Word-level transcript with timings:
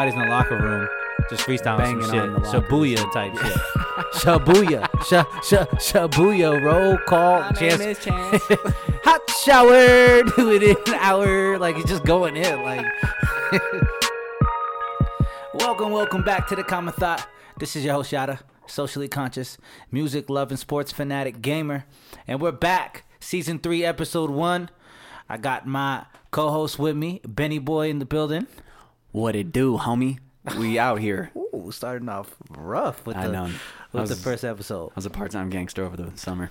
somebody's 0.00 0.14
in 0.14 0.26
the 0.26 0.34
locker 0.34 0.56
room 0.56 0.88
just 1.28 1.46
freestyling 1.46 1.78
Banging 1.78 2.02
some 2.02 2.10
shit, 2.10 2.22
on 2.22 2.32
the 2.32 2.40
locker 2.40 2.60
Shabuya 2.62 3.12
type 3.12 3.36
shit. 3.36 3.52
Shabuya, 4.14 4.88
sh 5.02 5.46
sh 5.46 5.92
Shabuya. 5.92 6.62
Roll 6.62 6.96
call. 7.06 7.52
Chance. 7.58 8.06
Hot 9.04 9.30
shower. 9.44 10.22
Do 10.36 10.52
it 10.52 10.62
in 10.62 10.76
an 10.86 11.00
hour. 11.00 11.58
Like 11.58 11.76
it's 11.76 11.90
just 11.90 12.04
going 12.04 12.36
in. 12.36 12.62
Like. 12.62 12.86
welcome, 15.54 15.92
welcome 15.92 16.24
back 16.24 16.48
to 16.48 16.56
the 16.56 16.64
Common 16.64 16.94
Thought. 16.94 17.28
This 17.58 17.76
is 17.76 17.84
your 17.84 17.92
host 17.92 18.10
Yada, 18.10 18.40
socially 18.66 19.06
conscious, 19.06 19.58
music 19.92 20.30
loving, 20.30 20.56
sports 20.56 20.92
fanatic 20.92 21.42
gamer, 21.42 21.84
and 22.26 22.40
we're 22.40 22.52
back. 22.52 23.04
Season 23.20 23.58
three, 23.58 23.84
episode 23.84 24.30
one. 24.30 24.70
I 25.28 25.36
got 25.36 25.66
my 25.66 26.06
co-host 26.30 26.78
with 26.78 26.96
me, 26.96 27.20
Benny 27.28 27.58
Boy, 27.58 27.90
in 27.90 27.98
the 27.98 28.06
building. 28.06 28.46
What 29.12 29.34
it 29.36 29.52
do, 29.52 29.76
homie? 29.78 30.18
We 30.58 30.78
out 30.78 31.00
here. 31.00 31.30
Ooh, 31.54 31.70
starting 31.70 32.08
off 32.08 32.34
rough 32.48 33.04
with 33.06 33.16
I 33.16 33.26
the 33.26 33.32
know. 33.32 33.50
with 33.92 34.02
I 34.04 34.06
the 34.06 34.16
first 34.16 34.44
episode. 34.44 34.88
I 34.90 34.92
was 34.96 35.04
a 35.06 35.10
part-time 35.10 35.50
gangster 35.50 35.84
over 35.84 35.96
the 35.96 36.16
summer. 36.16 36.50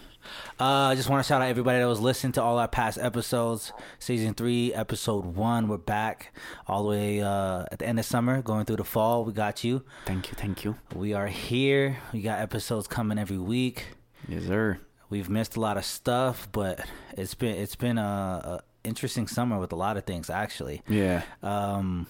Uh, 0.60 0.64
I 0.92 0.96
just 0.96 1.10
want 1.10 1.24
to 1.24 1.28
shout 1.28 1.42
out 1.42 1.48
everybody 1.48 1.80
that 1.80 1.88
was 1.88 2.00
listening 2.00 2.34
to 2.34 2.44
all 2.44 2.60
our 2.60 2.68
past 2.68 3.00
episodes. 3.00 3.72
Season 3.98 4.34
three, 4.36 4.74
episode 4.74 5.26
one, 5.26 5.68
we're 5.68 5.78
back 5.78 6.34
all 6.68 6.84
the 6.84 6.90
way 6.90 7.22
uh, 7.22 7.66
at 7.72 7.80
the 7.80 7.88
end 7.88 7.98
of 7.98 8.06
summer, 8.06 8.42
going 8.42 8.66
through 8.66 8.76
the 8.76 8.84
fall. 8.84 9.26
We 9.26 9.34
got 9.34 9.64
you. 9.64 9.84
Thank 10.06 10.30
you, 10.30 10.36
thank 10.36 10.64
you. 10.64 10.76
We 10.94 11.14
are 11.14 11.28
here. 11.28 11.98
We 12.14 12.22
got 12.22 12.40
episodes 12.40 12.88
coming 12.88 13.18
every 13.18 13.38
week. 13.40 13.86
Yes, 14.28 14.44
sir. 14.44 14.80
We've 15.10 15.30
missed 15.30 15.56
a 15.56 15.60
lot 15.60 15.78
of 15.78 15.86
stuff, 15.86 16.48
but 16.52 16.86
it's 17.18 17.34
been 17.34 17.56
it's 17.56 17.76
been 17.76 17.98
a, 17.98 18.02
a 18.04 18.60
interesting 18.88 19.28
summer 19.28 19.58
with 19.58 19.72
a 19.72 19.76
lot 19.76 19.98
of 19.98 20.04
things 20.04 20.30
actually. 20.30 20.84
Yeah. 20.88 21.24
Um, 21.42 22.06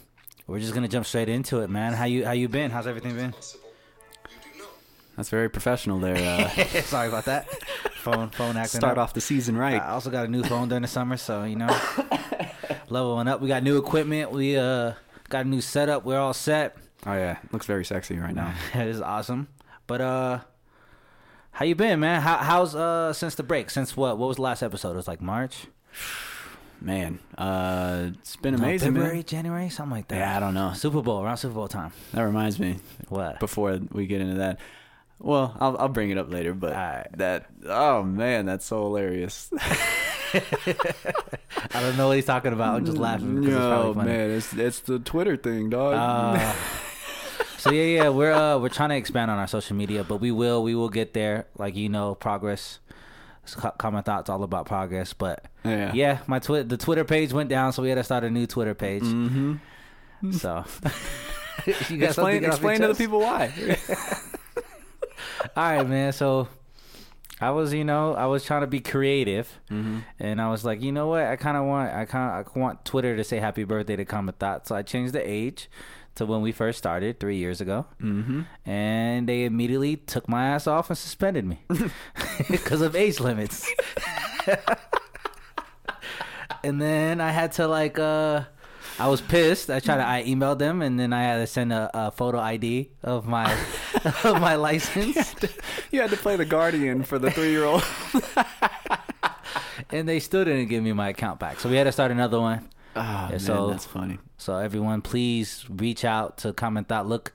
we're 0.49 0.59
just 0.59 0.73
gonna 0.73 0.87
jump 0.87 1.05
straight 1.05 1.29
into 1.29 1.59
it, 1.59 1.69
man. 1.69 1.93
How 1.93 2.05
you 2.05 2.25
how 2.25 2.31
you 2.31 2.49
been? 2.49 2.71
How's 2.71 2.87
everything 2.87 3.15
been? 3.15 3.33
That's 5.15 5.29
very 5.29 5.49
professional 5.49 5.99
there. 5.99 6.15
Uh, 6.15 6.47
Sorry 6.83 7.07
about 7.07 7.25
that. 7.25 7.47
Phone 7.95 8.29
phone 8.29 8.57
acting. 8.57 8.79
start 8.79 8.97
up. 8.97 9.03
off 9.03 9.13
the 9.13 9.21
season 9.21 9.55
right. 9.57 9.81
I 9.81 9.89
also 9.89 10.09
got 10.09 10.25
a 10.25 10.29
new 10.29 10.43
phone 10.43 10.69
during 10.69 10.81
the 10.81 10.87
summer, 10.87 11.17
so 11.17 11.43
you 11.43 11.55
know, 11.55 11.67
leveling 12.89 13.27
up. 13.27 13.41
We 13.41 13.47
got 13.47 13.61
new 13.61 13.77
equipment. 13.77 14.31
We 14.31 14.57
uh 14.57 14.93
got 15.27 15.45
a 15.45 15.47
new 15.47 15.61
setup. 15.61 16.03
We're 16.03 16.17
all 16.17 16.33
set. 16.33 16.77
Oh 17.05 17.13
yeah, 17.13 17.37
looks 17.51 17.65
very 17.65 17.85
sexy 17.85 18.17
right 18.17 18.33
now. 18.33 18.53
it 18.73 18.87
is 18.87 19.01
awesome. 19.01 19.49
But 19.87 20.01
uh, 20.01 20.39
how 21.51 21.65
you 21.65 21.75
been, 21.75 21.99
man? 21.99 22.21
How 22.21 22.37
how's 22.37 22.73
uh 22.73 23.13
since 23.13 23.35
the 23.35 23.43
break? 23.43 23.69
Since 23.69 23.95
what? 23.95 24.17
What 24.17 24.27
was 24.27 24.37
the 24.37 24.43
last 24.43 24.63
episode? 24.63 24.91
It 24.93 24.95
was 24.95 25.07
like 25.07 25.21
March, 25.21 25.67
Man, 26.81 27.19
uh, 27.37 28.11
it's 28.19 28.37
been 28.37 28.55
No, 28.55 28.63
amazing, 28.63 28.93
February, 28.93 29.15
man. 29.15 29.23
January, 29.25 29.69
something 29.69 29.91
like 29.97 30.07
that. 30.07 30.15
Yeah, 30.17 30.37
I 30.37 30.39
don't 30.39 30.53
know. 30.53 30.71
Super 30.73 31.01
Bowl 31.01 31.21
around 31.21 31.37
Super 31.37 31.53
Bowl 31.55 31.67
time. 31.67 31.91
That 32.13 32.21
reminds 32.21 32.57
me. 32.59 32.77
What? 33.09 33.39
Before 33.41 33.77
we 33.91 34.07
get 34.07 34.21
into 34.21 34.35
that, 34.35 34.59
well, 35.19 35.57
I'll 35.59 35.75
I'll 35.77 35.89
bring 35.89 36.09
it 36.09 36.17
up 36.17 36.31
later. 36.31 36.53
But 36.53 36.71
Alright. 36.73 37.17
that 37.17 37.47
oh 37.67 38.03
man, 38.03 38.45
that's 38.45 38.65
so 38.65 38.83
hilarious. 38.83 39.51
I 40.33 41.81
don't 41.81 41.97
know 41.97 42.07
what 42.07 42.15
he's 42.15 42.25
talking 42.25 42.53
about. 42.53 42.75
I'm 42.75 42.85
just 42.85 42.97
laughing 42.97 43.39
it's 43.39 43.47
No 43.47 43.93
funny. 43.93 44.09
man, 44.09 44.29
it's 44.31 44.53
it's 44.53 44.79
the 44.81 44.99
Twitter 44.99 45.35
thing, 45.35 45.69
dog. 45.69 45.95
Uh, 45.95 46.53
so 47.57 47.71
yeah, 47.71 48.03
yeah, 48.03 48.09
we're 48.09 48.31
uh 48.31 48.57
we're 48.57 48.69
trying 48.69 48.89
to 48.89 48.95
expand 48.95 49.29
on 49.31 49.37
our 49.37 49.47
social 49.47 49.75
media, 49.75 50.03
but 50.03 50.17
we 50.21 50.31
will 50.31 50.63
we 50.63 50.75
will 50.75 50.89
get 50.89 51.13
there. 51.13 51.47
Like 51.57 51.75
you 51.75 51.89
know, 51.89 52.15
progress. 52.15 52.79
Common 53.55 54.03
thoughts 54.03 54.29
all 54.29 54.43
about 54.43 54.65
progress, 54.65 55.13
but 55.13 55.45
yeah. 55.63 55.93
yeah, 55.93 56.19
my 56.27 56.39
twi- 56.39 56.63
the 56.63 56.77
Twitter 56.77 57.03
page 57.03 57.33
went 57.33 57.49
down, 57.49 57.73
so 57.73 57.81
we 57.81 57.89
had 57.89 57.95
to 57.95 58.03
start 58.03 58.23
a 58.23 58.29
new 58.29 58.47
Twitter 58.47 58.75
page. 58.75 59.03
Mm-hmm. 59.03 60.31
So 60.31 60.65
you 61.89 61.97
got 61.97 62.09
Explain 62.09 62.35
to 62.35 62.39
get 62.41 62.53
off 62.53 62.61
your 62.61 62.71
explain 62.71 62.81
to 62.81 62.87
the 62.87 62.95
people 62.95 63.19
why. 63.19 63.77
All 65.55 65.77
right, 65.77 65.87
man. 65.87 66.13
So 66.13 66.47
I 67.41 67.51
was, 67.51 67.73
you 67.73 67.83
know, 67.83 68.13
I 68.13 68.25
was 68.25 68.43
trying 68.43 68.61
to 68.61 68.67
be 68.67 68.79
creative, 68.81 69.59
mm-hmm. 69.69 69.99
and 70.19 70.41
I 70.41 70.49
was 70.49 70.65
like, 70.65 70.81
you 70.81 70.91
know 70.91 71.07
what? 71.07 71.23
I 71.23 71.35
kind 71.35 71.55
of 71.55 71.65
want, 71.65 71.93
I 71.93 72.05
kind 72.05 72.45
of, 72.45 72.53
I 72.55 72.59
want 72.59 72.83
Twitter 72.85 73.15
to 73.15 73.23
say 73.23 73.37
Happy 73.37 73.63
Birthday 73.63 73.95
to 73.95 74.05
Common 74.05 74.35
Thought. 74.37 74.67
So 74.67 74.75
I 74.75 74.81
changed 74.81 75.13
the 75.13 75.27
age 75.27 75.69
to 76.19 76.25
when 76.25 76.41
we 76.41 76.51
first 76.51 76.77
started 76.77 77.19
three 77.19 77.37
years 77.37 77.59
ago. 77.59 77.85
Mm-hmm. 78.01 78.41
and 78.69 79.27
they 79.27 79.45
immediately 79.45 79.97
took 79.97 80.29
my 80.29 80.49
ass 80.53 80.67
off 80.67 80.89
and 80.89 80.97
suspended 80.97 81.45
me 81.45 81.59
because 82.49 82.81
of 82.81 82.95
age 82.95 83.19
limits. 83.19 83.67
and 86.63 86.81
then 86.81 87.21
I 87.21 87.31
had 87.31 87.51
to 87.53 87.67
like 87.67 87.97
uh 87.99 88.43
I 88.99 89.07
was 89.07 89.21
pissed. 89.21 89.69
I 89.69 89.79
tried 89.79 89.97
to 89.97 90.07
I 90.07 90.23
emailed 90.27 90.59
them 90.59 90.81
and 90.81 90.99
then 90.99 91.13
I 91.13 91.23
had 91.23 91.37
to 91.37 91.47
send 91.47 91.71
a, 91.71 91.89
a 91.93 92.11
photo 92.11 92.39
ID 92.39 92.89
of 93.01 93.27
my 93.27 93.51
of 94.23 94.41
my 94.41 94.55
license. 94.55 95.35
You 95.91 96.01
had 96.01 96.09
to 96.11 96.17
play 96.17 96.35
the 96.35 96.45
guardian 96.45 97.03
for 97.03 97.17
the 97.17 97.31
three 97.31 97.51
year 97.51 97.63
old. 97.63 97.83
and 99.89 100.07
they 100.07 100.19
still 100.19 100.43
didn't 100.43 100.67
give 100.67 100.83
me 100.83 100.91
my 100.93 101.09
account 101.09 101.39
back. 101.39 101.59
So 101.59 101.69
we 101.69 101.77
had 101.77 101.85
to 101.85 101.91
start 101.93 102.11
another 102.11 102.39
one. 102.41 102.67
Oh, 102.95 103.01
man, 103.29 103.39
so- 103.39 103.69
that's 103.69 103.85
funny. 103.85 104.19
So 104.37 104.55
everyone, 104.57 105.01
please 105.01 105.65
reach 105.69 106.05
out 106.05 106.37
to 106.39 106.53
Common 106.53 106.85
Thought. 106.85 107.07
Look, 107.07 107.33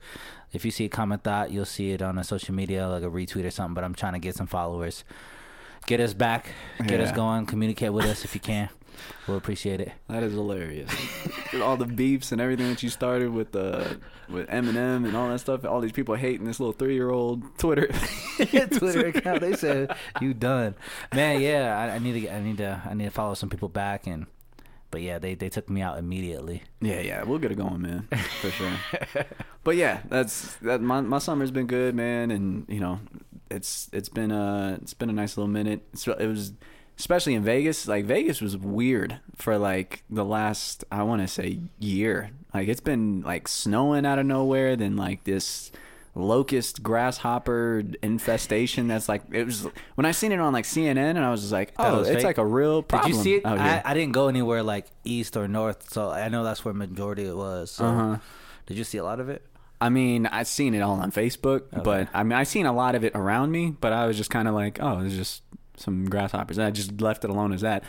if 0.53 0.65
you 0.65 0.71
see 0.71 0.85
a 0.85 0.89
Common 0.89 1.19
Thought, 1.19 1.51
you'll 1.51 1.65
see 1.65 1.91
it 1.91 2.01
on 2.01 2.17
a 2.17 2.23
social 2.23 2.55
media, 2.55 2.87
like 2.87 3.03
a 3.03 3.07
retweet 3.09 3.45
or 3.45 3.51
something. 3.51 3.75
But 3.75 3.83
I'm 3.83 3.93
trying 3.93 4.13
to 4.13 4.19
get 4.19 4.35
some 4.35 4.47
followers. 4.47 5.03
Get 5.85 5.99
us 5.99 6.15
back. 6.15 6.47
Get 6.87 6.99
us 6.99 7.11
going. 7.11 7.45
Communicate 7.45 7.93
with 7.93 8.05
us 8.05 8.25
if 8.25 8.33
you 8.33 8.41
can. 8.41 8.69
We'll 9.27 9.37
appreciate 9.37 9.81
it. 9.81 9.91
That 10.07 10.23
is 10.23 10.33
hilarious. 10.33 10.89
all 11.61 11.77
the 11.77 11.85
beefs 11.85 12.31
and 12.31 12.41
everything 12.41 12.69
that 12.69 12.81
you 12.81 12.89
started 12.89 13.29
with 13.31 13.55
uh, 13.55 13.95
with 14.29 14.47
Eminem 14.47 15.05
and 15.05 15.15
all 15.15 15.29
that 15.29 15.39
stuff. 15.39 15.63
All 15.65 15.81
these 15.81 15.91
people 15.91 16.15
hating 16.15 16.45
this 16.47 16.59
little 16.59 16.73
three 16.73 16.95
year 16.95 17.09
old 17.11 17.43
Twitter. 17.59 17.87
Twitter 18.37 19.07
account. 19.07 19.41
They 19.41 19.53
said 19.53 19.95
you 20.21 20.33
done, 20.33 20.73
man. 21.13 21.41
Yeah, 21.41 21.77
I, 21.77 21.95
I 21.95 21.99
need 21.99 22.19
to. 22.21 22.33
I 22.33 22.41
need 22.41 22.57
to. 22.57 22.81
I 22.83 22.93
need 22.95 23.05
to 23.05 23.11
follow 23.11 23.35
some 23.35 23.49
people 23.49 23.69
back 23.69 24.07
and. 24.07 24.25
But 24.91 25.01
yeah, 25.01 25.19
they 25.19 25.35
they 25.35 25.49
took 25.49 25.69
me 25.69 25.81
out 25.81 25.97
immediately. 25.97 26.63
Yeah, 26.79 27.01
yeah, 27.01 27.23
we'll 27.23 27.39
get 27.39 27.51
it 27.51 27.55
going, 27.55 27.81
man, 27.81 28.07
for 28.41 28.49
sure. 28.49 28.73
but 29.63 29.75
yeah, 29.75 30.01
that's 30.07 30.55
that. 30.57 30.81
My 30.81 31.01
my 31.01 31.19
summer's 31.19 31.51
been 31.51 31.67
good, 31.67 31.95
man, 31.95 32.31
and 32.31 32.65
you 32.69 32.79
know, 32.79 32.99
it's 33.49 33.89
it's 33.91 34.09
been 34.09 34.31
a 34.31 34.77
it's 34.81 34.93
been 34.93 35.09
a 35.09 35.13
nice 35.13 35.37
little 35.37 35.51
minute. 35.51 35.81
It's, 35.93 36.07
it 36.07 36.27
was 36.27 36.53
especially 36.97 37.33
in 37.33 37.43
Vegas. 37.43 37.87
Like 37.87 38.05
Vegas 38.05 38.41
was 38.41 38.57
weird 38.57 39.19
for 39.35 39.57
like 39.57 40.03
the 40.09 40.25
last 40.25 40.83
I 40.91 41.03
want 41.03 41.21
to 41.21 41.27
say 41.27 41.59
year. 41.79 42.31
Like 42.53 42.67
it's 42.67 42.81
been 42.81 43.21
like 43.21 43.47
snowing 43.47 44.05
out 44.05 44.19
of 44.19 44.25
nowhere, 44.25 44.75
then 44.75 44.95
like 44.95 45.23
this 45.23 45.71
locust 46.17 46.81
grasshopper 46.81 47.83
infestation 48.01 48.87
that's 48.87 49.09
like 49.09 49.21
it 49.31 49.43
was 49.45 49.67
when 49.95 50.05
I 50.05 50.11
seen 50.11 50.31
it 50.31 50.39
on 50.39 50.53
like 50.53 50.63
CNN 50.65 50.97
and 50.97 51.19
I 51.19 51.29
was 51.29 51.41
just 51.41 51.51
like 51.51 51.73
oh 51.77 51.99
it's 51.99 52.09
fake. 52.09 52.23
like 52.23 52.37
a 52.37 52.45
real 52.45 52.81
problem 52.83 53.11
Did 53.11 53.17
you 53.17 53.23
see 53.23 53.35
it? 53.35 53.45
out 53.45 53.59
I. 53.59 53.81
I 53.83 53.93
didn't 53.93 54.13
go 54.13 54.27
anywhere 54.29 54.63
like 54.63 54.87
east 55.03 55.35
or 55.35 55.47
north, 55.47 55.89
so 55.91 56.09
I 56.09 56.29
know 56.29 56.43
that's 56.43 56.63
where 56.63 56.73
majority 56.73 57.25
it 57.25 57.35
was. 57.35 57.71
So 57.71 57.85
Uh-huh. 57.85 58.17
did 58.65 58.77
you 58.77 58.83
see 58.83 58.97
a 58.97 59.03
lot 59.03 59.19
of 59.19 59.29
it? 59.29 59.45
I 59.81 59.89
mean, 59.89 60.25
I've 60.25 60.47
seen 60.47 60.73
it 60.73 60.79
all 60.79 60.99
on 61.01 61.11
Facebook, 61.11 61.63
but 61.83 62.07
I 62.13 62.23
mean, 62.23 62.31
I 62.31 62.43
seen 62.43 62.65
a 62.65 62.71
lot 62.73 62.95
of 62.95 63.03
it 63.03 63.11
around 63.13 63.51
me, 63.51 63.75
but 63.79 63.91
I 63.91 64.07
was 64.07 64.15
just 64.15 64.29
kind 64.29 64.47
of 64.47 64.53
like, 64.55 64.79
oh, 64.81 65.01
it's 65.01 65.15
just 65.15 65.43
some 65.75 66.05
grasshoppers. 66.05 66.57
I 66.57 66.71
just 66.71 67.01
left 67.01 67.25
it 67.25 67.29
alone 67.29 67.51
as 67.51 67.59
that. 67.61 67.83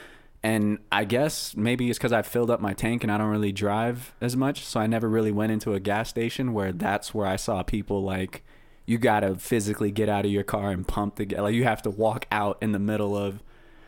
And 0.46 0.78
I 0.92 1.02
guess 1.04 1.56
maybe 1.56 1.90
it's 1.90 1.98
because 1.98 2.12
I 2.12 2.22
filled 2.22 2.52
up 2.52 2.60
my 2.60 2.72
tank 2.72 3.02
and 3.02 3.10
I 3.10 3.18
don't 3.18 3.30
really 3.30 3.50
drive 3.50 4.14
as 4.20 4.36
much, 4.36 4.64
so 4.64 4.78
I 4.78 4.86
never 4.86 5.08
really 5.08 5.32
went 5.32 5.50
into 5.50 5.74
a 5.74 5.80
gas 5.80 6.08
station 6.08 6.52
where 6.52 6.70
that's 6.70 7.12
where 7.12 7.26
I 7.26 7.34
saw 7.34 7.64
people 7.64 8.04
like, 8.04 8.44
you 8.84 8.96
gotta 8.96 9.34
physically 9.34 9.90
get 9.90 10.08
out 10.08 10.24
of 10.24 10.30
your 10.30 10.44
car 10.44 10.70
and 10.70 10.86
pump 10.86 11.16
the 11.16 11.24
gas. 11.24 11.40
Like 11.40 11.56
you 11.56 11.64
have 11.64 11.82
to 11.82 11.90
walk 11.90 12.26
out 12.30 12.58
in 12.62 12.70
the 12.70 12.78
middle 12.78 13.16
of. 13.16 13.42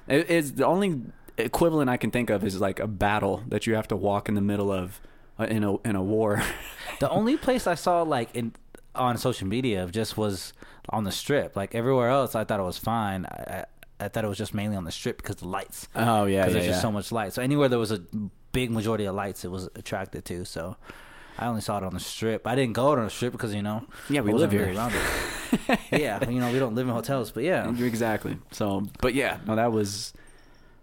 It, 0.09 0.29
it's 0.29 0.51
the 0.51 0.67
only 0.67 1.03
equivalent 1.37 1.91
I 1.91 1.97
can 1.97 2.11
think 2.11 2.29
of 2.29 2.43
is 2.43 2.61
like 2.61 2.81
a 2.81 2.89
battle 2.89 3.45
that 3.47 3.69
you 3.69 3.77
have 3.77 3.87
to 3.87 3.97
walk 3.97 4.29
in 4.29 4.35
the 4.35 4.41
middle 4.41 4.73
of 4.73 5.01
uh, 5.39 5.45
in 5.45 5.63
a 5.63 5.77
in 5.83 5.95
a 5.95 6.03
war. 6.03 6.43
The 6.99 7.09
only 7.09 7.37
place 7.37 7.69
I 7.69 7.77
saw 7.77 8.03
like 8.03 8.35
in 8.35 8.53
on 8.97 9.17
social 9.17 9.47
media 9.47 9.87
just 9.93 10.17
was 10.17 10.53
on 10.89 11.05
the 11.05 11.13
strip. 11.13 11.55
Like 11.55 11.77
everywhere 11.77 12.09
else, 12.09 12.35
I 12.35 12.43
thought 12.43 12.59
it 12.59 12.65
was 12.65 12.79
fine. 12.79 13.27
I, 13.27 13.67
I, 14.01 14.09
thought 14.09 14.25
it 14.25 14.29
was 14.29 14.39
just 14.39 14.55
mainly 14.55 14.77
on 14.77 14.85
the 14.85 14.93
strip 14.93 15.19
because 15.19 15.37
the 15.37 15.49
lights. 15.49 15.89
Oh 15.95 16.25
yeah, 16.25 16.43
Because 16.43 16.55
yeah, 16.55 16.61
there's 16.61 16.73
just 16.73 16.83
so 16.83 16.93
much 16.93 17.13
light. 17.13 17.33
So 17.33 17.43
anywhere 17.43 17.69
there 17.69 17.79
was 17.79 17.93
a 17.93 18.03
big 18.53 18.71
majority 18.71 19.05
of 19.05 19.15
lights, 19.15 19.45
it 19.45 19.51
was 19.51 19.69
attracted 19.75 20.25
to. 20.27 20.45
So 20.45 20.77
I 21.39 21.47
only 21.47 21.61
saw 21.61 21.79
it 21.79 21.85
on 21.85 21.95
the 21.95 22.01
strip. 22.01 22.47
I 22.47 22.55
didn't 22.55 22.75
go 22.75 22.93
on 22.93 23.05
the 23.05 23.11
strip 23.11 23.33
because 23.33 23.55
you 23.55 23.63
know. 23.63 23.85
Yeah, 24.11 24.23
we 24.23 24.33
live 24.33 24.51
here. 24.51 24.67
really 24.67 24.77
around 24.77 24.93
it. 24.95 25.79
yeah, 25.93 26.29
you 26.29 26.41
know 26.41 26.53
we 26.53 26.59
don't 26.59 26.75
live 26.75 26.89
in 26.89 26.95
hotels, 26.95 27.31
but 27.31 27.45
yeah. 27.45 27.73
Exactly. 27.79 28.37
So, 28.51 28.87
but 29.01 29.15
yeah, 29.15 29.39
no, 29.47 29.57
that 29.57 29.73
was. 29.73 30.13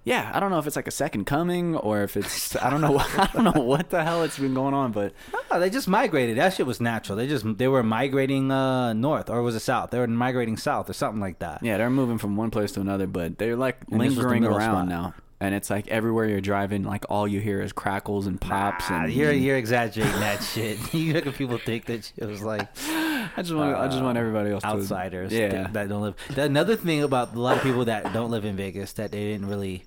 Yeah, 0.05 0.29
I 0.33 0.39
don't 0.39 0.51
know 0.51 0.59
if 0.59 0.67
it's 0.67 0.75
like 0.75 0.87
a 0.87 0.91
second 0.91 1.25
coming 1.25 1.75
or 1.75 2.03
if 2.03 2.15
it's 2.15 2.55
I 2.55 2.69
don't 2.69 2.81
know 2.81 2.97
I 2.99 3.27
don't 3.33 3.43
know 3.43 3.61
what 3.63 3.89
the 3.89 4.03
hell 4.03 4.21
it's 4.23 4.37
been 4.37 4.53
going 4.53 4.73
on, 4.75 4.91
but 4.91 5.13
No, 5.51 5.59
they 5.59 5.69
just 5.71 5.87
migrated. 5.87 6.37
That 6.37 6.53
shit 6.53 6.65
was 6.67 6.79
natural. 6.79 7.17
They 7.17 7.27
just 7.27 7.57
they 7.57 7.67
were 7.67 7.81
migrating 7.83 8.51
uh 8.51 8.93
north 8.93 9.29
or 9.31 9.41
was 9.41 9.55
it 9.55 9.61
south? 9.61 9.89
They 9.91 9.97
were 9.99 10.07
migrating 10.07 10.57
south 10.57 10.89
or 10.89 10.93
something 10.93 11.19
like 11.21 11.39
that. 11.39 11.63
yeah, 11.63 11.77
they're 11.77 11.89
moving 11.89 12.17
from 12.19 12.35
one 12.37 12.51
place 12.51 12.71
to 12.73 12.81
another, 12.81 13.07
but 13.07 13.37
they're 13.39 13.55
like 13.57 13.77
And 13.91 13.99
was 13.99 14.15
the 14.15 14.21
lingering 14.21 14.45
around 14.45 14.85
spot. 14.85 14.87
now. 14.87 15.13
and 15.41 15.55
it's 15.55 15.69
like 15.71 15.87
everywhere 15.87 16.27
you're 16.27 16.39
driving, 16.39 16.83
like 16.83 17.05
all 17.09 17.27
you 17.27 17.39
hear 17.41 17.61
is 17.61 17.73
crackles 17.73 18.27
and 18.27 18.39
pops. 18.39 18.89
Nah, 18.91 19.05
and 19.05 19.13
you're 19.13 19.31
you're 19.31 19.57
exaggerating 19.57 20.19
that 20.19 20.43
shit. 20.43 20.77
You 20.93 21.13
making 21.13 21.33
people 21.33 21.57
think 21.57 21.85
that 21.85 22.05
shit 22.15 22.27
was 22.27 22.43
like 22.43 22.67
I 23.37 23.41
just 23.41 23.53
want 23.55 23.75
I 23.75 23.87
just 23.87 24.03
want 24.03 24.19
everybody 24.19 24.51
else 24.51 24.63
outsiders 24.63 25.31
to, 25.31 25.35
yeah. 25.35 25.47
that- 25.49 25.73
that 25.73 25.89
don't 25.89 26.03
live. 26.03 26.15
Another 26.37 26.75
thing 26.75 27.01
about 27.01 27.33
a 27.33 27.39
lot 27.39 27.57
of 27.57 27.63
people 27.63 27.85
that 27.85 28.13
don't 28.13 28.29
live 28.29 28.45
in 28.45 28.55
Vegas 28.55 28.93
that 28.93 29.11
they 29.11 29.23
didn't 29.31 29.47
really, 29.47 29.83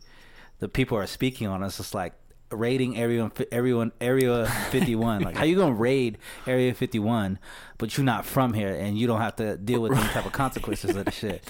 the 0.60 0.68
people 0.68 0.96
are 0.98 1.06
speaking 1.06 1.46
on 1.46 1.62
us. 1.62 1.78
It's 1.80 1.94
like 1.94 2.14
raiding 2.50 2.98
everyone, 2.98 3.30
everyone, 3.52 3.92
Area 4.00 4.46
51. 4.70 5.22
like 5.22 5.36
how 5.36 5.44
you 5.44 5.56
gonna 5.56 5.74
raid 5.74 6.18
Area 6.46 6.72
51, 6.74 7.38
but 7.76 7.96
you're 7.96 8.04
not 8.04 8.24
from 8.24 8.54
here 8.54 8.74
and 8.74 8.98
you 8.98 9.06
don't 9.06 9.20
have 9.20 9.36
to 9.36 9.56
deal 9.58 9.80
with 9.80 9.92
any 9.92 10.08
type 10.08 10.24
of 10.26 10.32
consequences 10.32 10.96
of 10.96 11.04
the 11.04 11.10
shit. 11.22 11.44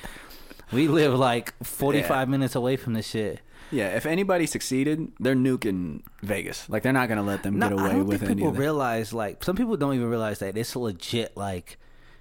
We 0.73 0.89
live 0.89 1.15
like 1.19 1.55
45 1.65 2.11
Yeah. 2.11 2.25
minutes 2.27 2.55
away 2.55 2.77
from 2.77 2.95
this 2.95 3.07
shit. 3.09 3.41
Yeah, 3.71 3.95
if 3.97 4.07
anybody 4.07 4.47
succeeded, 4.47 5.13
they're 5.21 5.35
nuking 5.37 6.03
Vegas. 6.23 6.69
Like 6.69 6.83
they're 6.83 6.93
not 6.93 7.09
gonna 7.09 7.23
let 7.23 7.43
them 7.43 7.59
No, 7.59 7.69
get 7.69 7.79
I 7.79 7.83
away 7.83 7.93
don't 7.93 8.07
with 8.07 8.21
think 8.21 8.31
any 8.33 8.41
people 8.43 8.53
realize 8.53 9.13
like 9.13 9.45
some 9.45 9.57
people 9.57 9.77
don't 9.77 9.95
even 9.95 10.09
realize 10.09 10.39
that 10.41 10.57
it's 10.57 10.75
legit 10.75 11.37
like 11.37 11.79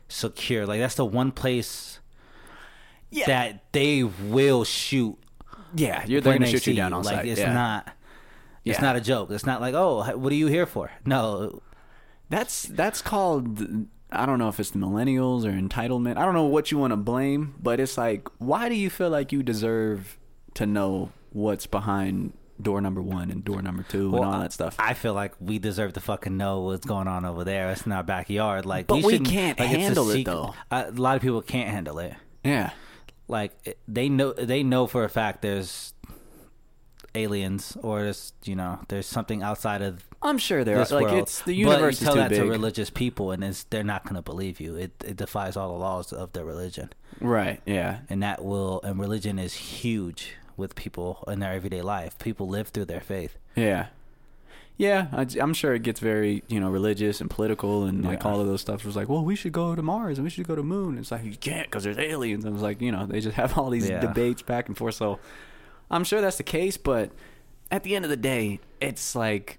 secure. 0.07 0.65
Like 0.65 0.79
that's 0.81 0.95
the 0.95 1.05
one 1.05 1.31
place 1.31 1.99
Yeah. 3.11 3.25
that 3.27 3.71
they 3.71 4.03
will 4.03 4.63
shoot. 4.65 5.17
Yeah, 5.77 6.03
you're 6.05 6.21
they're 6.21 6.33
gonna 6.33 6.47
shoot 6.47 6.67
you 6.67 6.73
down 6.75 6.93
on 6.93 7.03
Like 7.03 7.15
sight. 7.15 7.25
it's 7.27 7.39
yeah. 7.39 7.53
not. 7.53 7.87
It's 8.65 8.79
Yeah. 8.79 8.85
not 8.85 8.95
a 8.97 9.01
joke. 9.01 9.31
It's 9.31 9.45
not 9.45 9.61
like, 9.61 9.73
oh, 9.73 10.17
what 10.17 10.31
are 10.31 10.35
you 10.35 10.47
here 10.47 10.65
for? 10.65 10.91
No, 11.05 11.61
That's 12.29 12.63
that's 12.63 13.01
called 13.01 13.87
I 14.11 14.25
don't 14.25 14.39
know 14.39 14.47
if 14.49 14.59
it's 14.59 14.71
the 14.71 14.79
millennials 14.79 15.43
or 15.45 15.51
entitlement. 15.51 16.17
I 16.17 16.25
don't 16.25 16.33
know 16.33 16.45
what 16.45 16.71
you 16.71 16.77
want 16.77 16.91
to 16.91 16.97
blame, 16.97 17.55
but 17.61 17.79
it's 17.79 17.97
like 17.97 18.27
why 18.39 18.67
do 18.69 18.75
you 18.75 18.89
feel 18.89 19.09
like 19.09 19.31
you 19.31 19.43
deserve 19.43 20.17
to 20.55 20.65
know 20.65 21.11
what's 21.31 21.67
behind 21.67 22.33
door 22.61 22.81
number 22.81 23.01
1 23.01 23.29
and 23.29 23.45
door 23.45 23.61
number 23.61 23.83
2 23.83 24.09
Well, 24.09 24.23
and 24.23 24.33
all 24.33 24.41
that 24.41 24.51
stuff? 24.51 24.75
I 24.79 24.93
feel 24.95 25.13
like 25.13 25.33
we 25.39 25.59
deserve 25.59 25.93
to 25.93 25.99
fucking 26.01 26.35
know 26.35 26.61
what's 26.61 26.85
going 26.85 27.07
on 27.07 27.23
over 27.23 27.43
there. 27.43 27.69
It's 27.71 27.85
in 27.85 27.91
our 27.91 28.01
backyard. 28.03 28.65
Like, 28.65 28.87
But 28.87 29.03
we 29.03 29.13
shouldn't- 29.13 29.29
can't 29.29 29.59
like, 29.59 29.69
handle 29.69 30.09
it, 30.09 30.25
though. 30.25 30.55
A 30.71 30.89
lot 30.91 31.15
of 31.17 31.21
people 31.21 31.41
can't 31.43 31.69
handle 31.69 31.99
it. 31.99 32.15
yeah. 32.43 32.71
Like 33.27 33.77
they 33.87 34.09
know 34.09 34.33
they 34.33 34.63
know 34.63 34.87
for 34.87 35.03
a 35.03 35.09
fact 35.09 35.41
there's 35.41 35.93
aliens 37.15 37.75
or 37.81 38.03
there's 38.03 38.33
you 38.43 38.55
know 38.55 38.79
there's 38.89 39.07
something 39.07 39.41
outside 39.41 39.81
of 39.81 40.05
I'm 40.21 40.37
sure 40.37 40.63
there 40.63 40.79
are 40.79 40.85
like 40.85 41.05
world. 41.05 41.17
it's 41.17 41.41
the 41.41 41.53
universe 41.53 41.99
but 41.99 42.01
you 42.01 42.05
tell 42.05 42.15
that 42.15 42.29
big. 42.29 42.41
to 42.41 42.49
religious 42.49 42.89
people 42.89 43.31
and 43.31 43.43
it's, 43.43 43.63
they're 43.63 43.83
not 43.83 44.03
going 44.03 44.15
to 44.15 44.21
believe 44.21 44.59
you. 44.59 44.75
It 44.75 44.91
it 45.05 45.17
defies 45.17 45.57
all 45.57 45.73
the 45.73 45.79
laws 45.79 46.13
of 46.13 46.33
their 46.33 46.45
religion, 46.45 46.91
right, 47.19 47.61
yeah. 47.65 47.99
and 48.09 48.23
that 48.23 48.43
will 48.43 48.81
and 48.83 48.99
religion 48.99 49.39
is 49.39 49.53
huge 49.53 50.33
with 50.55 50.75
people 50.75 51.23
in 51.27 51.39
their 51.39 51.53
everyday 51.53 51.81
life. 51.81 52.17
People 52.17 52.47
live 52.47 52.69
through 52.69 52.85
their 52.85 52.99
faith. 52.99 53.37
Yeah. 53.55 53.87
Yeah, 54.77 55.07
I, 55.11 55.25
am 55.39 55.55
sure 55.55 55.73
it 55.73 55.81
gets 55.81 55.99
very, 55.99 56.43
you 56.47 56.59
know, 56.59 56.69
religious 56.69 57.19
and 57.19 57.29
political 57.29 57.85
and 57.85 58.05
like 58.05 58.25
all 58.25 58.39
of 58.39 58.45
those 58.45 58.61
stuff. 58.61 58.81
It 58.81 58.85
was 58.85 58.95
like, 58.95 59.09
well, 59.09 59.23
we 59.23 59.35
should 59.35 59.51
go 59.51 59.75
to 59.75 59.81
Mars 59.81 60.19
and 60.19 60.23
we 60.23 60.29
should 60.29 60.47
go 60.47 60.55
to 60.55 60.61
Moon. 60.61 60.99
It's 60.99 61.09
like 61.11 61.23
you 61.23 61.35
can't 61.35 61.65
because 61.65 61.83
there's 61.83 61.97
aliens. 61.97 62.45
And 62.45 62.51
it 62.51 62.53
was 62.53 62.61
like, 62.61 62.79
you 62.79 62.91
know, 62.91 63.07
they 63.07 63.19
just 63.19 63.35
have 63.35 63.57
all 63.57 63.71
these 63.71 63.89
Yeah. 63.89 64.01
debates 64.01 64.43
back 64.43 64.67
and 64.67 64.77
forth. 64.77 64.93
So 64.93 65.19
I'm 65.89 66.03
sure 66.03 66.21
that's 66.21 66.37
the 66.37 66.43
case, 66.43 66.77
but 66.77 67.09
at 67.71 67.81
the 67.83 67.95
end 67.95 68.05
of 68.05 68.09
the 68.09 68.17
day, 68.17 68.59
it's 68.79 69.15
like, 69.15 69.57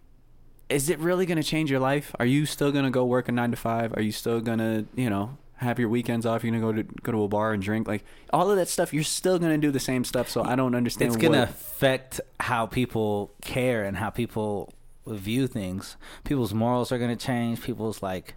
is 0.68 0.88
it 0.88 1.00
really 1.00 1.26
going 1.26 1.38
to 1.38 1.42
change 1.42 1.68
your 1.70 1.80
life? 1.80 2.14
Are 2.20 2.26
you 2.26 2.46
still 2.46 2.70
going 2.70 2.84
to 2.84 2.90
go 2.90 3.04
work 3.04 3.28
a 3.28 3.32
nine 3.32 3.50
to 3.50 3.56
five? 3.56 3.94
Are 3.94 4.02
you 4.02 4.12
still 4.12 4.40
going 4.40 4.58
to, 4.58 4.86
you 4.94 5.10
know, 5.10 5.36
have 5.56 5.80
your 5.80 5.88
weekends 5.88 6.26
off? 6.26 6.44
You're 6.44 6.52
going 6.60 6.76
to 6.76 6.82
go 6.82 6.88
to 6.92 7.00
go 7.02 7.12
to 7.12 7.22
a 7.24 7.28
bar 7.28 7.52
and 7.54 7.62
drink? 7.62 7.88
Like 7.88 8.04
all 8.32 8.50
of 8.50 8.56
that 8.58 8.68
stuff, 8.68 8.94
you're 8.94 9.02
still 9.02 9.38
going 9.40 9.50
to 9.52 9.58
do 9.58 9.72
the 9.72 9.80
same 9.80 10.04
stuff. 10.04 10.28
So 10.28 10.44
I 10.44 10.54
don't 10.54 10.76
understand. 10.76 11.08
It's 11.08 11.16
going 11.20 11.32
to 11.32 11.42
affect 11.42 12.20
how 12.38 12.66
people 12.66 13.32
care 13.42 13.82
and 13.84 13.96
how 13.96 14.10
people 14.10 14.72
view 15.16 15.46
things. 15.46 15.96
People's 16.24 16.52
morals 16.54 16.90
are 16.92 16.98
going 16.98 17.16
to 17.16 17.26
change. 17.26 17.62
People's 17.62 18.02
like 18.02 18.34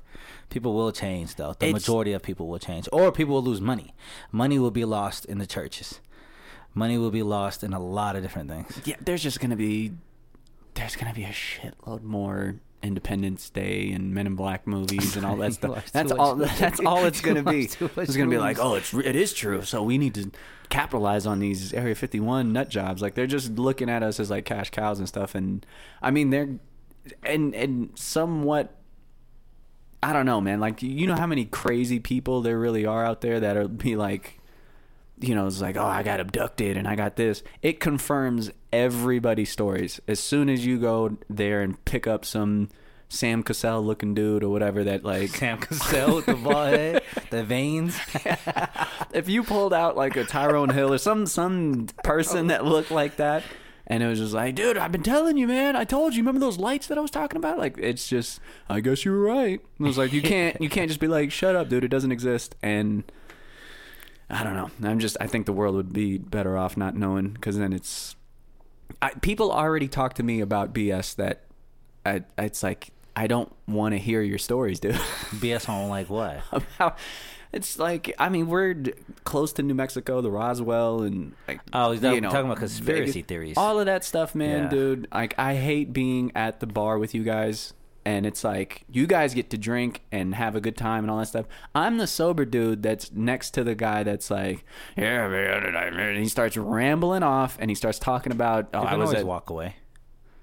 people 0.49 0.73
will 0.73 0.91
change 0.91 1.35
though. 1.35 1.53
The 1.57 1.67
It's- 1.67 1.73
majority 1.73 2.13
of 2.13 2.21
people 2.21 2.47
will 2.47 2.59
change, 2.59 2.87
or 2.91 3.11
people 3.11 3.35
will 3.35 3.43
lose 3.43 3.61
money. 3.61 3.93
Money 4.31 4.59
will 4.59 4.71
be 4.71 4.85
lost 4.85 5.25
in 5.25 5.37
the 5.37 5.47
churches. 5.47 5.99
Money 6.73 6.97
will 6.97 7.11
be 7.11 7.23
lost 7.23 7.63
in 7.63 7.73
a 7.73 7.79
lot 7.79 8.15
of 8.15 8.21
different 8.21 8.49
things. 8.49 8.81
yeah, 8.85 8.95
there's 9.01 9.21
just 9.23 9.39
gonna 9.39 9.55
be 9.57 9.91
there's 10.73 10.95
gonna 10.95 11.13
be 11.13 11.23
a 11.25 11.29
shitload 11.33 12.01
more 12.01 12.55
Independence 12.83 13.49
Day 13.49 13.91
and 13.91 14.13
Men 14.13 14.27
in 14.27 14.35
Black 14.35 14.67
movies 14.67 15.15
and 15.15 15.25
all 15.25 15.35
that 15.37 15.53
stuff. 15.61 15.91
That's 15.91 16.11
all. 16.11 16.35
That's 16.59 16.79
all 16.79 17.05
it's 17.05 17.21
be. 17.43 17.61
watch 17.63 17.71
too 17.71 17.89
much 17.95 18.07
It's 18.09 18.17
gonna 18.17 18.29
be 18.29 18.37
like, 18.37 18.59
oh, 18.59 18.75
it's 18.75 18.93
it 18.93 19.15
is 19.15 19.33
true. 19.33 19.61
So 19.61 19.83
we 19.83 19.97
need 19.97 20.15
to 20.15 20.31
capitalize 20.69 21.25
on 21.25 21.39
these 21.39 21.73
Area 21.73 21.95
51 21.95 22.51
nut 22.53 22.69
jobs. 22.69 23.01
Like 23.01 23.15
they're 23.15 23.27
just 23.27 23.57
looking 23.57 23.89
at 23.89 24.03
us 24.03 24.19
as 24.19 24.29
like 24.29 24.45
cash 24.45 24.69
cows 24.69 24.99
and 24.99 25.07
stuff. 25.07 25.35
And 25.35 25.65
I 26.01 26.11
mean, 26.11 26.29
they're 26.29 26.49
and 27.23 27.53
and 27.55 27.91
somewhat. 27.95 28.75
I 30.03 30.13
don't 30.13 30.25
know, 30.25 30.41
man. 30.41 30.59
Like 30.59 30.81
you 30.81 31.05
know 31.05 31.15
how 31.15 31.27
many 31.27 31.45
crazy 31.45 31.99
people 31.99 32.41
there 32.41 32.57
really 32.57 32.85
are 32.85 33.05
out 33.05 33.21
there 33.21 33.39
that 33.39 33.55
are 33.55 33.67
be 33.67 33.95
like 33.95 34.40
you 35.21 35.35
know, 35.35 35.47
it's 35.47 35.61
like, 35.61 35.77
oh, 35.77 35.85
I 35.85 36.03
got 36.03 36.19
abducted 36.19 36.77
and 36.77 36.87
I 36.87 36.95
got 36.95 37.15
this. 37.15 37.43
It 37.61 37.79
confirms 37.79 38.51
everybody's 38.73 39.49
stories. 39.49 39.99
As 40.07 40.19
soon 40.19 40.49
as 40.49 40.65
you 40.65 40.79
go 40.79 41.17
there 41.29 41.61
and 41.61 41.83
pick 41.85 42.07
up 42.07 42.25
some 42.25 42.69
Sam 43.09 43.43
Cassell 43.43 43.83
looking 43.83 44.13
dude 44.13 44.43
or 44.43 44.49
whatever 44.49 44.83
that 44.85 45.03
like 45.03 45.29
Sam 45.29 45.57
Cassell 45.59 46.15
with 46.15 46.25
the 46.25 46.35
ball 46.35 46.65
head, 46.65 47.03
the 47.29 47.43
veins. 47.43 47.99
if 49.13 49.27
you 49.27 49.43
pulled 49.43 49.73
out 49.73 49.97
like 49.97 50.15
a 50.15 50.23
Tyrone 50.23 50.69
Hill 50.69 50.93
or 50.93 50.97
some 50.97 51.25
some 51.27 51.87
person 52.03 52.47
that 52.47 52.65
looked 52.65 52.91
like 52.91 53.17
that 53.17 53.43
and 53.91 54.01
it 54.01 54.07
was 54.07 54.19
just 54.19 54.33
like, 54.33 54.55
dude, 54.55 54.77
I've 54.77 54.93
been 54.93 55.03
telling 55.03 55.35
you, 55.35 55.47
man. 55.47 55.75
I 55.75 55.83
told 55.83 56.15
you. 56.15 56.21
Remember 56.21 56.39
those 56.39 56.57
lights 56.57 56.87
that 56.87 56.97
I 56.97 57.01
was 57.01 57.11
talking 57.11 57.35
about? 57.35 57.57
Like, 57.57 57.77
it's 57.77 58.07
just, 58.07 58.39
I 58.69 58.79
guess 58.79 59.03
you 59.03 59.11
were 59.11 59.19
right. 59.19 59.59
It 59.59 59.83
was 59.83 59.97
like, 59.97 60.13
you 60.13 60.21
can't, 60.21 60.61
you 60.61 60.69
can't 60.69 60.87
just 60.87 61.01
be 61.01 61.09
like, 61.09 61.29
shut 61.29 61.57
up, 61.57 61.67
dude. 61.67 61.83
It 61.83 61.89
doesn't 61.89 62.11
exist. 62.11 62.55
And 62.63 63.03
I 64.31 64.43
don't 64.43 64.55
know. 64.55 64.71
I'm 64.89 64.99
just, 64.99 65.17
I 65.19 65.27
think 65.27 65.45
the 65.45 65.53
world 65.53 65.75
would 65.75 65.91
be 65.93 66.17
better 66.17 66.57
off 66.57 66.77
not 66.77 66.95
knowing 66.95 67.29
because 67.29 67.57
then 67.57 67.73
it's, 67.73 68.15
I, 69.01 69.09
people 69.21 69.51
already 69.51 69.87
talk 69.87 70.13
to 70.15 70.23
me 70.23 70.39
about 70.39 70.73
BS 70.73 71.15
that, 71.17 71.43
I, 72.05 72.23
it's 72.37 72.63
like, 72.63 72.89
I 73.15 73.27
don't 73.27 73.51
want 73.67 73.93
to 73.93 73.97
hear 73.99 74.21
your 74.21 74.37
stories, 74.37 74.79
dude. 74.79 74.93
BS 74.95 75.67
on 75.67 75.89
like 75.89 76.09
what? 76.09 76.41
about 76.51 76.97
it's 77.51 77.77
like 77.77 78.13
I 78.17 78.29
mean 78.29 78.47
we're 78.47 78.73
d- 78.73 78.93
close 79.25 79.51
to 79.53 79.63
New 79.63 79.73
Mexico, 79.73 80.21
the 80.21 80.31
Roswell, 80.31 81.01
and 81.03 81.33
like 81.49 81.59
Oh, 81.73 81.91
he's 81.91 82.01
you 82.01 82.21
know, 82.21 82.29
talking 82.29 82.45
about 82.45 82.59
conspiracy 82.59 83.11
Vegas- 83.11 83.27
theories. 83.27 83.57
all 83.57 83.77
of 83.81 83.87
that 83.87 84.05
stuff, 84.05 84.33
man, 84.33 84.63
Yeah. 84.63 84.69
dude. 84.69 85.07
Like 85.13 85.37
I 85.37 85.55
hate 85.55 85.91
being 85.91 86.31
at 86.33 86.61
the 86.61 86.67
bar 86.67 86.97
with 86.97 87.13
you 87.13 87.23
guys. 87.23 87.73
And 88.03 88.25
it's 88.25 88.43
like 88.43 88.83
you 88.89 89.05
guys 89.05 89.33
get 89.33 89.49
to 89.51 89.57
drink 89.57 90.01
and 90.11 90.33
have 90.35 90.55
a 90.55 90.61
good 90.61 90.75
time 90.75 91.03
and 91.03 91.11
all 91.11 91.17
that 91.17 91.27
stuff. 91.27 91.45
I'm 91.75 91.97
the 91.97 92.07
sober 92.07 92.45
dude 92.45 92.81
that's 92.81 93.11
next 93.11 93.51
to 93.51 93.63
the 93.63 93.75
guy 93.75 94.03
that's 94.03 94.31
like, 94.31 94.65
yeah, 94.97 95.27
man, 95.27 95.75
and 95.75 96.17
he 96.17 96.27
starts 96.27 96.57
rambling 96.57 97.23
off 97.23 97.57
and 97.59 97.69
he 97.69 97.75
starts 97.75 97.99
talking 97.99 98.31
about. 98.31 98.69
Oh, 98.73 98.79
I 98.79 98.95
was 98.95 99.09
always 99.09 99.21
at, 99.21 99.25
walk 99.27 99.49
away. 99.49 99.75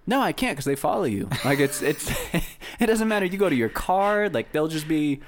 no, 0.07 0.21
I 0.21 0.33
can't 0.33 0.53
because 0.53 0.67
they 0.67 0.77
follow 0.77 1.05
you. 1.05 1.29
Like 1.45 1.59
it's 1.59 1.83
it's 1.83 2.11
it 2.81 2.87
doesn't 2.87 3.09
matter. 3.09 3.27
You 3.27 3.39
go 3.39 3.49
to 3.51 3.57
your 3.57 3.69
car, 3.69 4.29
like 4.29 4.53
they'll 4.53 4.69
just 4.69 4.87
be 4.87 5.21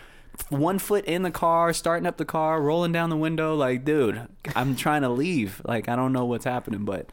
one 0.49 0.79
foot 0.79 1.05
in 1.05 1.23
the 1.23 1.31
car, 1.31 1.73
starting 1.73 2.07
up 2.07 2.17
the 2.17 2.25
car, 2.25 2.61
rolling 2.61 2.93
down 2.93 3.11
the 3.11 3.17
window. 3.17 3.55
Like, 3.55 3.85
dude, 3.85 4.27
I'm 4.55 4.77
trying 4.77 5.03
to 5.03 5.09
leave. 5.09 5.61
Like, 5.65 5.89
I 5.89 5.97
don't 5.97 6.13
know 6.13 6.25
what's 6.25 6.45
happening, 6.45 6.85
but 6.85 7.11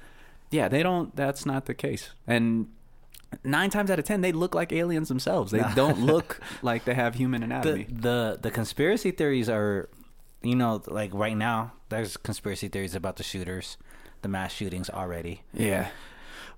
yeah, 0.50 0.68
they 0.68 0.84
don't. 0.84 1.16
That's 1.16 1.46
not 1.46 1.66
the 1.66 1.74
case. 1.74 2.12
And 2.26 2.68
nine 3.44 3.70
times 3.70 3.92
out 3.92 4.00
of 4.00 4.06
ten, 4.06 4.22
they 4.22 4.32
look 4.32 4.56
like 4.56 4.72
aliens 4.72 5.08
themselves. 5.08 5.52
They 5.52 5.64
don't 5.76 6.00
look 6.00 6.40
like 6.62 6.86
they 6.86 6.94
have 6.94 7.16
human 7.16 7.44
anatomy. 7.44 7.88
the 7.90 8.38
the 8.42 8.52
conspiracy 8.52 9.12
theories 9.12 9.50
are 9.50 9.90
you 10.42 10.56
know 10.56 10.82
like 10.88 11.14
right 11.14 11.36
now 11.36 11.74
there's 11.90 12.18
conspiracy 12.18 12.68
theories 12.68 12.96
about 12.96 13.18
the 13.18 13.24
shooters 13.24 13.78
the 14.22 14.28
mass 14.28 14.54
shootings 14.54 14.90
already 14.90 15.42
yeah, 15.54 15.90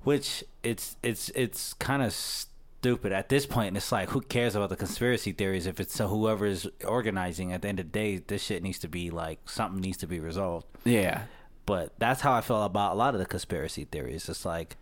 which 0.04 0.44
it's 0.64 0.96
it's 1.04 1.30
it's 1.30 1.74
kind 1.74 2.02
of 2.02 2.14
stupid 2.14 3.12
at 3.12 3.30
this 3.30 3.46
point 3.46 3.76
it's 3.76 3.92
like 3.92 4.10
who 4.10 4.22
cares 4.22 4.56
about 4.56 4.70
the 4.70 4.76
conspiracy 4.76 5.32
theories 5.32 5.66
if 5.66 5.80
it's 5.80 5.98
whoever 5.98 6.46
is 6.46 6.68
organizing 6.86 7.52
at 7.52 7.62
the 7.62 7.68
end 7.68 7.80
of 7.80 7.88
the 7.88 7.92
day 7.92 8.18
this 8.18 8.44
shit 8.44 8.64
needs 8.64 8.80
to 8.80 8.88
be 8.88 9.10
like 9.10 9.40
something 9.50 9.82
needs 9.82 9.98
to 9.98 10.08
be 10.08 10.20
resolved 10.20 10.66
yeah. 10.86 11.24
but 11.66 11.92
that's 12.00 12.22
how 12.22 12.32
i 12.32 12.40
feel 12.40 12.64
about 12.64 12.94
a 12.94 12.96
lot 12.96 13.14
of 13.14 13.20
the 13.20 13.26
conspiracy 13.26 13.84
theories 13.84 14.30
it's 14.30 14.46
like 14.46 14.78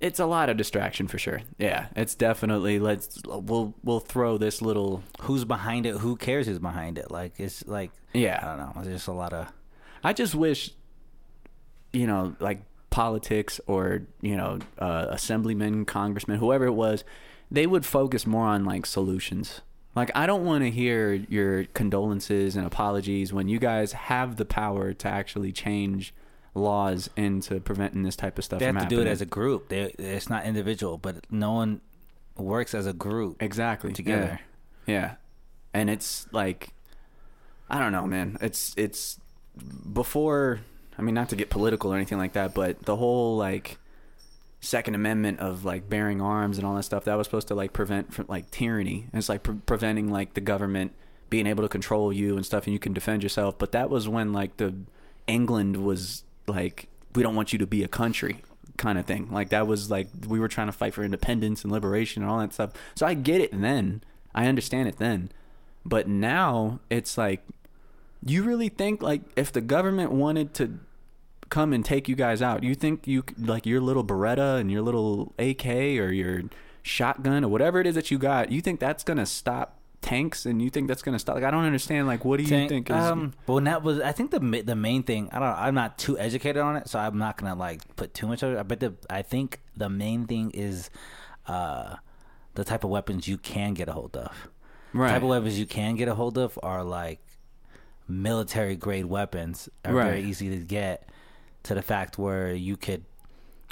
It's 0.00 0.20
a 0.20 0.26
lot 0.26 0.48
of 0.48 0.56
distraction 0.56 1.08
for 1.08 1.18
sure. 1.18 1.40
Yeah, 1.58 1.86
it's 1.96 2.14
definitely 2.14 2.78
let's 2.78 3.20
we'll 3.26 3.74
we'll 3.82 4.00
throw 4.00 4.38
this 4.38 4.62
little 4.62 5.02
who's 5.22 5.44
behind 5.44 5.86
it 5.86 5.96
who 5.96 6.16
cares 6.16 6.46
who's 6.46 6.58
behind 6.60 6.98
it 6.98 7.10
like 7.10 7.32
it's 7.38 7.66
like 7.66 7.90
Yeah. 8.12 8.38
i 8.42 8.46
don't 8.46 8.58
know 8.58 8.82
there's 8.82 8.96
just 8.96 9.08
a 9.08 9.12
lot 9.12 9.32
of 9.32 9.52
I 10.04 10.12
just 10.12 10.32
wish, 10.36 10.70
you 11.92 12.06
know, 12.06 12.36
like 12.38 12.60
politics 12.90 13.60
or 13.66 14.02
you 14.20 14.36
know, 14.36 14.60
uh, 14.78 15.06
assemblymen, 15.10 15.84
congressmen, 15.86 16.38
whoever 16.38 16.66
it 16.66 16.72
was, 16.72 17.02
they 17.50 17.66
would 17.66 17.84
focus 17.84 18.24
more 18.26 18.46
on 18.46 18.64
like 18.64 18.86
solutions. 18.86 19.60
Like 19.96 20.10
I 20.14 20.26
don't 20.26 20.44
want 20.44 20.62
to 20.62 20.70
hear 20.70 21.14
your 21.14 21.64
condolences 21.74 22.54
and 22.54 22.64
apologies 22.64 23.32
when 23.32 23.48
you 23.48 23.58
guys 23.58 23.92
have 23.92 24.36
the 24.36 24.44
power 24.44 24.92
to 24.92 25.08
actually 25.08 25.50
change 25.50 26.14
laws 26.54 27.08
into 27.16 27.60
preventing 27.60 28.02
this 28.02 28.16
type 28.16 28.38
of 28.38 28.44
stuff 28.44 28.58
They 28.60 28.66
from 28.66 28.76
have 28.76 28.88
to 28.88 28.94
happening. 28.96 29.04
do 29.04 29.08
it 29.08 29.12
as 29.12 29.20
a 29.20 29.26
group. 29.26 29.68
They, 29.68 29.82
it's 29.98 30.28
not 30.28 30.44
individual, 30.44 30.98
but 30.98 31.24
no 31.30 31.52
one 31.52 31.80
works 32.36 32.74
as 32.74 32.86
a 32.86 32.92
group 32.92 33.42
exactly 33.42 33.92
together. 33.92 34.40
Yeah. 34.86 34.94
yeah, 34.94 35.14
and 35.74 35.90
it's 35.90 36.26
like, 36.32 36.70
I 37.70 37.78
don't 37.78 37.92
know, 37.92 38.06
man. 38.06 38.38
It's 38.40 38.74
it's 38.76 39.18
before. 39.92 40.60
I 40.98 41.02
mean, 41.02 41.14
not 41.14 41.28
to 41.28 41.36
get 41.36 41.48
political 41.50 41.92
or 41.92 41.96
anything 41.96 42.18
like 42.18 42.32
that, 42.32 42.54
but 42.54 42.82
the 42.84 42.96
whole 42.96 43.36
like 43.36 43.78
Second 44.60 44.96
Amendment 44.96 45.38
of 45.38 45.64
like 45.64 45.88
bearing 45.88 46.20
arms 46.20 46.58
and 46.58 46.66
all 46.66 46.74
that 46.74 46.82
stuff 46.82 47.04
that 47.04 47.14
was 47.14 47.26
supposed 47.28 47.46
to 47.48 47.54
like 47.54 47.72
prevent 47.72 48.12
from 48.12 48.26
like 48.28 48.50
tyranny. 48.50 49.06
And 49.12 49.18
it's 49.20 49.28
like 49.28 49.44
pre- 49.44 49.54
preventing 49.64 50.10
like 50.10 50.34
the 50.34 50.40
government 50.40 50.92
being 51.30 51.46
able 51.46 51.62
to 51.62 51.68
control 51.68 52.12
you 52.12 52.34
and 52.36 52.44
stuff, 52.44 52.64
and 52.64 52.72
you 52.72 52.80
can 52.80 52.92
defend 52.94 53.22
yourself. 53.22 53.58
But 53.58 53.70
that 53.72 53.90
was 53.90 54.08
when 54.08 54.32
like 54.32 54.56
the 54.56 54.74
England 55.28 55.76
was 55.76 56.24
like, 56.48 56.88
we 57.14 57.22
don't 57.22 57.34
want 57.34 57.52
you 57.52 57.58
to 57.58 57.66
be 57.66 57.82
a 57.82 57.88
country 57.88 58.42
kind 58.78 58.98
of 58.98 59.04
thing. 59.04 59.28
Like 59.30 59.50
that 59.50 59.66
was 59.66 59.90
like 59.90 60.08
we 60.26 60.40
were 60.40 60.48
trying 60.48 60.68
to 60.68 60.72
fight 60.72 60.94
for 60.94 61.04
independence 61.04 61.64
and 61.64 61.72
liberation 61.72 62.22
and 62.22 62.30
all 62.30 62.38
that 62.38 62.54
stuff. 62.54 62.70
So 62.94 63.06
I 63.06 63.14
get 63.14 63.40
it 63.40 63.50
then. 63.52 64.02
I 64.34 64.46
understand 64.46 64.88
it 64.88 64.96
then. 64.96 65.30
But 65.84 66.08
now 66.08 66.80
it's 66.88 67.18
like 67.18 67.42
you 68.24 68.42
really 68.42 68.68
think 68.68 69.02
like 69.02 69.22
if 69.36 69.52
the 69.52 69.60
government 69.60 70.12
wanted 70.12 70.54
to 70.54 70.78
come 71.50 71.72
and 71.72 71.84
take 71.84 72.08
you 72.08 72.14
guys 72.14 72.40
out, 72.40 72.62
you 72.62 72.74
think 72.74 73.06
you 73.06 73.24
like 73.36 73.66
your 73.66 73.80
little 73.80 74.04
Beretta 74.04 74.60
and 74.60 74.70
your 74.70 74.82
little 74.82 75.34
AK 75.38 75.66
or 75.66 76.12
your 76.12 76.42
shotgun 76.82 77.44
or 77.44 77.48
whatever 77.48 77.80
it 77.80 77.86
is 77.86 77.94
that 77.94 78.10
you 78.10 78.18
got, 78.18 78.52
you 78.52 78.60
think 78.60 78.80
that's 78.80 79.04
going 79.04 79.18
to 79.18 79.26
stop 79.26 79.77
tanks 80.00 80.46
and 80.46 80.62
you 80.62 80.70
think 80.70 80.86
that's 80.88 81.02
going 81.02 81.12
to 81.14 81.18
stop 81.18 81.34
like 81.34 81.44
I 81.44 81.50
don't 81.50 81.64
understand 81.64 82.06
like 82.06 82.24
what 82.24 82.36
do 82.36 82.44
you 82.44 82.48
Tank- 82.48 82.68
think 82.70 82.88
is 82.90 82.96
um, 82.96 83.34
well, 83.46 83.60
that 83.64 83.82
was 83.82 84.00
I 84.00 84.12
think 84.12 84.30
the 84.30 84.40
ma- 84.40 84.62
the 84.64 84.76
main 84.76 85.02
thing. 85.02 85.28
I 85.32 85.38
don't. 85.40 85.48
I'm 85.48 85.74
not 85.74 85.98
too 85.98 86.18
educated 86.18 86.62
on 86.62 86.76
it, 86.76 86.88
so 86.88 86.98
I'm 86.98 87.18
not 87.18 87.36
gonna 87.36 87.54
like 87.56 87.80
put 87.96 88.14
too 88.14 88.26
much 88.26 88.42
of 88.42 88.52
it. 88.54 88.68
But 88.68 88.80
the 88.80 88.94
I 89.10 89.22
think 89.22 89.60
the 89.76 89.88
main 89.88 90.26
thing 90.26 90.50
is, 90.52 90.88
uh, 91.46 91.96
the 92.54 92.64
type 92.64 92.84
of 92.84 92.90
weapons 92.90 93.26
you 93.28 93.38
can 93.38 93.74
get 93.74 93.88
a 93.88 93.92
hold 93.92 94.16
of. 94.16 94.48
right. 94.92 95.10
Type 95.10 95.22
of 95.22 95.28
weapons 95.28 95.58
you 95.58 95.66
can 95.66 95.96
get 95.96 96.08
a 96.08 96.14
hold 96.14 96.38
of 96.38 96.58
are 96.62 96.84
like 96.84 97.20
military 98.06 98.76
grade 98.76 99.06
weapons. 99.06 99.68
Are 99.84 99.92
very 99.92 100.10
Right. 100.16 100.24
easy 100.24 100.48
to 100.50 100.56
get. 100.64 101.08
To 101.64 101.74
the 101.74 101.82
fact 101.82 102.16
where 102.18 102.54
you 102.54 102.76
could 102.76 103.04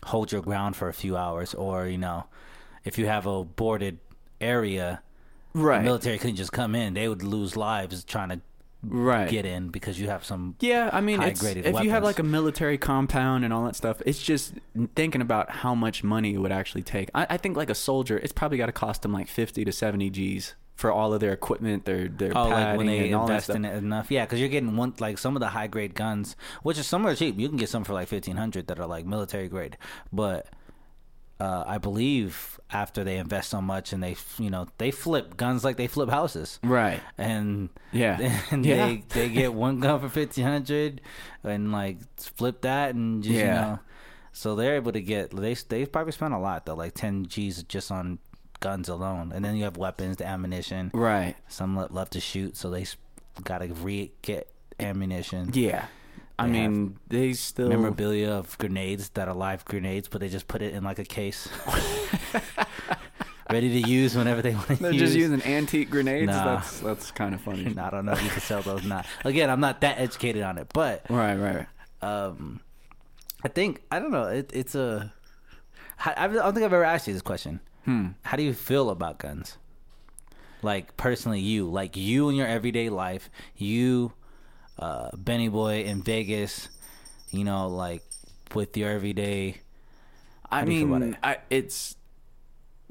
hold 0.04 0.30
your 0.32 0.42
ground 0.42 0.76
for 0.76 0.88
a 0.88 0.92
few 0.92 1.16
hours, 1.16 1.54
or 1.54 1.86
you 1.86 1.96
know, 1.96 2.26
if 2.84 2.98
you 2.98 3.06
have 3.06 3.26
a 3.26 3.44
boarded 3.44 3.98
area, 4.40 5.00
right. 5.56 5.82
military 5.82 6.18
couldn't 6.18 6.36
just 6.36 6.52
come 6.52 6.74
in. 6.74 6.94
They 6.94 7.08
would 7.08 7.22
lose 7.22 7.56
lives 7.56 8.04
trying 8.04 8.28
to 8.28 8.40
right. 8.82 9.28
get 9.28 9.44
in 9.44 9.68
because 9.68 9.98
you 9.98 10.08
have 10.08 10.24
some 10.24 10.54
Yeah, 10.60 10.90
I 10.92 11.00
mean, 11.00 11.22
if 11.22 11.40
high-graded 11.40 11.82
you 11.82 11.90
have 11.90 12.04
like 12.04 12.18
a 12.18 12.22
military 12.22 12.78
compound 12.78 13.44
and 13.44 13.52
all 13.52 13.64
that 13.64 13.76
stuff, 13.76 14.00
it's 14.06 14.22
just 14.22 14.54
thinking 14.94 15.20
about 15.20 15.50
how 15.50 15.74
much 15.74 16.04
money 16.04 16.34
it 16.34 16.38
would 16.38 16.52
actually 16.52 16.82
take. 16.82 17.10
I, 17.14 17.26
I 17.30 17.36
think 17.36 17.56
like 17.56 17.70
a 17.70 17.74
soldier, 17.74 18.18
it's 18.18 18.32
probably 18.32 18.58
got 18.58 18.66
to 18.66 18.72
cost 18.72 19.02
them 19.02 19.12
like 19.12 19.28
fifty 19.28 19.64
to 19.64 19.72
seventy 19.72 20.10
G's 20.10 20.54
for 20.74 20.92
all 20.92 21.14
of 21.14 21.20
their 21.20 21.32
equipment, 21.32 21.86
their 21.86 22.06
their 22.06 22.36
Oh, 22.36 22.48
like 22.48 22.76
when 22.76 22.86
they 22.86 23.06
and 23.06 23.14
all 23.14 23.26
that 23.26 23.32
invest 23.32 23.44
stuff. 23.46 23.56
in 23.56 23.64
it 23.64 23.74
enough, 23.76 24.10
yeah, 24.10 24.26
because 24.26 24.40
you're 24.40 24.50
getting 24.50 24.76
one 24.76 24.92
like 25.00 25.16
some 25.16 25.34
of 25.34 25.40
the 25.40 25.48
high 25.48 25.68
grade 25.68 25.94
guns, 25.94 26.36
which 26.62 26.78
is 26.78 26.86
some 26.86 27.06
are 27.06 27.14
cheap. 27.14 27.38
You 27.38 27.48
can 27.48 27.56
get 27.56 27.70
some 27.70 27.82
for 27.82 27.94
like 27.94 28.08
fifteen 28.08 28.36
hundred 28.36 28.66
that 28.66 28.78
are 28.78 28.86
like 28.86 29.06
military 29.06 29.48
grade, 29.48 29.78
but 30.12 30.46
uh, 31.40 31.64
I 31.66 31.78
believe 31.78 32.58
after 32.70 33.04
they 33.04 33.18
invest 33.18 33.50
so 33.50 33.60
much 33.60 33.92
and 33.92 34.02
they 34.02 34.16
you 34.38 34.50
know 34.50 34.66
they 34.78 34.90
flip 34.90 35.36
guns 35.36 35.64
like 35.64 35.76
they 35.76 35.86
flip 35.86 36.08
houses, 36.10 36.58
Right. 36.62 37.00
and 37.18 37.68
Yeah. 37.92 38.18
and 38.50 38.64
Yeah. 38.64 38.86
they 38.86 39.04
they 39.10 39.28
get 39.28 39.52
one 39.54 39.80
gun 39.80 40.00
for 40.00 40.08
fifteen 40.08 40.44
hundred 40.44 41.00
and 41.44 41.72
like 41.72 41.98
flip 42.18 42.62
that 42.62 42.94
and 42.94 43.22
just, 43.22 43.34
you 43.34 43.40
Yeah. 43.40 43.60
know, 43.60 43.78
so 44.32 44.56
they're 44.56 44.76
able 44.76 44.92
to 44.92 45.00
get 45.00 45.30
they 45.30 45.54
they 45.54 45.86
probably 45.86 46.12
spend 46.12 46.34
a 46.34 46.38
lot 46.38 46.66
though, 46.66 46.74
like 46.74 46.94
ten 46.94 47.26
G's 47.26 47.62
just 47.64 47.90
on 47.90 48.18
guns 48.60 48.88
alone, 48.88 49.32
and 49.34 49.44
then 49.44 49.54
you 49.56 49.64
have 49.64 49.76
weapons, 49.76 50.16
the 50.16 50.26
ammunition. 50.26 50.90
Right. 50.94 51.36
Some 51.48 51.76
lo- 51.76 51.88
love 51.90 52.08
to 52.10 52.20
shoot, 52.20 52.56
so 52.56 52.70
they 52.70 52.86
got 53.44 53.58
to 53.58 53.66
re 53.74 54.10
get 54.22 54.48
ammunition. 54.80 55.50
Yeah. 55.52 55.84
I 56.38 56.46
mean, 56.46 56.98
they 57.08 57.32
still 57.32 57.68
Memorabilia 57.68 58.30
of 58.30 58.58
grenades 58.58 59.08
that 59.10 59.26
are 59.26 59.34
live 59.34 59.64
grenades, 59.64 60.06
but 60.08 60.20
they 60.20 60.28
just 60.28 60.46
put 60.48 60.60
it 60.60 60.74
in 60.74 60.84
like 60.84 60.98
a 60.98 61.04
case, 61.04 61.48
ready 63.50 63.80
to 63.82 63.88
use 63.88 64.16
whenever 64.16 64.42
they 64.42 64.54
want 64.54 64.66
to 64.66 64.72
use. 64.74 64.80
They're 64.80 64.92
use. 64.92 65.00
just 65.02 65.16
using 65.16 65.42
antique 65.44 65.90
grenades. 65.90 66.26
Nah. 66.26 66.56
That's 66.56 66.80
that's 66.80 67.10
kind 67.10 67.34
of 67.34 67.40
funny. 67.40 67.66
I 67.78 67.90
don't 67.90 68.04
know 68.04 68.12
if 68.12 68.22
you 68.22 68.30
can 68.30 68.40
sell 68.40 68.62
those. 68.62 68.84
Not 68.84 69.06
again. 69.24 69.50
I'm 69.50 69.60
not 69.60 69.80
that 69.80 69.98
educated 69.98 70.42
on 70.42 70.58
it, 70.58 70.68
but 70.72 71.06
Right. 71.08 71.36
Right. 71.36 71.66
um, 72.02 72.60
I 73.42 73.48
think 73.48 73.82
I 73.90 73.98
don't 73.98 74.10
know. 74.10 74.24
It, 74.24 74.50
it's 74.52 74.74
a. 74.74 75.12
I 76.04 76.26
don't 76.28 76.52
think 76.52 76.64
I've 76.66 76.72
ever 76.74 76.84
asked 76.84 77.06
you 77.06 77.14
this 77.14 77.22
question. 77.22 77.60
Hmm. 77.86 78.08
How 78.22 78.36
do 78.36 78.42
you 78.42 78.52
feel 78.52 78.90
about 78.90 79.18
guns? 79.18 79.56
Like 80.62 80.96
personally, 80.96 81.40
you 81.40 81.66
like 81.70 81.96
you 81.96 82.28
in 82.28 82.34
your 82.36 82.46
everyday 82.46 82.90
life, 82.90 83.30
you, 83.56 84.12
uh, 84.78 85.10
Benny 85.16 85.48
Boy 85.48 85.82
in 85.84 86.02
Vegas, 86.02 86.68
you 87.30 87.44
know, 87.44 87.68
like 87.68 88.02
with 88.54 88.76
your 88.76 88.90
everyday. 88.90 89.60
I 90.50 90.60
How 90.60 90.64
do 90.64 90.70
you 90.70 90.76
feel 90.76 90.88
about 90.88 91.00
mean, 91.00 91.14
it? 91.14 91.18
I, 91.22 91.38
it's. 91.50 91.96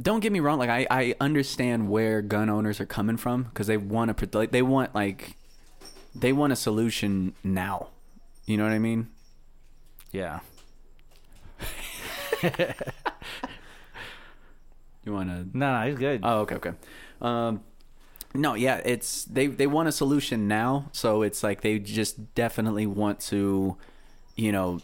Don't 0.01 0.19
get 0.19 0.31
me 0.31 0.41
wrong. 0.41 0.59
Like 0.59 0.69
I, 0.69 0.87
I 0.89 1.15
understand 1.21 1.89
where 1.89 2.21
gun 2.21 2.49
owners 2.49 2.79
are 2.81 2.85
coming 2.85 3.17
from 3.17 3.43
because 3.43 3.67
they 3.67 3.77
want 3.77 4.17
to. 4.17 4.37
Like, 4.37 4.51
they 4.51 4.61
want 4.61 4.93
like, 4.93 5.37
they 6.13 6.33
want 6.33 6.51
a 6.51 6.55
solution 6.57 7.33
now. 7.43 7.89
You 8.45 8.57
know 8.57 8.63
what 8.63 8.73
I 8.73 8.79
mean? 8.79 9.07
Yeah, 10.11 10.39
You 15.03 15.13
want 15.13 15.29
to? 15.29 15.57
no, 15.57 15.79
no, 15.81 15.87
he's 15.87 15.97
good. 15.97 16.21
Oh, 16.23 16.39
okay, 16.41 16.55
okay. 16.55 16.71
Um, 17.21 17.63
no, 18.35 18.53
yeah, 18.53 18.81
it's 18.85 19.25
they 19.25 19.47
they 19.47 19.67
want 19.67 19.87
a 19.87 19.91
solution 19.91 20.47
now, 20.47 20.89
so 20.91 21.21
it's 21.21 21.43
like 21.43 21.61
they 21.61 21.79
just 21.79 22.33
definitely 22.35 22.85
want 22.87 23.19
to, 23.21 23.77
you 24.35 24.51
know, 24.51 24.79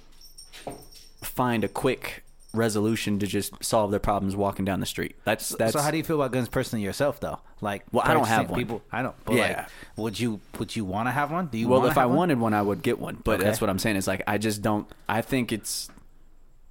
find 1.22 1.64
a 1.64 1.68
quick 1.68 2.24
resolution 2.54 3.18
to 3.20 3.26
just 3.28 3.64
solve 3.64 3.92
their 3.92 4.00
problems 4.00 4.36
walking 4.36 4.66
down 4.66 4.80
the 4.80 4.86
street. 4.86 5.16
That's 5.24 5.50
that's 5.50 5.74
so 5.74 5.80
how 5.82 5.92
do 5.92 5.98
you 5.98 6.04
feel 6.04 6.18
about 6.18 6.32
guns 6.34 6.50
personally 6.50 6.84
yourself, 6.84 7.20
though? 7.20 7.40
Like, 7.62 7.84
Well, 7.92 8.04
I 8.06 8.14
don't 8.14 8.28
have 8.28 8.50
one. 8.50 8.60
People, 8.60 8.82
I 8.92 9.02
don't. 9.04 9.16
But 9.24 9.36
Yeah. 9.36 9.42
like, 9.42 9.66
would 9.96 10.20
you 10.20 10.42
would 10.60 10.76
you 10.76 10.84
want 10.84 11.08
to 11.08 11.12
have 11.12 11.32
one? 11.32 11.48
Do 11.48 11.58
you? 11.58 11.68
well, 11.68 11.86
if 11.86 11.98
I 11.98 12.06
one? 12.06 12.18
wanted 12.18 12.40
one, 12.40 12.54
I 12.54 12.62
would 12.62 12.82
get 12.82 13.00
one. 13.00 13.20
But 13.24 13.36
Okay. 13.36 13.44
that's 13.46 13.62
what 13.62 13.70
I'm 13.70 13.80
saying. 13.80 13.96
Is 13.96 14.08
like 14.08 14.24
I 14.28 14.38
just 14.38 14.62
don't. 14.62 14.88
I 15.08 15.22
think 15.22 15.52
it's. 15.52 15.90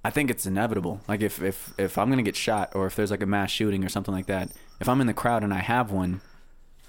I 0.03 0.09
think 0.09 0.31
it's 0.31 0.45
inevitable. 0.47 0.99
Like 1.07 1.21
if 1.21 1.41
if 1.41 1.73
if 1.77 1.97
I'm 1.97 2.09
gonna 2.09 2.23
get 2.23 2.35
shot, 2.35 2.71
or 2.75 2.87
if 2.87 2.95
there's 2.95 3.11
like 3.11 3.21
a 3.21 3.27
mass 3.27 3.51
shooting 3.51 3.83
or 3.85 3.89
something 3.89 4.13
like 4.13 4.25
that, 4.27 4.49
if 4.79 4.89
I'm 4.89 4.99
in 5.01 5.07
the 5.07 5.13
crowd 5.13 5.43
and 5.43 5.53
I 5.53 5.59
have 5.59 5.91
one, 5.91 6.21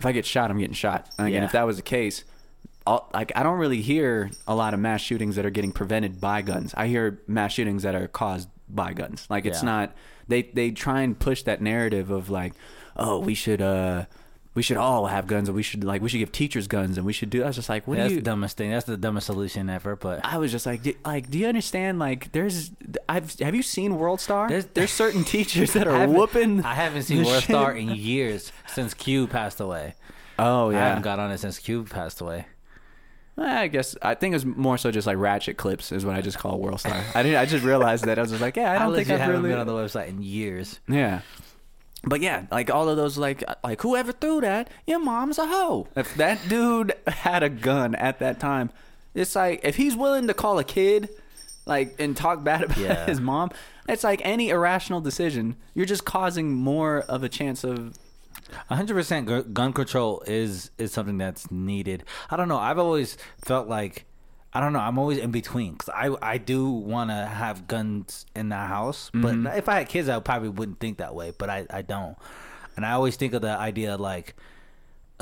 if 0.02 0.06
I 0.06 0.10
get 0.10 0.26
shot, 0.26 0.50
I'm 0.50 0.58
getting 0.58 0.74
shot. 0.74 1.08
And 1.16 1.28
again, 1.28 1.42
Yeah. 1.42 1.46
if 1.46 1.52
that 1.52 1.64
was 1.64 1.76
the 1.76 1.82
case, 1.82 2.24
I'll, 2.84 3.08
like 3.14 3.30
I 3.36 3.44
don't 3.44 3.58
really 3.58 3.80
hear 3.80 4.30
a 4.48 4.54
lot 4.56 4.74
of 4.74 4.80
mass 4.80 5.00
shootings 5.00 5.36
that 5.36 5.46
are 5.46 5.50
getting 5.50 5.70
prevented 5.70 6.20
by 6.20 6.42
guns. 6.42 6.74
I 6.76 6.88
hear 6.88 7.20
mass 7.28 7.52
shootings 7.52 7.84
that 7.84 7.94
are 7.94 8.08
caused 8.08 8.48
by 8.68 8.94
guns. 8.94 9.26
Like 9.30 9.46
it's 9.46 9.62
Yeah. 9.62 9.66
not. 9.66 9.92
They 10.26 10.42
they 10.42 10.72
try 10.72 11.02
and 11.02 11.16
push 11.16 11.44
that 11.44 11.60
narrative 11.62 12.10
of 12.10 12.30
like, 12.30 12.54
oh, 12.96 13.20
we 13.20 13.34
should 13.34 13.62
uh. 13.62 14.06
We 14.54 14.62
should 14.62 14.76
all 14.76 15.06
have 15.06 15.26
guns, 15.26 15.48
and 15.48 15.56
we 15.56 15.62
should 15.62 15.82
like 15.82 16.02
we 16.02 16.10
should 16.10 16.18
give 16.18 16.30
teachers 16.30 16.66
guns, 16.68 16.98
and 16.98 17.06
we 17.06 17.14
should 17.14 17.30
do. 17.30 17.42
I 17.42 17.46
was 17.46 17.56
just 17.56 17.70
like, 17.70 17.88
what 17.88 17.96
That's 17.96 18.10
you? 18.10 18.16
the 18.16 18.22
dumbest 18.22 18.58
thing. 18.58 18.70
That's 18.70 18.84
the 18.84 18.98
dumbest 18.98 19.26
solution 19.26 19.70
ever. 19.70 19.96
But 19.96 20.24
I 20.26 20.36
was 20.36 20.50
just 20.52 20.66
like, 20.66 20.82
do, 20.82 20.92
like, 21.06 21.30
do 21.30 21.38
you 21.38 21.46
understand? 21.46 21.98
Like, 21.98 22.32
there's, 22.32 22.70
I've, 23.08 23.38
have 23.40 23.54
you 23.54 23.62
seen 23.62 23.96
World 23.96 24.20
Star? 24.20 24.50
There's- 24.50 24.66
There's, 24.74 24.90
certain 24.90 25.24
teachers 25.24 25.72
that 25.72 25.86
are 25.88 25.96
haven't- 25.96 26.14
whooping. 26.16 26.64
I 26.66 26.74
haven't 26.74 27.04
seen 27.04 27.24
World 27.24 27.42
Star 27.44 27.72
in 27.74 27.90
years 27.94 28.52
since 28.66 28.92
Q 28.92 29.26
passed 29.26 29.58
away. 29.58 29.94
Oh 30.38 30.68
yeah 30.70 30.84
I 30.84 30.88
haven't 30.88 31.02
got 31.02 31.18
on 31.18 31.30
it 31.30 31.38
since 31.38 31.58
Q 31.58 31.84
passed 31.84 32.20
away. 32.20 32.46
I 33.38 33.68
guess 33.68 33.96
I 34.02 34.14
think 34.14 34.32
it 34.32 34.36
was 34.36 34.44
more 34.44 34.76
so 34.76 34.90
just 34.90 35.06
like 35.06 35.16
ratchet 35.16 35.56
clips 35.56 35.90
is 35.92 36.04
what 36.04 36.14
I 36.14 36.20
just 36.20 36.38
call 36.38 36.58
World 36.58 36.80
Star. 36.80 37.02
I 37.14 37.22
didn't. 37.22 37.38
I 37.38 37.46
just 37.46 37.64
realized 37.64 38.04
that 38.04 38.18
I 38.18 38.22
was 38.22 38.30
just 38.30 38.42
like, 38.42 38.56
yeah, 38.56 38.72
I 38.72 38.78
don't 38.84 38.94
think 38.94 39.08
I've 39.08 39.26
really. 39.30 39.48
been 39.48 39.58
on 39.58 39.66
the 39.66 39.72
website 39.72 40.08
in 40.08 40.22
years. 40.22 40.80
Yeah. 40.86 41.22
But 42.04 42.20
yeah, 42.20 42.46
like 42.50 42.68
all 42.70 42.88
of 42.88 42.96
those, 42.96 43.16
like 43.16 43.44
like 43.62 43.80
whoever 43.82 44.12
threw 44.12 44.40
that, 44.40 44.68
your 44.86 44.98
mom's 44.98 45.38
a 45.38 45.46
hoe. 45.46 45.86
If 45.94 46.14
that 46.16 46.40
dude 46.48 46.94
had 47.06 47.42
a 47.42 47.48
gun 47.48 47.94
at 47.94 48.18
that 48.18 48.40
time, 48.40 48.70
it's 49.14 49.36
like 49.36 49.60
if 49.62 49.76
he's 49.76 49.94
willing 49.96 50.26
to 50.26 50.34
call 50.34 50.58
a 50.58 50.64
kid, 50.64 51.08
like 51.64 51.94
and 52.00 52.16
talk 52.16 52.42
bad 52.42 52.64
about 52.64 52.78
Yeah. 52.78 53.06
his 53.12 53.20
mom, 53.20 53.50
it's 53.88 54.02
like 54.02 54.20
any 54.24 54.48
irrational 54.48 55.00
decision. 55.00 55.56
You're 55.74 55.86
just 55.86 56.04
causing 56.04 56.52
more 56.52 57.00
of 57.02 57.22
a 57.22 57.28
chance 57.28 57.62
of. 57.64 57.96
100% 58.70 59.52
gun 59.54 59.72
control 59.72 60.22
is 60.26 60.70
is 60.76 60.92
something 60.92 61.18
that's 61.18 61.50
needed. 61.50 62.04
I 62.30 62.36
don't 62.36 62.48
know. 62.48 62.58
I've 62.58 62.78
always 62.78 63.16
felt 63.44 63.68
like 63.68 64.04
I 64.54 64.60
don't 64.60 64.72
know. 64.72 64.80
I'm 64.80 64.98
always 64.98 65.18
in 65.18 65.30
between 65.30 65.72
because 65.72 65.88
I 65.94 66.14
I 66.20 66.38
do 66.38 66.68
want 66.70 67.10
to 67.10 67.14
have 67.14 67.66
guns 67.66 68.26
in 68.36 68.50
the 68.50 68.56
house, 68.56 69.10
but 69.14 69.34
mm-hmm. 69.34 69.46
if 69.46 69.68
I 69.68 69.78
had 69.78 69.88
kids, 69.88 70.08
I 70.08 70.18
probably 70.20 70.50
wouldn't 70.50 70.78
think 70.78 70.98
that 70.98 71.14
way. 71.14 71.32
But 71.36 71.48
I 71.48 71.66
I 71.70 71.82
don't, 71.82 72.16
and 72.76 72.84
I 72.84 72.92
always 72.92 73.16
think 73.16 73.32
of 73.32 73.40
the 73.40 73.56
idea 73.56 73.96
like 73.96 74.36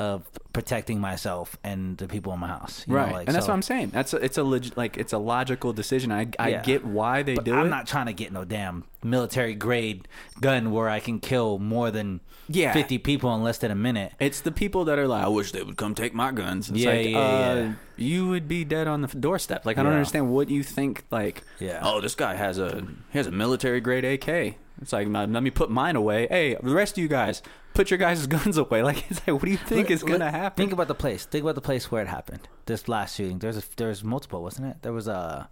of 0.01 0.23
protecting 0.53 0.99
myself 0.99 1.57
and 1.63 1.97
the 1.97 2.07
people 2.07 2.33
in 2.33 2.39
my 2.39 2.47
house. 2.47 2.83
you 2.87 2.93
know, 2.93 2.99
right, 2.99 3.11
like, 3.13 3.27
and 3.27 3.35
that's 3.35 3.45
so- 3.45 3.51
what 3.51 3.55
I'm 3.55 3.61
saying. 3.61 3.89
That's 3.93 4.13
a, 4.13 4.17
it's 4.17 4.37
a 4.37 4.43
like 4.43 4.97
it's 4.97 5.13
a 5.13 5.17
logical 5.17 5.71
decision. 5.73 6.11
I 6.11 6.27
I 6.39 6.49
Yeah. 6.49 6.61
get 6.63 6.81
why 6.85 7.23
they 7.23 7.35
But 7.35 7.45
do 7.45 7.53
I'm 7.55 7.67
it. 7.67 7.69
not 7.77 7.87
trying 7.87 8.07
to 8.07 8.13
get 8.13 8.31
no 8.31 8.43
damn 8.43 8.83
military 9.03 9.55
grade 9.55 10.07
gun 10.41 10.71
where 10.71 10.89
I 10.89 10.99
can 10.99 11.19
kill 11.19 11.57
more 11.59 11.89
than 11.91 12.19
Yeah. 12.47 12.73
50 12.73 12.97
people 12.97 13.33
in 13.35 13.43
less 13.43 13.57
than 13.59 13.71
a 13.71 13.75
minute. 13.89 14.11
It's 14.19 14.41
the 14.41 14.51
people 14.51 14.85
that 14.85 14.97
are 14.99 15.07
like, 15.07 15.23
I 15.23 15.27
wish 15.29 15.51
they 15.53 15.63
would 15.63 15.77
come 15.77 15.95
take 15.95 16.13
my 16.13 16.31
guns. 16.31 16.69
It's 16.69 16.79
Yeah, 16.79 16.89
like, 16.91 17.07
yeah, 17.09 17.19
uh, 17.19 17.55
yeah. 17.55 17.73
You 17.97 18.27
would 18.29 18.47
be 18.47 18.63
dead 18.65 18.87
on 18.87 19.01
the 19.01 19.07
doorstep. 19.07 19.65
Like, 19.65 19.77
I 19.77 19.83
don't 19.83 19.91
Yeah. 19.93 19.97
understand 19.99 20.29
what 20.31 20.49
you 20.49 20.61
think. 20.63 21.03
Like, 21.11 21.43
Yeah. 21.59 21.79
oh, 21.83 22.01
this 22.01 22.15
guy 22.15 22.35
has 22.35 22.57
a 22.59 22.83
he 23.11 23.17
has 23.17 23.27
a 23.27 23.31
military 23.31 23.79
grade 23.81 24.05
AK. 24.05 24.57
It's 24.81 24.91
like, 24.93 25.07
let 25.07 25.29
me 25.43 25.51
put 25.51 25.69
mine 25.69 25.95
away. 25.95 26.27
Hey, 26.29 26.55
the 26.61 26.73
rest 26.73 26.97
of 26.97 27.01
you 27.03 27.07
guys, 27.07 27.41
put 27.73 27.89
your 27.91 27.97
guys' 27.97 28.27
guns 28.35 28.57
away. 28.57 28.83
Like, 28.83 29.09
it's 29.09 29.19
like, 29.21 29.33
what 29.33 29.43
do 29.43 29.51
you 29.51 29.57
think 29.57 29.89
is 29.91 30.03
gonna 30.03 30.31
happen? 30.31 30.61
Think 30.63 30.73
about 30.73 30.87
the 30.87 30.95
place. 30.95 31.25
Think 31.25 31.43
about 31.43 31.55
the 31.55 31.61
place 31.61 31.91
where 31.91 32.01
it 32.01 32.07
happened. 32.07 32.47
This 32.65 32.87
last 32.87 33.15
shooting. 33.15 33.39
There's 33.39 33.57
a, 33.57 33.63
there's 33.77 34.03
multiple, 34.03 34.41
wasn't 34.43 34.67
it? 34.67 34.77
There 34.81 34.93
was 34.93 35.07
a, 35.07 35.49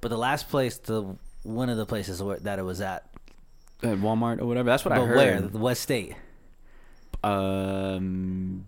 but 0.00 0.08
the 0.08 0.18
last 0.18 0.48
place, 0.48 0.78
the 0.78 1.16
one 1.42 1.68
of 1.68 1.76
the 1.76 1.86
places 1.86 2.22
where 2.22 2.38
that 2.38 2.58
it 2.58 2.62
was 2.62 2.80
at. 2.80 3.06
At 3.82 3.98
Walmart 3.98 4.40
or 4.40 4.46
whatever. 4.46 4.70
That's 4.70 4.84
what 4.84 4.92
I 4.92 4.98
But 4.98 5.06
heard. 5.06 5.16
where? 5.16 5.40
The 5.40 5.58
West 5.58 5.82
state? 5.82 6.14
Um, 7.24 8.64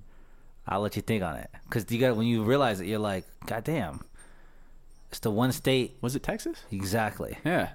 I'll 0.66 0.80
let 0.80 0.96
you 0.96 1.02
think 1.02 1.22
on 1.22 1.36
it. 1.36 1.50
Because 1.64 1.90
you 1.90 1.98
got 2.00 2.16
when 2.16 2.26
you 2.26 2.42
realize 2.44 2.80
it, 2.80 2.86
you're 2.86 2.98
like, 2.98 3.24
God 3.46 3.64
damn. 3.64 4.00
It's 5.10 5.20
the 5.20 5.30
one 5.30 5.52
state 5.52 5.96
was 6.00 6.16
it 6.16 6.22
Texas? 6.22 6.62
exactly. 6.72 7.38
Yeah, 7.44 7.70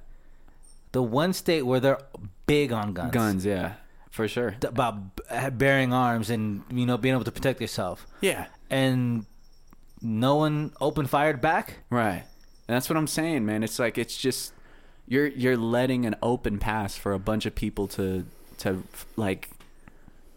The 0.92 1.02
one 1.02 1.32
state 1.34 1.62
where 1.62 1.80
they're 1.80 2.00
big 2.48 2.74
on 2.74 2.94
guns. 2.94 3.12
guns. 3.12 3.46
Yeah, 3.46 3.74
for 4.10 4.28
sure. 4.28 4.56
About 4.64 5.16
b- 5.16 5.50
bearing 5.52 5.94
arms 5.94 6.30
and 6.30 6.64
you 6.72 6.86
know 6.86 6.98
being 6.98 7.14
able 7.16 7.26
to 7.26 7.32
protect 7.32 7.62
yourself. 7.62 8.06
Yeah, 8.22 8.48
And 8.70 9.26
no 10.02 10.36
one 10.36 10.72
open 10.80 11.06
fired 11.08 11.42
back. 11.42 11.80
Right. 11.90 12.24
And 12.68 12.76
that's 12.76 12.90
what 12.90 12.98
I'm 12.98 13.08
saying, 13.08 13.46
man. 13.46 13.64
It's 13.64 13.80
like 13.80 13.98
it's 13.98 14.18
just 14.18 14.54
you're 15.08 15.28
you're 15.28 15.58
letting 15.58 16.06
an 16.06 16.16
open 16.22 16.60
pass 16.60 16.96
for 16.96 17.14
a 17.14 17.20
bunch 17.20 17.46
of 17.46 17.56
people 17.56 17.88
to 17.90 18.26
to 18.60 18.84
like 19.16 19.50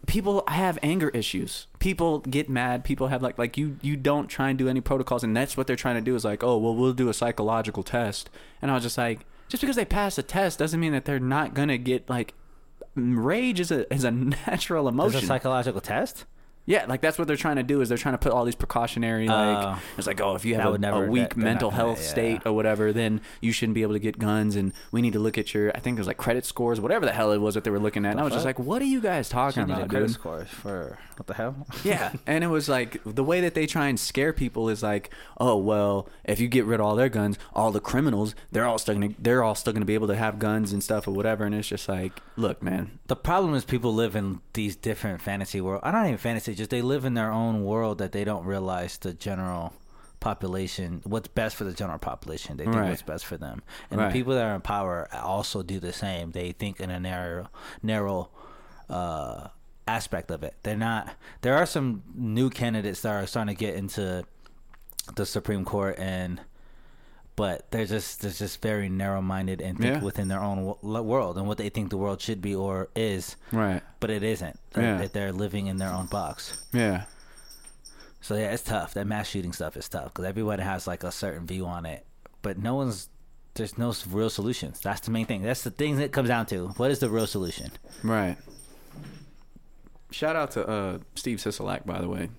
people 0.07 0.43
have 0.47 0.77
anger 0.83 1.09
issues. 1.09 1.67
People 1.79 2.19
get 2.19 2.49
mad. 2.49 2.83
People 2.83 3.07
have 3.07 3.21
like 3.21 3.37
like 3.37 3.57
you 3.57 3.77
you 3.81 3.95
don't 3.95 4.27
try 4.27 4.49
and 4.49 4.57
do 4.57 4.67
any 4.67 4.81
protocols 4.81 5.23
and 5.23 5.35
that's 5.35 5.55
what 5.55 5.67
they're 5.67 5.75
trying 5.75 5.95
to 5.95 6.01
do 6.01 6.15
is 6.15 6.25
like, 6.25 6.43
"Oh, 6.43 6.57
well 6.57 6.75
we'll 6.75 6.93
do 6.93 7.09
a 7.09 7.13
psychological 7.13 7.83
test." 7.83 8.29
And 8.61 8.71
I 8.71 8.73
was 8.73 8.83
just 8.83 8.97
like, 8.97 9.25
just 9.47 9.61
because 9.61 9.75
they 9.75 9.85
pass 9.85 10.17
a 10.17 10.23
test 10.23 10.59
doesn't 10.59 10.79
mean 10.79 10.91
that 10.93 11.05
they're 11.05 11.19
not 11.19 11.53
going 11.53 11.69
to 11.69 11.77
get 11.77 12.09
like 12.09 12.33
rage 12.95 13.59
is 13.59 13.71
a 13.71 13.91
is 13.93 14.03
a 14.03 14.11
natural 14.47 14.85
There's 14.85 14.93
emotion. 14.93 15.23
a 15.23 15.27
psychological 15.27 15.81
test. 15.81 16.25
Yeah, 16.65 16.85
like 16.87 17.01
that's 17.01 17.17
what 17.19 17.27
they're 17.27 17.35
trying 17.35 17.57
to 17.57 17.63
do 17.63 17.81
is 17.81 17.89
they're 17.89 17.97
trying 17.97 18.13
to 18.13 18.17
put 18.19 18.31
all 18.31 18.45
these 18.45 18.55
precautionary 18.55 19.27
like 19.27 19.57
Oh. 19.77 19.79
it's 19.97 20.07
like 20.07 20.21
oh 20.21 20.35
if 20.35 20.45
you 20.45 20.55
have 20.55 20.73
a, 20.73 20.77
never- 20.77 21.05
a 21.05 21.09
weak 21.11 21.29
that- 21.29 21.37
mental 21.37 21.69
gonna- 21.69 21.75
health 21.83 22.01
yeah. 22.01 22.07
state 22.07 22.41
or 22.45 22.53
whatever 22.53 22.93
then 22.93 23.19
you 23.41 23.51
shouldn't 23.51 23.73
be 23.75 23.81
able 23.81 23.93
to 23.93 23.99
get 23.99 24.17
guns 24.17 24.55
and 24.55 24.71
we 24.91 25.01
need 25.01 25.11
to 25.13 25.19
look 25.19 25.37
at 25.37 25.53
your 25.53 25.71
I 25.75 25.79
think 25.79 25.97
it 25.97 25.99
was 25.99 26.07
like 26.07 26.17
credit 26.17 26.45
scores 26.45 26.79
whatever 26.79 27.05
the 27.05 27.11
hell 27.11 27.31
it 27.33 27.39
was 27.39 27.55
that 27.55 27.65
they 27.65 27.69
were 27.71 27.79
looking 27.79 28.05
at 28.05 28.11
and 28.11 28.19
I 28.19 28.23
was 28.23 28.31
just 28.33 28.45
like 28.45 28.59
what 28.59 28.81
are 28.81 28.85
you 28.85 29.01
guys 29.01 29.27
talking 29.27 29.63
about 29.63 29.89
credit 29.89 30.11
scores 30.11 30.49
for 30.49 30.97
what 31.17 31.27
the 31.27 31.33
hell? 31.35 31.67
Yeah, 31.83 32.13
and 32.25 32.43
it 32.43 32.47
was 32.47 32.67
like 32.69 32.99
the 33.05 33.23
way 33.23 33.41
that 33.41 33.53
they 33.53 33.67
try 33.67 33.87
and 33.87 33.99
scare 33.99 34.33
people 34.33 34.67
is 34.69 34.81
like, 34.81 35.11
oh 35.39 35.57
well, 35.57 36.07
if 36.23 36.39
you 36.39 36.47
get 36.47 36.65
rid 36.65 36.79
of 36.79 36.85
all 36.87 36.95
their 36.95 37.09
guns, 37.09 37.37
all 37.53 37.71
the 37.71 37.79
criminals, 37.81 38.33
they're 38.51 38.65
all 38.65 38.79
still 38.79 38.95
gonna 38.95 39.09
they're 39.19 39.43
all 39.43 39.53
still 39.53 39.73
gonna 39.73 39.85
be 39.85 39.93
able 39.93 40.07
to 40.07 40.15
have 40.15 40.39
guns 40.39 40.73
and 40.73 40.81
stuff 40.83 41.07
or 41.07 41.11
whatever. 41.11 41.43
And 41.45 41.53
it's 41.53 41.67
just 41.67 41.87
like, 41.87 42.13
look, 42.35 42.63
man, 42.63 42.97
The 43.07 43.15
problem 43.15 43.53
is 43.53 43.63
people 43.63 43.93
live 43.93 44.15
in 44.15 44.39
these 44.53 44.75
different 44.75 45.21
fantasy 45.21 45.61
world. 45.61 45.81
I 45.83 45.91
don't 45.91 46.05
even 46.05 46.17
fantasy, 46.17 46.52
just 46.53 46.69
they 46.69 46.81
live 46.81 47.05
in 47.05 47.13
their 47.13 47.31
own 47.31 47.63
world 47.63 47.97
that 47.99 48.11
they 48.11 48.23
don't 48.23 48.45
realize 48.45 48.97
the 48.97 49.13
general 49.13 49.73
population, 50.19 51.01
what's 51.03 51.27
best 51.27 51.55
for 51.55 51.63
the 51.65 51.73
general 51.73 51.99
population. 51.99 52.57
They 52.57 52.63
think 52.63 52.75
Right. 52.75 52.89
what's 52.89 53.01
best 53.01 53.25
for 53.25 53.37
them, 53.37 53.61
and 53.91 53.99
Right. 53.99 54.07
the 54.07 54.13
people 54.13 54.33
that 54.33 54.45
are 54.45 54.55
in 54.55 54.61
power 54.61 55.07
also 55.13 55.63
do 55.63 55.79
the 55.79 55.91
same. 55.93 56.31
They 56.31 56.53
think 56.53 56.79
in 56.79 56.89
a 56.89 56.99
narrow, 56.99 57.49
narrow 57.81 58.29
uh, 58.89 59.47
aspect 59.87 60.29
of 60.31 60.43
it. 60.43 60.55
They're 60.63 60.77
not. 60.77 61.15
There 61.41 61.55
are 61.55 61.65
some 61.65 62.03
new 62.15 62.49
candidates 62.49 63.01
that 63.01 63.11
are 63.11 63.25
starting 63.27 63.55
to 63.55 63.59
get 63.59 63.75
into 63.75 64.23
the 65.15 65.25
Supreme 65.25 65.65
Court 65.65 65.97
and. 65.99 66.41
But 67.35 67.71
they're 67.71 67.87
just 67.87 68.21
they're 68.21 68.29
just 68.29 68.61
very 68.61 68.89
narrow 68.89 69.19
minded 69.19 69.59
and 69.59 69.75
think 69.79 69.95
Yeah. 69.95 70.03
within 70.03 70.27
their 70.27 70.39
own 70.39 70.65
wo- 70.65 71.01
world 71.01 71.35
and 71.35 71.47
what 71.47 71.57
they 71.57 71.69
think 71.69 71.89
the 71.89 71.97
world 71.97 72.21
should 72.21 72.43
be 72.43 72.53
or 72.53 72.89
is 72.95 73.37
right? 73.51 73.81
But 74.03 74.09
it 74.11 74.21
isn't. 74.23 74.59
That, 74.73 74.81
Yeah. 74.81 74.97
that 74.97 75.13
they're 75.13 75.31
living 75.31 75.67
in 75.67 75.77
their 75.77 75.91
own 75.91 76.07
box. 76.07 76.65
Yeah, 76.73 77.05
So 78.21 78.35
yeah, 78.35 78.51
it's 78.51 78.63
tough. 78.63 78.93
That 78.95 79.07
mass 79.07 79.27
shooting 79.29 79.53
stuff 79.53 79.75
is 79.77 79.87
tough 79.89 80.05
because 80.13 80.25
everyone 80.25 80.59
has 80.59 80.85
like 80.87 81.03
a 81.03 81.11
certain 81.11 81.45
view 81.47 81.65
on 81.65 81.85
it, 81.85 82.05
but 82.41 82.57
no 82.57 82.75
one's. 82.75 83.09
There's 83.55 83.77
no 83.77 83.93
real 84.09 84.29
solutions. 84.31 84.79
That's 84.81 85.01
the 85.01 85.11
main 85.11 85.25
thing. 85.27 85.43
That's 85.43 85.61
the 85.63 85.69
thing 85.71 85.97
that 85.97 86.11
comes 86.11 86.27
down 86.29 86.47
to. 86.47 86.69
What 86.77 86.89
is 86.91 86.99
the 86.99 87.09
real 87.09 87.27
solution? 87.27 87.71
right. 88.03 88.35
Shout 90.11 90.35
out 90.35 90.51
to 90.51 90.67
uh, 90.67 90.97
Steve 91.15 91.39
Sisolak, 91.39 91.85
by 91.85 91.99
the 91.99 92.07
way. 92.09 92.29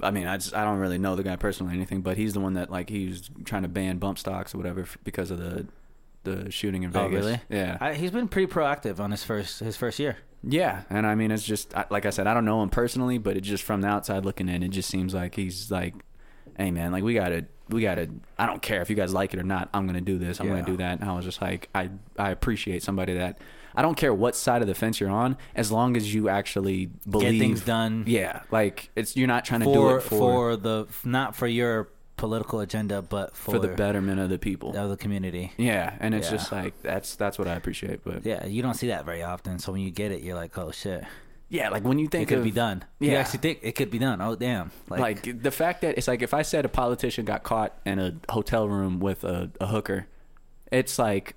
I 0.00 0.10
mean, 0.10 0.26
I 0.26 0.36
just 0.36 0.54
I 0.54 0.64
don't 0.64 0.78
really 0.78 0.98
know 0.98 1.14
the 1.16 1.22
guy 1.22 1.36
personally 1.36 1.72
or 1.72 1.76
anything, 1.76 2.00
but 2.02 2.16
he's 2.16 2.32
the 2.34 2.40
one 2.40 2.54
that 2.54 2.70
like 2.70 2.90
he's 2.90 3.30
trying 3.44 3.62
to 3.62 3.68
ban 3.68 3.98
bump 3.98 4.18
stocks 4.18 4.54
or 4.54 4.58
whatever 4.58 4.86
because 5.04 5.30
of 5.30 5.38
the 5.38 5.66
the 6.24 6.50
shooting 6.50 6.82
in 6.82 6.90
Oh, 6.96 7.08
Vegas. 7.08 7.24
really? 7.24 7.40
Yeah. 7.48 7.78
I, 7.80 7.94
he's 7.94 8.10
been 8.10 8.26
pretty 8.28 8.52
proactive 8.52 8.98
on 9.00 9.10
his 9.12 9.22
first 9.22 9.60
his 9.60 9.76
first 9.76 9.98
year. 9.98 10.16
Yeah, 10.42 10.82
and 10.90 11.06
I 11.06 11.14
mean, 11.14 11.30
it's 11.30 11.42
just 11.44 11.74
like 11.90 12.06
I 12.06 12.10
said, 12.10 12.26
I 12.26 12.34
don't 12.34 12.44
know 12.44 12.62
him 12.62 12.68
personally, 12.70 13.18
but 13.18 13.36
it 13.36 13.40
just 13.40 13.64
from 13.64 13.80
the 13.80 13.88
outside 13.88 14.24
looking 14.24 14.48
in, 14.48 14.62
it 14.62 14.68
just 14.68 14.88
seems 14.88 15.12
like 15.14 15.34
he's 15.34 15.70
like, 15.70 15.94
"Hey, 16.56 16.70
man, 16.70 16.92
like 16.92 17.02
we 17.02 17.14
gotta, 17.14 17.46
we 17.68 17.82
gotta. 17.82 18.08
I 18.38 18.46
don't 18.46 18.62
care 18.62 18.80
if 18.80 18.88
you 18.90 18.96
guys 18.96 19.12
like 19.12 19.34
it 19.34 19.40
or 19.40 19.44
not. 19.44 19.68
I'm 19.74 19.86
gonna 19.86 20.00
do 20.00 20.18
this. 20.18 20.38
I'm 20.40 20.46
Yeah. 20.46 20.54
gonna 20.54 20.66
do 20.66 20.76
that." 20.76 21.00
And 21.00 21.08
I 21.10 21.14
was 21.16 21.24
just 21.24 21.42
like, 21.42 21.68
I, 21.74 21.90
I 22.18 22.30
appreciate 22.30 22.82
somebody 22.84 23.14
that 23.14 23.38
I 23.74 23.82
don't 23.82 23.96
care 23.96 24.14
what 24.14 24.36
side 24.36 24.62
of 24.62 24.68
the 24.68 24.74
fence 24.74 25.00
you're 25.00 25.10
on, 25.10 25.36
as 25.54 25.72
long 25.72 25.96
as 25.96 26.14
you 26.14 26.28
actually 26.28 26.90
believe 27.10 27.32
Get 27.32 27.38
things 27.38 27.60
done. 27.62 28.04
Yeah, 28.06 28.42
like 28.52 28.90
it's 28.94 29.16
you're 29.16 29.26
not 29.28 29.44
trying 29.44 29.60
to 29.60 29.72
do 29.72 29.96
it 29.96 30.02
for, 30.02 30.08
for 30.18 30.56
the 30.56 30.86
not 31.04 31.34
for 31.34 31.46
your 31.48 31.88
political 32.16 32.60
agenda, 32.60 33.02
but 33.02 33.36
for, 33.36 33.52
for 33.52 33.58
the 33.58 33.68
betterment 33.68 34.20
of 34.20 34.28
the 34.30 34.38
people. 34.38 34.76
of 34.76 34.90
the 34.90 34.96
community. 34.96 35.52
Yeah, 35.56 35.94
and 36.00 36.14
it's 36.14 36.26
Yeah. 36.30 36.36
just 36.36 36.52
like 36.52 36.80
that's 36.82 37.14
that's 37.16 37.38
what 37.38 37.48
I 37.48 37.54
appreciate. 37.54 38.02
But 38.04 38.24
yeah, 38.24 38.40
Yeah, 38.42 38.46
you 38.46 38.62
don't 38.62 38.74
see 38.74 38.88
that 38.88 39.04
very 39.04 39.22
often. 39.22 39.58
So 39.58 39.72
when 39.72 39.82
you 39.82 39.90
get 39.90 40.12
it, 40.12 40.22
you're 40.22 40.34
like, 40.36 40.56
oh 40.58 40.70
shit, 40.70 41.04
Yeah, 41.48 41.68
like 41.68 41.84
when 41.84 41.98
you 41.98 42.08
think 42.08 42.22
it 42.24 42.28
could 42.28 42.38
of, 42.38 42.44
be 42.44 42.50
done. 42.50 42.84
You 42.98 43.14
actually 43.14 43.40
think 43.40 43.60
it 43.62 43.72
could 43.72 43.90
be 43.90 43.98
done. 43.98 44.20
Oh 44.20 44.34
damn, 44.34 44.70
like, 44.88 45.42
the 45.42 45.50
fact 45.50 45.82
that 45.82 45.96
it's 45.98 46.08
like 46.08 46.22
if 46.22 46.34
I 46.34 46.42
said 46.42 46.64
a 46.64 46.68
politician 46.68 47.24
got 47.24 47.42
caught 47.42 47.78
in 47.84 47.98
a 47.98 48.14
hotel 48.32 48.68
room 48.68 48.98
with 48.98 49.22
a, 49.22 49.50
a 49.60 49.66
hooker, 49.66 50.06
it's 50.72 50.98
like 50.98 51.34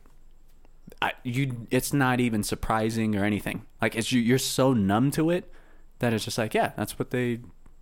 I, 1.02 1.12
you. 1.24 1.68
It's 1.72 1.94
not 1.94 2.20
even 2.20 2.44
surprising 2.44 3.16
or 3.16 3.24
anything. 3.24 3.66
Like 3.82 3.96
it's 3.96 4.12
you. 4.12 4.20
You're 4.20 4.38
so 4.38 4.74
numb 4.74 5.12
to 5.12 5.30
it 5.30 5.52
that 6.00 6.14
it's 6.14 6.26
just 6.26 6.38
like 6.38 6.54
yeah, 6.54 6.72
that's 6.76 6.98
what 6.98 7.12
they. 7.12 7.40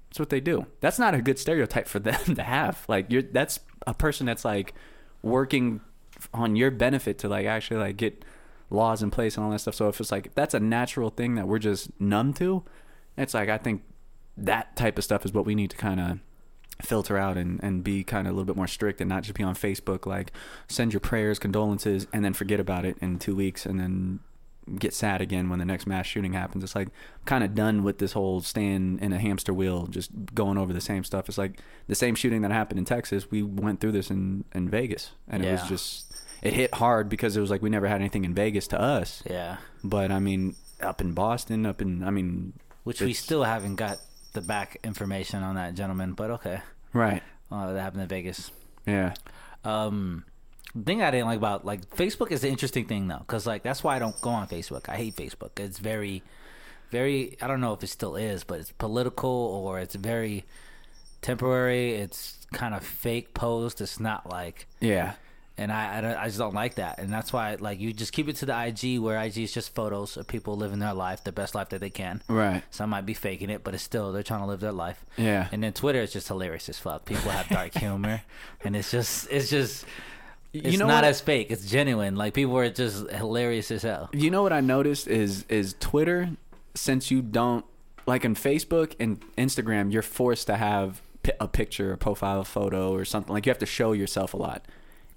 That's 0.09 0.19
what 0.19 0.29
they 0.29 0.39
do. 0.39 0.65
That's 0.79 0.99
not 0.99 1.13
a 1.13 1.21
good 1.21 1.39
stereotype 1.39 1.87
for 1.87 1.99
them 1.99 2.19
to 2.35 2.43
have. 2.43 2.85
Like 2.87 3.11
you're. 3.11 3.21
That's 3.21 3.59
a 3.85 3.93
person 3.93 4.25
that's 4.25 4.45
like 4.45 4.73
working 5.21 5.81
on 6.33 6.55
your 6.55 6.71
benefit 6.71 7.17
to 7.19 7.29
like 7.29 7.45
actually 7.45 7.79
like 7.79 7.97
get 7.97 8.23
laws 8.69 9.01
in 9.01 9.11
place 9.11 9.37
and 9.37 9.45
all 9.45 9.51
that 9.51 9.59
stuff. 9.59 9.75
So 9.75 9.87
if 9.87 9.99
it's 9.99 10.11
like 10.11 10.33
that's 10.35 10.53
a 10.53 10.59
natural 10.59 11.09
thing 11.09 11.35
that 11.35 11.47
we're 11.47 11.59
just 11.59 11.89
numb 11.99 12.33
to, 12.35 12.63
it's 13.17 13.33
like 13.33 13.49
I 13.49 13.57
think 13.57 13.83
that 14.37 14.75
type 14.75 14.97
of 14.97 15.03
stuff 15.03 15.25
is 15.25 15.33
what 15.33 15.45
we 15.45 15.55
need 15.55 15.71
to 15.71 15.77
kind 15.77 15.99
of 15.99 16.19
filter 16.81 17.17
out 17.17 17.37
and, 17.37 17.59
and 17.63 17.83
be 17.83 18.03
kind 18.03 18.27
of 18.27 18.33
a 18.33 18.35
little 18.35 18.45
bit 18.45 18.55
more 18.55 18.67
strict 18.67 19.01
and 19.01 19.09
not 19.09 19.23
just 19.23 19.33
be 19.33 19.43
on 19.43 19.55
Facebook 19.55 20.05
like 20.05 20.31
send 20.67 20.93
your 20.93 20.99
prayers, 20.99 21.39
condolences, 21.39 22.05
and 22.13 22.23
then 22.23 22.33
forget 22.33 22.59
about 22.59 22.85
it 22.85 22.97
in 23.01 23.17
two 23.17 23.35
weeks 23.35 23.65
and 23.65 23.79
then 23.79 24.19
get 24.75 24.93
sad 24.93 25.21
again 25.21 25.49
when 25.49 25.59
the 25.59 25.65
next 25.65 25.87
mass 25.87 26.05
shooting 26.05 26.33
happens. 26.33 26.63
It's 26.63 26.75
like 26.75 26.87
I'm 26.87 27.25
kind 27.25 27.43
of 27.43 27.55
done 27.55 27.83
with 27.83 27.99
this 27.99 28.13
whole 28.13 28.41
staying 28.41 28.99
in 29.01 29.13
a 29.13 29.19
hamster 29.19 29.53
wheel, 29.53 29.87
just 29.87 30.11
going 30.33 30.57
over 30.57 30.73
the 30.73 30.81
same 30.81 31.03
stuff. 31.03 31.29
It's 31.29 31.37
like 31.37 31.59
the 31.87 31.95
same 31.95 32.15
shooting 32.15 32.41
that 32.41 32.51
happened 32.51 32.79
in 32.79 32.85
Texas. 32.85 33.31
We 33.31 33.43
went 33.43 33.79
through 33.79 33.93
this 33.93 34.09
in, 34.09 34.43
in 34.53 34.69
Vegas, 34.69 35.11
and 35.27 35.45
it 35.45 35.51
was 35.51 35.63
just 35.63 36.15
it 36.41 36.53
hit 36.53 36.73
hard 36.75 37.09
because 37.09 37.35
it 37.35 37.41
was 37.41 37.49
like 37.49 37.61
we 37.61 37.69
never 37.69 37.87
had 37.87 37.99
anything 37.99 38.25
in 38.25 38.33
Vegas 38.33 38.67
to 38.67 38.79
us. 38.79 39.23
yeah, 39.29 39.57
But 39.83 40.11
I 40.11 40.19
mean, 40.19 40.55
up 40.81 41.01
in 41.01 41.13
Boston, 41.13 41.65
up 41.65 41.81
in 41.81 42.03
I 42.03 42.11
mean, 42.11 42.53
which 42.83 43.01
we 43.01 43.13
still 43.13 43.43
haven't 43.43 43.75
got 43.75 43.99
the 44.33 44.41
back 44.41 44.77
information 44.83 45.43
on 45.43 45.55
that 45.55 45.73
gentleman. 45.73 46.13
But 46.13 46.31
okay, 46.31 46.61
right, 46.93 47.23
uh, 47.51 47.73
that 47.73 47.81
happened 47.81 48.03
in 48.03 48.07
Vegas. 48.07 48.51
yeah, 48.85 49.13
Um, 49.63 50.25
the 50.75 50.83
thing 50.83 51.01
I 51.01 51.11
didn't 51.11 51.27
like 51.27 51.37
about 51.37 51.65
like 51.65 51.89
Facebook 51.95 52.31
is 52.31 52.43
an 52.43 52.49
interesting 52.51 52.85
thing 52.85 53.07
though, 53.07 53.19
because 53.19 53.45
like 53.47 53.63
that's 53.63 53.83
why 53.83 53.95
I 53.95 53.99
don't 53.99 54.19
go 54.21 54.29
on 54.31 54.47
Facebook. 54.47 54.89
I 54.89 54.95
hate 54.97 55.15
Facebook. 55.15 55.59
It's 55.59 55.79
very, 55.79 56.23
very. 56.91 57.37
I 57.41 57.47
don't 57.47 57.61
know 57.61 57.73
if 57.73 57.83
it 57.83 57.87
still 57.87 58.15
is, 58.15 58.43
but 58.43 58.59
it's 58.59 58.71
political 58.71 59.29
or 59.29 59.79
it's 59.79 59.95
very 59.95 60.45
temporary. 61.21 61.93
It's 61.95 62.45
kind 62.53 62.73
of 62.73 62.83
fake 62.83 63.33
post. 63.33 63.81
It's 63.81 63.99
not 63.99 64.29
like 64.29 64.67
yeah, 64.79 65.13
and 65.57 65.71
I, 65.71 65.97
I, 65.97 66.01
don't- 66.01 66.17
I 66.17 66.25
just 66.25 66.37
don't 66.37 66.53
like 66.53 66.75
that, 66.75 66.99
and 66.99 67.11
that's 67.11 67.33
why 67.33 67.55
like 67.59 67.79
you 67.79 67.93
just 67.93 68.13
keep 68.13 68.27
it 68.29 68.35
to 68.37 68.45
the 68.45 68.55
IG 68.67 68.99
where 68.99 69.19
IG 69.21 69.39
is 69.39 69.51
just 69.53 69.73
photos 69.75 70.17
of 70.17 70.27
people 70.27 70.55
living 70.55 70.79
their 70.79 70.93
life, 70.93 71.23
the 71.23 71.31
best 71.31 71.55
life 71.55 71.69
that 71.69 71.79
they 71.81 71.89
can. 71.89 72.21
Right. 72.27 72.63
Some 72.71 72.89
might 72.91 73.05
be 73.05 73.13
faking 73.13 73.49
it, 73.49 73.63
but 73.63 73.73
it's 73.73 73.83
still 73.83 74.11
they're 74.11 74.23
trying 74.23 74.41
to 74.41 74.47
live 74.47 74.59
their 74.59 74.71
life. 74.71 75.03
Yeah. 75.17 75.47
And 75.51 75.63
then 75.63 75.73
Twitter 75.73 76.01
is 76.01 76.13
just 76.13 76.27
hilarious 76.27 76.69
as 76.69 76.77
fuck. 76.79 77.05
People 77.05 77.31
have 77.31 77.47
dark 77.49 77.73
humor, 77.77 78.21
and 78.63 78.75
it's 78.75 78.91
just 78.91 79.27
it's 79.31 79.49
just 79.49 79.85
it's 80.63 80.71
You 80.73 80.77
know 80.77 80.87
not 80.87 81.03
what? 81.03 81.09
as 81.09 81.21
fake. 81.21 81.51
It's 81.51 81.65
genuine. 81.69 82.15
Like 82.15 82.33
people 82.33 82.57
are 82.57 82.69
just 82.69 83.09
hilarious 83.11 83.71
as 83.71 83.83
hell. 83.83 84.09
You 84.13 84.31
know 84.31 84.43
what 84.43 84.53
I 84.53 84.61
noticed 84.61 85.07
is 85.07 85.45
is 85.49 85.75
Twitter 85.79 86.29
since 86.75 87.09
you 87.11 87.21
don't 87.21 87.65
like 88.05 88.23
on 88.25 88.35
Facebook 88.35 88.93
and 88.99 89.19
Instagram 89.37 89.91
you're 89.91 90.01
forced 90.01 90.47
to 90.47 90.55
have 90.57 91.01
a 91.39 91.47
picture, 91.47 91.91
a 91.91 91.97
profile 91.97 92.43
photo 92.43 92.93
or 92.93 93.03
something 93.03 93.33
like 93.33 93.45
you 93.45 93.49
have 93.49 93.57
to 93.59 93.65
show 93.65 93.91
yourself 93.91 94.33
a 94.33 94.37
lot. 94.37 94.65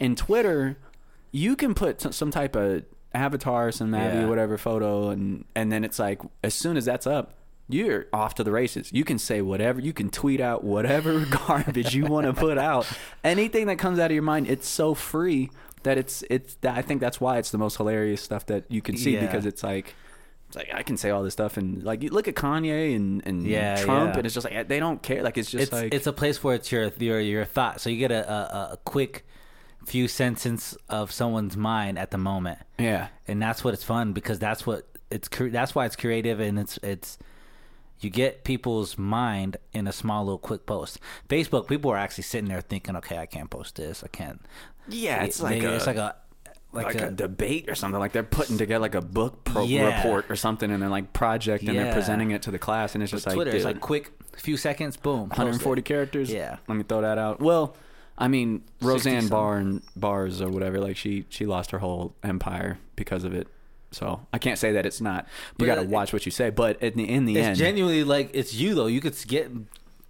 In 0.01 0.17
Twitter, 0.17 0.77
you 1.31 1.55
can 1.55 1.75
put 1.75 2.01
some 2.13 2.31
type 2.33 2.57
of 2.57 2.83
avatar, 3.15 3.71
some 3.71 3.95
Abby, 3.95 4.21
Yeah. 4.21 4.27
whatever 4.27 4.57
photo 4.59 5.11
and 5.11 5.45
and 5.55 5.71
then 5.71 5.85
it's 5.85 5.99
like 5.99 6.21
as 6.43 6.55
soon 6.55 6.77
as 6.77 6.85
that's 6.85 7.07
up 7.07 7.35
you're 7.73 8.07
off 8.13 8.35
to 8.37 8.45
the 8.45 8.51
races. 8.53 8.91
You 8.93 9.05
can 9.05 9.19
say 9.19 9.43
whatever. 9.43 9.81
You 9.81 9.93
can 9.93 10.11
tweet 10.11 10.41
out 10.41 10.63
whatever 10.65 11.25
garbage 11.47 11.95
you 11.95 12.07
want 12.07 12.27
to 12.27 12.33
put 12.33 12.59
out. 12.59 12.87
Anything 13.25 13.67
that 13.67 13.77
comes 13.79 13.99
out 13.99 14.07
of 14.11 14.15
your 14.15 14.23
mind, 14.23 14.49
it's 14.49 14.69
so 14.69 14.95
free 14.95 15.51
that 15.83 15.97
it's 15.99 16.23
it's. 16.31 16.55
that- 16.63 16.77
I 16.77 16.83
think 16.83 17.01
that's 17.01 17.21
why 17.21 17.39
it's 17.39 17.51
the 17.51 17.59
most 17.59 17.77
hilarious 17.77 18.21
stuff 18.23 18.47
that 18.47 18.65
you 18.69 18.83
can 18.83 18.97
see 18.97 19.15
Yeah. 19.15 19.21
because 19.27 19.47
it's 19.47 19.63
like. 19.63 19.95
It's 20.49 20.57
like 20.57 20.75
I 20.75 20.83
can 20.83 20.97
say 20.97 21.11
all 21.11 21.23
this 21.23 21.33
stuff 21.33 21.57
and 21.57 21.85
like 21.85 22.03
you 22.03 22.11
look 22.11 22.27
at 22.27 22.35
Kanye 22.35 22.97
and, 22.97 23.23
and 23.25 23.47
Yeah, 23.47 23.77
Trump 23.85 24.15
yeah. 24.15 24.17
and 24.19 24.27
it's 24.27 24.35
just 24.35 24.45
like 24.51 24.67
they 24.67 24.81
don't 24.81 25.01
care 25.01 25.23
like 25.23 25.39
it's 25.39 25.49
just 25.49 25.63
it's 25.63 25.73
like 25.73 25.95
it's 25.95 26.09
a 26.09 26.13
place 26.13 26.43
where 26.43 26.57
it's 26.57 26.73
your 26.73 26.91
your 26.99 27.21
your 27.21 27.45
thought. 27.45 27.81
So 27.81 27.89
you 27.89 27.99
get 27.99 28.11
a, 28.11 28.29
a 28.29 28.73
a 28.73 28.79
quick 28.85 29.25
few 29.87 30.09
sentence 30.09 30.77
of 30.89 31.13
someone's 31.13 31.57
mind 31.57 32.01
at 32.01 32.11
the 32.11 32.19
moment, 32.19 32.59
yeah 32.81 33.09
and 33.29 33.41
that's 33.41 33.63
what 33.63 33.75
it's 33.75 33.85
fun 33.85 34.13
because 34.13 34.41
that's 34.41 34.67
what 34.67 34.89
it's 35.09 35.29
that's 35.31 35.73
why 35.77 35.87
it's 35.87 35.95
creative 35.95 36.41
and 36.41 36.59
it's 36.59 36.79
it's 36.83 37.17
you 38.01 38.11
get 38.11 38.45
people's 38.45 38.97
mind 38.99 39.57
in 39.73 39.87
a 39.87 39.93
small 39.93 40.25
little 40.25 40.39
quick 40.39 40.67
post. 40.67 40.99
Facebook 41.29 41.69
people 41.69 41.91
are 41.91 41.97
actually 41.97 42.25
sitting 42.25 42.49
there 42.49 42.61
thinking, 42.61 42.97
okay, 42.97 43.19
I 43.19 43.27
can't 43.27 43.51
post 43.51 43.77
this, 43.77 44.03
I 44.05 44.09
can't. 44.09 44.41
yeah 44.89 45.23
it's 45.23 45.41
like 45.41 45.63
a, 45.63 45.75
it's 45.77 45.87
like 45.87 45.97
a 45.97 46.17
like, 46.73 46.87
like 46.87 47.01
a, 47.01 47.09
a, 47.09 47.11
debate 47.11 47.69
or 47.69 47.75
something 47.75 47.99
like 47.99 48.13
they're 48.13 48.23
putting 48.23 48.57
together 48.57 48.81
like 48.81 48.95
a 48.95 49.01
book 49.01 49.45
pro- 49.45 49.65
Yeah. 49.65 49.97
report 49.97 50.27
or 50.31 50.37
something 50.37 50.71
and 50.71 50.83
then 50.83 50.91
like 50.91 51.13
project 51.13 51.65
and 51.65 51.77
they're 51.77 51.93
presenting 51.93 52.31
it 52.31 52.43
to 52.43 52.51
the 52.51 52.59
class 52.59 52.95
and 52.95 53.03
it's 53.03 53.11
just 53.11 53.27
like 53.27 53.35
Twitter. 53.35 53.51
It's 53.51 53.65
like 53.65 53.81
quick 53.81 54.13
few 54.37 54.57
seconds, 54.57 54.97
boom, 54.97 55.29
post 55.29 55.39
it. 55.39 55.43
140 55.43 55.83
characters. 55.83 56.31
Yeah. 56.31 56.57
Let 56.69 56.77
me 56.77 56.85
throw 56.85 57.01
that 57.03 57.19
out. 57.19 57.41
Well, 57.41 57.77
I 58.17 58.29
mean, 58.29 58.63
Roseanne. 58.81 59.29
Barr 59.29 59.65
bars 59.97 60.41
or 60.41 60.49
whatever, 60.51 60.79
like 60.79 60.97
she 60.97 61.25
she 61.29 61.47
lost 61.47 61.71
her 61.71 61.79
whole 61.79 62.15
empire 62.23 62.79
because 62.95 63.25
of 63.25 63.35
it. 63.35 63.49
So 63.93 64.21
I 64.33 64.39
can't 64.39 64.59
say 64.59 64.73
that 64.73 64.87
it's 64.87 65.01
not. 65.01 65.27
You 65.59 65.67
got 65.67 65.77
to 65.77 65.83
watch 65.83 66.13
what 66.13 66.25
you 66.25 66.33
say, 66.33 66.51
but 66.51 66.81
in 66.83 66.95
the 66.95 67.09
in 67.09 67.25
the 67.25 67.37
It's 67.37 67.47
end, 67.49 67.57
genuinely 67.57 68.05
like 68.05 68.31
it's 68.35 68.55
you 68.55 68.75
though. 68.75 68.87
You 68.87 69.01
could 69.01 69.17
get 69.27 69.51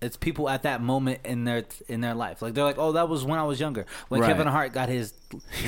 it's 0.02 0.16
people 0.16 0.48
at 0.48 0.62
that 0.62 0.80
moment 0.82 1.20
in 1.24 1.44
their 1.44 1.64
in 1.88 2.00
their 2.00 2.14
life. 2.14 2.40
Like 2.42 2.54
they're 2.54 2.64
like, 2.64 2.78
oh, 2.78 2.92
that 2.92 3.08
was 3.08 3.24
when 3.24 3.38
I 3.38 3.44
was 3.44 3.60
younger. 3.60 3.86
When 4.08 4.20
Right. 4.20 4.28
Kevin 4.28 4.46
Hart 4.46 4.72
got 4.72 4.88
his 4.88 5.12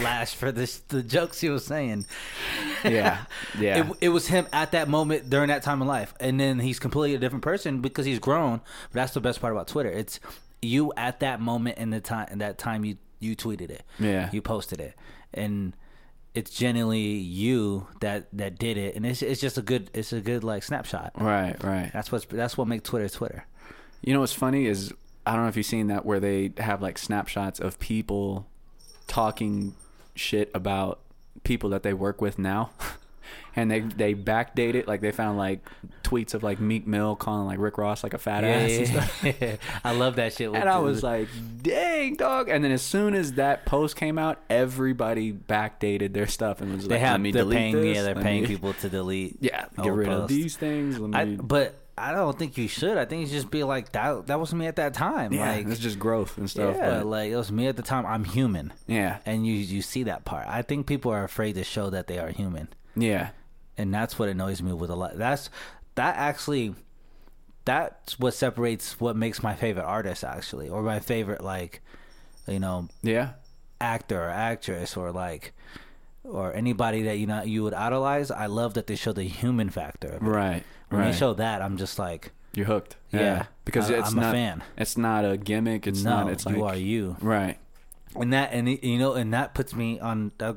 lash 0.02 0.34
for 0.34 0.50
this 0.52 0.78
the 0.88 1.02
jokes 1.02 1.40
he 1.40 1.48
was 1.50 1.64
saying. 1.64 2.06
yeah, 2.84 3.24
yeah, 3.58 3.90
It, 3.90 3.96
it 4.02 4.08
was 4.08 4.26
him 4.28 4.46
at 4.52 4.72
that 4.72 4.88
moment 4.88 5.28
during 5.30 5.48
that 5.48 5.62
time 5.62 5.82
of 5.82 5.88
life, 5.88 6.14
and 6.20 6.40
then 6.40 6.58
he's 6.58 6.78
completely 6.78 7.14
a 7.14 7.18
different 7.18 7.44
person 7.44 7.80
because 7.80 8.06
he's 8.06 8.18
grown. 8.18 8.60
But 8.90 8.94
that's 9.00 9.14
the 9.14 9.20
best 9.20 9.40
part 9.40 9.52
about 9.52 9.68
Twitter. 9.68 9.90
It's 9.90 10.18
you 10.60 10.92
at 10.96 11.20
that 11.20 11.40
moment 11.40 11.78
in 11.78 11.90
the 11.90 12.00
time 12.00 12.28
in 12.30 12.38
that 12.38 12.58
time 12.58 12.84
you 12.84 12.96
you 13.20 13.36
tweeted 13.36 13.70
it. 13.70 13.82
Yeah. 13.98 14.30
you 14.32 14.40
posted 14.42 14.80
it, 14.80 14.94
and 15.34 15.74
it's 16.34 16.50
genuinely 16.50 17.00
you 17.00 17.86
that 18.00 18.26
that 18.32 18.58
did 18.58 18.76
it, 18.76 18.96
and 18.96 19.04
it's 19.04 19.22
it's 19.22 19.40
just 19.40 19.58
a 19.58 19.62
good 19.62 19.90
it's 19.94 20.12
a 20.12 20.20
good 20.20 20.44
like 20.44 20.62
snapshot. 20.62 21.12
right, 21.16 21.62
right. 21.62 21.90
That's 21.92 22.10
what's 22.10 22.24
that's 22.26 22.56
what 22.56 22.68
makes 22.68 22.88
Twitter 22.88 23.08
Twitter. 23.08 23.46
You 24.02 24.14
know 24.14 24.20
what's 24.20 24.32
funny 24.32 24.66
is 24.66 24.92
I 25.26 25.34
don't 25.34 25.42
know 25.42 25.48
if 25.48 25.56
you've 25.56 25.66
seen 25.66 25.88
that 25.88 26.04
where 26.04 26.20
they 26.20 26.52
have 26.58 26.82
like 26.82 26.98
snapshots 26.98 27.60
of 27.60 27.78
people 27.78 28.46
talking 29.06 29.74
shit 30.14 30.50
about 30.54 31.00
people 31.44 31.70
that 31.70 31.82
they 31.82 31.92
work 31.92 32.20
with 32.20 32.38
now. 32.38 32.70
And 33.54 33.70
they 33.70 33.80
they 33.80 34.14
backdate 34.14 34.74
it 34.74 34.88
like 34.88 35.00
they 35.02 35.12
found 35.12 35.36
like 35.36 35.60
tweets 36.02 36.32
of 36.34 36.42
like 36.42 36.58
Meek 36.60 36.86
Mill 36.86 37.16
calling 37.16 37.46
like 37.46 37.58
Rick 37.58 37.76
Ross 37.78 38.02
like 38.02 38.14
a 38.14 38.18
fat 38.18 38.44
ass 38.44 38.70
and 38.70 38.86
stuff. 38.88 39.24
yeah. 39.40 39.56
I 39.84 39.92
love 39.92 40.16
that 40.16 40.32
shit. 40.32 40.52
And 40.54 40.68
I 40.68 40.78
was 40.78 41.02
like, 41.02 41.28
dang, 41.60 42.14
dog. 42.16 42.48
And 42.48 42.64
then 42.64 42.72
as 42.72 42.82
soon 42.82 43.14
as 43.14 43.34
that 43.34 43.66
post 43.66 43.96
came 43.96 44.18
out, 44.18 44.40
everybody 44.48 45.32
backdated 45.32 46.14
their 46.14 46.26
stuff 46.26 46.60
and 46.60 46.72
was 46.74 46.88
they 46.88 46.94
like, 46.94 47.00
have 47.02 47.12
let 47.14 47.20
me 47.20 47.32
delete 47.32 47.58
paying 47.58 47.74
this. 47.80 47.96
yeah 47.96 48.02
they're 48.02 48.14
let 48.14 48.24
paying 48.24 48.42
me- 48.42 48.48
people 48.48 48.72
to 48.74 48.88
delete 48.88 49.36
Yeah, 49.40 49.66
get 49.82 49.92
rid 49.92 50.08
of 50.08 50.28
these 50.28 50.56
things. 50.56 50.98
I, 51.14 51.24
but 51.36 51.74
I 51.98 52.12
don't 52.12 52.38
think 52.38 52.56
you 52.56 52.68
should. 52.68 52.96
I 52.96 53.04
think 53.04 53.26
you 53.26 53.32
just 53.32 53.50
be 53.50 53.64
like 53.64 53.92
that. 53.92 54.26
That 54.28 54.40
was 54.40 54.54
me 54.54 54.66
at 54.66 54.76
that 54.76 54.94
time. 54.94 55.30
yeah, 55.32 55.52
like 55.56 55.66
it's 55.66 55.78
just 55.78 55.98
growth 55.98 56.38
and 56.38 56.48
stuff. 56.48 56.74
yeah, 56.74 56.98
but, 57.00 57.06
like 57.06 57.30
it 57.30 57.36
was 57.36 57.52
me 57.52 57.66
at 57.66 57.76
the 57.76 57.82
time. 57.82 58.06
I'm 58.06 58.24
human, 58.24 58.72
yeah, 58.86 59.18
and 59.26 59.46
you 59.46 59.52
you 59.52 59.82
see 59.82 60.04
that 60.04 60.24
part. 60.24 60.46
I 60.48 60.62
think 60.62 60.86
people 60.86 61.12
are 61.12 61.22
afraid 61.22 61.52
to 61.56 61.64
show 61.64 61.90
that 61.90 62.06
they 62.06 62.18
are 62.18 62.30
human, 62.30 62.68
yeah, 62.96 63.30
and 63.78 63.92
that's 63.92 64.18
what 64.18 64.28
annoys 64.28 64.62
me 64.62 64.72
with 64.72 64.90
a 64.90 64.96
lot. 64.96 65.16
That's 65.18 65.50
that 65.94 66.16
actually. 66.16 66.74
That's 67.64 68.18
what 68.18 68.34
separates 68.34 68.98
what 68.98 69.14
makes 69.14 69.40
my 69.42 69.54
favorite 69.54 69.84
artist 69.84 70.24
actually, 70.24 70.68
or 70.68 70.82
my 70.82 70.98
favorite 70.98 71.44
like, 71.44 71.80
you 72.48 72.58
know, 72.58 72.88
yeah, 73.02 73.34
actor 73.80 74.24
or 74.24 74.30
actress 74.30 74.96
or 74.96 75.12
like 75.12 75.52
or 76.24 76.52
anybody 76.54 77.02
that 77.02 77.18
you 77.18 77.26
know 77.26 77.42
you 77.42 77.64
would 77.64 77.74
idolize 77.74 78.30
i 78.30 78.46
love 78.46 78.74
that 78.74 78.86
they 78.86 78.94
show 78.94 79.12
the 79.12 79.24
human 79.24 79.68
factor 79.68 80.06
of 80.08 80.22
it. 80.22 80.24
right, 80.24 80.62
when 80.88 81.00
right. 81.00 81.10
they 81.10 81.16
show 81.18 81.34
that 81.34 81.60
i'm 81.60 81.76
just 81.76 81.98
like 81.98 82.30
You're 82.54 82.66
hooked. 82.66 82.96
Yeah. 83.12 83.46
because 83.64 83.90
I- 83.90 83.94
it's 83.94 84.12
I'm 84.12 84.18
a 84.18 84.20
not. 84.22 84.32
fan. 84.32 84.62
It's 84.76 84.96
not 84.96 85.24
a 85.24 85.36
gimmick. 85.36 85.86
It's 85.86 86.02
no 86.04 86.10
not. 86.10 86.30
It's 86.32 86.46
like 86.46 86.56
you 86.56 86.64
are 86.64 86.76
you 86.76 87.16
right. 87.20 87.58
and 88.14 88.32
that 88.32 88.52
and 88.52 88.68
you 88.68 88.98
know 88.98 89.14
and 89.14 89.34
that 89.34 89.54
puts 89.54 89.74
me 89.74 89.98
on 89.98 90.30
uh, 90.38 90.54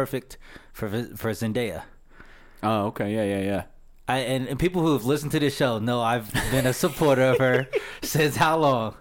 perfect 0.00 0.30
for 0.78 0.88
for 1.20 1.30
zendaya 1.40 1.82
Oh, 2.62 2.86
okay. 2.90 3.08
Yeah, 3.16 3.26
yeah, 3.34 3.42
yeah. 3.52 3.62
I, 4.08 4.18
and, 4.32 4.48
and 4.50 4.58
people 4.58 4.80
who 4.82 4.92
have 4.96 5.04
listened 5.04 5.30
to 5.32 5.38
this 5.40 5.54
show 5.60 5.78
know 5.78 6.00
I've 6.12 6.32
been 6.50 6.66
a 6.66 6.72
supporter 6.72 7.22
of 7.32 7.38
her 7.38 7.68
since 8.02 8.34
how 8.44 8.56
long? 8.58 8.94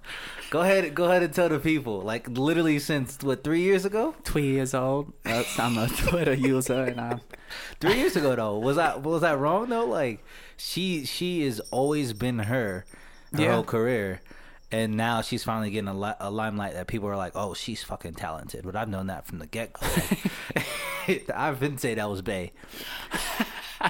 Go 0.52 0.60
ahead, 0.62 0.94
go 0.94 1.06
ahead 1.06 1.24
and 1.24 1.34
tell 1.34 1.50
the 1.50 1.58
people. 1.60 2.02
Like 2.12 2.28
literally 2.28 2.78
since 2.80 3.08
what 3.24 3.44
three 3.44 3.62
years 3.62 3.84
ago? 3.86 4.14
Three 4.24 4.50
years 4.58 4.74
old. 4.74 5.14
That's, 5.24 5.58
I'm 5.60 5.78
a 5.78 5.88
Twitter 6.04 6.34
user, 6.54 6.84
and 6.92 7.00
I'm. 7.08 7.22
Three 7.82 7.98
years 8.02 8.16
ago 8.16 8.36
though. 8.36 8.60
Was 8.60 8.76
that 8.76 9.02
was 9.04 9.22
that 9.22 9.38
wrong 9.40 9.70
though? 9.70 9.86
Like 10.02 10.18
she 10.58 11.06
she 11.06 11.46
has 11.46 11.60
always 11.72 12.14
been 12.14 12.40
her 12.52 12.86
her 13.34 13.42
Yeah. 13.42 13.54
whole 13.56 13.64
career. 13.76 14.22
And 14.72 14.98
now 14.98 15.22
she's 15.22 15.44
finally 15.44 15.70
getting 15.70 15.88
a, 15.88 15.98
li- 15.98 16.16
a 16.20 16.32
limelight 16.32 16.74
that 16.74 16.88
people 16.88 17.08
are 17.08 17.16
like, 17.16 17.34
"Oh, 17.36 17.54
she's 17.54 17.84
fucking 17.84 18.16
talented." 18.16 18.66
But 18.66 18.76
I've 18.76 18.90
known 18.90 19.08
that 19.08 19.26
from 19.26 19.40
the 19.40 19.48
get 19.48 19.74
go. 19.74 19.88
I've 21.36 21.60
been 21.60 21.78
saying 21.78 21.98
that 21.98 22.10
was 22.10 22.22
Bay. 22.22 22.52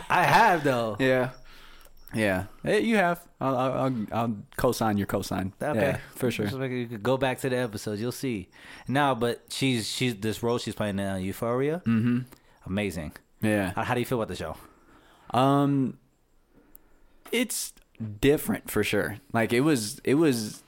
I 0.09 0.23
have 0.23 0.63
though. 0.63 0.97
Yeah. 0.99 1.29
Yeah, 2.13 2.45
Hey, 2.63 2.79
you 2.81 2.95
have. 2.95 3.21
I'll, 3.41 3.57
I'll, 3.57 4.05
I'll, 4.13 4.37
co-sign 4.55 4.97
your 4.97 5.05
co-sign. 5.05 5.51
Okay, 5.61 5.79
Yeah, 5.79 5.97
for 6.15 6.31
sure. 6.31 6.45
You 6.65 6.87
could 6.87 7.03
go 7.03 7.17
back 7.17 7.39
to 7.39 7.49
the 7.49 7.57
episodes, 7.57 7.99
you'll 7.99 8.13
see. 8.13 8.47
Now, 8.87 9.13
but 9.15 9.41
she's 9.49 9.89
she's 9.89 10.15
this 10.15 10.41
role 10.41 10.57
she's 10.57 10.75
playing 10.75 10.97
in 10.97 11.21
Euphoria. 11.21 11.81
Mm-hmm. 11.85 12.19
Amazing. 12.67 13.11
Yeah. 13.41 13.73
How, 13.75 13.83
how 13.83 13.93
do 13.95 13.99
you 13.99 14.05
feel 14.05 14.21
about 14.21 14.29
the 14.29 14.35
show? 14.37 14.55
Um, 15.31 15.97
it's 17.33 17.73
different 18.21 18.71
for 18.71 18.83
sure. 18.83 19.17
Like 19.33 19.51
it 19.51 19.61
was, 19.61 19.99
it 20.05 20.15
was, 20.15 20.63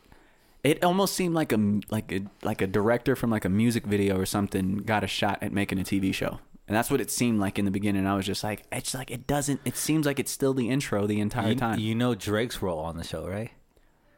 it 0.63 0.83
almost 0.83 1.15
seemed 1.15 1.35
like 1.35 1.51
a 1.53 1.79
like 1.89 2.11
a 2.11 2.21
like 2.43 2.61
a 2.61 2.67
director 2.67 3.15
from 3.15 3.29
like 3.29 3.45
a 3.45 3.49
music 3.49 3.85
video 3.85 4.17
or 4.19 4.25
something 4.25 4.77
got 4.77 5.03
a 5.03 5.07
shot 5.07 5.39
at 5.41 5.51
making 5.53 5.79
a 5.79 5.83
TV 5.83 6.13
show, 6.13 6.39
and 6.67 6.75
that's 6.75 6.89
what 6.91 6.99
it 7.01 7.09
seemed 7.11 7.39
like 7.39 7.57
in 7.59 7.65
the 7.65 7.71
beginning. 7.71 8.05
I 8.07 8.15
was 8.15 8.25
just 8.25 8.43
like, 8.43 8.63
it's 8.71 8.93
like 8.93 9.11
it 9.11 9.27
doesn't. 9.27 9.61
It 9.65 9.77
seems 9.77 10.05
like 10.05 10.19
it's 10.19 10.31
still 10.31 10.53
the 10.53 10.69
intro 10.69 11.07
the 11.07 11.19
entire 11.19 11.49
You, 11.49 11.55
time. 11.55 11.79
you 11.79 11.95
know 11.95 12.15
Drake's 12.15 12.61
role 12.61 12.79
on 12.79 12.97
the 12.97 13.03
show, 13.03 13.27
right? 13.27 13.51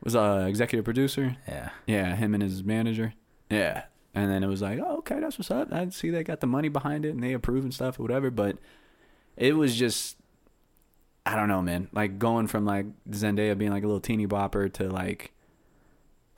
was 0.02 0.16
a 0.16 0.46
executive 0.48 0.86
producer. 0.86 1.36
Yeah. 1.46 1.72
Yeah, 1.86 2.16
him 2.16 2.34
and 2.34 2.42
his 2.42 2.64
manager. 2.64 3.14
Yeah. 3.50 3.84
And 4.16 4.32
then 4.32 4.44
it 4.46 4.48
was 4.48 4.62
like, 4.62 4.80
oh, 4.80 5.00
okay, 5.00 5.20
that's 5.20 5.38
what's 5.38 5.52
up. 5.52 5.74
I 5.74 5.90
see 5.90 6.10
they 6.10 6.24
got 6.24 6.40
the 6.40 6.48
money 6.48 6.70
behind 6.70 7.06
it 7.06 7.10
and 7.10 7.22
they 7.22 7.34
approve 7.34 7.66
and 7.66 7.74
stuff 7.74 8.00
or 8.00 8.04
whatever. 8.04 8.32
But 8.32 8.58
it 9.36 9.58
was 9.58 9.76
just, 9.76 10.16
I 11.26 11.36
don't 11.36 11.50
know, 11.50 11.62
man. 11.62 11.90
Like 11.92 12.18
going 12.18 12.48
from 12.48 12.66
like 12.66 12.86
Zendaya 13.12 13.58
being 13.58 13.72
like 13.72 13.84
a 13.84 13.88
little 13.88 14.00
teeny 14.00 14.26
bopper 14.26 14.72
to 14.76 14.88
like 14.90 15.34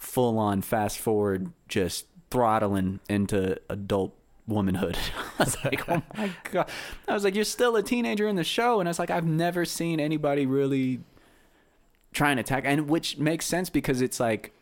full 0.02 0.40
on 0.40 0.62
fast 0.64 0.98
forward, 0.98 1.54
just 1.68 2.08
throttling 2.32 3.00
into 3.08 3.58
adult 3.70 4.16
womanhood. 4.48 4.98
I 5.40 5.44
was 5.44 5.64
like, 5.64 5.88
oh 5.88 6.02
my 6.18 6.32
God. 6.52 6.70
I 7.08 7.14
was 7.14 7.24
like, 7.24 7.36
you're 7.36 7.44
still 7.44 7.76
a 7.76 7.84
teenager 7.84 8.28
in 8.28 8.36
the 8.36 8.44
show. 8.44 8.80
And 8.80 8.90
I 8.90 8.92
was 8.92 9.00
like, 9.00 9.12
I've 9.12 9.28
never 9.28 9.64
seen 9.64 10.00
anybody 10.00 10.46
really 10.48 11.02
try 12.14 12.32
and 12.32 12.40
attack. 12.40 12.64
And 12.66 12.90
which 12.90 13.20
makes 13.20 13.46
sense 13.46 13.70
because 13.70 14.02
it's 14.02 14.20
like, 14.20 14.54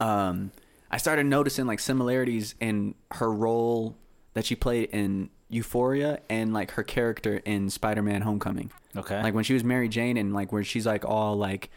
um, 0.00 0.50
I 0.90 0.96
started 0.96 1.26
noticing 1.26 1.66
like 1.66 1.78
similarities 1.78 2.54
in 2.58 2.94
her 3.12 3.30
role 3.30 3.96
that 4.32 4.46
she 4.46 4.56
played 4.56 4.88
in 4.90 5.28
Euphoria 5.50 6.20
and 6.30 6.54
like 6.54 6.72
her 6.72 6.82
character 6.82 7.42
in 7.44 7.68
Spider-Man: 7.68 8.22
Homecoming. 8.22 8.72
Okay. 8.96 9.22
Like 9.22 9.34
when 9.34 9.44
she 9.44 9.52
was 9.52 9.62
Mary 9.62 9.88
Jane 9.88 10.16
and 10.16 10.32
like 10.32 10.52
where 10.52 10.64
she's 10.64 10.86
like 10.86 11.04
all 11.04 11.36
like 11.36 11.70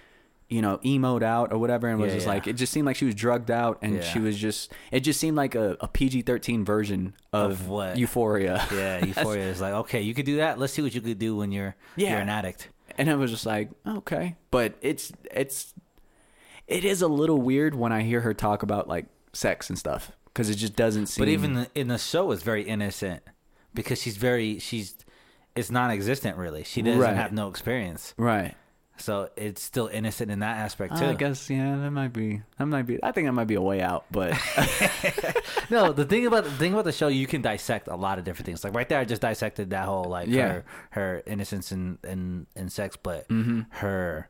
you 0.50 0.62
know 0.62 0.78
emoed 0.86 1.24
out 1.24 1.52
or 1.52 1.58
whatever 1.58 1.88
and 1.90 2.00
was 2.00 2.10
Yeah, 2.10 2.16
just 2.16 2.26
yeah. 2.28 2.34
like 2.34 2.48
it 2.48 2.54
just 2.54 2.72
seemed 2.72 2.86
like 2.86 2.96
she 2.96 3.06
was 3.06 3.16
drugged 3.16 3.52
out 3.52 3.80
and 3.82 3.96
Yeah. 3.96 4.02
she 4.02 4.20
was 4.20 4.38
just 4.38 4.72
it 4.92 5.02
just 5.02 5.20
seemed 5.20 5.36
like 5.36 5.56
a, 5.56 5.76
a 5.82 5.88
PG-13 5.90 6.66
version 6.66 7.14
of, 7.34 7.52
Of 7.52 7.68
what? 7.68 7.98
Euphoria. 7.98 8.66
yeah, 8.74 9.04
Euphoria 9.06 9.44
is 9.50 9.60
like, 9.60 9.74
okay, 9.74 10.02
you 10.02 10.14
could 10.14 10.26
do 10.26 10.38
that. 10.38 10.58
Let's 10.58 10.72
see 10.74 10.82
what 10.82 10.96
you 10.96 11.02
could 11.02 11.20
do 11.20 11.36
when 11.36 11.52
you're 11.52 11.76
Yeah. 11.98 12.12
you're 12.12 12.20
an 12.22 12.30
addict. 12.30 12.70
and 12.98 13.10
I 13.10 13.16
was 13.16 13.32
just 13.32 13.46
like, 13.46 13.70
okay, 13.86 14.36
but 14.52 14.76
it's 14.82 15.12
it's 15.32 15.74
it 16.68 16.84
is 16.86 17.02
a 17.02 17.08
little 17.08 17.42
weird 17.42 17.76
when 17.76 17.92
I 17.92 18.02
hear 18.04 18.22
her 18.22 18.34
talk 18.34 18.64
about 18.64 18.88
like 18.88 19.06
sex 19.34 19.70
and 19.70 19.78
stuff 19.78 20.12
because 20.26 20.50
it 20.50 20.56
just 20.56 20.76
doesn't 20.76 21.08
seem. 21.08 21.22
But 21.24 21.30
even 21.30 21.54
the, 21.56 21.70
in 21.76 21.88
the 21.90 21.98
show, 21.98 22.32
it's 22.32 22.44
very 22.44 22.64
innocent 22.64 23.22
because 23.74 24.02
she's 24.02 24.18
very 24.18 24.60
she's 24.60 24.96
it's 25.56 25.72
non-existent 25.72 26.38
really. 26.38 26.64
She 26.64 26.82
doesn't 26.82 27.00
Right. 27.02 27.16
have 27.16 27.32
no 27.34 27.48
experience, 27.50 28.14
right. 28.18 28.56
So 29.00 29.30
it's 29.36 29.62
still 29.62 29.88
innocent 29.88 30.32
in 30.32 30.40
that 30.40 30.58
aspect 30.58 30.98
too. 30.98 31.06
I 31.06 31.14
guess 31.14 31.50
yeah, 31.50 31.76
that 31.78 31.92
might 31.92 32.14
be 32.14 32.42
that 32.58 32.66
might 32.66 32.84
be. 32.84 33.02
I 33.04 33.12
think 33.12 33.28
that 33.28 33.34
might 33.34 33.48
be 33.48 33.56
a 33.56 33.62
way 33.62 33.82
out, 33.82 34.06
but 34.12 34.32
no, 35.70 35.92
the 35.94 36.06
thing 36.06 36.26
about 36.26 36.44
the 36.46 36.52
thing 36.52 36.74
about 36.74 36.86
the 36.86 36.92
show, 36.92 37.08
you 37.08 37.28
can 37.28 37.42
dissect 37.42 37.88
a 37.88 37.96
lot 37.96 38.20
of 38.20 38.26
different 38.26 38.46
things. 38.46 38.64
Like 38.64 38.74
right 38.76 38.88
there, 38.88 39.00
I 39.00 39.06
just 39.06 39.22
dissected 39.22 39.70
that 39.72 39.86
whole 39.86 40.06
like 40.06 40.28
Yeah. 40.30 40.48
her 40.48 40.66
her 40.92 41.24
innocence 41.26 41.72
in 41.72 41.98
in, 42.04 42.48
in 42.56 42.70
sex, 42.70 42.98
but 43.02 43.28
Mm-hmm. 43.30 43.62
her 43.70 44.30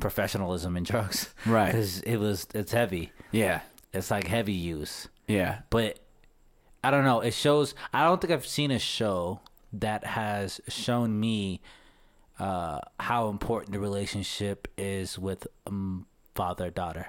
professionalism 0.00 0.76
in 0.76 0.84
drugs, 0.84 1.34
Right. 1.46 1.66
Because 1.66 2.00
it 2.00 2.16
was 2.18 2.46
it's 2.54 2.72
heavy. 2.72 3.12
yeah, 3.32 3.60
It's 3.92 4.10
like 4.10 4.26
heavy 4.26 4.52
use, 4.52 5.08
yeah, 5.26 5.60
but 5.70 5.98
I 6.84 6.90
don't 6.90 7.04
know. 7.04 7.20
It 7.20 7.32
shows. 7.34 7.74
I 7.92 8.04
don't 8.04 8.20
think 8.20 8.32
I've 8.32 8.46
seen 8.46 8.70
a 8.70 8.78
show 8.78 9.40
that 9.72 10.04
has 10.04 10.60
shown 10.68 11.18
me 11.18 11.60
uh, 12.38 12.80
how 13.00 13.28
important 13.28 13.72
the 13.72 13.80
relationship 13.80 14.68
is 14.76 15.18
with 15.18 15.46
um, 15.66 16.06
father 16.34 16.70
daughter. 16.70 17.08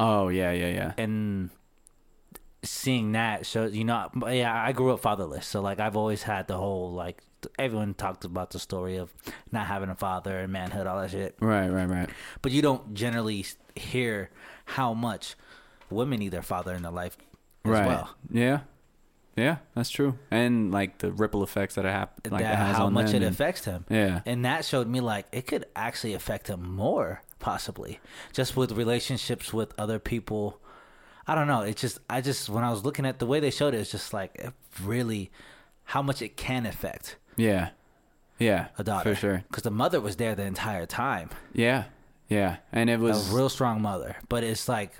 Oh 0.00 0.28
yeah, 0.28 0.52
yeah, 0.52 0.68
yeah, 0.68 0.92
and 0.96 1.50
seeing 2.64 3.12
that 3.12 3.46
shows 3.46 3.72
you 3.72 3.84
know 3.84 4.10
yeah 4.28 4.64
i 4.64 4.72
grew 4.72 4.92
up 4.92 5.00
fatherless. 5.00 5.46
So 5.46 5.60
like 5.60 5.78
i've 5.78 5.96
always 5.96 6.24
had 6.24 6.48
the 6.48 6.56
whole 6.56 6.90
like 6.92 7.22
everyone 7.58 7.94
talked 7.94 8.24
about 8.24 8.50
the 8.50 8.58
story 8.58 8.96
of 8.96 9.12
not 9.52 9.66
having 9.66 9.88
a 9.88 9.94
father 9.94 10.38
and 10.38 10.52
manhood 10.52 10.86
all 10.86 11.00
that 11.00 11.10
shit. 11.10 11.36
Right, 11.40 11.68
right, 11.68 11.86
right. 11.88 12.08
but 12.42 12.52
you 12.52 12.62
don't 12.62 12.94
generally 12.94 13.44
hear 13.74 14.30
how 14.64 14.94
much 14.94 15.36
women 15.90 16.18
need 16.18 16.30
their 16.30 16.42
father 16.42 16.74
in 16.74 16.82
their 16.82 16.92
life 16.92 17.16
as 17.64 17.70
right. 17.70 17.86
well. 17.86 18.14
Yeah, 18.30 18.60
yeah, 19.38 19.56
that's 19.74 19.90
true. 19.90 20.18
And 20.30 20.70
like 20.72 20.98
the 20.98 21.12
ripple 21.12 21.42
effects 21.42 21.76
that 21.76 21.84
it 21.84 21.90
happen, 21.90 22.32
like 22.32 22.42
that, 22.42 22.52
it 22.70 22.74
how 22.74 22.90
much 22.90 23.10
it 23.10 23.16
and- 23.16 23.24
affects 23.24 23.64
him 23.64 23.84
Yeah, 23.88 24.20
and 24.26 24.44
that 24.44 24.64
showed 24.64 24.88
me 24.88 25.00
like 25.00 25.26
it 25.32 25.46
could 25.46 25.66
actually 25.76 26.14
affect 26.14 26.48
him 26.48 26.74
more 26.74 27.22
possibly. 27.38 28.00
Just 28.32 28.56
with 28.56 28.72
relationships 28.72 29.52
with 29.52 29.72
other 29.78 29.98
people. 29.98 30.60
I 31.26 31.34
don't 31.34 31.46
know. 31.46 31.60
It's 31.62 31.80
just 31.80 31.98
i 32.08 32.20
just 32.20 32.48
when 32.48 32.64
i 32.64 32.70
was 32.70 32.84
looking 32.84 33.04
at 33.06 33.18
the 33.18 33.26
way 33.26 33.38
they 33.38 33.50
showed 33.50 33.74
it 33.74 33.78
it's 33.80 33.90
just 33.90 34.12
like 34.14 34.34
it 34.36 34.52
really 34.82 35.30
how 35.84 36.02
much 36.02 36.20
it 36.22 36.36
can 36.36 36.66
affect 36.66 37.16
yeah, 37.36 37.70
yeah, 38.38 38.68
a 38.78 38.84
daughter. 38.84 39.14
for 39.14 39.20
sure. 39.20 39.44
because 39.48 39.62
the 39.62 39.70
mother 39.70 40.00
was 40.00 40.16
there 40.16 40.34
the 40.34 40.42
entire 40.42 40.86
time. 40.86 41.30
Yeah, 41.52 41.84
yeah, 42.28 42.56
and 42.72 42.90
it 42.90 42.98
was 42.98 43.30
a 43.32 43.36
real 43.36 43.48
strong 43.48 43.80
mother. 43.80 44.16
But 44.28 44.42
it's 44.42 44.68
like 44.68 44.92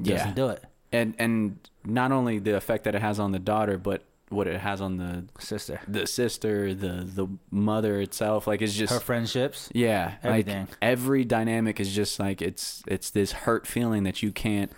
doesn't 0.00 0.28
yeah, 0.28 0.34
do 0.34 0.48
it 0.48 0.64
and 0.92 1.14
and 1.18 1.58
not 1.84 2.12
only 2.12 2.38
the 2.38 2.56
effect 2.56 2.84
that 2.84 2.94
it 2.94 3.00
has 3.00 3.18
on 3.18 3.32
the 3.32 3.38
daughter, 3.38 3.78
but 3.78 4.04
what 4.28 4.46
it 4.46 4.60
has 4.60 4.80
on 4.80 4.96
the 4.96 5.24
sister 5.40 5.80
the 5.88 6.06
sister, 6.06 6.72
the 6.72 7.04
the 7.04 7.26
mother 7.50 8.00
itself. 8.00 8.46
Like 8.46 8.62
it's 8.62 8.74
just 8.74 8.92
her 8.92 9.00
friendships 9.00 9.68
yeah, 9.74 10.14
everything. 10.22 10.66
Like 10.68 10.76
every 10.80 11.24
dynamic 11.24 11.80
is 11.80 11.92
just 11.94 12.18
like 12.20 12.40
it's 12.40 12.82
it's 12.86 13.10
this 13.10 13.32
hurt 13.32 13.66
feeling 13.66 14.04
that 14.04 14.22
you 14.22 14.30
can't 14.30 14.72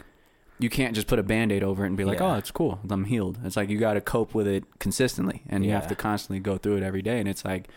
you 0.58 0.70
can't 0.70 0.94
just 0.94 1.08
put 1.08 1.18
a 1.18 1.22
band-aid 1.22 1.62
over 1.64 1.84
it 1.84 1.88
and 1.88 1.96
be 1.96 2.04
like, 2.04 2.20
Yeah. 2.20 2.34
"Oh, 2.34 2.38
it's 2.38 2.50
cool. 2.50 2.78
I'm 2.88 3.04
healed." 3.04 3.38
It's 3.44 3.56
like 3.56 3.68
you 3.68 3.78
got 3.78 3.94
to 3.94 4.00
cope 4.00 4.32
with 4.32 4.46
it 4.46 4.64
consistently 4.78 5.42
and 5.48 5.64
you 5.64 5.72
have 5.72 5.88
to 5.88 5.94
constantly 5.94 6.40
go 6.40 6.56
through 6.56 6.76
it 6.76 6.82
every 6.82 7.02
day 7.02 7.18
and 7.18 7.28
it's 7.28 7.44
like 7.44 7.68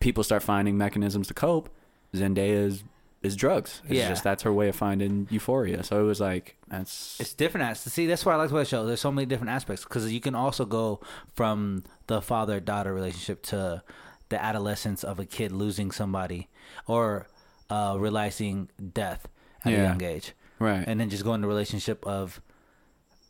people 0.00 0.24
start 0.24 0.42
finding 0.42 0.76
mechanisms 0.76 1.28
to 1.28 1.34
cope. 1.34 1.70
Zendaya 2.14 2.82
is 3.22 3.36
drugs. 3.36 3.82
It's 3.84 3.92
Yeah. 3.94 4.08
just 4.08 4.24
that's 4.24 4.42
her 4.44 4.52
way 4.52 4.68
of 4.68 4.76
finding 4.76 5.28
euphoria. 5.30 5.82
So 5.84 6.00
it 6.00 6.04
was 6.06 6.20
like 6.20 6.56
that's 6.68 7.20
it's 7.20 7.34
different 7.34 7.68
as 7.68 7.80
see 7.80 8.06
that's 8.06 8.24
why 8.24 8.32
i 8.32 8.36
like 8.36 8.50
the 8.50 8.64
show 8.64 8.86
there's 8.86 9.00
so 9.00 9.10
many 9.12 9.26
different 9.26 9.50
aspects 9.50 9.82
because 9.84 10.10
you 10.12 10.20
can 10.20 10.34
also 10.34 10.64
go 10.64 11.00
from 11.34 11.82
the 12.06 12.22
father 12.22 12.60
daughter 12.60 12.94
relationship 12.94 13.42
to 13.42 13.82
the 14.30 14.42
adolescence 14.42 15.02
of 15.04 15.18
a 15.18 15.26
kid 15.26 15.50
losing 15.52 15.90
somebody 15.90 16.48
or 16.86 17.26
uh 17.68 17.96
realizing 17.98 18.68
death 18.94 19.26
at 19.64 19.72
a 19.72 19.76
young 19.76 20.02
age 20.02 20.32
right. 20.60 20.84
and 20.86 21.00
then 21.00 21.10
just 21.10 21.24
go 21.24 21.34
into 21.34 21.48
relationship 21.48 22.06
of 22.06 22.40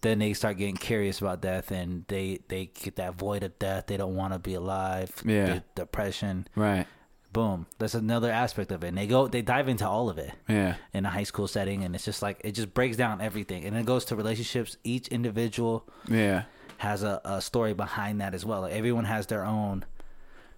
then 0.03 0.19
they 0.19 0.33
start 0.35 0.57
getting 0.59 0.77
curious 0.77 1.19
about 1.21 1.41
death 1.41 1.71
and 1.71 2.05
they 2.09 2.39
they 2.49 2.67
get 2.67 2.97
that 2.97 3.15
void 3.15 3.43
of 3.43 3.59
death 3.59 3.87
they 3.87 3.97
don't 3.97 4.15
want 4.15 4.33
to 4.35 4.39
be 4.39 4.55
alive 4.55 5.11
Yeah. 5.25 5.61
depression 5.75 6.47
right. 6.55 6.87
Boom 7.33 7.67
that's 7.79 7.95
another 7.95 8.31
aspect 8.31 8.73
of 8.73 8.83
it 8.83 8.89
and 8.89 8.99
they 8.99 9.07
go 9.07 9.29
they 9.29 9.41
dive 9.43 9.69
into 9.69 9.87
all 9.89 10.09
of 10.11 10.19
it 10.19 10.33
Yeah. 10.49 10.75
in 10.93 11.07
a 11.07 11.11
high 11.11 11.23
school 11.23 11.47
setting 11.47 11.85
and 11.85 11.95
it's 11.95 12.05
just 12.05 12.23
like 12.23 12.41
it 12.45 12.53
just 12.53 12.75
breaks 12.75 12.97
down 12.97 13.21
everything 13.21 13.65
and 13.65 13.77
it 13.77 13.87
goes 13.87 14.05
to 14.07 14.17
relationships 14.17 14.77
each 14.85 15.07
individual 15.09 15.85
Yeah. 16.09 16.43
has 16.79 17.03
a, 17.05 17.21
a 17.25 17.41
story 17.41 17.73
behind 17.75 18.21
that 18.21 18.35
as 18.35 18.45
well 18.45 18.63
like 18.63 18.73
everyone 18.73 19.05
has 19.05 19.27
their 19.29 19.45
own 19.45 19.85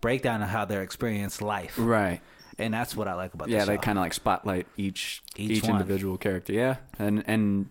breakdown 0.00 0.42
of 0.42 0.48
how 0.48 0.64
they 0.64 0.80
experience 0.82 1.42
life 1.42 1.74
Right. 1.78 2.20
and 2.58 2.72
that's 2.72 2.96
what 2.96 3.06
i 3.06 3.14
like 3.14 3.34
about 3.34 3.48
this. 3.48 3.54
yeah, 3.54 3.64
the 3.66 3.72
they 3.72 3.78
kind 3.78 3.98
of 3.98 4.02
like 4.02 4.14
spotlight 4.14 4.66
each 4.76 5.22
Each 5.36 5.50
each, 5.58 5.68
individual 5.68 6.16
character. 6.16 6.52
Yeah, 6.52 6.76
and 6.98 7.22
and 7.26 7.66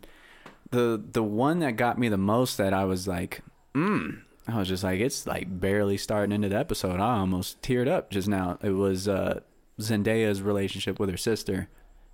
the 0.71 1.01
the 1.11 1.23
one 1.23 1.59
that 1.59 1.75
got 1.75 1.97
me 1.99 2.07
the 2.09 2.17
most 2.17 2.57
that 2.57 2.73
I 2.73 2.85
was 2.85 3.07
like, 3.07 3.41
mm, 3.75 4.21
I 4.47 4.57
was 4.57 4.67
just 4.67 4.83
like, 4.83 4.99
it's 4.99 5.25
like 5.27 5.59
barely 5.59 5.97
starting 5.97 6.31
into 6.33 6.49
the 6.49 6.57
episode. 6.57 6.99
I 6.99 7.17
almost 7.19 7.61
teared 7.61 7.87
up 7.87 8.09
just 8.09 8.27
now. 8.27 8.57
It 8.61 8.71
was 8.71 9.07
uh, 9.07 9.41
Zendaya's 9.79 10.41
relationship 10.41 10.99
with 10.99 11.09
her 11.09 11.17
sister, 11.17 11.69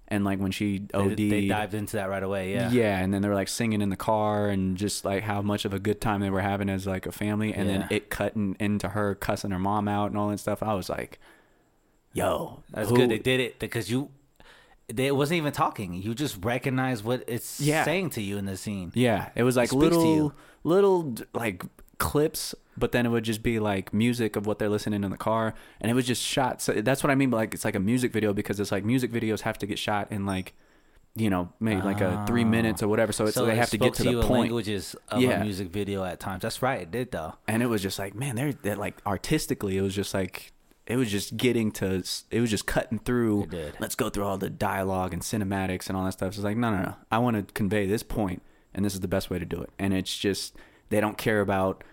and 0.10 0.24
like 0.26 0.40
when 0.40 0.52
she 0.52 0.80
they, 0.80 0.98
OD'd. 0.98 1.18
they 1.18 1.48
dived 1.48 1.74
into 1.74 1.98
that 1.98 2.10
right 2.10 2.24
away 2.24 2.54
yeah 2.54 2.70
Yeah, 2.72 3.00
and 3.00 3.14
then 3.14 3.22
they 3.22 3.28
were 3.28 3.36
like 3.36 3.48
singing 3.50 3.82
in 3.82 3.90
the 3.90 3.96
car 3.98 4.48
and 4.50 4.78
just 4.78 5.04
like 5.04 5.24
how 5.24 5.42
much 5.42 5.66
of 5.66 5.74
a 5.74 5.80
good 5.80 6.00
time 6.00 6.22
they 6.22 6.30
were 6.30 6.42
having 6.42 6.70
as 6.70 6.86
like 6.88 7.06
a 7.06 7.12
family, 7.12 7.54
and 7.54 7.68
Yeah. 7.70 7.78
then 7.80 7.88
it 7.92 8.10
cutting 8.10 8.56
into 8.60 8.90
her 8.90 9.16
cussing 9.16 9.52
her 9.52 9.60
mom 9.60 9.88
out 9.88 10.08
and 10.12 10.18
all 10.18 10.30
that 10.30 10.40
stuff. 10.40 10.62
I 10.64 10.74
was 10.76 10.90
like, 10.90 11.20
"Yo, 12.14 12.64
that's 12.72 12.90
who- 12.90 12.96
good 12.96 13.10
they 13.10 13.20
did 13.20 13.40
it 13.40 13.60
because 13.60 13.90
you 13.92 14.10
they, 14.94 15.08
it 15.08 15.16
wasn't 15.16 15.38
even 15.38 15.52
talking 15.52 15.94
you 15.94 16.16
just 16.16 16.44
recognize 16.46 17.04
what 17.04 17.22
it's 17.28 17.60
Yeah. 17.60 17.84
saying 17.84 18.12
to 18.12 18.22
you 18.22 18.38
in 18.38 18.46
the 18.46 18.56
scene 18.56 18.92
Yeah, 18.96 19.30
it 19.36 19.44
was 19.44 19.58
like 19.58 19.70
to 19.72 19.76
little 19.76 20.34
little 20.64 21.16
like 21.34 21.64
clips, 21.98 22.54
but 22.78 22.92
then 22.92 23.06
it 23.06 23.10
would 23.10 23.24
just 23.24 23.42
be 23.44 23.60
like 23.60 23.94
music 23.94 24.36
of 24.36 24.46
what 24.46 24.60
they're 24.60 24.70
listening 24.70 25.04
in 25.04 25.12
the 25.12 25.18
car, 25.18 25.54
and 25.82 25.90
it 25.92 25.94
was 25.94 26.06
just 26.06 26.22
shot. 26.22 26.62
So 26.62 26.74
that's 26.74 27.04
what 27.04 27.12
I 27.12 27.16
mean. 27.16 27.30
by 27.30 27.38
Like 27.38 27.54
it's 27.54 27.66
like 27.66 27.76
a 27.76 27.80
music 27.80 28.12
video 28.12 28.34
because 28.34 28.60
it's 28.60 28.72
like 28.72 28.84
music 28.86 29.12
videos 29.12 29.42
have 29.42 29.58
to 29.60 29.66
get 29.66 29.80
shot 29.80 30.12
in 30.12 30.26
like 30.26 30.54
you 31.16 31.30
know 31.32 31.52
maybe 31.60 31.82
like 31.82 32.00
a 32.02 32.24
three 32.28 32.44
Ah. 32.44 32.48
minutes 32.48 32.84
or 32.84 32.88
whatever. 32.88 33.12
So 33.12 33.26
it's 33.26 33.34
so 33.36 33.46
they 33.46 33.56
have 33.56 33.72
to 33.72 33.78
get 33.80 33.96
to 33.96 34.04
you 34.04 34.12
the 34.18 34.22
in 34.22 34.28
point. 34.28 34.42
languages 34.42 34.96
of 35.10 35.22
Yeah. 35.22 35.42
a 35.42 35.44
music 35.44 35.70
video 35.70 36.04
at 36.04 36.20
times 36.20 36.44
that's 36.44 36.62
right 36.62 36.82
it 36.82 36.92
did 36.92 37.12
though 37.12 37.34
and 37.48 37.64
it 37.64 37.68
was 37.68 37.82
just 37.82 37.98
like 37.98 38.14
man 38.14 38.36
they're, 38.36 38.54
they're 38.54 38.76
like 38.76 38.96
artistically 39.08 39.78
it 39.78 39.82
was 39.82 39.96
just 39.96 40.14
like 40.14 40.52
it 40.86 40.96
was 40.96 41.10
just 41.10 41.36
getting 41.36 41.72
to 41.72 42.04
it 42.30 42.40
was 42.40 42.52
just 42.52 42.68
cutting 42.68 43.00
through 43.00 43.48
let's 43.80 43.96
go 43.96 44.10
through 44.10 44.26
all 44.26 44.38
the 44.38 44.50
dialogue 44.52 45.12
and 45.12 45.24
cinematics 45.24 45.88
and 45.88 45.98
all 45.98 46.06
that 46.06 46.12
stuff 46.12 46.36
so 46.36 46.40
it's 46.40 46.44
like 46.46 46.56
no 46.56 46.70
no 46.70 46.84
no 46.84 46.96
i 47.12 47.18
want 47.18 47.36
to 47.36 47.52
convey 47.56 47.88
this 47.88 48.04
point 48.04 48.44
and 48.76 48.86
this 48.86 48.94
is 48.94 49.00
the 49.00 49.08
best 49.08 49.32
way 49.32 49.40
to 49.40 49.46
do 49.46 49.60
it 49.60 49.72
and 49.80 49.94
it's 49.96 50.16
just 50.16 50.56
they 50.90 51.00
don't 51.02 51.18
care 51.18 51.42
about 51.42 51.84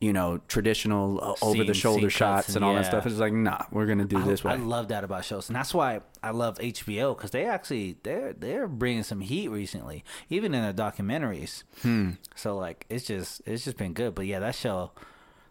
you 0.00 0.12
know 0.12 0.38
traditional 0.48 1.22
uh, 1.22 1.34
over 1.40 1.64
the 1.64 1.72
shoulder 1.72 2.10
shots 2.10 2.48
and- 2.48 2.56
and 2.56 2.64
all 2.64 2.74
that 2.74 2.84
stuff 2.84 3.06
it's 3.06 3.16
like 3.16 3.32
nah 3.32 3.62
we're 3.70 3.86
gonna 3.86 4.04
do 4.04 4.18
I, 4.18 4.22
this 4.22 4.42
way 4.44 4.52
I 4.52 4.56
love 4.56 4.88
that 4.88 5.02
about 5.04 5.24
shows, 5.24 5.48
and 5.48 5.56
that's 5.56 5.72
why 5.72 6.00
I 6.22 6.30
love 6.30 6.58
HBO 6.58 7.16
because 7.16 7.30
they 7.30 7.46
actually 7.46 7.96
they're 8.02 8.32
they're 8.32 8.66
bringing 8.68 9.02
some 9.04 9.20
heat 9.20 9.48
recently, 9.48 10.04
even 10.28 10.52
in 10.54 10.62
their 10.62 10.72
documentaries. 10.74 11.62
Hmm. 11.82 12.10
So 12.34 12.56
like 12.56 12.84
it's 12.90 13.04
just 13.06 13.40
it's 13.46 13.64
just 13.64 13.76
been 13.76 13.92
good. 13.94 14.14
But 14.14 14.26
yeah, 14.26 14.40
that 14.40 14.54
show. 14.54 14.90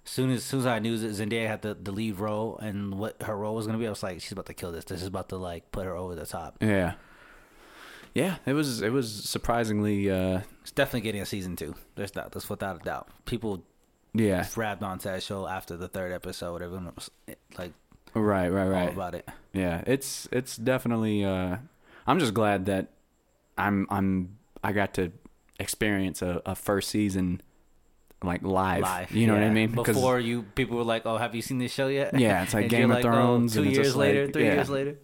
Soon 0.06 0.32
as 0.32 0.44
soon 0.44 0.60
as 0.60 0.66
I 0.66 0.80
knew 0.80 0.98
that 0.98 1.12
Zendaya 1.12 1.48
had 1.48 1.62
the, 1.62 1.76
the 1.76 1.94
lead 1.94 2.20
role 2.20 2.58
and 2.58 2.96
what 3.00 3.22
her 3.24 3.38
role 3.38 3.56
was 3.56 3.66
gonna 3.66 3.78
be, 3.78 3.88
I 3.88 3.90
was 3.90 4.04
like, 4.04 4.20
she's 4.20 4.34
about 4.34 4.48
to 4.48 4.54
kill 4.54 4.74
this. 4.74 4.84
This 4.84 5.00
is 5.02 5.08
about 5.08 5.30
to 5.30 5.38
like 5.38 5.72
put 5.72 5.86
her 5.86 5.96
over 5.96 6.14
the 6.14 6.26
top. 6.26 6.58
yeah 6.62 6.94
yeah 8.14 8.38
it 8.46 8.54
was 8.54 8.82
it 8.82 8.92
was 8.92 9.12
surprisingly 9.12 10.10
uh 10.10 10.42
It's 10.62 10.72
definitely 10.72 11.02
getting 11.02 11.22
a 11.22 11.26
season 11.26 11.56
two. 11.56 11.76
There's 11.96 12.12
that. 12.12 12.32
That's 12.32 12.50
without 12.50 12.82
a 12.82 12.84
doubt. 12.84 13.08
People 13.26 13.64
yeah 14.14 14.46
grabbed 14.54 14.84
onto 14.84 15.10
that 15.10 15.24
show 15.24 15.48
after 15.48 15.76
the 15.76 15.88
third 15.88 16.12
episode. 16.12 16.62
Everyone 16.62 16.94
was 16.96 17.10
like 17.58 17.74
right 18.14 18.50
right 18.50 18.64
all 18.64 18.70
right 18.70 18.94
about 18.94 19.16
it. 19.16 19.28
Yeah, 19.54 19.84
it's 19.88 20.28
it's 20.32 20.56
definitely. 20.58 21.24
Uh, 21.26 21.58
I'm 22.06 22.20
just 22.20 22.34
glad 22.34 22.66
that 22.68 22.90
I'm 23.58 23.88
I'm 23.90 24.38
I 24.64 24.72
got 24.72 24.94
to 24.96 25.12
experience 25.60 26.22
a, 26.22 26.42
a 26.46 26.56
first 26.56 26.90
season 26.90 27.42
like 28.24 28.44
live. 28.44 28.82
Live. 28.82 29.12
You 29.12 29.28
know 29.28 29.34
what 29.34 29.44
I 29.44 29.50
mean? 29.50 29.72
Before 29.72 30.20
you, 30.20 30.44
people 30.56 30.78
were 30.78 30.84
like, 30.84 31.06
"Oh, 31.06 31.18
have 31.18 31.36
you 31.36 31.42
seen 31.42 31.58
this 31.58 31.72
show 31.74 31.88
yet?" 31.88 32.18
Yeah, 32.18 32.44
it's 32.44 32.54
like 32.54 32.64
And 32.64 32.70
Game 32.72 32.92
of 32.92 32.98
like, 32.98 33.06
oh, 33.06 33.12
Thrones, 33.12 33.54
two 33.54 33.64
and 33.64 33.72
years 33.72 33.96
later, 33.96 34.26
like- 34.26 34.34
three 34.34 34.46
yeah. 34.46 34.54
years 34.54 34.70
later. 34.70 34.98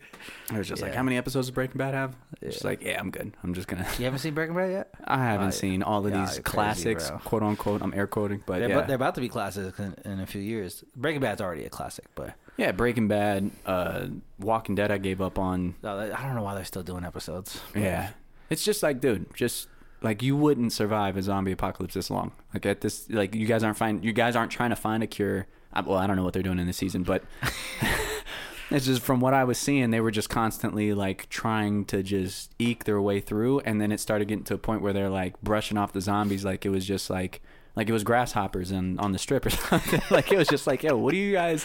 I 0.51 0.57
was 0.57 0.67
just 0.67 0.81
like, 0.81 0.95
how 0.95 1.03
many 1.03 1.15
episodes 1.17 1.47
does 1.47 1.53
Breaking 1.53 1.77
Bad 1.77 1.93
have? 1.93 2.15
Just 2.43 2.63
like, 2.63 2.81
yeah, 2.81 2.99
I'm 2.99 3.11
good. 3.11 3.33
I'm 3.43 3.53
just 3.53 3.67
gonna. 3.67 3.87
You 3.99 4.05
haven't 4.05 4.19
seen 4.19 4.33
Breaking 4.33 4.55
Bad 4.55 4.71
yet? 4.71 4.89
I 5.05 5.17
haven't 5.19 5.47
Oh, 5.47 5.51
seen 5.51 5.83
all 5.83 6.05
of 6.05 6.11
yeah, 6.11 6.25
these 6.25 6.35
you're 6.35 6.43
crazy, 6.43 6.55
classics, 6.95 7.11
quote 7.23 7.43
unquote. 7.43 7.81
I'm 7.81 7.93
air 7.93 8.07
quoting, 8.07 8.43
but 8.45 8.59
They're, 8.59 8.69
yeah, 8.69 8.75
about, 8.75 8.87
they're 8.87 8.95
about 8.95 9.15
to 9.15 9.21
be 9.21 9.29
classics 9.29 9.79
in, 9.79 9.95
in 10.05 10.19
a 10.19 10.25
few 10.25 10.41
years. 10.41 10.83
Breaking 10.95 11.21
Bad's 11.21 11.39
already 11.41 11.65
a 11.65 11.69
classic, 11.69 12.05
but 12.15 12.33
yeah. 12.57 12.71
Breaking 12.71 13.07
Bad, 13.07 13.51
uh, 13.65 14.07
Walking 14.39 14.75
Dead. 14.75 14.91
I 14.91 14.97
gave 14.97 15.21
up 15.21 15.37
on. 15.39 15.75
I 15.83 16.07
don't 16.07 16.35
know 16.35 16.43
why 16.43 16.55
they're 16.55 16.65
still 16.65 16.83
doing 16.83 17.05
episodes. 17.05 17.59
Yeah, 17.75 18.09
it's 18.49 18.63
just 18.65 18.81
like, 18.83 18.99
dude, 19.01 19.33
just 19.35 19.67
like 20.01 20.23
you 20.23 20.35
wouldn't 20.35 20.73
survive 20.73 21.17
a 21.17 21.21
zombie 21.21 21.51
apocalypse 21.51 21.93
this 21.93 22.09
long. 22.09 22.31
Like 22.53 22.65
at 22.65 22.81
this, 22.81 23.09
like 23.09 23.35
you 23.35 23.45
guys 23.45 23.63
aren't 23.63 23.77
find, 23.77 24.03
you 24.03 24.13
guys 24.13 24.35
aren't 24.35 24.51
trying 24.51 24.69
to 24.69 24.75
find 24.75 25.03
a 25.03 25.07
cure. 25.07 25.47
I, 25.73 25.81
well, 25.81 25.97
I 25.97 26.07
don't 26.07 26.15
know 26.15 26.23
what 26.23 26.33
they're 26.33 26.43
doing 26.43 26.59
in 26.59 26.67
this 26.67 26.77
season, 26.77 27.03
but 27.03 27.23
it's 28.71 28.85
just 28.85 29.01
from 29.01 29.19
what 29.19 29.33
I 29.33 29.43
was 29.43 29.57
seeing, 29.57 29.91
they 29.91 30.01
were 30.01 30.11
just 30.11 30.29
constantly 30.29 30.93
like 30.93 31.27
trying 31.29 31.85
to 31.85 32.03
just 32.03 32.51
eke 32.59 32.83
their 32.85 33.01
way 33.01 33.19
through, 33.19 33.59
and 33.61 33.81
then 33.81 33.91
it 33.91 33.99
started 33.99 34.27
getting 34.27 34.43
to 34.45 34.53
a 34.55 34.57
point 34.57 34.81
where 34.81 34.93
they're 34.93 35.09
like 35.09 35.39
brushing 35.41 35.77
off 35.77 35.93
the 35.93 36.01
zombies, 36.01 36.45
like 36.45 36.65
it 36.65 36.69
was 36.69 36.85
just 36.85 37.09
like 37.09 37.41
like 37.75 37.89
it 37.89 37.93
was 37.93 38.03
grasshoppers 38.03 38.71
and 38.71 38.99
on 38.99 39.11
the 39.11 39.19
strip 39.19 39.45
or 39.45 39.49
something. 39.49 40.01
like 40.11 40.31
it 40.31 40.37
was 40.37 40.47
just 40.47 40.67
like, 40.67 40.83
yo, 40.83 40.97
what 40.97 41.11
do 41.11 41.17
you 41.17 41.33
guys? 41.33 41.63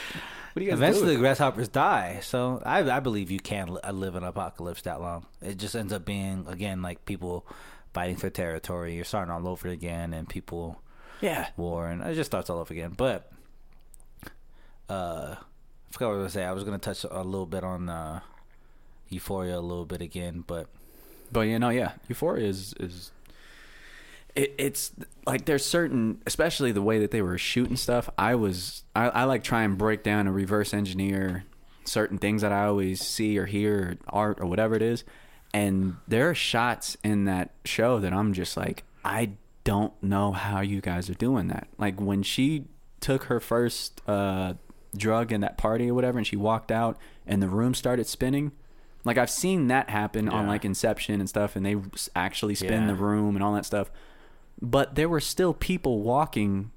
What 0.52 0.60
do 0.60 0.66
you 0.66 0.70
guys 0.70 0.78
Eventually, 0.78 1.14
the 1.14 1.20
grasshoppers 1.20 1.68
die. 1.68 2.20
So 2.22 2.62
I, 2.64 2.88
I 2.88 3.00
believe 3.00 3.28
you 3.28 3.40
can 3.40 3.74
li- 3.74 3.80
uh, 3.82 3.90
live 3.90 4.14
in 4.14 4.22
an 4.22 4.28
apocalypse 4.28 4.82
that 4.82 5.00
long. 5.00 5.26
It 5.42 5.58
just 5.58 5.74
ends 5.74 5.92
up 5.92 6.04
being 6.04 6.46
again 6.48 6.80
like 6.80 7.04
people 7.06 7.44
fighting 7.94 8.16
for 8.16 8.28
territory. 8.28 8.94
You're 8.96 9.04
starting 9.04 9.32
all 9.32 9.48
over 9.48 9.68
again, 9.68 10.12
and 10.12 10.28
people 10.28 10.82
Yeah, 11.20 11.48
war, 11.56 11.88
and 11.88 12.02
it 12.02 12.14
just 12.14 12.30
starts 12.30 12.50
all 12.50 12.58
over 12.58 12.74
again. 12.74 12.92
But 12.96 13.30
uh, 14.90 15.36
I 15.38 15.92
forgot 15.92 16.08
what 16.08 16.14
I 16.14 16.16
was 16.18 16.34
gonna 16.34 16.44
say. 16.44 16.44
I 16.44 16.52
was 16.52 16.64
gonna 16.64 16.78
touch 16.78 17.04
a 17.10 17.22
little 17.22 17.46
bit 17.46 17.64
on 17.64 17.88
uh, 17.88 18.20
Euphoria 19.08 19.58
a 19.58 19.60
little 19.60 19.86
bit 19.86 20.02
again, 20.02 20.44
but 20.46 20.66
But 21.32 21.42
you 21.42 21.58
know, 21.58 21.70
yeah, 21.70 21.92
Euphoria 22.08 22.46
is 22.46 22.74
is 22.80 23.10
it, 24.34 24.54
it's 24.58 24.92
like 25.26 25.44
there's 25.44 25.64
certain, 25.64 26.20
especially 26.26 26.72
the 26.72 26.82
way 26.82 26.98
that 26.98 27.12
they 27.12 27.22
were 27.22 27.38
shooting 27.38 27.76
stuff. 27.76 28.10
I 28.18 28.34
was 28.34 28.82
I, 28.94 29.08
I 29.08 29.24
like 29.24 29.44
try 29.44 29.62
and 29.62 29.78
break 29.78 30.02
down 30.02 30.26
and 30.26 30.34
reverse 30.34 30.74
engineer 30.74 31.44
certain 31.84 32.18
things 32.18 32.42
that 32.42 32.50
I 32.50 32.64
always 32.64 33.00
see 33.00 33.38
or 33.38 33.46
hear, 33.46 33.98
or 34.08 34.18
art 34.18 34.38
or 34.40 34.46
whatever 34.46 34.74
it 34.74 34.82
is. 34.82 35.04
And 35.54 35.96
there 36.08 36.28
are 36.28 36.34
shots 36.34 36.96
in 37.04 37.24
that 37.26 37.50
show 37.64 38.00
that 38.00 38.12
I'm 38.12 38.32
just 38.32 38.56
like, 38.56 38.82
I 39.04 39.30
don't 39.62 39.92
know 40.02 40.32
how 40.32 40.60
you 40.60 40.80
guys 40.80 41.08
are 41.08 41.14
doing 41.14 41.46
that. 41.48 41.68
Like 41.78 42.00
when 42.00 42.22
she 42.24 42.64
took 43.00 43.24
her 43.24 43.38
first 43.38 44.02
uh, 44.08 44.54
drug 44.96 45.30
in 45.30 45.40
that 45.42 45.56
party 45.56 45.88
or 45.88 45.94
whatever, 45.94 46.18
and 46.18 46.26
she 46.26 46.36
walked 46.36 46.72
out 46.72 46.98
and 47.26 47.40
the 47.40 47.48
room 47.48 47.72
started 47.72 48.06
spinning. 48.08 48.50
Like 49.04 49.16
I've 49.16 49.30
seen 49.30 49.68
that 49.68 49.90
happen 49.90 50.28
on 50.28 50.46
like 50.48 50.64
Inception 50.64 51.20
and 51.20 51.28
stuff, 51.28 51.54
and 51.56 51.64
they 51.64 51.76
actually 52.16 52.54
spin 52.56 52.82
Yeah. 52.82 52.86
the 52.88 52.94
room 52.94 53.36
and 53.36 53.44
all 53.44 53.52
that 53.54 53.64
stuff. 53.66 53.90
But 54.60 54.96
there 54.96 55.08
were 55.08 55.20
still 55.20 55.54
people 55.54 56.00
walking 56.00 56.72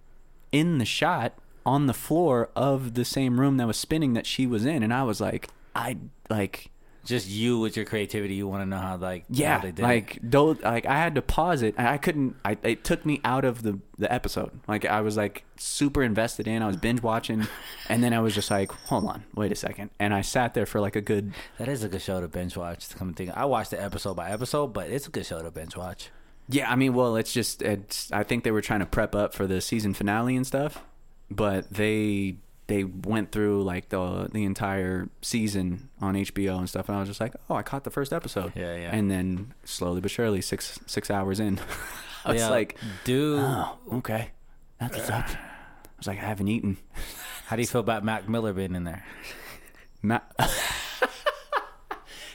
in 0.51 0.77
the 0.77 0.85
shot 0.85 1.33
on 1.65 1.87
the 1.87 1.93
floor 1.93 2.49
of 2.55 2.93
the 2.93 3.05
same 3.05 3.39
room 3.39 3.57
that 3.57 3.67
was 3.67 3.77
spinning 3.77 4.13
that 4.13 4.25
she 4.25 4.45
was 4.45 4.65
in, 4.65 4.83
and 4.83 4.93
I 4.93 5.03
was 5.03 5.19
like, 5.19 5.47
I 5.75 5.97
like 6.29 6.69
just 7.07 7.29
you 7.29 7.59
with 7.59 7.77
your 7.77 7.85
creativity, 7.85 8.35
you 8.35 8.47
want 8.47 8.61
to 8.63 8.65
know 8.65 8.77
how 8.77 8.97
like 8.97 9.21
how 9.21 9.27
yeah, 9.29 9.59
they 9.59 9.71
did 9.71 9.79
it. 9.79 9.83
like 9.83 10.19
those, 10.21 10.59
like 10.61 10.85
I 10.85 10.97
had 10.97 11.15
to 11.15 11.21
pause 11.21 11.61
it. 11.61 11.73
I 11.77 11.93
I 11.93 11.97
couldn't. 11.97 12.35
I 12.43 12.57
it 12.63 12.83
took 12.83 13.05
me 13.05 13.21
out 13.23 13.45
of 13.45 13.63
the 13.63 13.79
the 13.97 14.11
episode. 14.11 14.51
Like 14.67 14.85
I 14.85 14.99
was 14.99 15.15
like 15.15 15.45
super 15.55 16.03
invested 16.03 16.47
in. 16.47 16.61
I 16.61 16.67
was 16.67 16.75
binge 16.75 17.01
watching, 17.01 17.47
and 17.89 18.03
then 18.03 18.13
I 18.13 18.19
was 18.19 18.35
just 18.35 18.51
like, 18.51 18.71
hold 18.71 19.05
on, 19.05 19.23
wait 19.33 19.53
a 19.53 19.55
second. 19.55 19.89
And 19.99 20.13
I 20.13 20.21
sat 20.21 20.53
there 20.53 20.65
for 20.65 20.81
like 20.81 20.97
a 20.97 21.01
good. 21.01 21.33
That 21.57 21.69
is 21.69 21.83
a 21.83 21.87
good 21.87 22.01
show 22.01 22.19
to 22.19 22.27
binge 22.27 22.57
watch. 22.57 22.89
To 22.89 22.97
come 22.97 23.07
and 23.07 23.17
think, 23.17 23.31
I 23.35 23.45
watched 23.45 23.71
it 23.71 23.77
episode 23.77 24.15
by 24.15 24.29
episode, 24.29 24.67
but 24.67 24.89
it's 24.89 25.07
a 25.07 25.09
good 25.09 25.25
show 25.25 25.41
to 25.41 25.49
binge 25.49 25.77
watch. 25.77 26.09
Yeah, 26.49 26.69
I 26.69 26.75
mean, 26.75 26.93
well, 26.93 27.15
it's 27.15 27.31
just 27.31 27.61
it's. 27.61 28.11
I 28.11 28.23
think 28.23 28.43
they 28.43 28.51
were 28.51 28.61
trying 28.61 28.81
to 28.81 28.85
prep 28.85 29.15
up 29.15 29.33
for 29.33 29.47
the 29.47 29.61
season 29.61 29.93
finale 29.93 30.35
and 30.35 30.45
stuff, 30.45 30.83
but 31.31 31.71
they 31.71 32.37
they 32.67 32.83
went 32.83 33.31
through 33.31 33.63
like 33.63 33.89
the 33.89 34.29
the 34.31 34.43
entire 34.43 35.09
season 35.21 35.89
on 36.01 36.15
HBO 36.15 36.57
and 36.59 36.69
stuff, 36.69 36.89
and 36.89 36.97
I 36.97 36.99
was 36.99 37.07
just 37.09 37.19
like, 37.21 37.33
oh, 37.49 37.55
I 37.55 37.63
caught 37.63 37.83
the 37.85 37.89
first 37.91 38.11
episode. 38.13 38.51
Yeah, 38.55 38.75
yeah. 38.75 38.95
And 38.95 39.09
then 39.09 39.53
slowly 39.63 40.01
but 40.01 40.11
surely, 40.11 40.41
six 40.41 40.79
six 40.85 41.09
hours 41.09 41.39
in, 41.39 41.59
I 42.25 42.33
was 42.33 42.41
Yeah, 42.41 42.49
like, 42.49 42.77
dude, 43.05 43.39
Oh, 43.39 43.77
okay. 43.93 44.31
That's 44.79 44.95
what's 44.97 45.09
up. 45.09 45.25
I 45.29 45.37
was 45.97 46.07
like, 46.07 46.19
I 46.19 46.25
haven't 46.25 46.47
eaten. 46.49 46.77
how 47.47 47.55
do 47.55 47.61
you 47.61 47.67
feel 47.67 47.81
about 47.81 48.03
Mac 48.03 48.29
Miller 48.29 48.53
being 48.53 48.75
in 48.75 48.83
there? 48.83 49.03
Ma- 50.03 50.19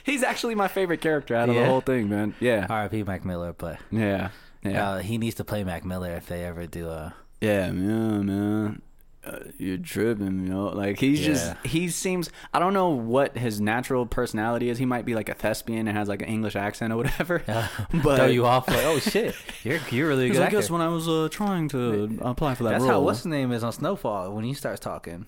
He's 0.03 0.21
actually 0.21 0.55
my 0.55 0.67
favorite 0.67 0.99
character 0.99 1.33
out 1.33 1.47
of 1.47 1.55
the 1.55 1.65
whole 1.65 1.79
thing, 1.79 2.09
man. 2.09 2.35
Yeah. 2.41 2.67
R.I.P. 2.69 3.03
Mac 3.03 3.23
Miller, 3.23 3.53
but 3.53 3.79
Yeah. 3.89 4.29
Yeah. 4.61 4.89
uh, 4.89 4.97
he 4.99 5.17
needs 5.17 5.35
to 5.35 5.45
play 5.45 5.63
Mac 5.63 5.85
Miller 5.85 6.11
if 6.15 6.25
they 6.27 6.43
ever 6.43 6.65
do 6.67 6.89
a. 6.89 7.13
yeah, 7.39 7.71
man, 7.71 8.25
man. 8.25 8.81
Uh, 9.25 9.39
you're 9.57 9.77
tripping, 9.77 10.43
you 10.45 10.49
know. 10.49 10.65
Like 10.67 10.99
he's 10.99 11.21
Yeah. 11.21 11.27
just 11.27 11.65
he 11.65 11.89
seems 11.89 12.29
I 12.53 12.59
don't 12.59 12.73
know 12.73 12.89
what 12.89 13.37
his 13.37 13.61
natural 13.61 14.05
personality 14.05 14.69
is. 14.69 14.77
He 14.77 14.85
might 14.85 15.05
be 15.05 15.15
like 15.15 15.29
a 15.29 15.33
thespian 15.33 15.87
and 15.87 15.97
has 15.97 16.09
like 16.09 16.21
an 16.21 16.27
English 16.27 16.55
accent 16.57 16.91
or 16.91 16.97
whatever. 16.97 17.41
but 18.03 18.17
throw 18.17 18.25
you 18.25 18.45
off 18.45 18.67
like, 18.67 18.83
oh 18.83 18.99
shit, 18.99 19.35
you're 19.63 19.79
you're 19.91 20.07
really 20.09 20.29
good. 20.29 20.41
I 20.41 20.49
guess 20.49 20.69
when 20.69 20.81
I 20.81 20.89
was 20.89 21.07
uh, 21.07 21.29
trying 21.31 21.69
to 21.69 22.19
apply 22.21 22.55
for 22.55 22.63
that 22.63 22.71
That's 22.71 22.81
role. 22.83 22.91
how 22.91 22.99
what's 23.01 23.19
his 23.19 23.27
name 23.27 23.51
is 23.53 23.63
on 23.63 23.71
Snowfall 23.71 24.31
when 24.33 24.43
he 24.43 24.53
starts 24.53 24.79
talking. 24.81 25.25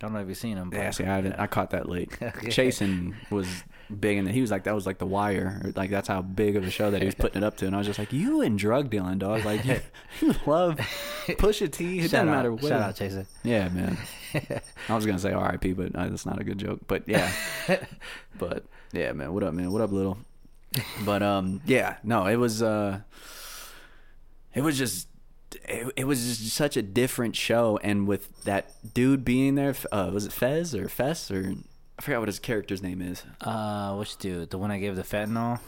I 0.00 0.04
don't 0.06 0.12
know 0.12 0.20
if 0.20 0.28
you've 0.28 0.36
seen 0.36 0.56
him. 0.58 0.68
But 0.70 0.76
Yeah, 0.78 0.90
see, 0.90 1.04
I, 1.04 1.16
haven't- 1.16 1.38
I 1.40 1.46
caught 1.46 1.70
that 1.70 1.88
late. 1.88 2.10
Okay. 2.22 2.48
Chasen 2.48 3.14
was 3.30 3.48
big, 3.98 4.18
and 4.18 4.28
he 4.28 4.40
was 4.42 4.50
like, 4.50 4.64
that 4.64 4.74
was 4.74 4.84
like 4.84 4.98
The 4.98 5.06
Wire, 5.06 5.72
like 5.74 5.88
that's 5.90 6.06
how 6.08 6.20
big 6.20 6.56
of 6.56 6.64
a 6.64 6.70
show 6.70 6.90
that 6.90 7.00
he 7.00 7.06
was 7.06 7.14
putting 7.18 7.42
it 7.42 7.46
up 7.46 7.56
to. 7.58 7.66
And 7.66 7.74
I 7.74 7.78
was 7.78 7.86
just 7.86 7.98
like, 7.98 8.12
you 8.12 8.42
and 8.42 8.58
drug 8.58 8.90
dealing, 8.90 9.18
dog. 9.18 9.44
Like 9.46 9.64
you, 9.64 9.80
you 10.20 10.34
love 10.44 10.76
Pusha 11.26 11.70
T. 11.72 11.98
It 12.00 12.02
shout 12.02 12.10
doesn't 12.10 12.28
out, 12.28 12.32
matter 12.36 12.52
what. 12.52 12.62
shout 12.64 12.82
out, 12.82 12.94
Chaser. 12.96 13.26
Yeah, 13.42 13.68
man. 13.70 13.96
I 14.88 14.94
was 14.94 15.06
gonna 15.06 15.18
say 15.18 15.32
R.I.P., 15.32 15.72
but 15.72 15.94
uh, 15.96 16.08
that's 16.08 16.26
not 16.26 16.38
a 16.40 16.44
good 16.44 16.58
joke. 16.58 16.80
But 16.86 17.08
yeah, 17.08 17.32
but 18.38 18.64
yeah, 18.92 19.12
man. 19.12 19.32
What 19.32 19.44
up, 19.44 19.54
man? 19.54 19.72
What 19.72 19.80
up, 19.80 19.92
little? 19.92 20.18
But 21.06 21.22
um, 21.22 21.62
yeah, 21.64 21.96
no, 22.02 22.26
it 22.26 22.36
was 22.36 22.62
uh, 22.62 23.00
it 24.54 24.60
was 24.60 24.76
just. 24.76 25.08
It, 25.68 25.92
it 25.96 26.04
was 26.06 26.26
just 26.38 26.54
such 26.54 26.76
a 26.76 26.82
different 26.82 27.36
show, 27.36 27.78
and 27.82 28.06
with 28.06 28.42
that 28.44 28.72
dude 28.94 29.24
being 29.24 29.54
there, 29.54 29.74
uh, 29.92 30.10
was 30.12 30.26
it 30.26 30.32
Fez 30.32 30.74
or 30.74 30.88
Fess 30.88 31.30
or 31.30 31.54
I 31.98 32.02
forgot 32.02 32.18
what 32.20 32.28
his 32.28 32.38
character's 32.38 32.82
name 32.82 33.00
is. 33.00 33.22
Uh, 33.40 33.94
which 33.96 34.16
dude? 34.18 34.50
The 34.50 34.58
one 34.58 34.70
I 34.70 34.78
gave 34.78 34.96
the 34.96 35.02
fentanyl. 35.02 35.60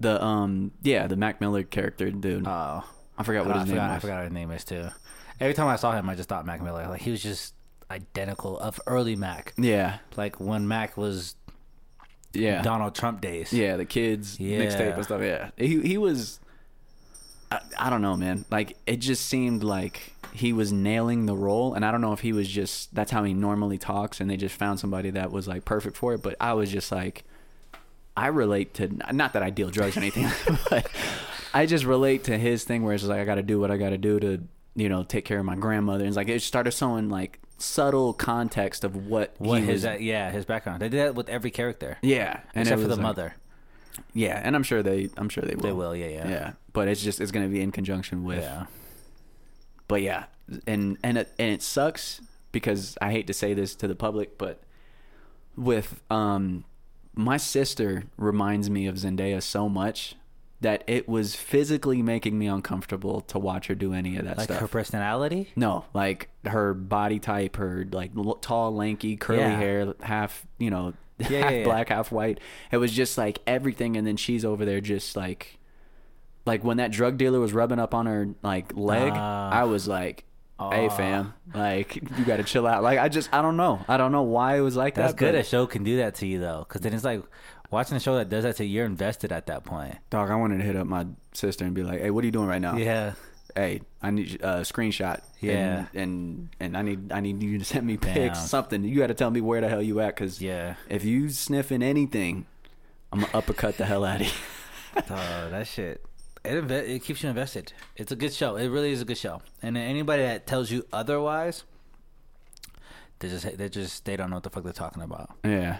The 0.00 0.22
um, 0.24 0.70
yeah, 0.82 1.06
the 1.08 1.16
Mac 1.16 1.40
Miller 1.40 1.64
character 1.64 2.10
dude. 2.10 2.46
Oh, 2.46 2.84
I 3.18 3.22
forgot 3.24 3.46
what 3.46 3.56
I, 3.56 3.60
his 3.60 3.68
forgot, 3.70 3.82
name 3.82 3.90
I 3.90 3.94
was. 3.94 4.00
forgot 4.02 4.14
what 4.16 4.24
his 4.24 4.32
name 4.32 4.50
is 4.52 4.64
too. 4.64 4.88
Every 5.40 5.54
time 5.54 5.66
I 5.68 5.76
saw 5.76 5.92
him, 5.92 6.08
I 6.08 6.14
just 6.14 6.28
thought 6.28 6.46
Mac 6.46 6.62
Miller. 6.62 6.86
Like 6.88 7.00
he 7.02 7.10
was 7.10 7.22
just 7.22 7.54
identical 7.90 8.58
of 8.60 8.78
early 8.86 9.16
Mac. 9.16 9.54
Yeah, 9.56 9.98
Like 10.16 10.38
when 10.38 10.68
Mac 10.68 10.96
was 10.96 11.34
yeah, 12.32 12.62
Donald 12.62 12.94
Trump 12.94 13.20
days. 13.20 13.52
Yeah, 13.52 13.76
the 13.76 13.84
kids 13.84 14.38
Yeah. 14.38 14.58
mixtape 14.60 14.94
and 14.94 15.04
stuff. 15.04 15.22
Yeah, 15.22 15.50
he 15.56 15.80
he 15.80 15.98
was. 15.98 16.38
I, 17.50 17.60
I 17.78 17.90
don't 17.90 18.02
know, 18.02 18.16
man. 18.16 18.44
Like 18.50 18.76
it 18.86 18.96
just 18.96 19.26
seemed 19.26 19.62
like 19.62 20.12
he 20.32 20.52
was 20.52 20.72
nailing 20.72 21.26
the 21.26 21.34
role, 21.36 21.74
and 21.74 21.84
I 21.84 21.90
don't 21.90 22.00
know 22.00 22.12
if 22.12 22.20
he 22.20 22.32
was 22.32 22.48
just 22.48 22.94
that's 22.94 23.10
how 23.10 23.24
he 23.24 23.34
normally 23.34 23.78
talks, 23.78 24.20
and 24.20 24.30
they 24.30 24.36
just 24.36 24.54
found 24.54 24.78
somebody 24.80 25.10
that 25.10 25.30
was 25.32 25.48
like 25.48 25.64
perfect 25.64 25.96
for 25.96 26.14
it. 26.14 26.22
But 26.22 26.36
I 26.40 26.52
was 26.54 26.70
just 26.70 26.92
like, 26.92 27.24
I 28.16 28.26
relate 28.28 28.74
to 28.74 28.88
not 29.12 29.32
that 29.34 29.42
I 29.42 29.50
deal 29.50 29.70
drugs 29.70 29.96
or 29.96 30.00
anything, 30.00 30.28
but 30.70 30.88
I 31.54 31.66
just 31.66 31.84
relate 31.84 32.24
to 32.24 32.36
his 32.36 32.64
thing 32.64 32.82
where 32.84 32.94
it's 32.94 33.04
like 33.04 33.20
I 33.20 33.24
got 33.24 33.36
to 33.36 33.42
do 33.42 33.58
what 33.60 33.70
I 33.70 33.76
got 33.76 33.90
to 33.90 33.98
do 33.98 34.20
to 34.20 34.42
you 34.74 34.88
know 34.88 35.02
take 35.04 35.24
care 35.24 35.38
of 35.38 35.44
my 35.44 35.56
grandmother, 35.56 36.00
and 36.04 36.08
it's 36.08 36.16
like 36.16 36.28
it 36.28 36.42
started 36.42 36.72
showing 36.72 37.08
like 37.08 37.38
subtle 37.60 38.12
context 38.12 38.84
of 38.84 38.94
what 39.06 39.34
What 39.38 39.60
he 39.60 39.66
his 39.66 39.82
was. 39.82 39.86
uh, 39.86 39.96
yeah 39.98 40.30
his 40.30 40.44
background. 40.44 40.80
They 40.82 40.88
did 40.88 40.98
that 41.00 41.14
with 41.14 41.28
every 41.28 41.50
character 41.50 41.96
yeah, 42.02 42.40
and 42.54 42.62
except 42.62 42.82
for 42.82 42.88
the 42.88 42.94
like- 42.96 43.02
mother. 43.02 43.34
Yeah, 44.14 44.40
and 44.42 44.54
I'm 44.54 44.62
sure 44.62 44.80
they, 44.84 45.10
I'm 45.16 45.28
sure 45.28 45.42
they 45.42 45.56
will. 45.56 45.62
They 45.62 45.72
will. 45.72 45.96
Yeah, 45.96 46.06
yeah, 46.06 46.28
Yeah, 46.28 46.52
but 46.78 46.86
it's 46.88 47.02
just 47.02 47.20
it's 47.20 47.32
gonna 47.32 47.48
be 47.48 47.60
in 47.60 47.72
conjunction 47.72 48.22
with. 48.24 48.38
yeah. 48.42 48.66
But 49.88 50.02
yeah, 50.02 50.24
and 50.66 50.96
and 51.02 51.18
it, 51.18 51.32
and 51.38 51.50
it 51.50 51.62
sucks 51.62 52.20
because 52.52 52.96
I 53.00 53.10
hate 53.10 53.26
to 53.26 53.32
say 53.32 53.52
this 53.54 53.74
to 53.76 53.88
the 53.88 53.94
public, 53.96 54.38
but 54.38 54.62
with 55.56 56.00
um, 56.10 56.64
my 57.14 57.36
sister 57.36 58.04
reminds 58.16 58.70
me 58.70 58.86
of 58.86 58.94
Zendaya 58.96 59.42
so 59.42 59.68
much 59.68 60.14
that 60.60 60.82
it 60.86 61.08
was 61.08 61.34
physically 61.34 62.02
making 62.02 62.38
me 62.38 62.46
uncomfortable 62.46 63.20
to 63.22 63.38
watch 63.38 63.68
her 63.68 63.74
do 63.74 63.92
any 63.92 64.16
of 64.16 64.24
that 64.24 64.36
Like 64.38 64.44
stuff. 64.44 64.60
her 64.60 64.68
personality. 64.68 65.50
no, 65.56 65.84
like 65.94 66.28
her 66.44 66.74
body 66.74 67.18
type, 67.18 67.56
her 67.56 67.86
like 67.90 68.10
l- 68.16 68.34
tall, 68.34 68.74
lanky, 68.74 69.16
curly 69.16 69.40
Yeah. 69.40 69.56
hair, 69.56 69.94
half 70.00 70.46
you 70.58 70.70
know, 70.70 70.94
Yeah, 71.18 71.42
half 71.42 71.52
yeah. 71.52 71.64
black, 71.64 71.88
half 71.88 72.12
white. 72.12 72.38
It 72.70 72.76
was 72.78 72.92
just 72.92 73.16
like 73.18 73.38
everything, 73.46 73.96
and 73.96 74.06
then 74.06 74.16
she's 74.16 74.44
over 74.44 74.64
there 74.64 74.80
just 74.80 75.16
like, 75.16 75.58
like 76.48 76.64
when 76.64 76.78
that 76.78 76.90
drug 76.90 77.16
dealer 77.18 77.38
was 77.38 77.52
rubbing 77.52 77.78
up 77.78 77.94
on 77.94 78.06
her 78.06 78.28
like 78.42 78.76
leg, 78.76 79.12
Ah. 79.14 79.50
I 79.50 79.64
was 79.64 79.86
like, 79.86 80.24
"Hey, 80.58 80.88
Ah. 80.90 80.96
fam, 80.96 81.34
like 81.54 81.94
you 82.18 82.24
got 82.24 82.38
to 82.38 82.42
chill 82.44 82.66
out." 82.66 82.82
Like 82.82 82.98
I 82.98 83.08
just 83.08 83.32
I 83.32 83.40
don't 83.42 83.56
know, 83.56 83.80
I 83.86 83.96
don't 83.96 84.10
know 84.10 84.22
why 84.22 84.56
it 84.58 84.60
was 84.62 84.74
like 84.76 84.94
That's 84.94 85.12
that. 85.12 85.18
good. 85.18 85.34
A 85.36 85.44
show 85.44 85.66
can 85.66 85.84
do 85.84 85.98
that 85.98 86.16
to 86.16 86.26
you 86.26 86.40
though, 86.40 86.64
because 86.66 86.80
then 86.80 86.92
it's 86.92 87.04
like 87.04 87.22
watching 87.70 87.96
a 87.96 88.00
show 88.00 88.16
that 88.16 88.28
does 88.28 88.42
that 88.44 88.56
to 88.56 88.64
you. 88.64 88.78
You're 88.78 88.86
invested 88.86 89.30
at 89.30 89.46
that 89.46 89.64
point. 89.64 89.96
Dog, 90.10 90.30
I 90.30 90.34
wanted 90.34 90.58
to 90.58 90.64
hit 90.64 90.74
up 90.74 90.86
my 90.88 91.06
sister 91.32 91.64
and 91.64 91.74
be 91.74 91.84
like, 91.84 92.00
"Hey, 92.00 92.10
what 92.10 92.24
are 92.24 92.26
you 92.26 92.32
doing 92.32 92.48
right 92.48 92.60
now?" 92.62 92.76
Yeah. 92.76 93.12
Hey, 93.56 93.80
I 94.02 94.10
need 94.10 94.34
a 94.42 94.60
screenshot. 94.60 95.20
Yeah. 95.40 95.86
and, 95.94 96.48
and 96.60 96.74
and 96.74 96.76
I 96.76 96.82
need 96.82 97.12
I 97.12 97.20
need 97.20 97.42
you 97.42 97.58
to 97.58 97.64
send 97.64 97.86
me 97.86 97.96
pics, 97.96 98.38
Damn. 98.38 98.46
something. 98.46 98.84
You 98.84 98.98
got 98.98 99.08
to 99.08 99.14
tell 99.14 99.30
me 99.30 99.40
where 99.40 99.60
the 99.60 99.68
hell 99.68 99.82
you 99.82 100.00
at, 100.00 100.14
because 100.14 100.40
Yeah. 100.40 100.74
if 100.88 101.04
you 101.04 101.28
sniffing 101.28 101.82
anything, 101.82 102.46
I'm 103.12 103.20
gonna 103.20 103.32
uppercut 103.36 103.76
the 103.78 103.84
hell 103.86 104.04
out 104.04 104.20
of 104.20 104.26
you. 104.28 104.32
Oh, 105.10 105.48
that 105.50 105.66
shit. 105.66 106.04
It, 106.44 106.70
it 106.70 107.02
keeps 107.02 107.22
you 107.22 107.28
invested. 107.28 107.72
It's 107.96 108.12
a 108.12 108.16
good 108.16 108.32
show. 108.32 108.56
It 108.56 108.68
really 108.68 108.92
is 108.92 109.02
a 109.02 109.04
good 109.04 109.18
show. 109.18 109.42
And 109.62 109.76
anybody 109.76 110.22
that 110.22 110.46
tells 110.46 110.70
you 110.70 110.86
otherwise, 110.92 111.64
they 113.18 113.28
just 113.28 113.58
they 113.58 113.68
just 113.68 114.04
they 114.04 114.16
don't 114.16 114.30
know 114.30 114.36
what 114.36 114.44
the 114.44 114.50
fuck 114.50 114.64
they're 114.64 114.72
talking 114.72 115.02
about. 115.02 115.30
Yeah. 115.44 115.78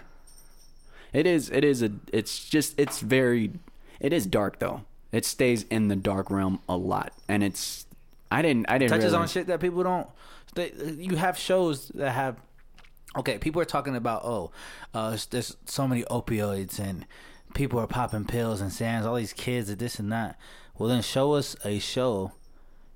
It 1.13 1.25
is 1.25 1.49
it 1.49 1.63
is 1.63 1.81
a 1.81 1.91
it's 2.11 2.47
just 2.47 2.79
it's 2.79 2.99
very 2.99 3.51
it 3.99 4.13
is 4.13 4.25
dark 4.25 4.59
though. 4.59 4.81
It 5.11 5.25
stays 5.25 5.63
in 5.69 5.87
the 5.87 5.95
dark 5.95 6.29
realm 6.29 6.59
a 6.67 6.77
lot. 6.77 7.13
And 7.27 7.43
it's 7.43 7.85
I 8.31 8.41
didn't 8.41 8.69
I 8.69 8.77
didn't 8.77 8.91
touches 8.91 9.05
really, 9.05 9.17
on 9.17 9.27
shit 9.27 9.47
that 9.47 9.59
people 9.59 9.83
don't. 9.83 10.07
They, 10.55 10.71
you 10.97 11.15
have 11.15 11.37
shows 11.37 11.89
that 11.89 12.11
have. 12.11 12.37
Okay, 13.17 13.39
people 13.39 13.59
are 13.59 13.65
talking 13.65 13.95
about 13.95 14.23
oh, 14.23 14.51
uh, 14.93 15.17
there's 15.31 15.57
so 15.65 15.87
many 15.87 16.03
opioids 16.03 16.77
and 16.77 17.07
people 17.53 17.79
are 17.79 17.87
popping 17.87 18.25
pills 18.25 18.61
and 18.61 18.71
sands. 18.71 19.05
All 19.05 19.15
these 19.15 19.33
kids 19.33 19.69
and 19.69 19.79
this 19.79 19.99
and 19.99 20.11
that. 20.11 20.39
Well, 20.77 20.89
then 20.89 21.01
show 21.01 21.33
us 21.33 21.55
a 21.65 21.79
show 21.79 22.31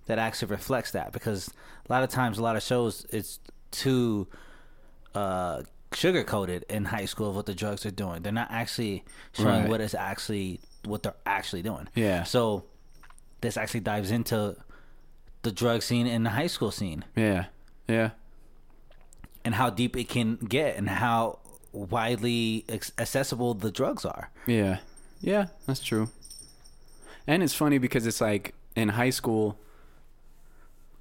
that 0.05 0.19
actually 0.19 0.49
reflects 0.49 0.91
that 0.91 1.11
because 1.11 1.49
a 1.89 1.91
lot 1.91 2.03
of 2.03 2.09
times, 2.09 2.37
a 2.37 2.43
lot 2.43 2.55
of 2.55 2.63
shows 2.63 3.05
it's 3.09 3.39
too 3.71 4.27
uh, 5.15 5.63
sugar 5.93 6.23
coated 6.23 6.65
in 6.69 6.85
high 6.85 7.05
school 7.05 7.29
of 7.29 7.35
what 7.35 7.45
the 7.45 7.53
drugs 7.55 7.85
are 7.85 7.91
doing. 7.91 8.21
They're 8.21 8.31
not 8.31 8.51
actually 8.51 9.03
showing 9.33 9.61
Right. 9.63 9.69
what 9.69 9.81
is 9.81 9.93
actually 9.93 10.59
what 10.85 11.03
they're 11.03 11.15
actually 11.25 11.61
doing. 11.61 11.87
Yeah. 11.95 12.23
So 12.23 12.65
this 13.41 13.57
actually 13.57 13.81
dives 13.81 14.11
into 14.11 14.55
the 15.43 15.51
drug 15.51 15.81
scene 15.81 16.07
and 16.07 16.25
the 16.25 16.29
high 16.31 16.47
school 16.47 16.71
scene 16.71 17.03
Yeah. 17.15 17.45
Yeah. 17.87 18.11
and 19.45 19.55
how 19.55 19.69
deep 19.69 19.95
it 19.97 20.07
can 20.09 20.35
get 20.37 20.77
and 20.77 20.89
how 20.89 21.39
widely 21.73 22.65
accessible 22.69 23.53
the 23.53 23.71
drugs 23.71 24.05
are. 24.05 24.29
Yeah. 24.47 24.79
Yeah, 25.21 25.47
that's 25.65 25.81
true. 25.81 26.09
And 27.27 27.41
it's 27.43 27.53
funny 27.53 27.77
because 27.77 28.05
it's 28.05 28.21
like 28.21 28.53
in 28.75 28.89
high 28.89 29.09
school 29.09 29.57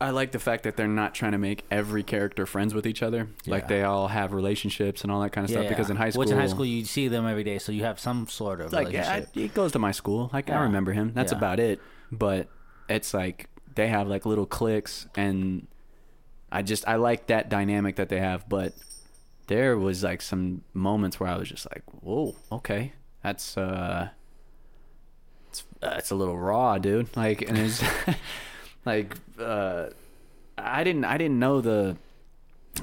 I 0.01 0.11
like 0.11 0.33
the 0.33 0.41
fact 0.41 0.65
that 0.65 0.77
they're 0.77 0.89
not 0.89 1.15
trying 1.15 1.31
to 1.31 1.39
make 1.39 1.65
every 1.71 2.03
character 2.03 2.45
friends 2.45 2.75
with 2.75 2.89
each 2.89 3.05
other. 3.05 3.29
Like 3.47 3.69
they 3.69 3.85
all 3.85 4.09
have 4.09 4.33
relationships 4.33 5.03
and 5.03 5.13
all 5.13 5.21
that 5.23 5.31
kind 5.31 5.45
of 5.45 5.51
stuff. 5.53 5.69
Because 5.69 5.91
in 5.91 5.97
high 5.97 6.11
school, 6.11 6.21
which 6.21 6.31
in 6.31 6.39
high 6.39 6.49
school 6.49 6.65
you 6.65 6.85
see 6.85 7.07
them 7.07 7.25
every 7.25 7.45
day, 7.45 7.59
so 7.61 7.71
you 7.71 7.85
have 7.85 8.01
some 8.01 8.27
sort 8.27 8.61
of 8.61 8.73
like 8.73 8.91
yeah, 8.91 9.03
I, 9.09 9.15
relationship. 9.19 9.35
he 9.35 9.49
goes 9.49 9.71
to 9.73 9.79
my 9.79 9.93
school. 9.93 10.29
Like 10.33 10.51
I 10.51 10.63
remember 10.63 10.91
him. 10.93 11.13
That's 11.15 11.31
Yeah. 11.31 11.39
about 11.39 11.61
it. 11.61 11.81
But 12.11 12.49
it's 12.89 13.15
like 13.15 13.49
they 13.77 13.87
have 13.89 14.09
like 14.09 14.27
little 14.27 14.45
cliques, 14.45 15.07
and 15.15 15.69
I 16.51 16.63
just 16.63 16.87
I 16.89 16.97
like 16.97 17.29
that 17.29 17.49
dynamic 17.49 17.95
that 17.97 18.09
they 18.09 18.19
have. 18.19 18.49
But 18.49 18.73
there 19.53 19.77
was 19.77 20.03
like 20.03 20.23
some 20.23 20.63
moments 20.73 21.21
where 21.21 21.29
I 21.29 21.37
was 21.37 21.47
just 21.47 21.67
like, 21.71 21.83
whoa, 22.01 22.35
okay, 22.51 22.93
that's 23.23 23.59
uh, 23.59 24.09
it's 25.51 25.65
uh, 25.83 25.97
it's 25.99 26.11
a 26.11 26.15
little 26.15 26.39
raw, 26.39 26.79
dude. 26.79 27.15
Like 27.15 27.43
and 27.43 27.59
it's 27.59 27.85
like 28.87 29.15
uh, 29.39 29.89
I 30.57 30.85
didn't 30.85 31.05
I 31.05 31.19
didn't 31.19 31.39
know 31.39 31.61
the 31.61 31.97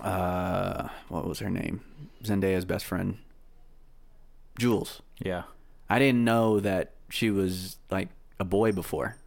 uh 0.04 0.90
what 1.08 1.28
was 1.28 1.40
her 1.40 1.50
name 1.50 1.82
Zendaya's 2.24 2.66
best 2.66 2.86
friend 2.86 3.18
Jules. 4.60 5.02
yeah, 5.18 5.44
I 5.90 5.98
didn't 5.98 6.24
know 6.24 6.60
that 6.60 6.94
she 7.10 7.32
was 7.32 7.78
like 7.90 8.10
a 8.40 8.46
boy 8.46 8.72
before, 8.72 9.18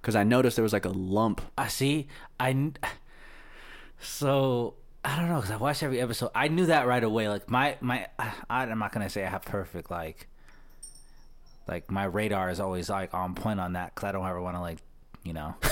because 0.00 0.14
I 0.14 0.22
noticed 0.22 0.54
there 0.54 0.62
was 0.62 0.72
like 0.72 0.84
a 0.84 0.90
lump. 0.90 1.40
I 1.58 1.66
see. 1.66 2.06
I 2.38 2.70
so 3.98 4.74
I 5.08 5.20
don't 5.20 5.28
know 5.28 5.36
because 5.36 5.52
I 5.52 5.56
watched 5.56 5.84
every 5.84 6.00
episode. 6.00 6.30
I 6.34 6.48
knew 6.48 6.66
that 6.66 6.88
right 6.88 7.04
away. 7.04 7.28
Like 7.28 7.48
my 7.48 7.76
my, 7.80 8.08
I, 8.18 8.32
I'm 8.64 8.78
not 8.80 8.92
gonna 8.92 9.08
say 9.08 9.24
I 9.24 9.30
have 9.30 9.44
perfect 9.44 9.88
like, 9.90 10.26
like 11.68 11.90
my 11.90 12.04
radar 12.04 12.50
is 12.50 12.58
always 12.60 12.90
like 12.90 13.14
on 13.14 13.34
point 13.34 13.60
on 13.60 13.74
that 13.74 13.94
because 13.94 14.08
I 14.08 14.12
don't 14.12 14.26
ever 14.26 14.40
want 14.40 14.56
to 14.56 14.60
like, 14.60 14.78
you 15.22 15.32
know. 15.32 15.54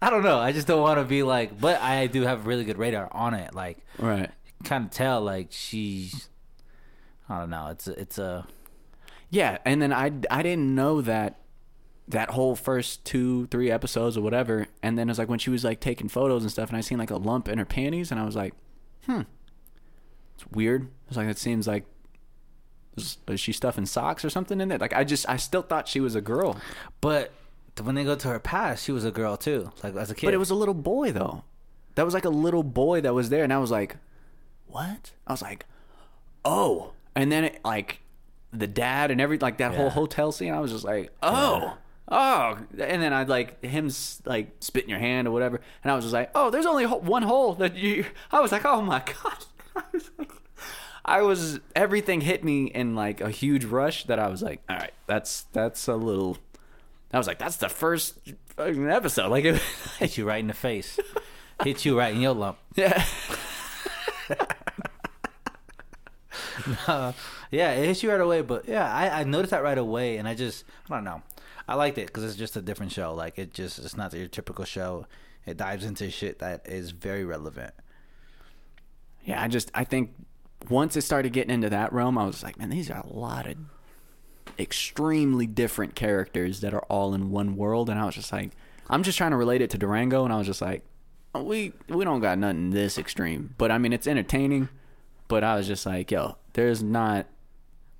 I 0.00 0.10
don't 0.10 0.22
know. 0.22 0.38
I 0.38 0.52
just 0.52 0.68
don't 0.68 0.80
want 0.80 0.98
to 1.00 1.04
be 1.04 1.24
like, 1.24 1.60
but 1.60 1.80
I 1.82 2.06
do 2.06 2.22
have 2.22 2.46
really 2.46 2.64
good 2.64 2.78
radar 2.78 3.08
on 3.12 3.34
it. 3.34 3.54
Like, 3.54 3.78
Right. 3.98 4.30
kind 4.64 4.84
of 4.84 4.90
tell 4.90 5.20
like 5.20 5.48
she's. 5.50 6.28
I 7.28 7.40
don't 7.40 7.50
know. 7.50 7.66
It's 7.68 7.88
a, 7.88 8.00
it's 8.00 8.18
a 8.18 8.46
Yeah, 9.28 9.58
and 9.66 9.82
then 9.82 9.92
I 9.92 10.12
I 10.30 10.42
didn't 10.42 10.74
know 10.74 11.02
that 11.02 11.40
that 12.08 12.30
whole 12.30 12.56
first 12.56 13.04
two 13.04 13.46
three 13.46 13.70
episodes 13.70 14.16
or 14.16 14.22
whatever, 14.22 14.66
and 14.82 14.98
then 14.98 15.08
it 15.08 15.12
was 15.12 15.18
like 15.18 15.28
when 15.28 15.38
she 15.38 15.50
was 15.50 15.64
like 15.64 15.80
taking 15.80 16.08
photos 16.08 16.42
and 16.42 16.50
stuff, 16.50 16.68
and 16.70 16.76
I 16.76 16.80
seen 16.80 16.98
like 16.98 17.10
a 17.10 17.16
lump 17.16 17.48
in 17.48 17.58
her 17.58 17.64
panties, 17.64 18.10
and 18.10 18.18
I 18.20 18.24
was 18.24 18.34
like, 18.36 18.54
hmm, 19.06 19.22
it's 20.34 20.46
weird. 20.50 20.88
It's 21.08 21.16
like, 21.16 21.28
it 21.28 21.38
seems 21.38 21.66
like. 21.66 21.84
Is, 22.96 23.18
is 23.28 23.38
she 23.38 23.52
stuffing 23.52 23.86
socks 23.86 24.24
or 24.24 24.30
something 24.30 24.60
in 24.60 24.68
there? 24.70 24.78
Like 24.78 24.92
I 24.92 25.04
just, 25.04 25.28
I 25.28 25.36
still 25.36 25.62
thought 25.62 25.86
she 25.86 26.00
was 26.00 26.16
a 26.16 26.20
girl, 26.20 26.56
But 27.00 27.30
when 27.80 27.94
they 27.94 28.02
go 28.02 28.16
to 28.16 28.28
her 28.28 28.40
past, 28.40 28.84
she 28.84 28.90
was 28.90 29.04
a 29.04 29.12
girl 29.12 29.36
too, 29.36 29.70
like 29.84 29.94
as 29.94 30.10
a 30.10 30.14
kid. 30.16 30.26
but 30.26 30.34
it 30.34 30.38
was 30.38 30.50
a 30.50 30.54
little 30.56 30.74
boy 30.74 31.12
though. 31.12 31.44
That 31.94 32.04
was 32.04 32.14
like 32.14 32.24
a 32.24 32.30
little 32.30 32.64
boy 32.64 33.00
that 33.02 33.14
was 33.14 33.28
there, 33.30 33.44
and 33.44 33.52
I 33.52 33.58
was 33.58 33.70
like, 33.70 33.96
what? 34.66 35.12
I 35.28 35.32
was 35.32 35.42
like, 35.42 35.64
oh, 36.44 36.92
and 37.14 37.30
then 37.30 37.44
it, 37.44 37.60
like 37.64 38.00
the 38.52 38.66
dad 38.66 39.10
and 39.12 39.20
every 39.20 39.38
like 39.38 39.58
that 39.58 39.74
whole 39.74 39.90
hotel 39.90 40.32
scene. 40.32 40.52
I 40.52 40.58
was 40.60 40.72
just 40.72 40.84
like, 40.84 41.10
oh, 41.22 41.76
oh, 42.10 42.58
and 42.78 43.02
then 43.02 43.12
I'd 43.12 43.28
like 43.28 43.62
him 43.64 43.90
like 44.24 44.50
spit 44.60 44.84
in 44.84 44.90
your 44.90 44.98
hand 44.98 45.28
or 45.28 45.30
whatever, 45.30 45.60
and 45.82 45.92
I 45.92 45.94
was 45.94 46.04
just 46.04 46.14
like, 46.14 46.30
oh, 46.34 46.50
there's 46.50 46.66
only 46.66 46.84
one 46.84 47.22
hole 47.22 47.54
that 47.54 47.76
you. 47.76 48.04
I 48.32 48.40
was 48.40 48.52
like, 48.52 48.64
oh 48.64 48.82
my 48.82 48.98
god. 49.22 49.44
I 49.76 49.82
was 49.92 50.10
like, 50.18 50.32
I 51.04 51.22
was 51.22 51.60
everything 51.76 52.20
hit 52.22 52.44
me 52.44 52.66
in 52.66 52.94
like 52.94 53.20
a 53.20 53.30
huge 53.30 53.64
rush 53.64 54.04
that 54.04 54.18
I 54.18 54.28
was 54.28 54.42
like, 54.42 54.62
all 54.68 54.76
right, 54.76 54.92
that's 55.06 55.42
that's 55.52 55.86
a 55.88 55.96
little. 55.96 56.38
I 57.12 57.18
was 57.18 57.26
like, 57.26 57.38
that's 57.38 57.56
the 57.56 57.70
first 57.70 58.18
fucking 58.56 58.90
episode. 58.90 59.30
Like, 59.30 59.44
it, 59.44 59.56
hit 59.98 60.18
you 60.18 60.26
right 60.26 60.40
in 60.40 60.48
the 60.48 60.54
face, 60.54 60.98
hit 61.64 61.84
you 61.84 61.98
right 61.98 62.14
in 62.14 62.20
your 62.20 62.34
lump. 62.34 62.58
yeah. 62.76 63.04
Yeah, 67.50 67.72
it 67.72 67.86
hits 67.86 68.02
you 68.02 68.10
right 68.10 68.20
away. 68.20 68.42
But 68.42 68.68
yeah, 68.68 68.92
I, 68.92 69.20
I 69.20 69.24
noticed 69.24 69.52
that 69.52 69.62
right 69.62 69.78
away, 69.78 70.18
and 70.18 70.28
I 70.28 70.34
just 70.34 70.64
I 70.90 70.96
don't 70.96 71.04
know. 71.04 71.22
I 71.68 71.74
liked 71.74 71.98
it 71.98 72.06
because 72.06 72.24
it's 72.24 72.36
just 72.36 72.56
a 72.56 72.62
different 72.62 72.92
show. 72.92 73.14
Like 73.14 73.38
it 73.38 73.52
just 73.52 73.78
it's 73.78 73.96
not 73.96 74.14
your 74.14 74.26
typical 74.26 74.64
show. 74.64 75.06
It 75.44 75.58
dives 75.58 75.84
into 75.84 76.10
shit 76.10 76.38
that 76.38 76.66
is 76.66 76.90
very 76.90 77.24
relevant. 77.24 77.74
Yeah, 79.24 79.42
I 79.42 79.48
just 79.48 79.70
I 79.74 79.84
think 79.84 80.14
once 80.70 80.96
it 80.96 81.02
started 81.02 81.32
getting 81.32 81.52
into 81.52 81.70
that 81.70 81.92
realm, 81.92 82.16
I 82.16 82.26
was 82.26 82.42
like, 82.42 82.58
man, 82.58 82.70
these 82.70 82.90
are 82.90 83.00
a 83.00 83.12
lot 83.12 83.46
of 83.46 83.56
extremely 84.58 85.46
different 85.46 85.94
characters 85.94 86.60
that 86.60 86.74
are 86.74 86.84
all 86.88 87.14
in 87.14 87.30
one 87.30 87.56
world, 87.56 87.90
and 87.90 87.98
I 87.98 88.06
was 88.06 88.14
just 88.14 88.32
like, 88.32 88.50
I'm 88.88 89.02
just 89.02 89.18
trying 89.18 89.30
to 89.32 89.36
relate 89.36 89.60
it 89.60 89.70
to 89.70 89.78
Durango, 89.78 90.24
and 90.24 90.32
I 90.32 90.38
was 90.38 90.46
just 90.46 90.62
like, 90.62 90.84
oh, 91.34 91.42
we 91.42 91.74
we 91.88 92.04
don't 92.04 92.20
got 92.20 92.38
nothing 92.38 92.70
this 92.70 92.96
extreme, 92.98 93.54
but 93.58 93.70
I 93.70 93.78
mean 93.78 93.92
it's 93.92 94.06
entertaining, 94.06 94.70
but 95.28 95.44
I 95.44 95.56
was 95.56 95.66
just 95.66 95.84
like, 95.84 96.10
yo, 96.10 96.36
there's 96.54 96.82
not. 96.82 97.26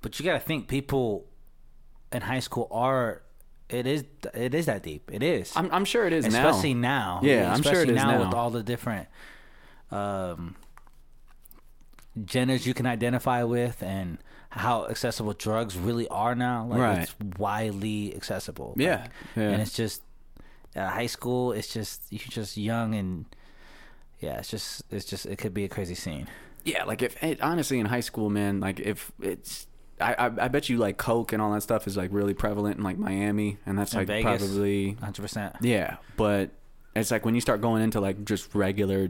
But 0.01 0.17
you 0.17 0.25
got 0.25 0.33
to 0.33 0.39
think 0.39 0.67
people 0.67 1.25
in 2.11 2.23
high 2.23 2.39
school 2.39 2.67
are. 2.71 3.21
It 3.69 3.85
is. 3.85 4.03
It 4.33 4.53
is 4.55 4.65
that 4.65 4.81
deep. 4.83 5.09
It 5.13 5.21
is. 5.21 5.51
I'm 5.55 5.69
I'm 5.71 5.85
sure 5.85 6.05
it 6.07 6.13
is 6.13 6.25
especially 6.25 6.73
now. 6.73 7.19
now. 7.21 7.27
Yeah, 7.27 7.53
I'm 7.53 7.61
sure 7.61 7.71
it 7.73 7.89
Especially 7.89 7.95
is 7.95 8.03
now 8.03 8.19
with 8.25 8.33
all 8.33 8.49
the 8.49 8.63
different 8.63 9.07
um, 9.91 10.55
genders 12.25 12.65
you 12.65 12.73
can 12.73 12.85
identify 12.85 13.43
with 13.43 13.81
and 13.83 14.17
how 14.49 14.87
accessible 14.87 15.33
drugs 15.33 15.77
really 15.77 16.07
are 16.07 16.33
now. 16.35 16.65
Like 16.65 16.79
Right. 16.79 16.99
it's 17.03 17.15
widely 17.37 18.15
accessible. 18.15 18.73
Yeah, 18.77 19.01
Like, 19.01 19.09
yeah. 19.35 19.43
and 19.49 19.61
it's 19.61 19.73
just 19.73 20.01
at 20.75 20.89
high 20.93 21.05
school. 21.07 21.51
It's 21.51 21.71
just 21.71 22.01
you're 22.09 22.19
just 22.27 22.57
young 22.57 22.95
and 22.95 23.25
yeah. 24.19 24.39
It's 24.39 24.49
just 24.49 24.81
it's 24.89 25.05
just 25.05 25.25
it 25.27 25.37
could 25.37 25.53
be 25.53 25.63
a 25.65 25.69
crazy 25.69 25.95
scene. 25.95 26.27
Yeah, 26.65 26.83
like 26.85 27.01
if 27.01 27.21
it, 27.23 27.39
honestly 27.41 27.79
in 27.79 27.85
high 27.85 28.01
school, 28.01 28.29
man, 28.29 28.59
like 28.59 28.79
if 28.79 29.11
it's. 29.21 29.67
I, 29.99 30.13
I 30.13 30.25
I 30.25 30.47
bet 30.47 30.69
you 30.69 30.77
like 30.77 30.97
coke 30.97 31.33
and 31.33 31.41
all 31.41 31.51
that 31.53 31.61
stuff 31.61 31.87
is 31.87 31.97
like 31.97 32.09
really 32.13 32.33
prevalent 32.33 32.77
in 32.77 32.83
like 32.83 32.97
Miami, 32.97 33.57
and 33.65 33.77
that's 33.77 33.93
In 33.93 33.99
like 33.99 34.07
Vegas. 34.07 34.41
probably 34.41 34.93
Hundred 34.93 35.21
percent. 35.21 35.55
Yeah, 35.61 35.97
but 36.17 36.51
it's 36.95 37.11
like 37.11 37.25
when 37.25 37.35
you 37.35 37.41
start 37.41 37.61
going 37.61 37.81
into 37.83 37.99
like 37.99 38.23
just 38.25 38.53
regular 38.55 39.09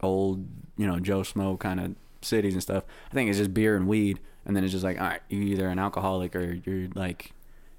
old, 0.00 0.46
you 0.76 0.86
know, 0.86 0.98
Joe 1.00 1.20
Smo 1.20 1.58
kind 1.58 1.80
of 1.80 1.94
cities 2.22 2.54
and 2.54 2.62
stuff. 2.62 2.84
I 3.10 3.14
think 3.14 3.28
it's 3.28 3.38
just 3.38 3.54
beer 3.54 3.76
and 3.76 3.86
weed, 3.86 4.20
and 4.44 4.56
then 4.56 4.64
it's 4.64 4.72
just 4.72 4.84
like, 4.84 5.00
all 5.00 5.06
right, 5.06 5.20
you're 5.28 5.42
either 5.42 5.68
an 5.68 5.78
alcoholic 5.78 6.34
or 6.36 6.60
you're 6.64 6.88
like 6.94 7.32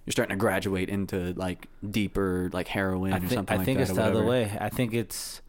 you're 0.06 0.12
starting 0.12 0.36
to 0.36 0.40
graduate 0.40 0.90
into 0.90 1.34
like 1.36 1.68
deeper 1.90 2.50
like 2.52 2.68
heroin 2.68 3.14
I 3.14 3.18
or 3.18 3.20
think, 3.22 3.32
something 3.32 3.54
I 3.54 3.58
like 3.58 3.66
think 3.66 3.78
that. 3.78 3.82
it's 3.84 3.92
or 3.92 3.96
the 3.96 4.04
other 4.04 4.24
whatever. 4.26 4.30
way. 4.52 4.58
I 4.60 4.70
think 4.70 4.94
it's, 4.94 5.42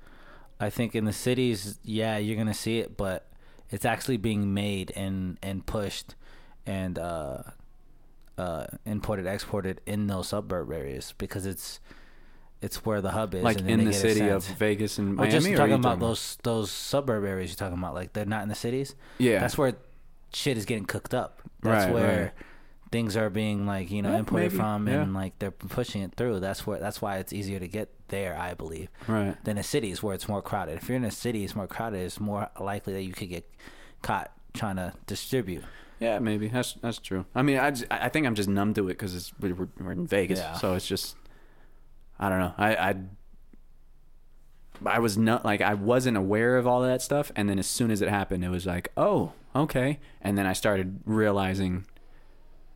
I 0.61 0.70
think 0.70 0.95
in 0.95 1.05
the 1.07 1.12
cities, 1.12 1.79
yeah, 1.83 2.18
you're 2.18 2.37
gonna 2.37 2.55
see 2.55 2.79
it, 2.79 2.97
but 2.97 3.27
it's 3.70 3.85
actually 3.85 4.16
being 4.16 4.55
made 4.55 4.93
and 4.95 5.39
and 5.43 5.66
pushed, 5.66 6.14
and 6.67 6.99
uh, 6.99 7.43
uh, 8.39 8.67
imported, 8.85 9.27
exported 9.27 9.81
in 9.87 10.07
those 10.07 10.29
suburb 10.29 10.71
areas 10.73 11.15
because 11.19 11.47
it's, 11.47 11.81
it's 12.62 12.85
where 12.85 13.01
the 13.01 13.11
hub 13.11 13.35
is. 13.35 13.43
Like 13.43 13.61
in 13.61 13.85
the 13.85 13.93
city 13.93 14.29
of. 14.29 14.45
Vegas 14.45 14.99
and 14.99 15.17
Miami. 15.17 15.33
just 15.33 15.47
or 15.47 15.53
are 15.53 15.57
talking 15.57 15.75
about 15.75 16.01
those 16.01 16.39
those 16.43 16.71
suburb 16.71 17.25
areas 17.25 17.51
you're 17.51 17.57
talking 17.57 17.79
about, 17.79 17.95
like 17.95 18.12
they're 18.12 18.25
not 18.25 18.43
in 18.43 18.49
the 18.49 18.55
cities. 18.55 18.95
Yeah, 19.19 19.41
That's 19.41 19.59
where 19.59 19.75
shit 20.33 20.57
is 20.57 20.65
getting 20.65 20.87
cooked 20.87 21.15
up. 21.15 21.43
That's 21.62 21.85
Right, 21.87 21.95
where 21.95 22.23
right. 22.23 22.33
things 22.91 23.17
are 23.17 23.29
being 23.31 23.67
like 23.67 23.91
you 23.91 24.03
know 24.03 24.12
Yeah, 24.12 24.19
imported 24.21 24.53
maybe, 24.53 24.57
from, 24.57 24.89
yeah. 24.89 25.03
and 25.03 25.15
like 25.15 25.39
they're 25.39 25.51
pushing 25.51 26.03
it 26.03 26.15
through. 26.17 26.41
That's 26.41 26.67
where 26.67 26.79
that's 26.79 27.03
why 27.03 27.19
it's 27.19 27.33
easier 27.33 27.59
to 27.59 27.69
get 27.69 27.91
there, 28.09 28.37
I 28.39 28.55
believe, 28.55 28.89
right. 29.07 29.37
than 29.45 29.59
in 29.59 29.62
cities 29.65 30.03
where 30.03 30.15
it's 30.15 30.29
more 30.29 30.41
crowded. 30.43 30.79
If 30.79 30.89
you're 30.89 30.97
in 30.97 31.05
a 31.05 31.11
city, 31.11 31.45
it's 31.45 31.55
more 31.55 31.67
crowded. 31.67 31.99
It's 31.99 32.19
more 32.21 32.49
likely 32.59 32.95
that 32.95 33.03
you 33.03 33.12
could 33.12 33.29
get 33.29 33.49
caught 34.03 34.33
trying 34.55 34.77
to 34.77 34.95
distribute. 35.07 35.65
Yeah, 36.01 36.18
maybe 36.18 36.49
that's 36.49 36.74
that's 36.74 36.99
true. 36.99 37.24
I 37.34 37.42
mean, 37.42 37.59
I, 37.59 37.70
just, 37.70 37.84
I 37.90 38.09
think 38.09 38.26
I'm 38.26 38.34
just 38.34 38.49
numb 38.49 38.74
to 38.74 38.84
it 38.88 38.99
because 38.99 39.32
we're, 39.40 39.68
we're 39.78 39.92
in 39.92 40.07
Vegas, 40.07 40.38
Yeah. 40.40 40.55
so 40.55 40.74
it's 40.74 40.86
just 40.86 41.16
I 42.18 42.28
don't 42.28 42.38
know. 42.40 42.55
I 42.59 42.76
I 42.76 42.95
I 44.86 44.99
was 44.99 45.16
not 45.16 45.45
like 45.45 45.61
I 45.61 45.74
wasn't 45.74 46.16
aware 46.16 46.57
of 46.57 46.66
all 46.66 46.82
of 46.82 46.88
that 46.90 47.01
stuff, 47.01 47.30
and 47.36 47.49
then 47.49 47.59
as 47.59 47.66
soon 47.66 47.90
as 47.90 48.03
it 48.03 48.09
happened, 48.09 48.45
it 48.45 48.49
was 48.51 48.66
like, 48.66 48.90
oh, 48.97 49.32
okay. 49.55 50.01
And 50.20 50.36
then 50.36 50.47
I 50.47 50.53
started 50.53 51.01
realizing, 51.07 51.86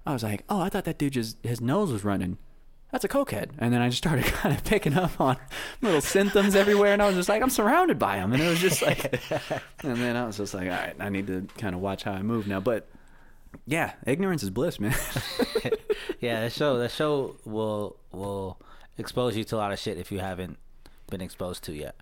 I 0.06 0.12
was 0.12 0.22
like, 0.22 0.44
oh, 0.48 0.60
I 0.60 0.68
thought 0.68 0.84
that 0.84 0.96
dude 0.98 1.12
just 1.14 1.36
his 1.44 1.60
nose 1.60 1.92
was 1.92 2.04
running. 2.04 2.38
That's 2.92 3.04
a 3.04 3.08
cokehead. 3.08 3.50
And 3.58 3.74
then 3.74 3.82
I 3.82 3.88
just 3.88 3.98
started 3.98 4.24
kind 4.32 4.54
of 4.56 4.64
picking 4.64 4.94
up 4.96 5.20
on 5.20 5.36
little 5.82 6.00
symptoms 6.00 6.54
everywhere, 6.54 6.92
and 6.92 7.02
I 7.02 7.06
was 7.08 7.16
just 7.16 7.28
like, 7.28 7.42
I'm 7.42 7.50
surrounded 7.50 7.98
by 7.98 8.16
them, 8.16 8.32
and 8.32 8.40
it 8.42 8.48
was 8.48 8.60
just 8.60 8.80
like, 8.80 9.20
and 9.82 9.96
then 9.96 10.16
I 10.16 10.24
was 10.24 10.36
just 10.38 10.54
like, 10.54 10.64
all 10.68 10.70
right, 10.76 10.94
I 11.00 11.08
need 11.10 11.26
to 11.26 11.46
kind 11.58 11.74
of 11.74 11.80
watch 11.82 12.04
how 12.04 12.12
I 12.12 12.22
move 12.22 12.46
now, 12.46 12.60
but. 12.60 12.88
Yeah, 13.66 13.92
ignorance 14.06 14.42
is 14.42 14.50
bliss, 14.50 14.80
man. 14.80 14.94
yeah, 16.20 16.40
that 16.40 16.52
show 16.52 16.78
that 16.78 16.90
show 16.90 17.36
will 17.44 17.96
will 18.12 18.60
expose 18.96 19.36
you 19.36 19.44
to 19.44 19.56
a 19.56 19.58
lot 19.58 19.72
of 19.72 19.78
shit 19.78 19.98
if 19.98 20.10
you 20.10 20.18
haven't 20.18 20.58
been 21.10 21.20
exposed 21.20 21.62
to 21.64 21.72
yet. 21.72 21.94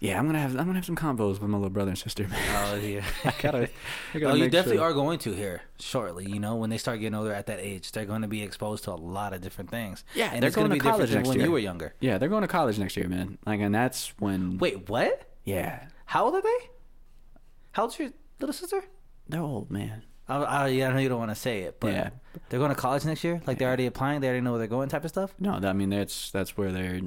yeah, 0.00 0.18
I'm 0.18 0.26
gonna 0.26 0.40
have 0.40 0.52
I'm 0.52 0.64
gonna 0.66 0.74
have 0.74 0.84
some 0.84 0.96
combos 0.96 1.32
with 1.40 1.42
my 1.42 1.56
little 1.58 1.70
brother 1.70 1.90
and 1.90 1.98
sister, 1.98 2.26
man. 2.26 2.40
Oh 2.72 2.74
yeah. 2.76 3.04
I 3.24 3.34
gotta, 3.40 3.68
I 4.14 4.18
gotta 4.18 4.32
Oh, 4.32 4.34
you 4.34 4.48
definitely 4.48 4.78
sure. 4.78 4.86
are 4.90 4.92
going 4.94 5.18
to 5.20 5.32
here 5.32 5.62
shortly. 5.78 6.24
You 6.30 6.40
know, 6.40 6.56
when 6.56 6.70
they 6.70 6.78
start 6.78 7.00
getting 7.00 7.14
older 7.14 7.32
at 7.32 7.46
that 7.46 7.60
age, 7.60 7.92
they're 7.92 8.06
going 8.06 8.22
to 8.22 8.28
be 8.28 8.42
exposed 8.42 8.84
to 8.84 8.92
a 8.92 8.94
lot 8.96 9.32
of 9.32 9.40
different 9.42 9.70
things. 9.70 10.04
Yeah, 10.14 10.30
and 10.32 10.42
they're 10.42 10.50
going 10.50 10.68
to 10.68 10.74
be 10.74 10.80
college 10.80 11.08
different 11.08 11.14
next 11.18 11.28
when 11.28 11.38
year. 11.38 11.46
you 11.46 11.52
were 11.52 11.58
younger. 11.58 11.94
Yeah, 12.00 12.18
they're 12.18 12.28
going 12.28 12.42
to 12.42 12.48
college 12.48 12.78
next 12.78 12.96
year, 12.96 13.08
man. 13.08 13.38
Like, 13.46 13.60
and 13.60 13.74
that's 13.74 14.12
when. 14.18 14.58
Wait, 14.58 14.88
what? 14.88 15.22
Yeah, 15.44 15.86
How 16.06 16.24
old 16.26 16.34
are 16.34 16.42
they? 16.42 16.70
How 17.72 17.82
old's 17.84 17.98
your 17.98 18.10
little 18.40 18.52
sister? 18.52 18.82
they're 19.28 19.40
old, 19.40 19.70
man. 19.70 20.02
I, 20.30 20.42
I, 20.42 20.66
yeah, 20.68 20.88
I 20.88 20.92
know 20.92 20.98
you 20.98 21.08
don't 21.08 21.18
want 21.18 21.30
to 21.32 21.34
say 21.34 21.60
it, 21.62 21.78
but 21.80 21.92
Yeah. 21.92 22.10
they're 22.48 22.58
going 22.60 22.70
to 22.74 22.80
college 22.80 23.04
next 23.04 23.24
year. 23.24 23.40
Like 23.46 23.58
they're 23.58 23.68
already 23.68 23.86
applying. 23.86 24.20
They 24.20 24.28
already 24.28 24.42
know 24.42 24.52
where 24.52 24.58
they're 24.58 24.68
going, 24.68 24.88
type 24.88 25.04
of 25.04 25.10
stuff. 25.10 25.34
No, 25.38 25.52
I 25.54 25.72
mean 25.72 25.90
that's 25.90 26.30
that's 26.30 26.56
where 26.56 26.70
they're. 26.72 27.00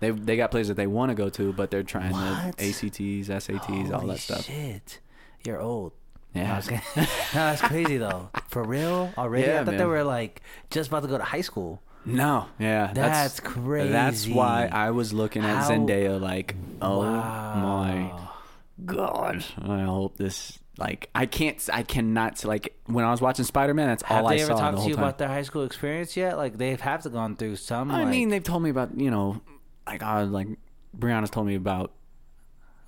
They 0.00 0.10
they 0.10 0.36
got 0.36 0.50
places 0.50 0.68
that 0.68 0.74
they 0.74 0.86
want 0.88 1.10
to 1.10 1.14
go 1.14 1.28
to, 1.30 1.52
but 1.52 1.70
they're 1.70 1.82
trying 1.84 2.12
What? 2.12 2.58
to 2.58 2.64
ACTs, 2.68 3.28
SATs, 3.28 3.92
all 3.92 4.06
that 4.08 4.18
stuff. 4.18 4.44
Shit, 4.44 4.98
you're 5.46 5.60
old. 5.60 5.92
Yeah. 6.34 6.60
Kidding. 6.60 6.80
no, 6.96 7.06
that's 7.32 7.62
crazy 7.62 7.96
though. 7.96 8.28
For 8.48 8.64
real, 8.64 9.12
already. 9.16 9.46
Yeah, 9.46 9.60
I 9.60 9.64
thought 9.64 9.78
they 9.78 9.84
were 9.84 10.02
like 10.02 10.42
just 10.70 10.88
about 10.88 11.02
to 11.04 11.08
go 11.08 11.16
to 11.16 11.22
high 11.24 11.42
school. 11.42 11.80
No, 12.06 12.46
yeah, 12.58 12.90
That's 12.92 13.38
That's 13.38 13.40
crazy. 13.40 13.88
That's 13.90 14.26
why 14.28 14.68
I 14.70 14.90
was 14.90 15.14
looking 15.14 15.42
at 15.42 15.62
How- 15.62 15.70
Zendaya 15.70 16.20
like, 16.20 16.54
oh 16.82 16.98
Wow. 16.98 17.54
my 17.62 18.84
god, 18.84 19.44
I 19.62 19.82
hope 19.82 20.16
this. 20.18 20.58
Like 20.76 21.08
I 21.14 21.26
can't, 21.26 21.56
I 21.72 21.82
cannot. 21.82 22.44
Like 22.44 22.76
when 22.86 23.04
I 23.04 23.10
was 23.10 23.20
watching 23.20 23.44
Spider 23.44 23.74
Man, 23.74 23.88
that's 23.88 24.02
Have 24.04 24.24
all 24.24 24.30
I 24.30 24.36
they 24.36 24.42
ever 24.42 24.52
saw 24.52 24.56
the 24.56 24.60
talked 24.62 24.82
to 24.84 24.88
you 24.88 24.94
time. 24.96 25.04
about 25.04 25.18
their 25.18 25.28
high 25.28 25.42
school 25.42 25.64
experience 25.64 26.16
yet? 26.16 26.36
Like 26.36 26.58
they 26.58 26.70
have 26.70 26.80
have 26.80 27.02
to 27.02 27.10
gone 27.10 27.36
through 27.36 27.56
some. 27.56 27.90
I 27.90 28.00
like, 28.02 28.08
mean, 28.08 28.28
they've 28.28 28.42
told 28.42 28.62
me 28.62 28.70
about 28.70 28.98
you 28.98 29.10
know, 29.10 29.40
like 29.86 30.02
I 30.02 30.20
was 30.22 30.30
like 30.30 30.48
Brianna's 30.96 31.30
told 31.30 31.46
me 31.46 31.54
about. 31.54 31.92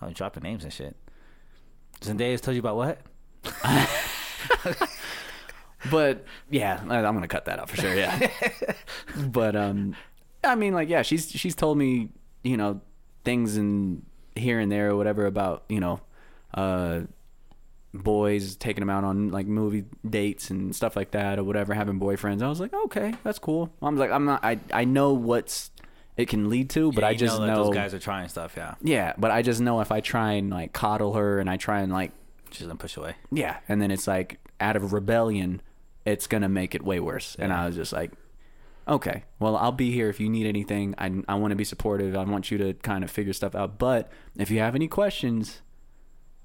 oh, 0.03 0.11
dropping 0.11 0.43
names 0.43 0.65
and 0.65 0.73
shit. 0.73 0.97
Zendaya's 2.01 2.41
told 2.41 2.55
you 2.55 2.61
about 2.61 2.77
what? 2.77 3.01
But 5.91 6.25
yeah, 6.51 6.81
I'm 6.81 6.89
gonna 6.89 7.29
cut 7.29 7.45
that 7.45 7.59
out 7.61 7.69
for 7.71 7.77
sure. 7.77 7.95
Yeah, 7.95 8.29
but 9.29 9.55
um, 9.55 9.95
I 10.43 10.55
mean, 10.55 10.75
like 10.75 10.89
yeah, 10.89 11.03
she's 11.03 11.31
she's 11.31 11.55
told 11.55 11.79
me 11.79 12.09
you 12.43 12.57
know 12.57 12.81
things 13.25 13.57
and 13.57 14.05
here 14.35 14.59
and 14.59 14.71
there 14.73 14.91
or 14.91 14.97
whatever 14.97 15.27
about 15.27 15.65
you 15.69 15.79
know, 15.81 16.01
uh, 16.55 17.01
boys 18.03 18.57
taking 18.57 18.81
them 18.81 18.91
out 18.91 19.05
on 19.05 19.31
like 19.31 19.47
movie 19.47 19.85
dates 20.09 20.51
and 20.51 20.75
stuff 20.75 20.97
like 20.97 21.11
that 21.13 21.39
or 21.39 21.45
whatever, 21.45 21.75
having 21.75 21.99
boyfriends. 22.01 22.43
I 22.43 22.49
was 22.49 22.61
like, 22.61 22.73
okay, 22.73 23.15
that's 23.23 23.39
cool. 23.39 23.73
I'm 23.83 23.97
like, 23.97 24.11
I'm 24.11 24.25
not. 24.25 24.45
I 24.45 24.59
I 24.73 24.85
know 24.85 25.13
what's 25.13 25.71
it 26.17 26.29
can 26.29 26.49
lead 26.49 26.71
to, 26.71 26.93
but 26.93 27.03
Yeah, 27.03 27.09
I 27.09 27.15
just 27.15 27.39
know, 27.39 27.47
know, 27.47 27.65
those 27.65 27.75
guys 27.75 27.93
are 27.93 27.99
trying 27.99 28.29
stuff. 28.29 28.55
Yeah, 28.57 28.75
Yeah, 28.83 29.13
but 29.19 29.31
I 29.31 29.43
just 29.43 29.61
know 29.61 29.81
if 29.81 29.93
I 29.93 30.01
try 30.01 30.33
and 30.33 30.51
like 30.51 30.73
coddle 30.73 31.15
her 31.15 31.39
and 31.41 31.51
I 31.51 31.57
try 31.59 31.81
and 31.81 31.93
like 31.93 32.13
she's 32.51 32.67
gonna 32.67 32.77
push 32.77 32.97
away. 32.97 33.17
yeah, 33.31 33.59
and 33.69 33.83
then 33.83 33.91
it's 33.91 34.07
like 34.07 34.39
out 34.61 34.77
of 34.77 34.93
rebellion, 34.93 35.61
it's 36.07 36.27
gonna 36.27 36.49
make 36.49 36.75
it 36.75 36.83
way 36.83 37.01
worse. 37.01 37.37
And 37.39 37.53
I 37.53 37.67
was 37.67 37.77
just 37.77 37.93
like, 37.93 38.13
okay, 38.89 39.25
well, 39.39 39.57
I'll 39.57 39.73
be 39.73 39.91
here 39.93 40.09
if 40.09 40.19
you 40.21 40.31
need 40.31 40.47
anything. 40.47 40.95
I 40.97 41.13
I 41.29 41.35
want 41.35 41.51
to 41.53 41.57
be 41.57 41.65
supportive. 41.65 42.17
I 42.17 42.25
want 42.25 42.51
you 42.51 42.59
to 42.59 42.75
kind 42.75 43.05
of 43.05 43.11
figure 43.11 43.33
stuff 43.35 43.55
out. 43.55 43.79
But 43.79 44.11
if 44.37 44.51
you 44.51 44.61
have 44.61 44.75
any 44.75 44.89
questions, 44.89 45.61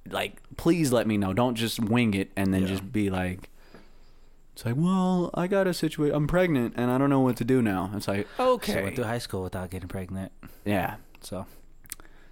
like 0.09 0.41
please 0.57 0.91
let 0.91 1.07
me 1.07 1.17
know. 1.17 1.33
Don't 1.33 1.55
just 1.55 1.79
wing 1.79 2.13
it 2.13 2.31
and 2.35 2.53
then 2.53 2.61
Yeah. 2.63 2.67
just 2.67 2.91
be 2.91 3.09
like. 3.09 3.49
It's 4.53 4.65
like, 4.65 4.75
well, 4.77 5.29
I 5.33 5.47
got 5.47 5.65
a 5.65 5.73
situation. 5.73 6.13
I'm 6.13 6.27
pregnant 6.27 6.73
and 6.75 6.91
I 6.91 6.97
don't 6.97 7.09
know 7.09 7.21
what 7.21 7.37
to 7.37 7.45
do 7.45 7.61
now. 7.61 7.89
It's 7.95 8.07
like, 8.07 8.27
She 8.35 8.43
okay, 8.43 8.83
went 8.83 8.95
through 8.95 9.05
high 9.05 9.17
school 9.17 9.43
without 9.43 9.69
getting 9.69 9.87
pregnant. 9.87 10.33
yeah. 10.65 10.95
So 11.21 11.45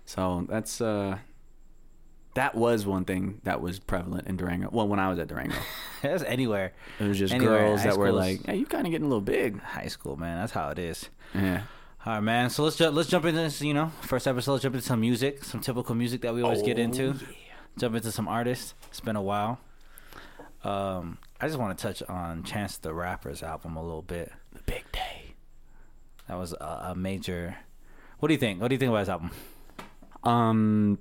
So 0.05 0.45
that's 0.49 0.81
uh, 0.81 1.19
that 2.35 2.55
was 2.55 2.85
one 2.85 3.05
thing 3.05 3.39
that 3.45 3.61
was 3.61 3.79
prevalent 3.79 4.27
in 4.27 4.35
Durango. 4.37 4.69
Well, 4.71 4.87
when 4.87 4.99
I 4.99 5.09
was 5.09 5.17
at 5.17 5.27
Durango, 5.27 5.55
that's 6.01 6.23
anywhere. 6.23 6.73
it 6.99 7.07
was 7.07 7.17
just 7.17 7.33
Anywhere, 7.33 7.59
girls 7.59 7.81
high 7.81 7.89
that 7.91 7.97
were 7.97 8.11
like, 8.11 8.45
"Hey, 8.45 8.57
you 8.57 8.65
kind 8.65 8.85
of 8.85 8.91
getting 8.91 9.05
a 9.05 9.09
little 9.09 9.21
big." 9.21 9.61
High 9.61 9.87
school, 9.87 10.15
man. 10.17 10.39
That's 10.39 10.51
how 10.51 10.69
it 10.69 10.77
is. 10.79 11.09
Yeah. 11.33 11.61
All 12.05 12.13
right, 12.13 12.19
man. 12.19 12.49
So 12.49 12.63
let's 12.63 12.75
ju- 12.75 12.89
let's 12.89 13.09
jump 13.09 13.25
into 13.25 13.39
this. 13.41 13.61
You 13.61 13.73
know, 13.73 13.91
first 14.01 14.27
episode. 14.27 14.51
Let's 14.53 14.63
jump 14.63 14.75
into 14.75 14.85
some 14.85 14.99
music, 15.01 15.43
some 15.45 15.61
typical 15.61 15.95
music 15.95 16.21
that 16.21 16.33
we 16.33 16.41
always 16.41 16.61
get 16.61 16.77
Oh, 16.77 16.81
into. 16.83 17.15
Jump 17.79 17.95
into 17.95 18.11
some 18.11 18.27
artists. 18.27 18.73
It's 18.89 18.99
been 18.99 19.15
a 19.15 19.21
while. 19.21 19.57
Um, 20.65 21.17
I 21.39 21.47
just 21.47 21.57
want 21.57 21.77
to 21.77 21.81
touch 21.81 22.03
on 22.09 22.43
Chance 22.43 22.77
the 22.79 22.93
Rapper's 22.93 23.41
album 23.41 23.77
a 23.77 23.81
little 23.81 24.01
bit. 24.01 24.33
The 24.51 24.61
big 24.63 24.83
day. 24.91 25.35
That 26.27 26.37
was 26.37 26.51
a, 26.51 26.87
a 26.89 26.95
major. 26.95 27.55
What 28.19 28.27
do 28.27 28.33
you 28.33 28.37
think? 28.37 28.59
What 28.61 28.67
do 28.67 28.75
you 28.75 28.79
think 28.79 28.89
about 28.89 28.99
his 28.99 29.09
album? 29.09 29.31
Um, 30.25 30.99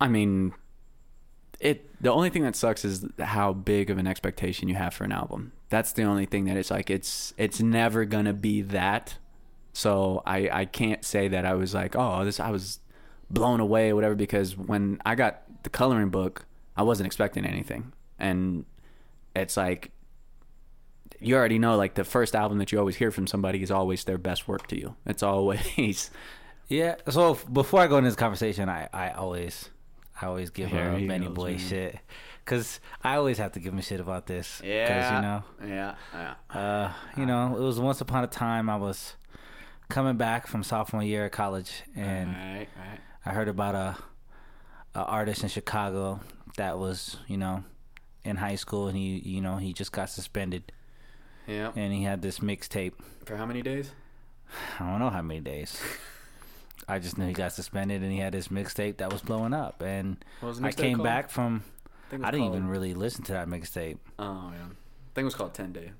I 0.00 0.06
mean, 0.06 0.52
it. 1.58 1.90
The 2.00 2.12
only 2.12 2.30
thing 2.30 2.44
that 2.44 2.54
sucks 2.54 2.84
is 2.84 3.04
how 3.18 3.52
big 3.52 3.90
of 3.90 3.98
an 3.98 4.06
expectation 4.06 4.68
you 4.68 4.76
have 4.76 4.94
for 4.94 5.02
an 5.02 5.10
album. 5.10 5.50
That's 5.70 5.90
the 5.90 6.04
only 6.04 6.26
thing 6.26 6.44
that 6.44 6.56
it's 6.56 6.70
like 6.70 6.88
it's 6.88 7.34
it's 7.36 7.60
never 7.60 8.04
gonna 8.04 8.32
be 8.32 8.62
that. 8.62 9.16
So 9.72 10.22
I 10.24 10.48
I 10.50 10.64
can't 10.66 11.04
say 11.04 11.26
that 11.26 11.44
I 11.44 11.54
was 11.54 11.74
like, 11.74 11.96
oh, 11.96 12.24
this 12.24 12.38
I 12.38 12.50
was 12.50 12.78
blown 13.28 13.58
away 13.58 13.90
or 13.90 13.96
whatever 13.96 14.14
because 14.14 14.56
when 14.56 15.00
I 15.04 15.16
got 15.16 15.42
the 15.62 15.70
coloring 15.70 16.10
book, 16.10 16.46
I 16.76 16.82
wasn't 16.82 17.06
expecting 17.06 17.44
anything, 17.44 17.92
and 18.18 18.64
it's 19.36 19.56
like 19.56 19.90
you 21.20 21.36
already 21.36 21.58
know 21.58 21.76
like 21.76 21.94
the 21.94 22.04
first 22.04 22.34
album 22.34 22.58
that 22.58 22.72
you 22.72 22.78
always 22.78 22.96
hear 22.96 23.10
from 23.10 23.26
somebody 23.26 23.62
is 23.62 23.70
always 23.70 24.04
their 24.04 24.16
best 24.18 24.48
work 24.48 24.66
to 24.68 24.78
you. 24.78 24.96
It's 25.06 25.22
always 25.22 26.10
Yeah. 26.68 26.94
So 27.08 27.34
before 27.52 27.80
I 27.80 27.88
go 27.88 27.98
into 27.98 28.08
this 28.08 28.16
conversation, 28.16 28.68
I, 28.68 28.88
I 28.92 29.10
always 29.10 29.68
I 30.22 30.26
always 30.26 30.50
give 30.50 30.70
Here 30.70 30.92
her 30.92 30.98
he 30.98 31.06
Benny 31.06 31.26
goes, 31.26 31.34
Boy 31.34 31.50
man. 31.50 31.58
shit 31.58 31.98
because 32.44 32.80
I 33.04 33.16
always 33.16 33.38
have 33.38 33.52
to 33.52 33.60
give 33.60 33.72
him 33.74 33.80
shit 33.80 34.00
about 34.00 34.26
this. 34.26 34.60
'Cause, 34.60 35.12
you 35.12 35.20
know, 35.20 35.44
yeah, 35.66 35.94
yeah. 36.14 36.34
uh, 36.58 36.92
you 37.16 37.26
know, 37.26 37.54
it 37.56 37.60
was 37.60 37.78
once 37.78 38.00
upon 38.00 38.24
a 38.24 38.26
time 38.26 38.70
I 38.70 38.76
was 38.76 39.14
coming 39.88 40.16
back 40.16 40.46
from 40.46 40.62
sophomore 40.62 41.02
year 41.02 41.26
of 41.26 41.32
college 41.32 41.82
and 41.94 42.30
right, 42.30 42.68
right. 42.78 43.00
I 43.26 43.30
heard 43.30 43.48
about 43.48 43.74
a, 43.74 43.96
a 44.94 45.04
artist 45.04 45.42
in 45.42 45.48
Chicago 45.48 46.20
that 46.56 46.78
was 46.78 47.16
you 47.28 47.36
know 47.36 47.64
in 48.24 48.36
high 48.36 48.56
school 48.56 48.88
and 48.88 48.96
he 48.96 49.18
you 49.24 49.40
know 49.40 49.56
he 49.56 49.72
just 49.72 49.92
got 49.92 50.10
suspended 50.10 50.72
Yeah. 51.46 51.72
and 51.76 51.92
he 51.92 52.02
had 52.02 52.22
this 52.22 52.40
mixtape. 52.40 52.92
For 53.24 53.36
how 53.36 53.46
many 53.46 53.62
days? 53.62 53.92
I 54.80 54.88
don't 54.90 54.98
know 54.98 55.10
how 55.10 55.22
many 55.22 55.40
days. 55.40 55.80
I 56.88 56.98
just 56.98 57.16
knew 57.18 57.26
he 57.26 57.32
got 57.32 57.52
suspended 57.52 58.02
and 58.02 58.10
he 58.10 58.18
had 58.18 58.32
this 58.32 58.48
mixtape 58.48 58.96
that 58.96 59.12
was 59.12 59.22
blowing 59.22 59.54
up. 59.54 59.80
And 59.80 60.16
What 60.40 60.48
was 60.48 60.60
the 60.60 60.66
I 60.66 60.72
came 60.72 60.96
called? 60.96 61.04
back 61.04 61.30
from. 61.30 61.62
was 62.10 62.20
I 62.22 62.30
didn't 62.32 62.46
called- 62.46 62.56
even 62.56 62.68
really 62.68 62.94
listen 62.94 63.22
to 63.24 63.32
that 63.32 63.46
mixtape. 63.48 63.98
Oh 64.18 64.50
yeah. 64.52 64.64
I 64.64 65.12
think 65.14 65.22
it 65.22 65.24
was 65.24 65.34
called 65.36 65.54
Ten 65.54 65.72
Day. 65.72 65.92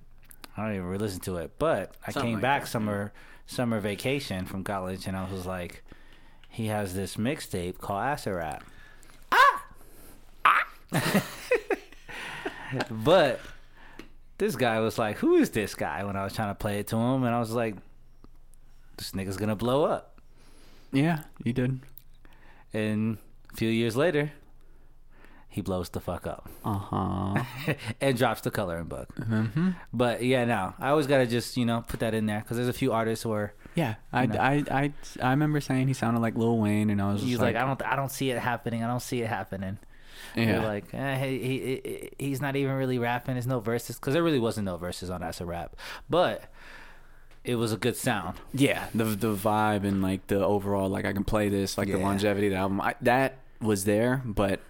I 0.56 0.64
don't 0.66 0.74
even 0.74 0.86
really 0.86 0.98
listen 1.04 1.20
to 1.20 1.36
it. 1.36 1.52
But 1.58 1.94
I 2.06 2.12
came 2.12 2.34
like 2.34 2.42
back 2.42 2.62
that, 2.62 2.68
summer 2.68 3.12
summer 3.46 3.78
vacation 3.80 4.46
from 4.46 4.62
college, 4.64 5.06
and 5.06 5.16
I 5.16 5.30
was 5.30 5.46
like, 5.46 5.82
he 6.48 6.66
has 6.66 6.94
this 6.94 7.16
mixtape 7.16 7.78
called 7.78 8.02
Acid 8.02 8.34
Rap. 8.34 8.64
But 12.90 13.40
this 14.38 14.54
guy 14.56 14.78
was 14.80 14.96
like, 14.98 15.16
"Who 15.18 15.34
is 15.36 15.50
this 15.50 15.74
guy?" 15.74 16.04
When 16.04 16.16
I 16.16 16.22
was 16.24 16.32
trying 16.32 16.50
to 16.50 16.54
play 16.54 16.78
it 16.78 16.86
to 16.88 16.96
him, 16.96 17.24
and 17.24 17.34
I 17.34 17.40
was 17.40 17.50
like, 17.50 17.74
"This 18.96 19.10
nigga's 19.12 19.36
gonna 19.36 19.56
blow 19.56 19.84
up." 19.84 20.20
Yeah, 20.92 21.20
he 21.44 21.52
did. 21.52 21.80
And 22.72 23.18
a 23.52 23.56
few 23.56 23.68
years 23.68 23.96
later, 23.96 24.30
he 25.48 25.60
blows 25.60 25.88
the 25.88 25.98
fuck 26.00 26.26
up 26.28 26.48
Uh 26.64 26.74
huh. 26.78 27.44
and 28.00 28.16
drops 28.16 28.42
the 28.42 28.52
coloring 28.52 28.84
book. 28.86 29.08
mm-hmm. 29.16 29.70
But 29.92 30.22
yeah, 30.22 30.44
no, 30.44 30.74
I 30.78 30.90
always 30.90 31.08
gotta 31.08 31.26
just 31.26 31.56
you 31.56 31.66
know 31.66 31.84
put 31.86 31.98
that 32.00 32.14
in 32.14 32.26
there 32.26 32.38
because 32.40 32.56
there's 32.56 32.68
a 32.68 32.72
few 32.72 32.92
artists 32.92 33.26
where 33.26 33.54
Yeah, 33.74 33.96
I. 34.12 34.22
I, 34.22 34.64
I, 34.70 34.92
I 35.20 35.30
remember 35.30 35.60
saying 35.60 35.88
he 35.88 35.94
sounded 35.94 36.20
like 36.20 36.36
Lil 36.36 36.58
Wayne, 36.58 36.88
and 36.90 37.02
I 37.02 37.12
was 37.12 37.22
he's 37.22 37.32
just 37.32 37.42
like, 37.42 37.56
I 37.56 37.66
don't, 37.66 37.82
I 37.82 37.96
don't 37.96 38.12
see 38.12 38.30
it 38.30 38.38
happening. 38.38 38.84
I 38.84 38.86
don't 38.86 39.02
see 39.02 39.22
it 39.22 39.28
happening. 39.28 39.78
Yeah, 40.36 40.54
You're 40.60 40.62
like, 40.62 40.84
eh, 40.92 41.18
he, 41.24 41.38
he, 41.38 41.58
he, 41.84 42.10
he's 42.18 42.40
not 42.40 42.56
even 42.56 42.74
really 42.74 42.98
rapping. 42.98 43.34
There's 43.34 43.46
no 43.46 43.60
verses 43.60 43.96
because 43.96 44.14
there 44.14 44.22
really 44.22 44.38
wasn't 44.38 44.66
no 44.66 44.76
verses 44.76 45.10
on 45.10 45.22
Acid 45.22 45.46
Rap, 45.46 45.76
but 46.08 46.44
it 47.44 47.56
was 47.56 47.72
a 47.72 47.76
good 47.76 47.96
sound. 47.96 48.36
yeah, 48.52 48.86
the 48.94 49.04
the 49.04 49.34
vibe 49.34 49.84
and 49.84 50.02
like 50.02 50.26
the 50.26 50.44
overall, 50.44 50.88
like 50.88 51.04
I 51.04 51.12
can 51.12 51.24
play 51.24 51.48
this, 51.48 51.76
like 51.78 51.88
the 51.88 51.96
longevity 51.98 52.46
of 52.48 52.52
the 52.52 52.58
album, 52.58 52.80
I, 52.80 52.94
that 53.00 53.38
was 53.60 53.84
there. 53.84 54.22
But 54.24 54.60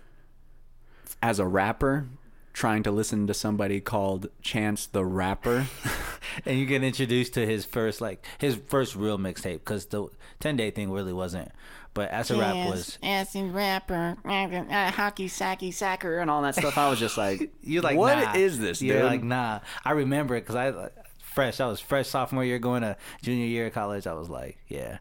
as 1.23 1.39
a 1.39 1.47
rapper, 1.47 2.07
trying 2.53 2.83
to 2.85 2.91
listen 2.91 3.27
to 3.27 3.35
somebody 3.35 3.81
called 3.81 4.29
Chance 4.43 4.87
the 4.87 5.05
Rapper, 5.05 5.67
and 6.45 6.59
you 6.59 6.67
get 6.67 6.83
introduced 6.83 7.35
to 7.35 7.47
his 7.47 7.65
first 7.65 8.01
like 8.01 8.25
his 8.39 8.57
first 8.69 8.97
real 8.97 9.19
mixtape 9.19 9.59
because 9.61 9.87
the 9.87 10.09
10 10.41 10.57
day 10.57 10.71
thing 10.71 10.91
really 10.91 11.13
wasn't. 11.13 11.51
But 11.93 12.13
Acid 12.13 12.39
Rap 12.39 12.69
was 12.69 12.99
a 13.03 13.43
rapper, 13.47 14.17
uh, 14.25 14.91
hockey 14.93 15.27
sacky 15.27 15.75
sacker, 15.75 16.19
and 16.21 16.31
all 16.31 16.41
that 16.43 16.55
stuff. 16.55 16.79
I 16.79 16.89
was 16.89 17.01
just 17.01 17.19
like, 17.19 17.53
You're 17.63 17.83
like, 17.83 17.97
what 17.97 18.17
nah. 18.17 18.35
is 18.35 18.61
this, 18.61 18.81
You're 18.81 18.99
dude? 18.99 19.07
like, 19.07 19.25
nah. 19.25 19.59
I 19.85 19.91
remember 19.93 20.37
it 20.37 20.47
because 20.47 20.55
I 20.55 20.91
fresh. 21.21 21.59
I 21.59 21.67
was 21.67 21.81
fresh 21.81 22.09
sophomore 22.09 22.45
year 22.45 22.61
going 22.61 22.83
to 22.83 22.97
junior 23.23 23.47
year 23.47 23.67
of 23.67 23.73
college. 23.73 24.07
I 24.07 24.15
was 24.15 24.29
like, 24.29 24.59
yeah, 24.69 24.99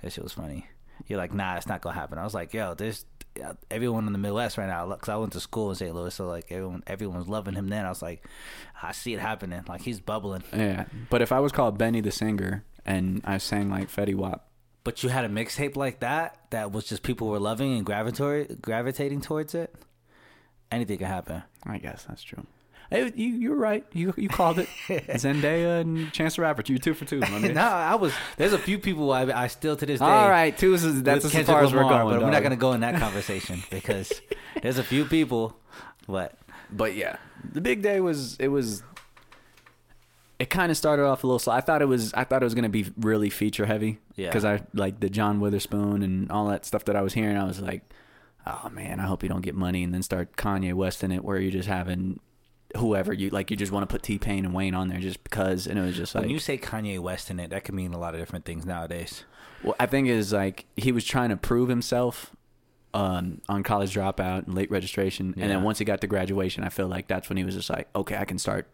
that 0.00 0.12
shit 0.12 0.24
was 0.24 0.32
funny. 0.32 0.66
You're 1.06 1.18
like, 1.18 1.34
nah, 1.34 1.56
it's 1.56 1.66
not 1.66 1.82
gonna 1.82 1.94
happen. 1.94 2.18
I 2.18 2.24
was 2.24 2.32
like, 2.34 2.54
yo, 2.54 2.72
there's 2.74 3.04
everyone 3.70 4.06
in 4.06 4.12
the 4.12 4.18
Midwest 4.18 4.58
right 4.58 4.66
now. 4.68 4.86
Because 4.88 5.08
I 5.08 5.16
went 5.16 5.32
to 5.32 5.40
school 5.40 5.70
in 5.70 5.76
St. 5.76 5.94
Louis, 5.94 6.14
so 6.14 6.26
like 6.26 6.50
everyone, 6.50 6.82
everyone's 6.86 7.28
loving 7.28 7.54
him. 7.54 7.68
Then 7.68 7.84
I 7.84 7.88
was 7.88 8.02
like, 8.02 8.24
I 8.82 8.92
see 8.92 9.14
it 9.14 9.20
happening. 9.20 9.62
Like 9.68 9.82
he's 9.82 10.00
bubbling. 10.00 10.44
yeah. 10.52 10.86
But 11.10 11.22
if 11.22 11.32
I 11.32 11.40
was 11.40 11.52
called 11.52 11.78
Benny 11.78 12.00
the 12.00 12.10
singer 12.10 12.64
and 12.84 13.20
I 13.24 13.38
sang 13.38 13.70
like 13.70 13.88
Fetty 13.90 14.14
Wap, 14.14 14.48
But 14.84 15.02
you 15.02 15.08
had 15.08 15.24
a 15.24 15.28
mixtape 15.28 15.76
like 15.76 16.00
that 16.00 16.38
that 16.50 16.72
was 16.72 16.84
just 16.84 17.02
people 17.02 17.28
were 17.28 17.40
loving 17.40 17.74
and 17.76 17.84
gravitating 17.86 18.58
gravitating 18.60 19.20
towards 19.20 19.54
it. 19.54 19.74
Anything 20.70 20.98
can 20.98 21.06
happen. 21.06 21.42
I 21.64 21.78
guess 21.78 22.04
that's 22.08 22.22
true. 22.22 22.46
Hey, 22.90 23.12
you 23.14 23.28
you're 23.28 23.56
right. 23.56 23.84
You 23.92 24.14
you 24.16 24.28
called 24.28 24.58
it. 24.58 24.68
Zendaya 24.88 25.80
and 25.80 26.12
Chance 26.12 26.36
the 26.36 26.42
Rapper. 26.42 26.62
You 26.66 26.78
two 26.78 26.94
for 26.94 27.04
two. 27.04 27.20
My 27.20 27.38
no, 27.38 27.60
I 27.60 27.94
was. 27.94 28.12
There's 28.36 28.52
a 28.52 28.58
few 28.58 28.78
people 28.78 29.12
I, 29.12 29.22
I 29.22 29.46
still 29.48 29.76
to 29.76 29.86
this 29.86 30.00
day. 30.00 30.06
All 30.06 30.28
right, 30.28 30.56
two 30.56 30.74
is 30.74 31.02
that's 31.02 31.24
as 31.24 31.46
far 31.46 31.62
as 31.64 31.72
we're 31.72 31.82
going. 31.82 32.08
But 32.08 32.22
we're 32.22 32.30
not 32.30 32.42
gonna 32.42 32.56
go 32.56 32.72
in 32.72 32.80
that 32.80 33.00
conversation 33.00 33.62
because 33.70 34.12
there's 34.62 34.78
a 34.78 34.84
few 34.84 35.04
people. 35.04 35.56
But 36.06 36.36
But 36.70 36.94
yeah, 36.94 37.16
the 37.52 37.60
big 37.60 37.82
day 37.82 38.00
was 38.00 38.36
it 38.36 38.48
was. 38.48 38.82
It 40.36 40.50
kind 40.50 40.70
of 40.70 40.76
started 40.76 41.04
off 41.04 41.22
a 41.22 41.26
little 41.28 41.38
slow. 41.38 41.54
I 41.54 41.60
thought 41.60 41.80
it 41.80 41.86
was. 41.86 42.12
I 42.12 42.24
thought 42.24 42.42
it 42.42 42.44
was 42.44 42.54
gonna 42.54 42.68
be 42.68 42.86
really 42.98 43.30
feature 43.30 43.66
heavy. 43.66 43.98
Yeah. 44.16 44.28
Because 44.28 44.44
I 44.44 44.62
like 44.74 45.00
the 45.00 45.08
John 45.08 45.40
Witherspoon 45.40 46.02
and 46.02 46.30
all 46.30 46.48
that 46.48 46.66
stuff 46.66 46.84
that 46.86 46.96
I 46.96 47.02
was 47.02 47.14
hearing. 47.14 47.36
I 47.36 47.44
was 47.44 47.60
like, 47.60 47.82
oh 48.46 48.68
man, 48.70 49.00
I 49.00 49.04
hope 49.04 49.22
you 49.22 49.28
don't 49.28 49.42
get 49.42 49.54
money 49.54 49.82
and 49.84 49.94
then 49.94 50.02
start 50.02 50.36
Kanye 50.36 50.74
West 50.74 51.02
in 51.04 51.12
it, 51.12 51.24
where 51.24 51.38
you're 51.38 51.52
just 51.52 51.68
having 51.68 52.18
whoever 52.76 53.12
you 53.12 53.30
like. 53.30 53.50
You 53.50 53.56
just 53.56 53.72
want 53.72 53.88
to 53.88 53.92
put 53.92 54.02
T 54.02 54.18
Pain 54.18 54.44
and 54.44 54.54
Wayne 54.54 54.74
on 54.74 54.88
there 54.88 55.00
just 55.00 55.22
because, 55.24 55.66
and 55.66 55.78
it 55.78 55.82
was 55.82 55.96
just 55.96 56.14
like 56.14 56.22
when 56.22 56.30
you 56.30 56.38
say 56.38 56.58
Kanye 56.58 56.98
West 56.98 57.30
in 57.30 57.38
it, 57.40 57.50
that 57.50 57.64
could 57.64 57.74
mean 57.74 57.92
a 57.94 57.98
lot 57.98 58.14
of 58.14 58.20
different 58.20 58.44
things 58.44 58.64
nowadays. 58.66 59.24
Well, 59.62 59.74
I 59.80 59.86
think 59.86 60.08
is 60.08 60.32
like 60.32 60.66
he 60.76 60.92
was 60.92 61.04
trying 61.04 61.30
to 61.30 61.36
prove 61.36 61.68
himself 61.68 62.34
um, 62.92 63.40
on 63.48 63.62
college 63.62 63.94
dropout 63.94 64.46
and 64.46 64.54
late 64.54 64.70
registration, 64.70 65.34
and 65.36 65.50
then 65.50 65.62
once 65.62 65.78
he 65.78 65.84
got 65.84 66.00
to 66.02 66.06
graduation, 66.06 66.62
I 66.62 66.68
feel 66.68 66.86
like 66.86 67.08
that's 67.08 67.28
when 67.28 67.36
he 67.36 67.44
was 67.44 67.54
just 67.54 67.70
like, 67.70 67.88
okay, 67.96 68.16
I 68.16 68.24
can 68.24 68.38
start 68.38 68.68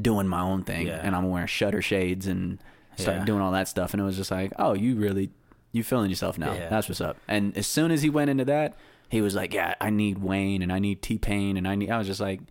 doing 0.00 0.26
my 0.26 0.40
own 0.40 0.64
thing, 0.64 0.86
Yeah. 0.88 1.00
and 1.02 1.14
I'm 1.14 1.28
wearing 1.30 1.46
shutter 1.46 1.82
shades 1.82 2.26
and 2.26 2.58
start 2.96 3.18
Yeah. 3.18 3.24
doing 3.24 3.40
all 3.40 3.52
that 3.52 3.68
stuff, 3.68 3.92
and 3.94 4.00
it 4.00 4.04
was 4.04 4.16
just 4.16 4.30
like, 4.30 4.52
oh, 4.58 4.72
you 4.74 4.96
really 4.96 5.30
you 5.70 5.82
feeling 5.82 6.10
yourself 6.10 6.36
now? 6.38 6.52
Yeah. 6.52 6.68
That's 6.68 6.88
what's 6.88 7.00
up. 7.00 7.16
And 7.26 7.56
as 7.56 7.66
soon 7.66 7.90
as 7.92 8.02
he 8.02 8.10
went 8.10 8.28
into 8.30 8.44
that, 8.44 8.74
he 9.08 9.22
was 9.22 9.34
like, 9.34 9.54
yeah, 9.54 9.74
I 9.80 9.88
need 9.88 10.18
Wayne 10.18 10.60
and 10.60 10.70
I 10.70 10.78
need 10.78 11.00
T 11.00 11.16
Pain 11.16 11.56
and 11.56 11.66
I 11.66 11.74
need. 11.76 11.88
I 11.90 11.96
was 11.96 12.06
just 12.06 12.20
like, 12.20 12.40
yeah, 12.40 12.46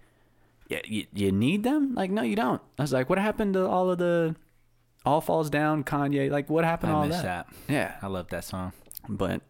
you, 0.86 1.06
you 1.14 1.32
need 1.32 1.64
them? 1.64 1.94
Like, 1.96 2.12
no, 2.12 2.22
you 2.22 2.36
don't. 2.36 2.62
I 2.80 2.84
was 2.84 2.94
like, 2.94 3.10
what 3.10 3.20
happened 3.20 3.54
to 3.56 3.68
all 3.68 3.90
of 3.92 3.98
the 3.98 4.36
all 5.06 5.22
falls 5.22 5.50
down 5.50 5.84
Kanye? 5.84 6.30
Like, 6.32 6.50
what 6.50 6.64
happened 6.66 6.92
to 6.92 6.96
all 6.96 7.06
miss 7.08 7.22
that? 7.22 7.48
that. 7.68 7.74
Yeah, 7.74 7.96
I 8.02 8.08
love 8.08 8.28
that 8.30 8.44
song. 8.44 8.74
but 9.10 9.42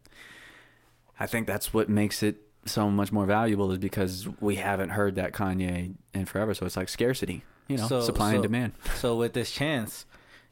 I 1.19 1.27
think 1.27 1.45
that's 1.47 1.73
what 1.73 1.89
makes 1.89 2.23
it 2.23 2.37
so 2.65 2.89
much 2.89 3.11
more 3.11 3.25
valuable 3.25 3.71
is 3.71 3.77
because 3.79 4.27
we 4.39 4.55
haven't 4.55 4.89
heard 4.89 5.15
that 5.15 5.33
Kanye 5.33 5.93
in 6.13 6.25
forever. 6.25 6.53
So 6.53 6.65
it's 6.65 6.77
like 6.77 6.89
scarcity, 6.89 7.43
you 7.67 7.77
know, 7.77 7.87
So- 7.87 8.01
supply 8.01 8.29
so- 8.31 8.35
and 8.35 8.43
demand. 8.43 8.73
So 8.95 9.15
with 9.17 9.33
this 9.33 9.51
chance, 9.51 10.05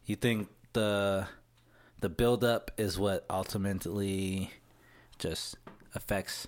you 0.06 0.16
think 0.16 0.50
the 0.74 1.28
the 2.02 2.10
build 2.10 2.44
up 2.44 2.72
is 2.78 2.98
what 2.98 3.26
ultimately 3.30 4.52
just 5.18 5.58
affects 5.96 6.48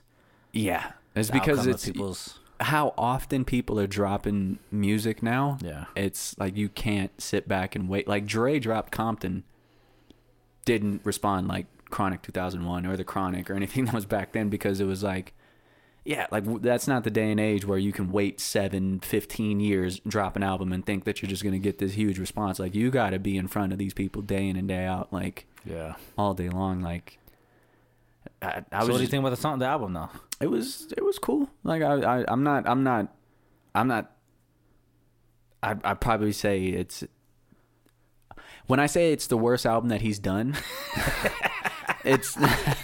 Yeah, 0.54 0.92
it's 1.16 1.30
because 1.30 1.68
it's 1.68 1.86
people's 1.86 2.40
how 2.62 2.94
often 2.98 3.44
people 3.46 3.80
are 3.80 3.88
dropping 3.88 4.60
music 4.72 5.22
now. 5.24 5.58
yeah. 5.62 5.86
It's 5.96 6.38
like 6.38 6.56
you 6.56 6.70
can't 6.70 7.12
sit 7.22 7.48
back 7.48 7.76
and 7.76 7.90
wait. 7.90 8.08
Like 8.08 8.26
Dre 8.26 8.60
dropped 8.60 8.92
Compton, 8.92 9.44
didn't 10.66 11.02
respond 11.04 11.48
like 11.48 11.66
Chronic 11.90 12.22
2001 12.22 12.86
or 12.86 12.96
the 12.96 13.04
Chronic 13.04 13.50
or 13.50 13.56
anything 13.56 13.86
that 13.86 13.94
was 13.94 14.06
back 14.06 14.32
then 14.32 14.50
because 14.50 14.80
it 14.80 14.86
was 14.86 15.04
like, 15.04 15.34
yeah, 16.04 16.26
like 16.32 16.44
that's 16.62 16.88
not 16.88 17.04
the 17.04 17.12
day 17.12 17.30
and 17.30 17.40
age 17.40 17.66
where 17.66 17.78
you 17.78 17.92
can 17.92 18.12
wait 18.12 18.40
seven, 18.40 19.00
15 19.02 19.60
years, 19.60 20.00
drop 20.08 20.36
an 20.36 20.42
album 20.44 20.72
and 20.74 20.86
think 20.86 21.04
that 21.04 21.22
you're 21.22 21.30
just 21.30 21.44
going 21.44 21.54
to 21.54 21.60
get 21.60 21.78
this 21.78 21.94
huge 21.94 22.18
response. 22.18 22.58
Like 22.60 22.74
you 22.74 22.90
got 22.90 23.12
to 23.12 23.20
be 23.20 23.38
in 23.38 23.48
front 23.48 23.72
of 23.72 23.78
these 23.78 23.94
people 23.94 24.22
day 24.24 24.48
in 24.48 24.56
and 24.56 24.68
day 24.68 24.86
out, 24.86 25.12
like 25.14 25.46
Yeah. 25.66 25.96
all 26.18 26.34
day 26.34 26.50
long. 26.50 26.82
Like 26.82 27.20
I, 28.42 28.64
I 28.72 28.80
so 28.80 28.80
was 28.80 28.90
what 28.90 28.98
do 28.98 29.04
you 29.04 29.08
think 29.10 29.22
about 29.22 29.30
the 29.32 29.38
song, 29.38 29.60
the 29.60 29.66
album 29.66 29.94
though? 29.94 30.10
it 30.40 30.48
was 30.48 30.92
it 30.98 31.04
was 31.06 31.20
cool. 31.20 31.50
Like 31.64 31.82
I, 31.82 32.22
I 32.22 32.26
I'm 32.28 32.44
not 32.44 32.68
I'm 32.68 32.84
not 32.84 33.14
I'm 33.76 33.88
not 33.88 34.12
I 35.62 35.76
I 35.84 35.94
probably 35.94 36.32
say 36.32 36.66
it's 36.66 37.04
when 38.68 38.80
I 38.80 38.88
say 38.88 39.12
it's 39.14 39.28
the 39.28 39.38
worst 39.38 39.66
album 39.66 39.90
that 39.90 40.02
he's 40.02 40.20
done. 40.20 40.56
it's 42.04 42.38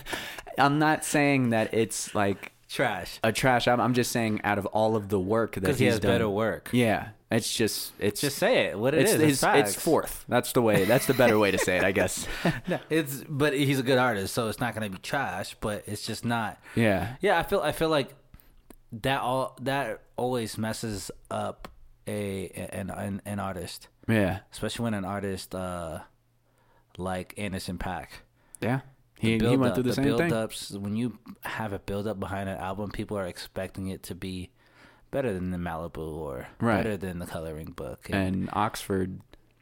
I'm 0.58 0.80
not 0.80 1.04
saying 1.04 1.50
that 1.52 1.74
it's 1.74 2.14
like 2.14 2.52
Trash. 2.70 3.20
a 3.24 3.32
trash 3.32 3.68
album. 3.68 3.84
I'm 3.86 3.94
just 3.94 4.12
saying 4.12 4.42
out 4.44 4.58
of 4.58 4.66
all 4.68 4.96
of 4.96 5.10
the 5.10 5.20
work 5.20 5.56
that 5.56 5.68
he's 5.68 5.80
he 5.80 5.86
has 5.86 6.00
done. 6.00 6.12
better 6.12 6.30
work. 6.30 6.70
Yeah, 6.74 7.10
it's 7.30 7.54
just 7.54 7.92
it's 8.00 8.22
Just 8.22 8.38
say 8.38 8.68
it. 8.68 8.80
What 8.80 8.94
it 8.94 9.02
it's 9.02 9.12
is. 9.14 9.22
his, 9.22 9.44
It's, 9.44 9.70
it's 9.72 9.76
fourth. 9.76 10.24
That's 10.30 10.54
the 10.54 10.62
way. 10.62 10.86
That's 10.86 11.06
the 11.08 11.14
better 11.14 11.38
way 11.38 11.52
to 11.52 11.58
say 11.58 11.78
it, 11.78 11.84
I 11.84 11.92
guess. 11.92 12.26
No, 12.68 12.80
it's 12.90 13.24
but 13.28 13.54
he's 13.54 13.80
a 13.80 13.84
good 13.84 13.98
artist, 13.98 14.34
so 14.34 14.48
it's 14.48 14.60
not 14.60 14.74
gonna 14.74 14.90
be 14.90 14.98
trash. 15.00 15.56
But 15.60 15.84
it's 15.88 16.06
just 16.06 16.24
not. 16.26 16.58
yeah. 16.76 17.16
Yeah, 17.22 17.38
I 17.38 17.44
feel 17.44 17.60
I 17.62 17.72
feel 17.74 17.90
like 17.90 18.14
that 19.02 19.22
all 19.22 19.58
that 19.62 20.02
always 20.16 20.58
messes 20.58 21.12
up 21.30 21.68
a 22.08 22.48
an 22.72 22.90
an, 22.90 23.22
an 23.26 23.40
artist, 23.40 23.90
Yeah. 24.08 24.40
especially 24.54 24.84
when 24.86 24.94
an 24.94 25.04
artist 25.06 25.54
uh 25.54 26.00
like 26.98 27.34
Anderson 27.38 27.78
Paak. 27.78 28.08
Yeah. 28.62 28.82
He, 29.20 29.38
he 29.40 29.58
went 29.58 29.64
up- 29.72 29.74
through 29.76 29.84
the, 29.84 29.94
same 29.94 30.06
thing. 30.06 30.30
build-ups, 30.30 30.72
When 30.72 30.96
you 30.96 31.18
have 31.42 31.74
a 31.74 31.80
build 31.80 32.08
up 32.08 32.20
behind 32.20 32.50
an 32.50 32.58
album, 32.58 32.92
people 32.92 33.18
are 33.18 33.26
expecting 33.26 33.88
it 33.88 34.04
to 34.04 34.16
be 34.16 34.52
better 35.12 35.34
than 35.34 35.52
the 35.52 35.58
Malibu 35.58 35.98
or 35.98 36.48
Right. 36.60 36.78
better 36.84 36.98
than 36.98 37.20
the 37.20 37.26
Coloring 37.26 37.72
Book, 37.72 38.08
and, 38.10 38.36
And 38.36 38.52
Oxnard 38.52 39.20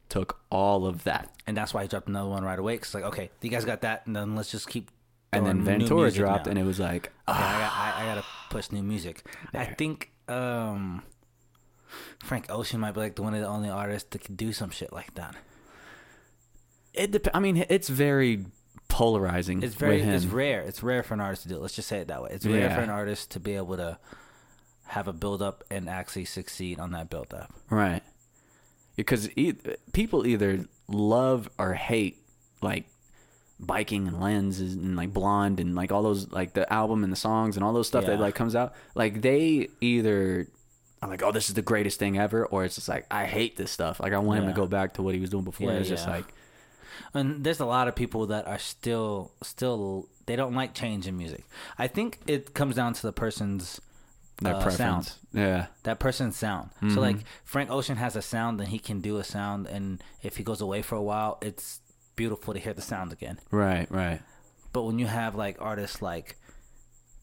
took 0.09 0.39
all 0.49 0.85
of 0.85 1.03
that. 1.03 1.31
and 1.47 1.55
that's 1.57 1.73
why 1.73 1.81
he 1.83 1.87
dropped 1.87 2.07
another 2.07 2.29
one 2.29 2.43
right 2.43 2.57
away. 2.59 2.77
Cause 2.77 2.93
like, 2.93 3.03
okay, 3.05 3.29
you 3.41 3.49
guys 3.49 3.65
got 3.65 3.81
that, 3.81 4.05
and 4.07 4.15
then 4.15 4.35
let's 4.35 4.51
just 4.51 4.67
keep. 4.69 4.89
And 5.33 5.45
then 5.45 5.63
Ventura 5.63 6.11
dropped, 6.11 6.45
now. 6.45 6.51
and 6.51 6.59
it 6.59 6.63
was 6.63 6.79
like, 6.79 7.07
Okay, 7.27 7.37
I, 7.37 7.59
got, 7.59 7.73
I, 7.73 8.03
I 8.03 8.05
gotta 8.05 8.23
push 8.49 8.71
new 8.71 8.83
music. 8.83 9.25
I 9.53 9.65
think 9.65 10.11
um, 10.29 11.03
Frank 12.23 12.45
Ocean 12.49 12.79
might 12.79 12.93
be 12.93 13.01
like 13.01 13.15
the 13.15 13.21
one 13.21 13.33
of 13.33 13.41
the 13.41 13.47
only 13.47 13.69
artists 13.69 14.07
that 14.11 14.19
could 14.23 14.37
do 14.37 14.53
some 14.53 14.69
shit 14.69 14.93
like 14.93 15.13
that. 15.15 15.35
It 16.93 17.11
dep- 17.11 17.27
I 17.35 17.39
mean, 17.41 17.65
it's 17.69 17.89
very 17.89 18.45
polarizing. 18.87 19.61
It's 19.63 19.75
very, 19.75 19.97
with 19.97 20.05
him. 20.05 20.13
it's 20.13 20.25
rare. 20.25 20.61
It's 20.61 20.81
rare 20.81 21.03
for 21.03 21.13
an 21.15 21.19
artist 21.19 21.43
to 21.43 21.49
do. 21.49 21.55
it. 21.55 21.61
Let's 21.61 21.75
just 21.75 21.89
say 21.89 21.97
it 21.99 22.07
that 22.07 22.21
way. 22.23 22.29
It's 22.31 22.45
rare 22.45 22.59
Yeah. 22.69 22.75
for 22.75 22.81
an 22.81 22.89
artist 22.89 23.31
to 23.31 23.39
be 23.41 23.55
able 23.55 23.75
to 23.77 23.97
have 24.87 25.07
a 25.07 25.13
build 25.13 25.41
up 25.41 25.63
and 25.71 25.89
actually 25.89 26.25
succeed 26.25 26.79
on 26.79 26.91
that 26.91 27.09
build 27.09 27.33
up. 27.33 27.51
right. 27.69 28.03
because 28.95 29.29
e- 29.37 29.53
people 29.93 30.25
either 30.27 30.65
love 30.87 31.49
or 31.57 31.73
hate 31.73 32.17
like 32.61 32.85
biking 33.59 34.07
and 34.07 34.19
lenses 34.21 34.73
and 34.75 34.95
like 34.95 35.11
blonde 35.13 35.59
and 35.59 35.75
like 35.75 35.91
all 35.91 36.03
those 36.03 36.29
like 36.31 36.53
the 36.53 36.71
album 36.71 37.03
and 37.03 37.11
the 37.11 37.17
songs 37.17 37.55
and 37.55 37.63
all 37.63 37.73
those 37.73 37.87
stuff 37.87 38.03
Yeah. 38.03 38.11
that 38.11 38.19
like 38.19 38.35
comes 38.35 38.55
out 38.55 38.73
like 38.95 39.21
they 39.21 39.69
either 39.81 40.47
are 41.01 41.09
like 41.09 41.23
oh 41.23 41.31
this 41.31 41.47
is 41.49 41.55
the 41.55 41.61
greatest 41.61 41.97
thing 41.97 42.17
ever 42.17 42.45
or 42.45 42.65
it's 42.65 42.75
just 42.75 42.89
like 42.89 43.05
i 43.09 43.25
hate 43.25 43.55
this 43.55 43.71
stuff 43.71 43.99
like 43.99 44.11
i 44.13 44.17
want 44.17 44.41
him 44.41 44.47
to 44.47 44.53
go 44.53 44.67
back 44.67 44.93
to 44.95 45.01
what 45.01 45.13
he 45.15 45.21
was 45.21 45.29
doing 45.29 45.43
before 45.45 45.71
Yeah, 45.71 45.77
it's 45.77 45.89
just 45.89 46.07
like 46.07 46.25
and 47.13 47.43
there's 47.43 47.59
a 47.61 47.65
lot 47.65 47.87
of 47.87 47.95
people 47.95 48.27
that 48.27 48.45
are 48.45 48.59
still 48.59 49.31
still 49.41 50.07
they 50.25 50.35
don't 50.35 50.53
like 50.55 50.73
change 50.73 51.07
in 51.07 51.15
music. 51.17 51.43
I 51.77 51.87
think 51.87 52.19
it 52.25 52.53
comes 52.55 52.75
down 52.75 52.93
to 52.93 53.01
the 53.03 53.13
person's 53.13 53.79
their 54.41 54.55
uh, 54.55 54.61
preference 54.61 54.77
sound. 55.11 55.13
yeah 55.33 55.67
That 55.83 55.99
person's 55.99 56.35
sound. 56.35 56.69
Mm-hmm. 56.77 56.93
So 56.93 57.01
like 57.01 57.17
Frank 57.45 57.69
Ocean 57.71 57.97
has 57.97 58.15
a 58.15 58.21
sound, 58.21 58.59
then 58.59 58.67
he 58.67 58.79
can 58.79 58.99
do 59.01 59.17
a 59.17 59.23
sound, 59.23 59.67
and 59.67 60.03
if 60.23 60.37
he 60.37 60.43
goes 60.43 60.61
away 60.61 60.81
for 60.81 60.95
a 60.95 61.01
while, 61.03 61.37
it's 61.41 61.79
beautiful 62.15 62.53
to 62.53 62.59
hear 62.59 62.73
the 62.73 62.81
sound 62.81 63.11
again. 63.13 63.39
right 63.51 63.89
right 63.91 64.21
But 64.73 64.83
when 64.83 64.99
you 64.99 65.07
have 65.07 65.35
like 65.35 65.57
artists 65.59 66.01
like 66.01 66.35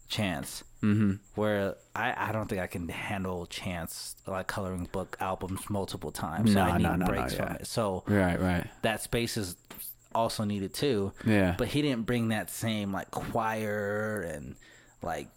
Chance, 0.08 0.64
mm-hmm 0.82 1.12
where 1.36 1.74
I, 1.96 2.28
I 2.28 2.32
don't 2.32 2.46
think 2.46 2.60
I 2.60 2.66
can 2.66 2.86
handle 2.88 3.46
Chance 3.46 4.16
like 4.26 4.46
coloring 4.46 4.86
book 4.92 5.16
albums 5.20 5.70
multiple 5.70 6.12
times. 6.12 6.52
so 6.52 6.58
No, 6.64 6.70
I 6.70 6.76
need 6.76 6.82
no, 6.82 6.90
no, 6.96 6.96
no, 6.96 7.06
breaks 7.06 7.34
from 7.34 7.48
it. 7.56 7.66
So 7.66 8.04
right 8.06 8.38
right 8.38 8.66
that 8.82 9.00
space 9.02 9.36
is 9.38 9.56
also 10.14 10.44
needed 10.44 10.74
too. 10.74 11.12
yeah 11.24 11.54
But 11.56 11.68
he 11.68 11.80
didn't 11.80 12.04
bring 12.04 12.28
that 12.28 12.50
same 12.50 12.92
like 12.92 13.10
choir 13.10 14.20
and 14.34 14.56
like 15.02 15.28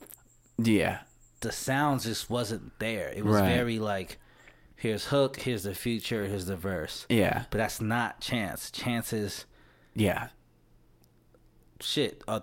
yeah 0.57 0.99
the 1.45 1.51
sounds 1.53 2.03
just 2.03 2.29
wasn't 2.29 2.77
there. 2.79 3.09
It 3.15 3.23
was 3.23 3.37
Right. 3.37 3.55
very 3.55 3.79
like 3.79 4.19
here's 4.75 5.05
hook, 5.05 5.37
here's 5.39 5.63
the 5.63 5.73
future, 5.73 6.25
here's 6.25 6.45
the 6.47 6.57
verse. 6.57 7.05
yeah 7.09 7.45
But 7.49 7.59
that's 7.59 7.79
not 7.79 8.19
Chance. 8.19 8.69
Chances 8.71 9.45
yeah 9.95 10.27
shit 11.79 12.23
a 12.27 12.41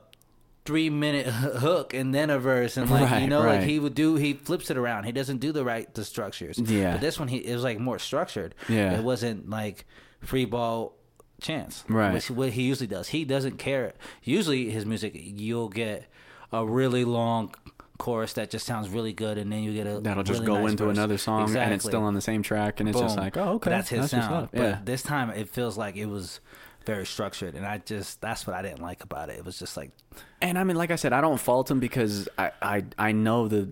three 0.65 0.91
minute 0.91 1.27
hook 1.27 1.93
and 1.95 2.15
then 2.15 2.31
a 2.31 2.39
verse 2.39 2.77
and 2.77 2.89
like 2.91 3.01
you 3.03 3.07
Right, 3.17 3.29
know 3.29 3.41
like 3.41 3.63
he 3.63 3.79
would 3.79 3.95
do 3.95 4.15
he 4.17 4.35
flips 4.35 4.71
it 4.71 4.77
around. 4.77 5.05
He 5.05 5.13
doesn't 5.13 5.39
do 5.39 5.53
the 5.53 5.65
right 5.65 5.93
the 5.95 6.05
structures. 6.05 6.59
Yeah. 6.59 6.93
But 6.93 7.01
this 7.01 7.19
one 7.19 7.29
he 7.29 7.39
it 7.39 7.55
was 7.55 7.65
like 7.65 7.79
more 7.79 7.99
structured. 7.99 8.55
Yeah. 8.69 8.97
It 8.99 9.03
wasn't 9.05 9.51
like 9.51 9.87
free 10.21 10.45
ball 10.45 10.97
chance. 11.41 11.85
Right. 11.89 12.13
Which 12.15 12.31
what 12.31 12.51
he 12.51 12.63
usually 12.63 12.87
does. 12.87 13.09
He 13.09 13.25
doesn't 13.25 13.59
care. 13.59 13.95
Usually 14.23 14.71
his 14.71 14.87
music 14.87 15.13
you'll 15.15 15.69
get 15.69 16.07
a 16.53 16.65
really 16.65 17.05
long 17.05 17.55
chorus 18.03 18.33
that 18.33 18.51
just 18.51 18.67
sounds 18.67 18.89
really 18.89 19.13
good 19.13 19.39
and 19.39 19.53
then 19.53 19.63
you 19.63 19.73
get 19.73 19.87
a 19.87 20.01
that'll 20.01 20.25
just 20.25 20.45
go 20.45 20.61
nice 20.61 20.73
into 20.73 20.87
verse. 20.87 20.97
another 20.99 21.17
song 21.17 21.57
and 21.57 21.73
it's 21.73 21.85
still 21.85 22.03
on 22.03 22.15
the 22.15 22.21
same 22.21 22.43
track 22.43 22.81
and 22.81 22.89
it's 22.89 22.99
just 22.99 23.17
like 23.17 23.37
oh 23.37 23.51
okay 23.51 23.71
That's 23.71 23.89
his 23.91 24.01
what's 24.01 24.11
sound. 24.11 24.49
But 24.51 24.61
yeah 24.61 24.79
this 24.85 25.05
time 25.05 25.31
it 25.31 25.49
feels 25.49 25.79
like 25.79 25.95
it 25.95 26.07
was 26.07 26.41
very 26.85 27.07
structured 27.07 27.55
and 27.55 27.65
I 27.65 27.79
just 27.79 28.21
that's 28.21 28.45
what 28.45 28.57
I 28.57 28.63
didn't 28.63 28.83
like 28.83 29.05
about 29.05 29.31
it. 29.31 29.39
It 29.39 29.45
was 29.45 29.57
just 29.57 29.77
like 29.77 29.93
And 30.41 30.59
I 30.59 30.65
mean, 30.65 30.77
like 30.77 30.91
I 30.91 30.97
said, 30.97 31.13
I 31.13 31.21
don't 31.21 31.39
fault 31.39 31.71
him 31.71 31.79
because 31.79 32.29
I 32.37 32.51
I, 32.61 32.85
I 32.99 33.13
know 33.13 33.47
the 33.47 33.71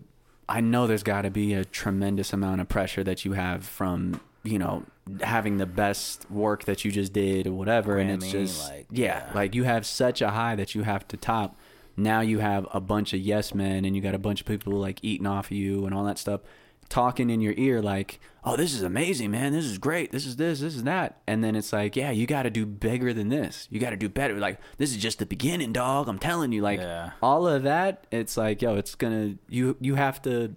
I 0.48 0.60
know 0.60 0.86
there's 0.86 1.02
got 1.02 1.22
to 1.22 1.30
be 1.30 1.52
a 1.54 1.64
tremendous 1.64 2.32
amount 2.32 2.60
of 2.60 2.68
pressure 2.68 3.02
that 3.02 3.24
you 3.24 3.32
have 3.32 3.64
from 3.64 4.20
you 4.44 4.60
know 4.60 4.84
having 5.22 5.56
the 5.58 5.66
best 5.66 6.30
work 6.30 6.64
that 6.64 6.84
you 6.84 6.92
just 6.92 7.12
did 7.12 7.46
or 7.46 7.52
whatever, 7.52 7.98
and 7.98 8.10
it's 8.10 8.30
just 8.30 8.68
like, 8.68 8.86
yeah, 8.90 9.26
yeah. 9.26 9.34
like 9.34 9.54
you 9.54 9.64
have 9.64 9.84
such 9.84 10.22
a 10.22 10.30
high 10.30 10.54
that 10.54 10.74
you 10.74 10.82
have 10.82 11.06
to 11.08 11.16
top. 11.16 11.56
Now 12.00 12.20
you 12.20 12.38
have 12.38 12.66
a 12.72 12.80
bunch 12.80 13.12
of 13.12 13.20
yes 13.20 13.54
men, 13.54 13.84
and 13.84 13.94
you 13.94 14.02
got 14.02 14.14
a 14.14 14.18
bunch 14.18 14.40
of 14.40 14.46
people 14.46 14.72
like 14.72 14.98
eating 15.02 15.26
off 15.26 15.46
of 15.46 15.52
you 15.52 15.84
and 15.86 15.94
all 15.94 16.04
that 16.04 16.18
stuff, 16.18 16.40
talking 16.88 17.30
in 17.30 17.40
your 17.40 17.54
ear 17.56 17.82
like, 17.82 18.18
"Oh, 18.42 18.56
this 18.56 18.72
is 18.74 18.82
amazing, 18.82 19.30
man! 19.30 19.52
This 19.52 19.64
is 19.66 19.78
great! 19.78 20.10
This 20.12 20.24
is 20.26 20.36
this, 20.36 20.60
this 20.60 20.74
is 20.74 20.84
that." 20.84 21.20
And 21.26 21.44
then 21.44 21.54
it's 21.54 21.72
like, 21.72 21.94
"Yeah, 21.96 22.10
you 22.10 22.26
got 22.26 22.44
to 22.44 22.50
do 22.50 22.64
bigger 22.66 23.12
than 23.12 23.28
this. 23.28 23.68
You 23.70 23.78
got 23.80 23.90
to 23.90 23.96
do 23.96 24.08
better. 24.08 24.38
Like 24.38 24.58
this 24.78 24.90
is 24.90 24.96
just 24.96 25.18
the 25.18 25.26
beginning, 25.26 25.72
dog. 25.72 26.08
I'm 26.08 26.18
telling 26.18 26.52
you, 26.52 26.62
like 26.62 26.80
Yeah. 26.80 27.10
all 27.22 27.46
of 27.46 27.62
that. 27.64 28.06
It's 28.10 28.36
like, 28.36 28.62
yo, 28.62 28.76
it's 28.76 28.94
gonna 28.94 29.34
you 29.48 29.76
you 29.80 29.96
have 29.96 30.22
to 30.22 30.54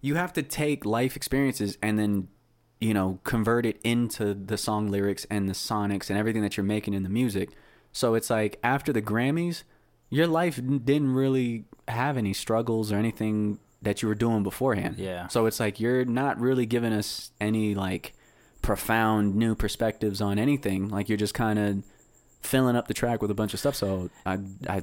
you 0.00 0.14
have 0.16 0.32
to 0.34 0.42
take 0.42 0.84
life 0.84 1.16
experiences 1.16 1.78
and 1.82 1.98
then 1.98 2.28
you 2.80 2.92
know 2.94 3.18
convert 3.24 3.64
it 3.66 3.80
into 3.84 4.34
the 4.34 4.56
song 4.58 4.88
lyrics 4.88 5.26
and 5.30 5.48
the 5.48 5.54
sonics 5.54 6.10
and 6.10 6.18
everything 6.18 6.42
that 6.42 6.56
you're 6.56 6.64
making 6.64 6.92
in 6.92 7.02
the 7.04 7.08
music 7.08 7.50
so 7.92 8.14
it's 8.14 8.28
like 8.28 8.58
after 8.62 8.92
the 8.92 9.00
grammys 9.00 9.62
your 10.10 10.26
life 10.26 10.56
didn't 10.56 11.12
really 11.14 11.64
have 11.88 12.16
any 12.16 12.32
struggles 12.32 12.92
or 12.92 12.96
anything 12.96 13.58
that 13.82 14.00
you 14.02 14.08
were 14.08 14.14
doing 14.14 14.42
beforehand 14.42 14.96
Yeah. 14.98 15.28
so 15.28 15.46
it's 15.46 15.60
like 15.60 15.78
you're 15.80 16.04
not 16.04 16.40
really 16.40 16.66
giving 16.66 16.92
us 16.92 17.30
any 17.40 17.74
like 17.74 18.14
profound 18.62 19.34
new 19.36 19.54
perspectives 19.54 20.20
on 20.20 20.38
anything 20.38 20.88
like 20.88 21.08
you're 21.08 21.18
just 21.18 21.34
kind 21.34 21.58
of 21.58 21.82
filling 22.40 22.76
up 22.76 22.88
the 22.88 22.94
track 22.94 23.20
with 23.20 23.30
a 23.30 23.34
bunch 23.34 23.52
of 23.52 23.60
stuff 23.60 23.74
so 23.76 24.10
i 24.24 24.38
i 24.68 24.82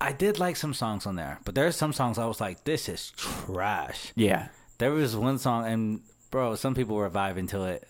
I 0.00 0.12
did 0.12 0.40
like 0.40 0.56
some 0.56 0.74
songs 0.74 1.06
on 1.06 1.14
there, 1.14 1.38
but 1.44 1.54
there's 1.54 1.76
some 1.76 1.92
songs 1.92 2.18
I 2.18 2.26
was 2.26 2.40
like, 2.40 2.64
this 2.64 2.88
is 2.88 3.12
trash. 3.16 4.12
yeah 4.16 4.48
There 4.78 4.90
was 4.90 5.14
one 5.16 5.38
song, 5.38 5.66
and 5.66 6.00
bro, 6.32 6.56
some 6.56 6.74
people 6.74 6.96
were 6.96 7.08
vibing 7.08 7.48
to 7.50 7.62
it. 7.66 7.86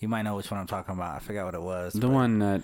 You 0.00 0.08
might 0.08 0.22
know 0.22 0.34
which 0.34 0.50
one 0.50 0.58
I'm 0.58 0.66
talking 0.66 0.94
about. 0.94 1.14
I 1.14 1.20
forgot 1.20 1.44
what 1.46 1.54
it 1.54 1.62
was. 1.62 1.92
the 1.94 2.08
one 2.08 2.40
that 2.40 2.62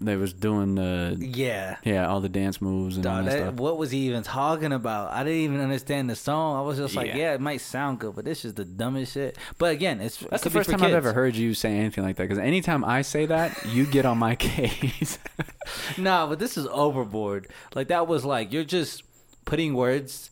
they 0.00 0.16
was 0.16 0.32
doing 0.34 0.74
the 0.74 1.16
Yeah. 1.18 1.76
Yeah, 1.84 2.06
all 2.08 2.20
the 2.20 2.28
dance 2.28 2.60
moves 2.60 2.96
and 2.96 3.06
all 3.06 3.22
that, 3.22 3.30
that- 3.30 3.38
stuff. 3.38 3.54
what 3.54 3.78
was 3.78 3.90
he 3.90 3.98
even 4.08 4.22
talking 4.22 4.72
about? 4.72 5.10
I 5.12 5.24
didn't 5.24 5.38
even 5.40 5.60
understand 5.60 6.10
the 6.10 6.16
song. 6.16 6.58
I 6.58 6.60
was 6.60 6.76
just 6.76 6.94
like, 6.94 7.08
Yeah. 7.08 7.16
yeah, 7.16 7.34
it 7.34 7.40
might 7.40 7.62
sound 7.62 7.98
good, 8.00 8.14
but 8.14 8.24
this 8.26 8.44
is 8.44 8.54
the 8.54 8.64
dumbest 8.64 9.14
shit. 9.14 9.38
But 9.58 9.72
again, 9.72 10.00
it's 10.02 10.18
That's 10.18 10.44
the 10.44 10.50
first 10.50 10.68
time 10.68 10.82
I've 10.82 10.92
ever 10.92 11.12
heard 11.14 11.34
you 11.34 11.54
say 11.54 11.76
anything 11.78 12.04
like 12.04 12.16
that. 12.16 12.24
Because 12.24 12.38
anytime 12.38 12.84
I 12.84 13.00
say 13.02 13.24
that, 13.26 13.64
you 13.66 13.86
get 13.86 14.04
on 14.04 14.18
my 14.18 14.34
case. 14.36 15.18
Nah, 15.98 16.26
but 16.28 16.38
this 16.38 16.56
is 16.56 16.66
overboard. 16.68 17.48
Like 17.74 17.88
that 17.88 18.06
was 18.06 18.24
like 18.24 18.52
you're 18.52 18.62
just 18.64 19.02
putting 19.44 19.74
words. 19.74 20.30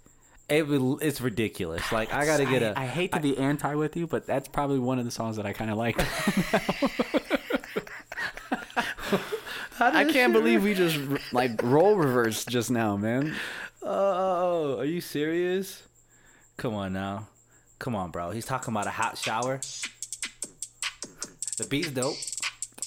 It 0.49 0.65
it's 1.03 1.21
ridiculous. 1.21 1.91
Like 1.91 2.12
I 2.15 2.25
gotta 2.27 2.45
get 2.45 2.62
a. 2.62 2.79
I, 2.79 2.83
I 2.83 2.87
hate 2.87 3.12
to 3.12 3.21
be 3.21 3.37
anti 3.37 3.75
with 3.75 3.97
you, 3.97 4.07
but 4.07 4.27
that's 4.27 4.47
probably 4.47 4.79
one 4.79 4.99
of 5.01 5.05
the 5.07 5.11
songs 5.11 5.37
that 5.37 5.47
I 5.47 5.53
kind 5.53 5.71
of 5.73 5.77
like. 5.79 5.97
How 9.77 9.91
did 9.91 9.97
I 9.97 10.05
can't 10.05 10.14
shit 10.14 10.33
believe 10.33 10.62
we 10.62 10.75
just 10.75 10.99
like 11.33 11.61
roll 11.62 11.97
reverse 11.97 12.45
just 12.45 12.70
now, 12.70 12.97
man. 12.97 13.35
Oh, 13.83 14.79
are 14.79 14.85
you 14.85 15.01
serious? 15.01 15.83
Come 16.57 16.75
on 16.75 16.93
now. 16.93 17.29
Come 17.79 17.97
on, 17.97 18.11
bro. 18.11 18.31
He's 18.31 18.47
talking 18.47 18.72
about 18.72 18.87
a 18.87 18.91
hot 18.91 19.18
shower. 19.18 19.61
The 21.59 21.66
beat's 21.68 21.91
dope. 21.91 22.16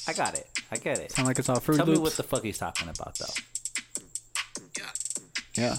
I 0.08 0.14
got 0.14 0.36
it. 0.36 0.48
I 0.72 0.78
get 0.78 1.00
it. 1.00 1.12
Sound 1.12 1.28
like 1.28 1.38
it's 1.40 1.50
all 1.50 1.60
Fruit 1.60 1.78
Tell 1.78 1.86
me 1.86 1.98
what 1.98 2.14
the 2.14 2.24
fuck 2.24 2.44
he's 2.44 2.58
talking 2.58 2.88
about, 2.90 3.18
though. 3.18 3.26
yeah. 5.56 5.76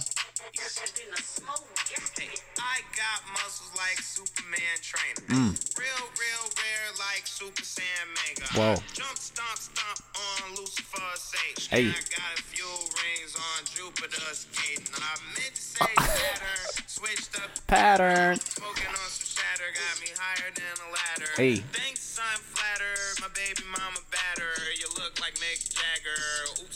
I 2.59 2.83
got 2.91 3.23
muscles 3.33 3.71
like 3.79 3.99
Superman 4.03 4.79
trainer. 4.83 5.23
Hmm. 5.31 5.55
Real, 5.79 6.05
real 6.19 6.45
rare 6.59 6.91
like 6.99 7.27
Super 7.27 7.63
Saiyan 7.63 8.11
Mega. 8.27 8.47
Whoa. 8.59 8.83
Jump, 8.93 9.17
stomp, 9.19 9.59
stomp 9.59 9.99
on 10.19 10.57
Lucifer's 10.57 11.23
stage. 11.23 11.69
Hey. 11.71 11.87
I 11.87 12.03
got 12.11 12.35
a 12.35 12.43
few 12.43 12.67
rings 12.67 13.39
on 13.39 13.59
Jupiter 13.71 14.35
skating. 14.35 14.91
I 14.99 15.15
meant 15.39 15.55
to 15.55 15.63
say 15.63 15.87
Saturn. 16.03 16.87
Switched 16.87 17.39
up 17.39 17.51
Pattern. 17.69 18.41
Smoking 18.41 18.91
on 18.91 19.11
some 19.15 19.31
shatter 19.39 19.71
got 19.71 19.95
me 20.03 20.11
higher 20.19 20.51
than 20.51 20.75
a 20.75 20.89
ladder. 20.91 21.31
Hey. 21.37 21.63
Thanks, 21.71 22.19
I'm 22.19 22.43
flattered. 22.43 23.23
My 23.23 23.31
baby 23.31 23.63
mama 23.71 24.03
batter. 24.11 24.59
You 24.75 24.91
look 24.99 25.21
like 25.23 25.39
Mick 25.39 25.71
Jagger. 25.71 26.19
Oops, 26.67 26.68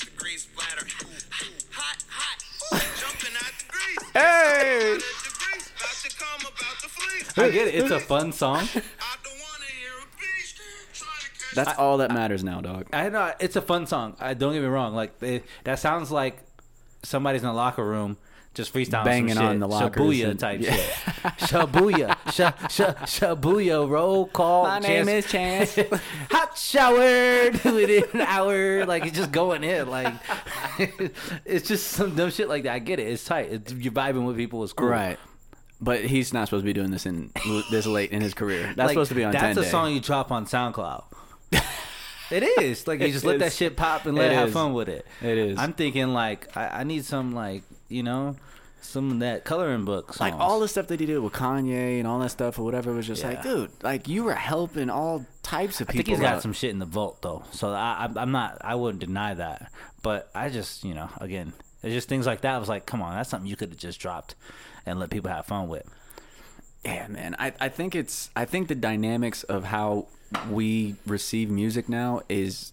I 7.36 7.50
get 7.50 7.68
it. 7.68 7.74
It's 7.74 7.90
a 7.90 8.00
fun 8.00 8.32
song. 8.32 8.56
I 8.58 8.64
don't 8.64 8.74
wanna 8.74 9.64
hear 9.80 9.92
a 10.00 10.06
beast. 10.18 10.56
Trying 10.94 11.08
to 11.20 11.30
catch 11.30 11.54
That's 11.54 11.78
all 11.78 11.98
that 11.98 12.12
matters 12.12 12.44
now, 12.44 12.60
dog. 12.60 12.86
I 12.92 13.08
know 13.08 13.32
it's 13.40 13.56
a 13.56 13.62
fun 13.62 13.86
song. 13.86 14.16
I 14.20 14.34
don't 14.34 14.52
get 14.52 14.62
me 14.62 14.68
wrong. 14.68 14.94
Like 14.94 15.18
they, 15.18 15.42
that 15.64 15.78
sounds 15.78 16.10
like 16.10 16.38
somebody's 17.02 17.42
in 17.42 17.48
the 17.48 17.54
locker 17.54 17.84
room 17.84 18.16
just 18.54 18.74
freestyling 18.74 19.04
Banging 19.04 19.38
on 19.38 19.58
the 19.60 19.68
lockers 19.68 20.02
Shabuya 20.02 20.30
and- 20.30 20.38
type 20.38 20.60
yeah. 20.60 20.74
shit. 20.74 20.94
Shabuya, 21.48 22.16
Sha, 22.32 22.52
sha, 22.68 22.92
Shabuya. 23.04 23.88
Roll 23.88 24.26
call. 24.26 24.64
My 24.64 24.78
name 24.78 25.08
is 25.08 25.26
Chance. 25.26 25.76
Hot 26.30 26.58
shower 26.58 27.50
within 27.50 28.04
an 28.12 28.20
hour. 28.20 28.84
Like 28.84 29.06
it's 29.06 29.16
just 29.16 29.32
going 29.32 29.64
in. 29.64 29.88
Like 29.88 30.12
it's 31.46 31.66
just 31.66 31.88
some 31.88 32.14
dumb 32.14 32.30
shit 32.30 32.48
like 32.48 32.64
that. 32.64 32.74
I 32.74 32.78
get 32.78 32.98
it. 32.98 33.08
It's 33.08 33.24
tight. 33.24 33.50
It's, 33.50 33.72
you're 33.72 33.92
vibing 33.92 34.26
with 34.26 34.36
people. 34.36 34.62
It's 34.64 34.72
cool. 34.74 34.88
Right. 34.88 35.18
But 35.82 36.04
he's 36.04 36.32
not 36.32 36.46
supposed 36.46 36.62
to 36.62 36.66
be 36.66 36.72
doing 36.72 36.92
this 36.92 37.04
in 37.06 37.30
this 37.72 37.86
late 37.86 38.12
in 38.12 38.22
his 38.22 38.34
career. 38.34 38.66
That's 38.68 38.78
Like, 38.78 38.90
supposed 38.90 39.08
to 39.08 39.14
be 39.16 39.24
on 39.24 39.32
That's 39.32 39.42
10 39.56 39.58
a 39.58 39.62
day. 39.62 39.68
song 39.68 39.92
you 39.92 40.00
drop 40.00 40.30
on 40.30 40.46
SoundCloud. 40.46 41.02
it 42.30 42.42
is 42.60 42.86
like 42.86 43.00
you 43.00 43.06
It 43.06 43.12
just 43.12 43.24
let 43.24 43.40
that 43.40 43.46
is. 43.48 43.56
shit 43.56 43.76
pop 43.76 44.06
and 44.06 44.16
let 44.16 44.26
It 44.30 44.32
it 44.34 44.36
have 44.36 44.48
is. 44.48 44.54
fun 44.54 44.72
with 44.72 44.88
it. 44.88 45.06
It 45.20 45.36
is. 45.38 45.58
I'm 45.58 45.72
thinking 45.72 46.08
like 46.14 46.56
I, 46.56 46.80
I 46.80 46.84
need 46.84 47.04
some 47.04 47.34
like 47.34 47.62
you 47.88 48.02
know 48.02 48.36
Some 48.80 49.10
of 49.12 49.18
that 49.20 49.44
coloring 49.44 49.84
book. 49.84 50.18
like 50.20 50.34
all 50.34 50.60
the 50.60 50.68
stuff 50.68 50.86
that 50.88 51.00
he 51.00 51.06
did 51.06 51.18
with 51.18 51.32
Kanye 51.32 51.98
and 51.98 52.06
all 52.06 52.18
that 52.20 52.30
stuff 52.30 52.58
or 52.58 52.62
whatever 52.62 52.92
was 52.92 53.06
just 53.06 53.22
like, 53.24 53.38
Yeah. 53.38 53.42
dude, 53.52 53.70
like 53.82 54.08
you 54.08 54.24
were 54.24 54.34
helping 54.34 54.88
all 54.88 55.26
types 55.42 55.80
of 55.80 55.88
people. 55.88 56.00
I 56.00 56.04
people. 56.04 56.04
think 56.04 56.18
he's 56.18 56.20
got 56.30 56.36
out. 56.36 56.42
some 56.42 56.52
shit 56.52 56.70
in 56.70 56.78
the 56.78 56.86
vault 56.86 57.20
though, 57.22 57.42
so 57.52 57.70
I, 57.72 57.96
I'm- 58.02 58.16
I'm 58.18 58.30
not. 58.32 58.58
I 58.60 58.74
wouldn't 58.76 59.00
deny 59.00 59.34
that, 59.34 59.70
but 60.02 60.30
I 60.34 60.48
just, 60.48 60.84
you 60.84 60.94
know, 60.94 61.08
again, 61.20 61.52
it's 61.82 61.92
just 61.92 62.08
things 62.08 62.26
like 62.26 62.40
that. 62.42 62.54
I 62.54 62.58
was 62.58 62.68
like, 62.68 62.86
come 62.86 63.02
on, 63.02 63.14
that's 63.16 63.28
something 63.30 63.48
you 63.50 63.56
could 63.56 63.70
have 63.70 63.78
just 63.78 64.00
dropped 64.00 64.34
and 64.86 64.98
let 64.98 65.10
people 65.10 65.30
have 65.30 65.46
fun 65.46 65.68
with. 65.68 65.88
Yeah, 66.84 67.06
man. 67.08 67.36
I, 67.38 67.52
I 67.60 67.68
think 67.68 67.94
it's 67.94 68.30
I 68.34 68.44
think 68.44 68.68
the 68.68 68.74
dynamics 68.74 69.44
of 69.44 69.64
how 69.64 70.06
we 70.50 70.96
receive 71.06 71.50
music 71.50 71.88
now 71.88 72.22
is 72.28 72.72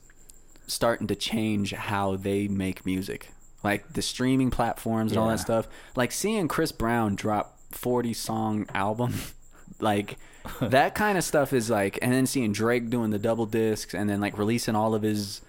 starting 0.68 1.08
to 1.08 1.16
change 1.16 1.74
how 1.74 2.16
they 2.16 2.48
make 2.48 2.86
music. 2.86 3.30
Like 3.64 3.94
the 3.94 4.02
streaming 4.02 4.52
platforms 4.52 5.12
and 5.12 5.20
all 5.20 5.28
that 5.28 5.40
stuff. 5.40 5.68
Like 5.96 6.12
seeing 6.12 6.48
Chris 6.48 6.72
Brown 6.72 7.16
drop 7.16 7.58
40 7.72 8.14
song 8.14 8.66
album 8.74 9.14
like 9.80 10.18
that 10.62 10.96
kind 10.96 11.18
of 11.18 11.24
stuff 11.24 11.54
is 11.54 11.70
like 11.70 12.00
and 12.02 12.12
then 12.12 12.26
seeing 12.26 12.52
Drake 12.52 12.90
doing 12.90 13.12
the 13.12 13.20
double 13.20 13.46
discs 13.46 13.94
and 13.94 14.10
then 14.10 14.22
like 14.22 14.38
releasing 14.38 14.76
all 14.76 14.96
of 14.96 15.02
his 15.02 15.42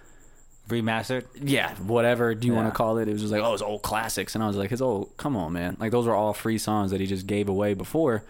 Remastered. 0.71 1.25
yeah, 1.35 1.75
whatever 1.75 2.33
do 2.33 2.47
you 2.47 2.53
want 2.53 2.67
to 2.67 2.75
call 2.75 2.97
it? 2.97 3.07
It 3.07 3.11
was 3.13 3.21
just 3.21 3.31
like, 3.33 3.41
oh, 3.41 3.51
his 3.51 3.61
old 3.61 3.81
classics, 3.83 4.33
and 4.35 4.43
I 4.43 4.47
was 4.47 4.55
like, 4.57 4.69
his 4.69 4.81
old, 4.81 5.15
come 5.17 5.35
on, 5.35 5.53
man, 5.53 5.77
like 5.79 5.91
those 5.91 6.07
were 6.07 6.15
all 6.15 6.33
free 6.33 6.57
songs 6.57 6.91
that 6.91 6.99
he 6.99 7.07
just 7.07 7.27
gave 7.27 7.47
away 7.49 7.73
before. 7.73 8.23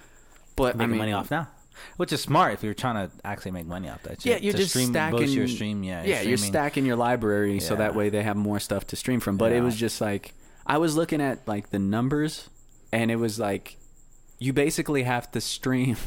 But 0.55 0.75
I 0.75 0.77
making 0.79 0.91
mean, 0.91 0.97
money 0.99 1.13
off 1.13 1.31
now, 1.31 1.47
which 1.97 2.11
is 2.11 2.21
smart 2.21 2.53
if 2.53 2.63
you're 2.63 2.73
trying 2.73 3.07
to 3.07 3.15
actually 3.23 3.51
make 3.51 3.65
money 3.65 3.87
off 3.89 4.03
that. 4.03 4.25
Yeah, 4.25 4.37
you're 4.37 4.51
To 4.51 4.57
just 4.57 4.71
stream, 4.71 4.89
stacking 4.89 5.29
your 5.29 5.47
stream. 5.47 5.83
Yeah, 5.83 6.03
yeah, 6.03 6.21
you're 6.21 6.37
stacking 6.37 6.85
your 6.85 6.97
library 6.97 7.59
so 7.59 7.75
that 7.77 7.95
way 7.95 8.09
they 8.09 8.23
have 8.23 8.35
more 8.35 8.59
stuff 8.59 8.85
to 8.87 8.95
stream 8.95 9.19
from. 9.19 9.37
But 9.37 9.51
it 9.53 9.61
was 9.61 9.77
just 9.77 10.01
like 10.01 10.33
I 10.65 10.77
was 10.77 10.95
looking 10.97 11.21
at 11.21 11.47
like 11.47 11.69
the 11.69 11.79
numbers, 11.79 12.49
and 12.91 13.09
it 13.11 13.15
was 13.15 13.39
like 13.39 13.77
you 14.39 14.53
basically 14.53 15.03
have 15.03 15.31
to 15.31 15.41
stream. 15.41 15.95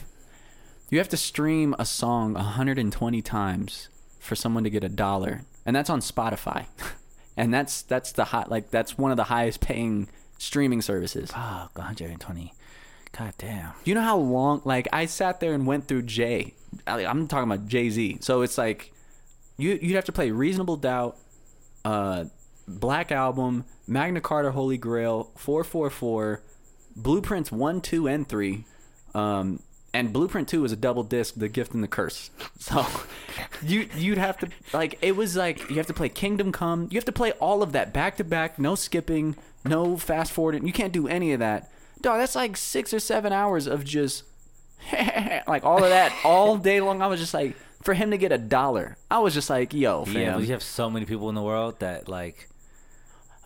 You 0.90 0.98
have 0.98 1.08
to 1.08 1.16
stream 1.16 1.74
a 1.78 1.86
song 1.86 2.34
120 2.34 3.22
times 3.22 3.88
for 4.20 4.36
someone 4.36 4.62
to 4.64 4.70
get 4.70 4.84
a 4.84 4.88
dollar, 4.88 5.40
and 5.66 5.74
that's 5.74 5.90
on 5.90 6.00
Spotify, 6.00 6.66
and 7.36 7.52
that's 7.52 7.82
that's 7.82 8.12
the 8.12 8.26
hot 8.26 8.50
like 8.50 8.70
that's 8.70 8.98
one 8.98 9.10
of 9.10 9.16
the 9.16 9.24
highest 9.24 9.60
paying 9.60 10.08
streaming 10.38 10.82
services. 10.82 11.30
Fuck, 11.30 11.76
120. 11.78 12.54
God 13.16 13.32
damn. 13.38 13.72
You 13.84 13.94
know 13.94 14.02
how 14.02 14.16
long? 14.16 14.62
Like 14.64 14.88
I 14.92 15.06
sat 15.06 15.40
there 15.40 15.54
and 15.54 15.66
went 15.66 15.86
through 15.86 16.02
Jay. 16.02 16.54
I'm 16.86 17.28
talking 17.28 17.50
about 17.50 17.68
Jay 17.68 17.88
Z. 17.90 18.18
So 18.20 18.42
it's 18.42 18.58
like 18.58 18.92
you 19.56 19.78
you'd 19.80 19.94
have 19.94 20.04
to 20.06 20.12
play 20.12 20.30
Reasonable 20.30 20.76
Doubt, 20.76 21.16
uh, 21.84 22.24
Black 22.66 23.12
Album, 23.12 23.64
Magna 23.86 24.20
Carta, 24.20 24.50
Holy 24.50 24.78
Grail, 24.78 25.30
444, 25.36 26.42
Blueprints 26.96 27.52
one, 27.52 27.80
two, 27.80 28.08
and 28.08 28.28
three. 28.28 28.64
Um, 29.14 29.60
and 29.94 30.12
Blueprint 30.12 30.48
two 30.48 30.60
was 30.60 30.72
a 30.72 30.76
double 30.76 31.04
disc, 31.04 31.34
The 31.36 31.48
Gift 31.48 31.72
and 31.72 31.82
the 31.82 31.88
Curse. 31.88 32.30
So 32.58 32.86
you 33.62 33.88
you'd 33.96 34.18
have 34.18 34.38
to 34.38 34.48
like 34.72 34.98
it 35.02 35.16
was 35.16 35.36
like 35.36 35.68
you 35.68 35.76
have 35.76 35.86
to 35.86 35.94
play 35.94 36.08
Kingdom 36.08 36.50
Come. 36.50 36.88
You 36.90 36.96
have 36.96 37.04
to 37.04 37.12
play 37.12 37.32
all 37.32 37.62
of 37.62 37.72
that 37.72 37.92
back 37.92 38.16
to 38.16 38.24
back, 38.24 38.58
no 38.58 38.74
skipping, 38.74 39.36
no 39.64 39.96
fast 39.96 40.32
forwarding. 40.32 40.66
You 40.66 40.72
can't 40.72 40.92
do 40.92 41.06
any 41.08 41.32
of 41.32 41.40
that. 41.40 41.70
Dog, 42.00 42.18
that's 42.18 42.34
like 42.34 42.56
six 42.56 42.92
or 42.94 43.00
seven 43.00 43.32
hours 43.32 43.66
of 43.66 43.84
just 43.84 44.24
like 45.46 45.64
all 45.64 45.82
of 45.82 45.90
that 45.90 46.12
all 46.24 46.56
day 46.56 46.80
long. 46.80 47.02
I 47.02 47.06
was 47.06 47.20
just 47.20 47.34
like, 47.34 47.54
for 47.82 47.94
him 47.94 48.10
to 48.10 48.16
get 48.18 48.32
a 48.32 48.38
dollar, 48.38 48.96
I 49.10 49.18
was 49.18 49.34
just 49.34 49.50
like, 49.50 49.74
yo, 49.74 50.04
fam. 50.04 50.16
Yeah, 50.16 50.34
but 50.34 50.42
you 50.44 50.52
have 50.52 50.62
so 50.62 50.90
many 50.90 51.06
people 51.06 51.28
in 51.28 51.34
the 51.34 51.42
world 51.42 51.80
that 51.80 52.08
like. 52.08 52.48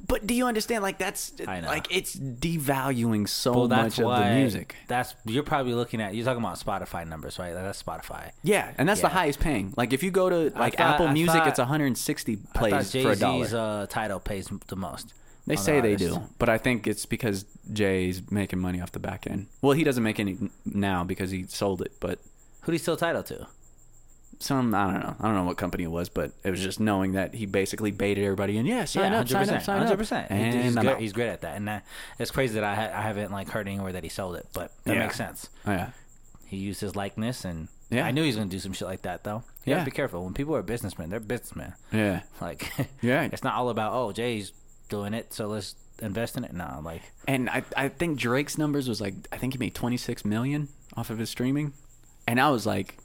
But 0.06 0.26
do 0.26 0.34
you 0.34 0.46
understand? 0.46 0.82
Like 0.82 0.98
that's 0.98 1.32
like 1.46 1.94
it's 1.94 2.16
devaluing 2.16 3.28
so 3.28 3.52
Well, 3.52 3.68
much 3.68 3.98
of 3.98 4.08
the 4.08 4.34
music. 4.34 4.76
That's 4.86 5.14
you're 5.24 5.42
probably 5.42 5.74
looking 5.74 6.00
at. 6.00 6.14
You're 6.14 6.24
talking 6.24 6.42
about 6.42 6.58
Spotify 6.58 7.06
numbers, 7.06 7.38
right? 7.38 7.54
Like, 7.54 7.64
that's 7.64 7.82
Spotify. 7.82 8.30
Yeah, 8.42 8.72
and 8.78 8.88
that's 8.88 9.00
the 9.00 9.08
highest 9.08 9.40
paying. 9.40 9.74
Like 9.76 9.92
if 9.92 10.02
you 10.02 10.10
go 10.10 10.28
to 10.28 10.56
like 10.58 10.76
thought- 10.76 10.94
Apple 10.94 11.08
I 11.08 11.12
Music, 11.12 11.34
thought- 11.34 11.48
it's 11.48 11.58
160 11.58 12.36
plays 12.54 12.92
for 12.92 13.12
a 13.12 13.16
dollar. 13.16 13.48
Uh, 13.52 13.86
Tidal 13.86 14.20
pays 14.20 14.48
the 14.68 14.76
most. 14.76 15.14
they 15.46 15.54
on 15.54 15.56
the 15.56 15.62
say 15.62 15.80
they 15.80 15.96
do, 15.96 16.22
but 16.38 16.48
I 16.48 16.58
think 16.58 16.86
it's 16.86 17.06
because 17.06 17.44
Jay's 17.72 18.22
making 18.30 18.58
money 18.58 18.80
off 18.80 18.92
the 18.92 18.98
back 18.98 19.26
end. 19.26 19.46
Well, 19.62 19.72
he 19.72 19.84
doesn't 19.84 20.02
make 20.02 20.20
any 20.20 20.36
now 20.64 21.04
because 21.04 21.30
he 21.30 21.46
sold 21.46 21.82
it, 21.82 21.92
but 22.00 22.18
Who 22.62 22.72
do 22.72 22.74
you 22.74 22.78
sell 22.78 22.96
Tidal 22.96 23.22
to? 23.24 23.46
Some 24.40 24.74
I 24.74 24.92
don't 24.92 25.00
know. 25.00 25.16
I 25.18 25.22
don't 25.24 25.34
know 25.34 25.44
what 25.44 25.56
company 25.56 25.84
it 25.84 25.90
was, 25.90 26.08
but 26.08 26.32
it 26.44 26.50
was 26.50 26.60
just 26.62 26.78
knowing 26.80 27.12
that 27.12 27.34
he 27.34 27.46
basically 27.46 27.90
baited 27.90 28.24
everybody 28.24 28.56
and 28.58 28.66
yeah, 28.68 28.84
sign 28.84 29.12
yeah, 29.12 29.20
up, 29.20 29.28
sign 29.28 29.48
up, 29.50 29.62
sign 29.62 29.78
hundred 29.78 29.92
up. 29.92 29.98
percent. 29.98 30.30
And 30.30 30.54
He's 30.64 30.74
great. 30.76 30.98
He's 30.98 31.12
great 31.12 31.28
at 31.28 31.40
that, 31.42 31.56
and 31.56 31.66
that, 31.68 31.84
it's 32.18 32.30
crazy 32.30 32.54
that 32.54 32.64
I 32.64 32.74
ha- 32.74 32.98
I 32.98 33.02
haven't 33.02 33.32
like 33.32 33.48
heard 33.50 33.66
anywhere 33.66 33.92
that 33.92 34.02
he 34.04 34.08
sold 34.08 34.36
it, 34.36 34.46
but 34.52 34.72
that 34.84 34.94
Yeah. 34.94 35.00
makes 35.02 35.16
sense. 35.16 35.48
Oh, 35.66 35.72
yeah. 35.72 35.90
He 36.46 36.56
used 36.56 36.80
his 36.80 36.94
likeness, 36.96 37.44
and 37.44 37.68
Yeah. 37.90 38.06
I 38.06 38.10
knew 38.12 38.22
he 38.22 38.28
was 38.28 38.36
gonna 38.36 38.48
do 38.48 38.58
some 38.60 38.72
shit 38.72 38.86
like 38.88 39.02
that 39.02 39.24
though. 39.24 39.42
You 39.64 39.74
Yeah. 39.74 39.84
be 39.84 39.90
careful 39.90 40.24
when 40.24 40.34
people 40.34 40.54
are 40.56 40.62
businessmen. 40.62 41.10
They're 41.10 41.20
businessmen. 41.20 41.74
Yeah. 41.92 42.20
Like, 42.40 42.70
Yeah. 43.02 43.28
it's 43.32 43.42
not 43.44 43.54
all 43.54 43.68
about 43.70 43.92
oh 43.92 44.12
Jay's 44.12 44.52
doing 44.88 45.14
it, 45.14 45.34
so 45.34 45.46
let's 45.48 45.74
invest 46.00 46.36
in 46.36 46.44
it. 46.44 46.52
No, 46.54 46.80
like 46.84 47.02
And 47.26 47.50
I, 47.50 47.64
I 47.76 47.88
think 47.88 48.18
Drake's 48.18 48.56
numbers 48.56 48.88
was 48.88 49.00
like 49.00 49.14
I 49.32 49.36
think 49.36 49.52
he 49.54 49.58
made 49.58 49.74
26 49.74 50.24
million 50.24 50.68
off 50.96 51.10
of 51.10 51.18
his 51.18 51.28
streaming, 51.28 51.72
and 52.26 52.40
I 52.40 52.50
was 52.50 52.64
like, 52.66 52.96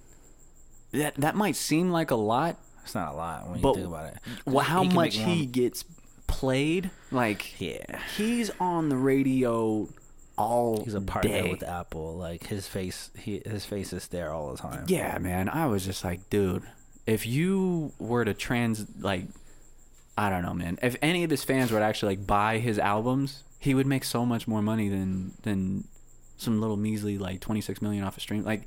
that 0.93 1.15
that 1.15 1.35
might 1.35 1.55
seem 1.55 1.91
like 1.91 2.11
a 2.11 2.15
lot, 2.15 2.57
it's 2.83 2.95
not 2.95 3.13
a 3.13 3.15
lot 3.15 3.49
when 3.49 3.59
you 3.59 3.73
think 3.73 3.87
about 3.87 4.05
it. 4.13 4.17
well, 4.45 4.63
how 4.65 4.83
He 4.83 4.89
much 4.89 5.15
he 5.17 5.45
gets 5.45 5.83
played, 6.27 6.89
like 7.11 7.59
Yeah. 7.61 7.99
he's 8.17 8.49
on 8.59 8.89
the 8.89 8.97
radio 8.97 9.87
all 10.35 10.83
He's 10.83 10.95
a 10.95 11.01
partner 11.01 11.29
day. 11.43 11.49
with 11.51 11.61
Apple. 11.63 12.15
Like 12.15 12.47
his 12.47 12.67
face, 12.67 13.11
he 13.17 13.41
his 13.45 13.65
face 13.65 13.93
is 13.93 14.07
there 14.07 14.31
all 14.31 14.51
the 14.51 14.57
time. 14.57 14.85
Yeah, 14.87 15.17
man. 15.19 15.47
I 15.49 15.67
was 15.67 15.85
just 15.85 16.03
like, 16.03 16.27
dude, 16.31 16.63
if 17.05 17.25
you 17.27 17.91
were 17.99 18.25
to 18.25 18.33
trans 18.33 18.85
like 18.99 19.25
I 20.17 20.29
don't 20.29 20.41
know, 20.43 20.53
man. 20.53 20.77
If 20.81 20.95
any 21.01 21.23
of 21.23 21.29
his 21.29 21.43
fans 21.43 21.71
were 21.71 21.79
to 21.79 21.85
actually 21.85 22.15
like 22.17 22.27
buy 22.27 22.57
his 22.59 22.77
albums, 22.79 23.43
he 23.59 23.73
would 23.75 23.87
make 23.87 24.03
so 24.03 24.25
much 24.25 24.47
more 24.47 24.61
money 24.61 24.89
than 24.89 25.33
than 25.43 25.83
some 26.37 26.59
little 26.59 26.77
measly 26.77 27.17
like 27.17 27.39
26 27.39 27.81
million 27.81 28.03
off 28.03 28.17
a 28.17 28.19
stream. 28.19 28.43
Like 28.43 28.63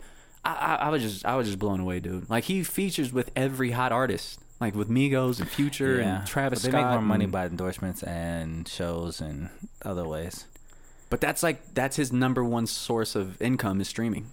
I, 0.47 0.55
I, 0.55 0.75
I 0.87 0.89
was 0.91 1.03
just 1.03 1.25
I 1.27 1.37
was 1.37 1.47
just 1.47 1.59
blown 1.59 1.81
away, 1.81 2.01
dude. 2.01 2.29
Like 2.31 2.45
he 2.45 2.63
features 2.63 3.13
with 3.13 3.31
every 3.37 3.71
hot 3.73 3.93
artist, 3.93 4.41
like 4.61 4.75
with 4.75 4.89
Migos 4.89 5.41
and 5.41 5.49
Future 5.49 5.99
Yeah. 6.01 6.19
and 6.19 6.27
Travis 6.27 6.61
But 6.63 6.73
they 6.73 6.79
Scott. 6.79 6.85
make 6.91 6.93
more 6.93 7.03
money 7.03 7.25
and- 7.25 7.33
by 7.33 7.47
endorsements 7.47 8.03
and 8.03 8.67
shows 8.69 9.21
and 9.21 9.51
other 9.83 10.07
ways. 10.07 10.47
But 11.11 11.21
that's 11.21 11.43
like 11.43 11.75
that's 11.75 11.97
his 11.97 12.13
number 12.13 12.43
one 12.45 12.67
source 12.67 13.15
of 13.15 13.41
income 13.41 13.81
is 13.81 13.89
streaming. 13.89 14.27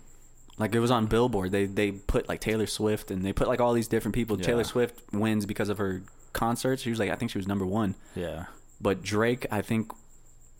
Like 0.57 0.73
it 0.75 0.79
was 0.79 0.91
on 0.91 1.05
Billboard. 1.07 1.51
They 1.51 1.65
they 1.65 1.91
put 1.91 2.27
like 2.29 2.39
Taylor 2.39 2.67
Swift 2.67 3.11
and 3.11 3.23
they 3.25 3.33
put 3.33 3.47
like 3.47 3.59
all 3.59 3.73
these 3.73 3.87
different 3.87 4.15
people. 4.15 4.37
Yeah. 4.37 4.45
Taylor 4.45 4.63
Swift 4.63 5.01
wins 5.13 5.45
because 5.45 5.69
of 5.69 5.77
her 5.77 6.03
concerts. 6.33 6.81
She 6.83 6.89
was 6.89 6.99
like 6.99 7.09
I 7.11 7.15
think 7.15 7.31
she 7.31 7.37
was 7.37 7.47
number 7.47 7.65
one. 7.65 7.95
Yeah. 8.15 8.45
But 8.81 9.01
Drake, 9.03 9.45
I 9.51 9.61
think 9.61 9.91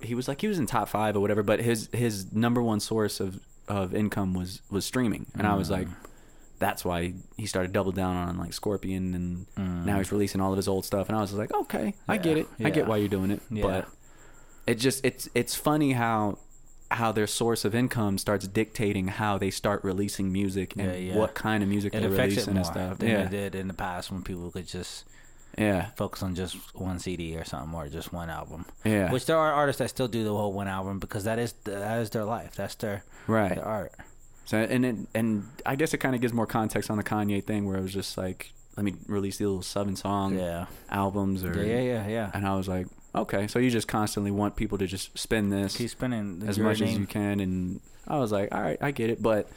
he 0.02 0.16
was 0.16 0.28
like 0.28 0.42
he 0.42 0.48
was 0.48 0.60
in 0.60 0.66
top 0.66 0.88
five 0.90 1.16
or 1.16 1.20
whatever. 1.20 1.44
But 1.44 1.60
his 1.62 1.90
his 1.94 2.32
number 2.34 2.62
one 2.62 2.80
source 2.80 3.20
of 3.20 3.40
of 3.68 3.94
income 3.94 4.34
was 4.34 4.62
was 4.70 4.86
streaming. 4.86 5.26
And 5.38 5.48
I 5.48 5.56
was 5.56 5.70
like, 5.70 5.88
mm. 5.88 5.96
that's 6.60 6.84
why 6.84 7.14
he 7.38 7.46
started 7.46 7.72
double 7.72 7.92
down 7.92 8.16
on 8.16 8.38
like 8.38 8.54
Scorpion 8.54 9.14
and 9.14 9.46
mm. 9.56 9.86
now 9.86 9.98
he's 9.98 10.12
releasing 10.12 10.42
all 10.42 10.52
of 10.52 10.58
his 10.58 10.68
old 10.68 10.86
stuff. 10.86 11.08
And 11.10 11.18
I 11.18 11.22
was 11.22 11.34
like, 11.34 11.54
okay, 11.54 11.96
I 12.08 12.18
get 12.18 12.38
it. 12.38 12.48
I 12.64 12.70
get 12.70 12.88
why 12.88 12.98
you're 12.98 13.08
doing 13.08 13.32
it. 13.32 13.42
Yeah. 13.50 13.64
But 13.64 13.88
it 14.68 14.76
just 14.76 15.04
it's 15.06 15.30
it's 15.36 15.56
funny 15.56 15.94
how 15.94 16.38
how 16.92 17.12
their 17.12 17.28
source 17.28 17.66
of 17.66 17.74
income 17.74 18.18
starts 18.18 18.48
dictating 18.48 19.08
how 19.08 19.38
they 19.38 19.50
start 19.50 19.84
releasing 19.84 20.32
music 20.32 20.74
and 20.78 20.92
Yeah, 20.92 20.98
yeah. 20.98 21.16
what 21.16 21.34
kind 21.34 21.64
of 21.64 21.70
music 21.70 21.94
It 21.96 22.02
they 22.02 22.06
affects 22.06 22.36
releasing 22.36 22.54
it 22.54 22.58
and 22.58 22.66
stuff. 22.66 22.98
than 23.00 23.10
Yeah, 23.10 23.24
it 23.24 23.32
did 23.32 23.56
in 23.56 23.68
the 23.68 23.74
past 23.74 24.12
when 24.12 24.22
people 24.22 24.52
could 24.52 24.68
just 24.68 25.06
yeah, 25.58 25.88
focus 25.96 26.24
on 26.24 26.36
just 26.36 26.56
one 26.76 27.00
CD 27.00 27.36
or 27.38 27.44
something 27.44 27.74
or 27.74 27.88
just 27.88 28.12
one 28.14 28.30
album. 28.30 28.66
Yeah. 28.84 29.12
Which 29.12 29.26
there 29.26 29.38
are 29.38 29.54
artists 29.54 29.80
that 29.80 29.90
still 29.90 30.08
do 30.08 30.24
the 30.24 30.32
whole 30.32 30.54
one 30.54 30.68
album 30.68 31.00
because 31.00 31.24
that 31.26 31.40
is 31.40 31.54
that 31.66 32.00
is 32.00 32.10
their 32.10 32.26
life. 32.26 32.56
That's 32.56 32.76
their 32.76 33.04
right. 33.28 33.56
their 33.56 33.66
art. 33.66 33.92
So 34.46 34.58
and 34.58 34.86
it, 34.86 34.96
and 35.14 35.48
I 35.66 35.76
guess 35.76 35.94
it 35.94 36.00
kind 36.00 36.16
of 36.16 36.22
gives 36.22 36.34
more 36.34 36.48
context 36.48 36.90
on 36.90 36.98
the 36.98 37.04
Kanye 37.04 37.44
thing 37.44 37.66
where 37.68 37.78
it 37.78 37.82
was 37.82 37.94
just 37.94 38.18
like, 38.18 38.52
let 38.76 38.84
me 38.84 38.96
release 39.08 39.38
these 39.38 39.48
little 39.48 39.62
seven 39.62 39.96
song 39.96 40.38
Yeah. 40.38 40.66
albums 40.90 41.44
or 41.44 41.54
Yeah, 41.56 41.76
yeah, 41.76 41.82
yeah, 41.82 42.08
yeah. 42.08 42.32
and 42.34 42.46
I 42.46 42.56
was 42.56 42.68
like, 42.68 42.88
okay, 43.16 43.48
so 43.48 43.60
you 43.60 43.70
just 43.70 43.88
constantly 43.88 44.32
want 44.32 44.56
people 44.56 44.78
to 44.80 44.88
just 44.88 45.18
spin 45.18 45.50
this 45.50 45.78
Keep 45.78 45.92
spinning 45.92 46.44
as 46.48 46.58
much 46.60 46.82
as 46.82 46.98
you 46.98 47.06
can, 47.06 47.40
and 47.40 47.80
I 48.08 48.18
was 48.18 48.32
like, 48.32 48.54
all 48.54 48.62
right, 48.62 48.78
I 48.82 48.92
get 48.92 49.10
it, 49.12 49.22
but 49.22 49.48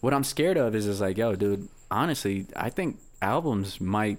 what 0.00 0.14
I'm 0.14 0.24
scared 0.24 0.56
of 0.56 0.74
is 0.74 0.86
is 0.86 1.00
like, 1.00 1.18
yo, 1.18 1.34
dude, 1.34 1.68
honestly, 1.90 2.46
I 2.56 2.70
think 2.70 2.98
albums 3.20 3.78
might 3.80 4.18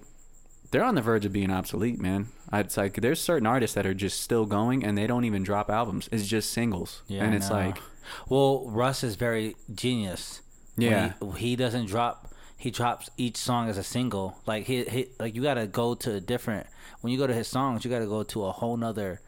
they're 0.71 0.83
on 0.83 0.95
the 0.95 1.01
verge 1.01 1.25
of 1.25 1.33
being 1.33 1.51
obsolete, 1.51 1.99
man. 1.99 2.27
It's 2.53 2.75
like 2.77 2.95
there's 3.01 3.21
certain 3.21 3.45
artists 3.45 3.75
that 3.75 3.85
are 3.85 3.93
just 3.93 4.21
still 4.21 4.45
going 4.45 4.83
and 4.83 4.97
they 4.97 5.07
don't 5.07 5.25
even 5.25 5.43
drop 5.43 5.69
albums. 5.69 6.09
It's 6.11 6.27
just 6.27 6.51
singles, 6.51 7.01
Yeah, 7.07 7.23
and 7.23 7.33
it's 7.35 7.49
like, 7.49 7.77
well, 8.29 8.67
Russ 8.69 9.03
is 9.03 9.15
very 9.15 9.55
genius. 9.73 10.41
Yeah. 10.77 11.13
he, 11.35 11.49
he 11.49 11.55
doesn't 11.55 11.85
drop. 11.87 12.29
He 12.57 12.71
drops 12.71 13.09
each 13.17 13.37
song 13.37 13.69
as 13.69 13.77
a 13.77 13.83
single. 13.83 14.37
Like 14.45 14.65
he, 14.65 14.83
he 14.85 15.07
like 15.19 15.35
you 15.35 15.41
got 15.43 15.55
to 15.55 15.67
go 15.67 15.95
to 15.95 16.15
a 16.15 16.19
different. 16.19 16.67
When 17.01 17.11
you 17.11 17.17
go 17.17 17.25
to 17.27 17.33
his 17.33 17.47
songs, 17.47 17.83
you 17.83 17.89
got 17.91 17.99
to 17.99 18.05
go 18.07 18.23
to 18.23 18.45
a 18.45 18.51
whole 18.51 18.77
nother 18.77 19.19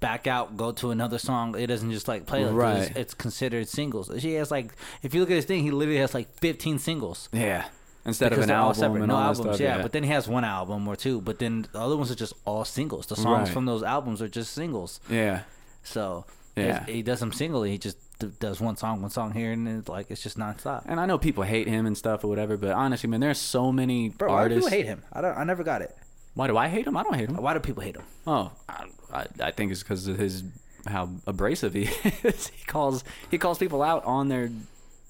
back 0.00 0.26
out, 0.28 0.56
go 0.56 0.70
to 0.72 0.90
another 0.90 1.18
song. 1.18 1.58
It 1.58 1.66
doesn't 1.66 1.90
just 1.90 2.06
like 2.08 2.26
play 2.26 2.44
like 2.44 2.54
Right. 2.54 2.76
it's, 2.90 2.96
it's 2.96 3.14
considered 3.14 3.68
singles. 3.68 4.10
She 4.18 4.34
has 4.34 4.50
like 4.50 4.72
if 5.02 5.12
you 5.14 5.20
look 5.20 5.30
at 5.30 5.36
his 5.36 5.44
thing, 5.46 5.62
he 5.64 5.70
literally 5.70 5.98
has 6.00 6.14
like 6.14 6.32
15 6.38 6.78
singles. 6.78 7.28
Yeah. 7.32 7.66
Instead 8.08 8.30
Because 8.30 8.38
of 8.38 8.42
an 8.44 8.48
they're 8.48 8.56
all 8.58 8.68
album 8.70 8.80
separate, 8.80 9.06
no 9.06 9.16
albums, 9.16 9.38
stuff. 9.56 9.60
yeah. 9.60 9.82
But 9.82 9.92
then 9.92 10.02
he 10.02 10.10
has 10.10 10.26
one 10.26 10.44
album 10.44 10.88
or 10.88 10.96
two. 10.96 11.20
But 11.20 11.38
then 11.38 11.66
the 11.72 11.78
other 11.80 11.96
ones 11.96 12.10
are 12.10 12.14
just 12.16 12.32
all 12.44 12.64
singles. 12.64 13.06
The 13.06 13.16
songs 13.16 13.48
Right. 13.48 13.48
from 13.48 13.66
those 13.66 13.82
albums 13.82 14.20
are 14.22 14.28
just 14.28 14.52
singles. 14.52 15.00
yeah. 15.08 15.42
So 15.84 16.24
Yeah. 16.56 16.84
he 16.86 17.02
does 17.02 17.20
them 17.20 17.32
singly. 17.32 17.70
He 17.70 17.78
just 17.78 17.96
does 18.40 18.60
one 18.60 18.76
song, 18.76 19.00
one 19.00 19.10
song 19.10 19.32
here, 19.32 19.52
and 19.52 19.68
it's 19.68 19.88
like 19.88 20.10
it's 20.10 20.20
just 20.22 20.36
nonstop. 20.36 20.82
And 20.86 20.98
I 20.98 21.06
know 21.06 21.18
people 21.18 21.44
hate 21.44 21.68
him 21.68 21.86
and 21.86 21.96
stuff 21.96 22.24
or 22.24 22.28
whatever, 22.28 22.56
but 22.56 22.72
honestly, 22.72 23.08
man, 23.08 23.20
there's 23.20 23.38
so 23.38 23.70
many 23.70 24.08
Bro, 24.08 24.32
why 24.32 24.48
do 24.48 24.54
artists. 24.54 24.70
hate 24.72 24.86
him? 24.86 25.02
I 25.12 25.20
don't. 25.20 25.36
I 25.38 25.44
never 25.44 25.62
got 25.62 25.82
it. 25.82 25.96
Why 26.34 26.46
do 26.48 26.56
I 26.56 26.66
hate 26.68 26.86
him? 26.86 26.96
I 26.96 27.02
don't 27.04 27.14
hate 27.14 27.28
him. 27.28 27.36
Why 27.36 27.54
do 27.54 27.60
people 27.60 27.82
hate 27.82 27.96
him? 27.96 28.02
Oh, 28.26 28.50
I, 28.68 29.26
I, 29.40 29.50
think 29.52 29.70
it's 29.72 29.82
because 29.82 30.06
of 30.08 30.18
his 30.18 30.42
how 30.86 31.10
abrasive 31.26 31.74
he 31.74 31.82
is. 32.24 32.48
he 32.48 32.64
calls 32.66 33.04
he 33.30 33.38
calls 33.38 33.58
people 33.58 33.82
out 33.82 34.04
on 34.04 34.28
their 34.28 34.50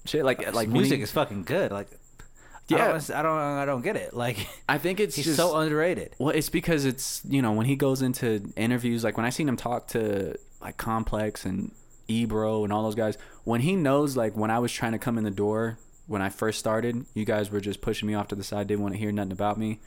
shit. 0.05 0.23
Like 0.25 0.39
like 0.45 0.53
Like 0.53 0.69
music 0.69 0.97
he- 0.97 1.03
is 1.03 1.11
fucking 1.11 1.43
good. 1.43 1.71
Like, 1.71 1.87
Yeah. 2.69 2.85
I 2.85 2.91
don't, 2.91 3.11
I 3.11 3.21
don't, 3.21 3.37
I 3.39 3.65
don't 3.65 3.81
get 3.81 3.95
it. 3.95 4.13
Like, 4.13 4.47
I 4.67 4.77
think 4.77 4.99
it's 4.99 5.15
he's 5.17 5.25
just 5.25 5.37
so 5.37 5.55
underrated. 5.57 6.15
Well, 6.19 6.29
it's 6.29 6.49
because 6.49 6.85
it's 6.85 7.21
you 7.27 7.41
know 7.41 7.51
when 7.51 7.65
he 7.65 7.75
goes 7.75 8.01
into 8.01 8.51
interviews, 8.55 9.03
like 9.03 9.17
when 9.17 9.25
I 9.25 9.29
seen 9.29 9.47
him 9.49 9.57
talk 9.57 9.87
to 9.89 10.37
like 10.61 10.77
Complex 10.77 11.45
and 11.45 11.71
Ebro 12.07 12.63
and 12.63 12.73
all 12.73 12.83
those 12.83 12.95
guys, 12.95 13.17
when 13.43 13.61
he 13.61 13.75
knows 13.75 14.15
like 14.17 14.35
when 14.35 14.51
I 14.51 14.59
was 14.59 14.71
trying 14.71 14.91
to 14.93 14.99
come 14.99 15.17
in 15.17 15.23
the 15.23 15.31
door 15.31 15.77
when 16.07 16.21
I 16.23 16.29
first 16.29 16.57
started, 16.59 17.05
you 17.13 17.23
guys 17.23 17.51
were 17.51 17.59
just 17.61 17.81
pushing 17.81 18.07
me 18.07 18.15
off 18.15 18.27
to 18.29 18.35
the 18.35 18.43
side, 18.43 18.65
didn't 18.67 18.81
want 18.81 18.95
to 18.95 18.99
hear 18.99 19.11
nothing 19.11 19.31
about 19.31 19.57
me. 19.59 19.79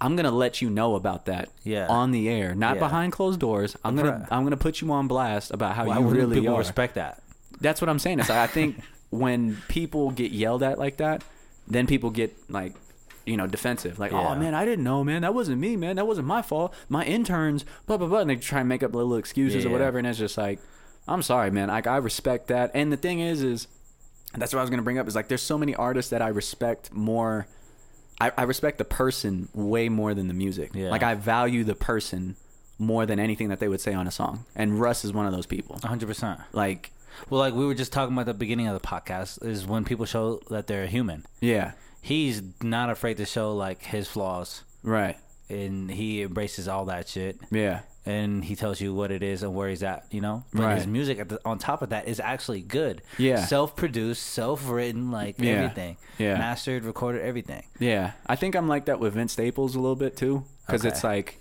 I'm 0.00 0.14
gonna 0.16 0.30
let 0.30 0.60
you 0.62 0.70
know 0.70 0.94
about 0.96 1.26
that, 1.26 1.48
Yeah. 1.64 1.86
on 1.88 2.10
the 2.12 2.28
air, 2.28 2.54
not 2.54 2.74
Yeah. 2.76 2.80
behind 2.80 3.12
closed 3.12 3.40
doors. 3.40 3.76
I'm 3.84 3.96
gonna 3.96 4.10
Right. 4.12 4.28
I'm 4.30 4.44
gonna 4.44 4.56
put 4.56 4.80
you 4.80 4.90
on 4.92 5.08
blast 5.08 5.52
about 5.52 5.74
how 5.76 5.86
Why 5.86 5.98
you 5.98 6.06
really 6.06 6.40
people 6.40 6.54
are. 6.54 6.58
respect 6.58 6.94
that? 6.96 7.22
That's 7.60 7.80
what 7.80 7.88
I'm 7.88 7.98
saying. 7.98 8.20
It's 8.20 8.28
like, 8.28 8.38
I 8.38 8.46
think 8.48 8.80
when 9.10 9.58
people 9.68 10.10
get 10.10 10.30
yelled 10.32 10.62
at 10.62 10.78
like 10.78 10.96
that, 10.98 11.22
then 11.66 11.86
people 11.86 12.10
get 12.10 12.34
like, 12.50 12.74
you 13.26 13.36
know, 13.36 13.46
defensive. 13.46 13.98
Like, 13.98 14.12
oh, 14.12 14.20
Yeah. 14.20 14.28
oh 14.30 14.34
man, 14.36 14.54
I 14.54 14.64
didn't 14.64 14.84
know, 14.84 15.02
man. 15.04 15.22
That 15.22 15.34
wasn't 15.34 15.58
me, 15.60 15.76
man. 15.76 15.96
That 15.96 16.06
wasn't 16.06 16.26
my 16.26 16.42
fault. 16.42 16.74
My 16.88 17.04
interns, 17.04 17.64
blah 17.86 17.96
blah 17.96 18.06
blah. 18.08 18.20
And 18.20 18.30
they 18.30 18.36
try 18.36 18.60
and 18.60 18.68
make 18.68 18.82
up 18.82 18.94
little 18.94 19.16
excuses 19.16 19.64
or 19.64 19.70
whatever. 19.70 19.98
And 19.98 20.06
it's 20.06 20.18
just 20.18 20.36
like, 20.36 20.58
I'm 21.08 21.22
sorry, 21.22 21.50
man. 21.50 21.68
Like 21.68 21.86
I 21.86 21.96
respect 21.96 22.48
that. 22.48 22.70
And 22.74 22.92
the 22.92 22.96
thing 22.96 23.20
is, 23.20 23.42
is 23.42 23.66
that's 24.34 24.52
what 24.52 24.60
I 24.60 24.62
was 24.62 24.70
gonna 24.70 24.82
bring 24.82 24.98
up. 24.98 25.06
Is 25.08 25.14
like, 25.14 25.28
there's 25.28 25.42
so 25.42 25.56
many 25.58 25.74
artists 25.74 26.10
that 26.10 26.20
I 26.22 26.28
respect 26.28 26.92
more. 26.92 27.46
I, 28.20 28.30
I 28.38 28.42
respect 28.44 28.78
the 28.78 28.84
person 28.84 29.48
way 29.54 29.88
more 29.88 30.14
than 30.14 30.28
the 30.28 30.34
music. 30.34 30.70
Yeah. 30.74 30.90
Like 30.90 31.02
I 31.02 31.14
value 31.14 31.64
the 31.64 31.74
person 31.74 32.36
more 32.78 33.06
than 33.06 33.18
anything 33.18 33.48
that 33.48 33.58
they 33.60 33.68
would 33.68 33.80
say 33.80 33.92
on 33.92 34.06
a 34.06 34.10
song. 34.10 34.44
And 34.54 34.80
Russ 34.80 35.04
is 35.04 35.12
one 35.12 35.26
of 35.26 35.32
those 35.32 35.46
people. 35.46 35.76
100. 35.76 36.06
percent 36.06 36.40
Like, 36.52 36.90
Well, 37.30 37.40
like 37.40 37.54
we 37.54 37.64
were 37.66 37.74
just 37.74 37.92
talking 37.92 38.12
about 38.14 38.22
at 38.22 38.26
the 38.26 38.34
beginning 38.34 38.66
of 38.68 38.80
the 38.80 38.86
podcast 38.86 39.44
is 39.44 39.66
when 39.66 39.84
people 39.84 40.06
show 40.06 40.40
that 40.50 40.66
they're 40.66 40.86
human. 40.86 41.24
yeah, 41.40 41.72
He's 42.02 42.42
not 42.62 42.90
afraid 42.90 43.16
to 43.16 43.24
show 43.26 43.54
like 43.54 43.82
his 43.82 44.06
flaws, 44.08 44.62
right. 44.82 45.16
and 45.48 45.90
he 45.90 46.22
embraces 46.22 46.68
all 46.68 46.84
that 46.86 47.08
shit. 47.08 47.38
Yeah. 47.50 47.80
and 48.06 48.44
he 48.44 48.54
tells 48.54 48.82
you 48.82 48.92
what 48.92 49.10
it 49.10 49.22
is 49.22 49.42
and 49.42 49.54
where 49.54 49.70
he's 49.70 49.82
at, 49.82 50.04
you 50.10 50.20
know. 50.20 50.44
But 50.52 50.62
Right. 50.64 50.76
his 50.76 50.86
music 50.86 51.18
at 51.18 51.30
the, 51.30 51.40
on 51.46 51.56
top 51.58 51.80
of 51.80 51.88
that 51.88 52.06
is 52.06 52.20
actually 52.20 52.60
good. 52.60 53.00
Yeah. 53.16 53.46
self-produced, 53.46 54.22
self-written, 54.22 55.10
like 55.10 55.36
Yeah. 55.38 55.52
everything. 55.52 55.96
Yeah. 56.18 56.36
mastered, 56.36 56.84
recorded, 56.84 57.22
everything. 57.22 57.64
Yeah, 57.78 58.12
I 58.26 58.36
think 58.36 58.54
I'm 58.56 58.68
like 58.68 58.84
that 58.84 59.00
with 59.00 59.14
Vince 59.14 59.32
Staples 59.32 59.74
a 59.74 59.80
little 59.80 59.96
bit 59.96 60.18
too, 60.18 60.44
because 60.66 60.82
Okay. 60.82 60.88
it's 60.90 61.02
like 61.02 61.40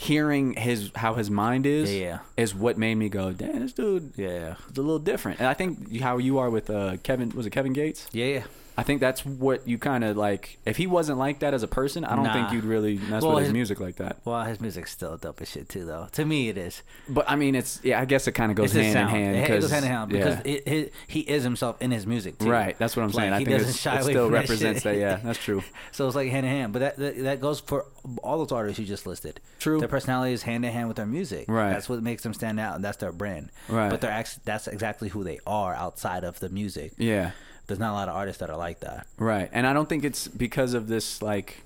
hearing 0.00 0.54
his 0.54 0.90
how 0.94 1.12
his 1.14 1.30
mind 1.30 1.66
is 1.66 1.94
Yeah, 1.94 2.20
is 2.36 2.54
what 2.54 2.78
made 2.78 2.94
me 2.94 3.08
go, 3.10 3.32
damn, 3.32 3.60
this 3.60 3.72
dude 3.74 4.12
Yeah, 4.16 4.54
it's 4.68 4.78
a 4.78 4.82
little 4.82 4.98
different. 4.98 5.40
And 5.40 5.46
I 5.48 5.52
think 5.54 6.00
how 6.00 6.16
you 6.16 6.38
are 6.38 6.48
with 6.48 6.70
uh, 6.70 6.96
Kevin 7.02 7.30
was 7.30 7.46
it 7.46 7.50
Kevin 7.50 7.74
Gates? 7.74 8.06
yeah, 8.12 8.26
yeah. 8.26 8.42
I 8.78 8.82
think 8.82 9.00
that's 9.00 9.26
what 9.26 9.66
you 9.68 9.76
kind 9.78 10.04
of 10.04 10.16
like. 10.16 10.58
If 10.64 10.76
he 10.78 10.86
wasn't 10.86 11.18
like 11.18 11.40
that 11.40 11.52
as 11.52 11.62
a 11.62 11.68
person, 11.68 12.04
I 12.04 12.14
don't 12.16 12.24
Nah. 12.24 12.32
think 12.32 12.52
you'd 12.52 12.64
really 12.64 12.96
mess 12.98 13.22
Well, 13.22 13.32
with 13.34 13.40
his, 13.42 13.48
his- 13.48 13.52
music 13.52 13.80
like 13.80 13.96
that. 13.96 14.18
Well, 14.24 14.42
his 14.44 14.60
music's 14.60 14.90
still 14.90 15.16
dope 15.16 15.40
as 15.42 15.50
shit 15.50 15.68
too, 15.68 15.84
though. 15.84 16.08
To 16.12 16.24
me, 16.24 16.48
it 16.48 16.56
is. 16.56 16.82
But 17.08 17.28
I 17.28 17.36
mean, 17.36 17.54
it's 17.54 17.80
yeah. 17.82 18.00
I 18.00 18.04
guess 18.04 18.26
it 18.26 18.32
kind 18.32 18.50
of 18.50 18.56
goes 18.56 18.72
hand 18.72 18.86
in 18.96 19.06
hand. 19.08 19.36
It, 19.36 19.48
goes 19.48 19.70
hand 19.70 19.84
in 19.84 19.90
hand 19.90 20.10
because 20.10 20.38
it, 20.44 20.66
it, 20.66 20.92
he 21.08 21.20
is 21.20 21.42
himself 21.42 21.80
in 21.82 21.90
his 21.90 22.06
music 22.06 22.38
too. 22.38 22.50
right. 22.50 22.78
That's 22.78 22.96
what 22.96 23.02
I'm 23.02 23.12
saying. 23.12 23.30
Like, 23.32 23.36
I 23.36 23.38
he 23.40 23.44
think 23.46 23.58
doesn't 23.58 23.76
shy 23.76 23.96
it 23.96 24.02
away 24.04 24.12
still 24.12 24.28
that 24.30 24.32
represents 24.34 24.82
shit. 24.82 24.94
that. 24.94 24.98
Yeah, 25.00 25.16
that's 25.22 25.38
true. 25.38 25.62
So 25.92 26.06
it's 26.06 26.16
like 26.16 26.30
hand 26.30 26.46
in 26.46 26.52
hand, 26.52 26.72
but 26.72 26.78
that, 26.78 26.96
that 26.96 27.18
that 27.24 27.40
goes 27.40 27.60
for 27.60 27.84
all 28.22 28.38
those 28.38 28.52
artists 28.52 28.78
you 28.78 28.86
just 28.86 29.06
listed. 29.06 29.40
True. 29.58 29.78
Their 29.80 29.88
personality 29.88 30.32
is 30.32 30.42
hand 30.42 30.64
in 30.64 30.72
hand 30.72 30.88
with 30.88 30.96
their 30.96 31.06
music. 31.06 31.46
Right. 31.48 31.70
That's 31.72 31.88
what 31.88 32.02
makes 32.02 32.22
them 32.22 32.32
stand 32.32 32.58
out, 32.60 32.76
and 32.76 32.84
that's 32.84 32.96
their 32.98 33.12
brand. 33.12 33.50
Right. 33.68 33.90
But 33.90 34.00
they're 34.00 34.10
actually 34.10 34.42
that's 34.44 34.66
exactly 34.68 35.08
who 35.10 35.24
they 35.24 35.38
are 35.46 35.74
outside 35.74 36.24
of 36.24 36.38
the 36.40 36.48
music. 36.48 36.92
Yeah. 36.96 37.32
There's 37.70 37.80
not 37.80 37.92
a 37.92 37.94
lot 37.94 38.08
of 38.08 38.14
artists 38.16 38.40
that 38.40 38.50
are 38.50 38.56
like 38.56 38.80
that. 38.80 39.06
Right. 39.18 39.48
And 39.52 39.66
I 39.66 39.72
don't 39.72 39.88
think 39.88 40.04
it's 40.04 40.28
because 40.28 40.74
of 40.74 40.88
this, 40.88 41.22
like, 41.22 41.62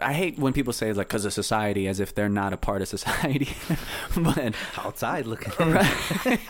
I 0.00 0.12
hate 0.12 0.38
when 0.38 0.52
people 0.52 0.72
say, 0.72 0.92
like, 0.92 1.08
because 1.08 1.24
of 1.24 1.32
society, 1.32 1.86
as 1.88 2.00
if 2.00 2.14
they're 2.14 2.28
not 2.28 2.52
a 2.52 2.56
part 2.56 2.82
of 2.82 2.88
society. 2.88 3.48
but, 4.16 4.54
Outside 4.76 5.26
looking. 5.26 5.52
right? 5.72 6.40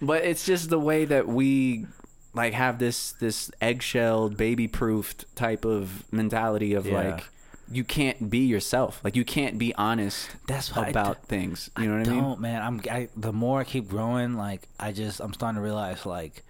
but 0.00 0.24
it's 0.24 0.44
just 0.46 0.70
the 0.70 0.78
way 0.78 1.04
that 1.04 1.26
we, 1.26 1.86
like, 2.34 2.52
have 2.52 2.78
this, 2.78 3.12
this 3.12 3.50
eggshell, 3.60 4.28
baby 4.28 4.68
proofed 4.68 5.24
type 5.34 5.64
of 5.64 6.04
mentality 6.12 6.74
of, 6.74 6.86
Yeah. 6.86 6.94
like, 7.12 7.24
you 7.70 7.84
can't 7.84 8.30
be 8.30 8.38
yourself. 8.38 9.00
Like, 9.04 9.14
you 9.16 9.24
can't 9.24 9.58
be 9.58 9.74
honest 9.74 10.30
That's 10.46 10.70
about 10.70 11.24
things. 11.24 11.68
You 11.78 11.86
know 11.86 11.98
what 11.98 12.08
I 12.08 12.10
mean? 12.10 12.22
don't, 12.22 12.40
man. 12.40 12.62
I'm 12.62 12.80
I, 12.90 13.08
the 13.14 13.32
more 13.32 13.60
I 13.60 13.64
keep 13.64 13.88
growing, 13.88 14.36
like 14.38 14.62
I 14.80 14.92
just 14.92 15.20
I'm 15.20 15.34
starting 15.34 15.56
to 15.56 15.62
realize 15.62 16.06
like 16.06 16.44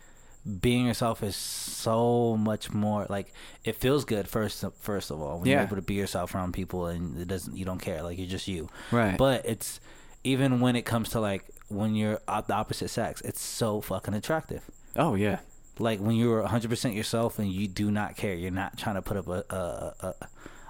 being 0.60 0.86
yourself 0.86 1.22
is 1.22 1.36
so 1.36 2.36
much 2.36 2.72
more 2.72 3.06
like 3.08 3.32
it 3.64 3.76
feels 3.76 4.04
good 4.04 4.26
first 4.28 4.64
first 4.80 5.10
of 5.10 5.20
all 5.20 5.38
when 5.38 5.48
you're 5.48 5.60
able 5.60 5.76
to 5.76 5.82
be 5.82 5.94
yourself 5.94 6.34
around 6.34 6.52
people 6.52 6.86
and 6.86 7.18
it 7.20 7.28
doesn't 7.28 7.56
you 7.56 7.64
don't 7.64 7.80
care 7.80 8.02
like 8.02 8.16
you're 8.18 8.26
just 8.26 8.48
you 8.48 8.68
Right. 8.90 9.16
but 9.18 9.44
it's 9.44 9.78
even 10.24 10.60
when 10.60 10.74
it 10.76 10.82
comes 10.86 11.10
to 11.10 11.20
like 11.20 11.44
when 11.68 11.94
you're 11.94 12.20
the 12.26 12.54
opposite 12.54 12.88
sex 12.88 13.20
it's 13.22 13.40
so 13.40 13.80
fucking 13.80 14.14
attractive 14.14 14.62
Oh, 14.96 15.14
yeah. 15.14 15.40
like 15.78 16.00
when 16.00 16.16
you're 16.16 16.42
100% 16.42 16.94
yourself 16.94 17.38
and 17.38 17.48
you 17.52 17.68
do 17.68 17.90
not 17.90 18.16
care 18.16 18.34
you're 18.34 18.50
not 18.50 18.78
trying 18.78 18.94
to 18.96 19.02
put 19.02 19.16
up 19.16 19.28
a 19.28 19.44
a, 19.50 19.94
a, 20.06 20.14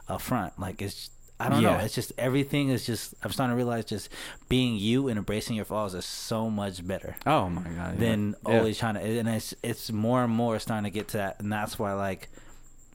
a 0.08 0.18
front 0.18 0.58
like 0.58 0.82
it's 0.82 1.10
i 1.40 1.48
don't 1.48 1.62
know 1.62 1.74
it's 1.78 1.94
just 1.94 2.12
everything 2.18 2.68
is 2.70 2.84
just 2.84 3.14
i'm 3.22 3.30
starting 3.30 3.52
to 3.52 3.56
realize 3.56 3.84
just 3.84 4.08
being 4.48 4.76
you 4.76 5.08
and 5.08 5.18
embracing 5.18 5.54
your 5.56 5.64
flaws 5.64 5.94
is 5.94 6.04
so 6.04 6.50
much 6.50 6.86
better 6.86 7.16
Oh, 7.26 7.48
my 7.48 7.62
God. 7.62 7.94
yeah. 7.94 7.94
than 7.94 8.34
Yeah. 8.46 8.58
always 8.58 8.78
trying 8.78 8.94
to 8.94 9.00
and 9.00 9.28
it's 9.28 9.54
it's 9.62 9.92
more 9.92 10.24
and 10.24 10.32
more 10.32 10.58
starting 10.58 10.84
to 10.84 10.90
get 10.90 11.08
to 11.08 11.16
that 11.18 11.40
and 11.40 11.52
that's 11.52 11.78
why 11.78 11.92
like 11.92 12.28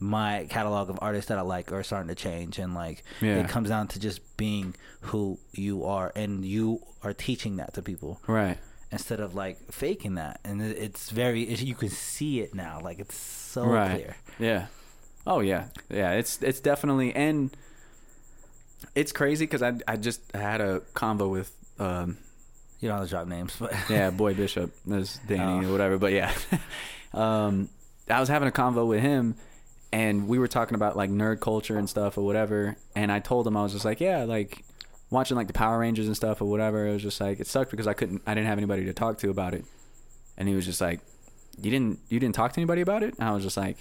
my 0.00 0.46
catalog 0.50 0.90
of 0.90 0.98
artists 1.00 1.28
that 1.28 1.38
I 1.38 1.42
like 1.42 1.72
are 1.72 1.82
starting 1.82 2.08
to 2.08 2.14
change 2.14 2.58
and 2.58 2.74
like 2.74 3.04
Yeah. 3.20 3.36
it 3.40 3.48
comes 3.48 3.68
down 3.68 3.88
to 3.88 4.00
just 4.00 4.20
being 4.36 4.74
who 5.02 5.38
you 5.52 5.84
are 5.84 6.12
and 6.16 6.44
you 6.44 6.80
are 7.02 7.12
teaching 7.14 7.56
that 7.56 7.74
to 7.74 7.82
people 7.82 8.20
Right. 8.26 8.58
instead 8.90 9.20
of 9.20 9.34
like 9.34 9.56
faking 9.72 10.16
that 10.16 10.40
and 10.44 10.60
it's 10.60 11.10
very 11.10 11.44
it's, 11.44 11.62
you 11.62 11.74
can 11.76 11.88
see 11.90 12.40
it 12.40 12.54
now 12.54 12.80
like 12.82 12.98
it's 12.98 13.16
so 13.16 13.64
right. 13.64 13.92
clear 13.94 14.16
Yeah. 14.38 14.66
Oh 15.26 15.40
yeah, 15.40 15.68
yeah. 15.88 16.10
It's 16.12 16.42
it's 16.42 16.60
definitely 16.60 17.14
and 17.14 17.50
it's 18.94 19.12
crazy 19.12 19.44
because 19.46 19.62
I 19.62 19.74
I 19.86 19.96
just 19.96 20.20
had 20.32 20.60
a 20.60 20.80
convo 20.94 21.30
with 21.30 21.52
um 21.78 22.16
you 22.80 22.88
don't 22.88 22.98
have 22.98 23.06
to 23.06 23.10
drop 23.10 23.26
names 23.26 23.56
but 23.58 23.72
yeah 23.88 24.10
boy 24.10 24.34
Bishop 24.42 24.72
as 24.92 25.18
Danny 25.26 25.64
Oh. 25.66 25.68
or 25.68 25.72
whatever, 25.72 25.98
but 25.98 26.12
yeah, 26.12 26.32
um 27.12 27.68
I 28.10 28.20
was 28.20 28.28
having 28.28 28.48
a 28.48 28.52
convo 28.52 28.86
with 28.86 29.00
him 29.00 29.36
and 29.92 30.28
we 30.28 30.38
were 30.38 30.48
talking 30.48 30.74
about 30.74 30.96
like 30.96 31.10
nerd 31.10 31.40
culture 31.40 31.78
and 31.78 31.88
stuff 31.88 32.18
or 32.18 32.22
whatever, 32.22 32.76
and 32.96 33.10
I 33.12 33.20
told 33.20 33.46
him 33.46 33.56
I 33.56 33.62
was 33.62 33.72
just 33.72 33.84
like 33.84 34.00
yeah 34.00 34.24
like 34.24 34.64
watching 35.10 35.36
like 35.36 35.46
the 35.46 35.52
Power 35.52 35.78
Rangers 35.78 36.06
and 36.06 36.16
stuff 36.16 36.40
or 36.42 36.46
whatever. 36.46 36.86
It 36.88 36.92
was 36.92 37.02
just 37.02 37.20
like 37.20 37.38
it 37.40 37.46
sucked 37.46 37.70
because 37.70 37.86
I 37.86 37.92
couldn't 37.94 38.22
I 38.26 38.34
didn't 38.34 38.48
have 38.48 38.58
anybody 38.58 38.84
to 38.86 38.92
talk 38.92 39.18
to 39.18 39.30
about 39.30 39.54
it, 39.54 39.64
and 40.36 40.48
he 40.48 40.54
was 40.54 40.64
just 40.66 40.80
like 40.80 41.00
you 41.62 41.70
didn't 41.70 42.00
you 42.08 42.18
didn't 42.18 42.34
talk 42.34 42.52
to 42.52 42.58
anybody 42.60 42.80
about 42.80 43.02
it. 43.04 43.14
And 43.18 43.28
I 43.28 43.32
was 43.32 43.44
just 43.44 43.56
like 43.56 43.78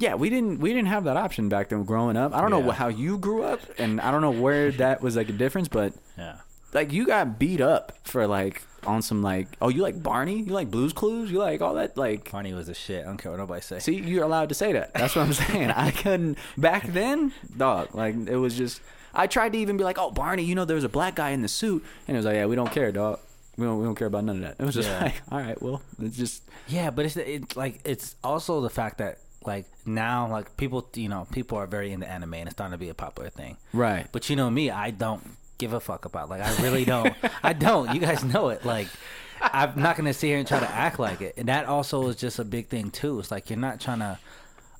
yeah, 0.00 0.14
we 0.16 0.28
didn't 0.30 0.58
we 0.58 0.70
didn't 0.72 0.88
have 0.88 1.04
that 1.04 1.16
option 1.16 1.48
back 1.48 1.68
then 1.68 1.84
growing 1.84 2.16
up. 2.16 2.34
I 2.34 2.40
don't 2.40 2.50
know 2.50 2.60
Yeah. 2.64 2.72
wh- 2.72 2.76
how 2.76 2.88
you 2.88 3.16
grew 3.18 3.44
up, 3.44 3.60
and 3.78 4.00
I 4.00 4.10
don't 4.10 4.22
know 4.22 4.32
where 4.32 4.70
that 4.82 5.00
was 5.02 5.14
like 5.16 5.28
a 5.28 5.32
difference, 5.32 5.68
but 5.68 5.92
yeah 6.18 6.36
like 6.72 6.92
you 6.92 7.04
got 7.04 7.36
beat 7.36 7.60
up 7.60 7.92
for 8.04 8.28
like 8.28 8.62
on 8.86 9.02
some 9.02 9.22
like 9.22 9.48
oh 9.60 9.68
you 9.68 9.82
like 9.82 10.00
Barney, 10.02 10.40
you 10.42 10.52
like 10.52 10.70
Blues 10.70 10.92
Clues, 10.92 11.30
you 11.30 11.38
like 11.38 11.60
all 11.60 11.74
that 11.74 11.96
like. 11.96 12.30
Barney 12.30 12.52
was 12.54 12.68
a 12.68 12.74
shit 12.74 13.02
I 13.04 13.06
don't 13.08 13.16
care 13.18 13.32
what 13.32 13.38
nobody 13.38 13.60
say 13.60 13.78
See, 13.80 13.96
you're 13.96 14.22
allowed 14.24 14.48
to 14.50 14.54
say 14.54 14.72
that. 14.72 14.94
That's 14.94 15.16
what 15.16 15.26
I'm 15.26 15.32
saying. 15.32 15.70
I 15.72 15.90
couldn't 15.90 16.38
back 16.56 16.86
then, 16.86 17.32
dog. 17.56 17.94
Like 17.94 18.14
it 18.28 18.36
was 18.36 18.56
just. 18.56 18.80
I 19.12 19.26
tried 19.26 19.52
to 19.54 19.58
even 19.58 19.76
be 19.76 19.82
like, 19.82 19.98
"Oh, 19.98 20.12
Barney, 20.12 20.44
you 20.44 20.54
know, 20.54 20.64
there 20.64 20.76
was 20.76 20.84
a 20.84 20.88
black 20.88 21.16
guy 21.16 21.30
in 21.30 21.42
the 21.42 21.48
suit," 21.48 21.84
and 22.06 22.16
it 22.16 22.18
was 22.18 22.24
like, 22.26 22.36
"Yeah, 22.36 22.46
we 22.46 22.54
don't 22.54 22.70
care, 22.70 22.92
dog. 22.92 23.18
We 23.56 23.66
don't, 23.66 23.78
we 23.80 23.84
don't 23.84 23.96
care 23.96 24.06
about 24.06 24.22
none 24.22 24.36
of 24.36 24.42
that." 24.42 24.54
It 24.60 24.64
was 24.64 24.76
just 24.76 24.88
Yeah. 24.88 25.02
like, 25.02 25.20
"All 25.32 25.40
right, 25.40 25.60
well, 25.60 25.82
it's 26.00 26.16
just 26.16 26.44
Yeah, 26.68 26.90
but 26.90 27.04
it's 27.06 27.16
it's 27.16 27.56
like 27.56 27.80
it's 27.84 28.14
also 28.22 28.60
the 28.60 28.70
fact 28.70 28.98
that 28.98 29.18
like 29.44 29.66
now 29.86 30.28
like 30.30 30.56
people 30.56 30.88
you 30.94 31.08
know 31.08 31.26
people 31.32 31.56
are 31.58 31.66
very 31.66 31.92
into 31.92 32.06
anime 32.08 32.34
and 32.34 32.48
it's 32.48 32.54
starting 32.56 32.72
to 32.72 32.78
be 32.78 32.88
a 32.90 32.94
popular 32.94 33.30
thing. 33.30 33.56
right." 33.72 34.06
But 34.12 34.28
you 34.30 34.36
know 34.36 34.50
me, 34.50 34.70
I 34.70 34.90
don't 34.90 35.22
give 35.58 35.72
a 35.72 35.80
fuck 35.80 36.04
about. 36.04 36.28
Like 36.28 36.42
I 36.42 36.62
really 36.62 36.84
don't. 36.84 37.14
I 37.42 37.52
don't. 37.52 37.94
You 37.94 38.00
guys 38.00 38.22
know 38.24 38.48
it. 38.50 38.64
Like 38.64 38.88
I'm 39.40 39.80
not 39.80 39.96
gonna 39.96 40.12
sit 40.12 40.26
here 40.28 40.38
and 40.38 40.46
try 40.46 40.60
to 40.60 40.70
act 40.70 40.98
like 40.98 41.20
it. 41.22 41.34
And 41.36 41.48
that 41.48 41.66
also 41.66 42.08
is 42.08 42.16
just 42.16 42.38
a 42.38 42.44
big 42.44 42.68
thing 42.68 42.90
too. 42.90 43.18
It's 43.18 43.30
like 43.30 43.48
you're 43.50 43.58
not 43.58 43.80
trying 43.80 44.00
to. 44.00 44.18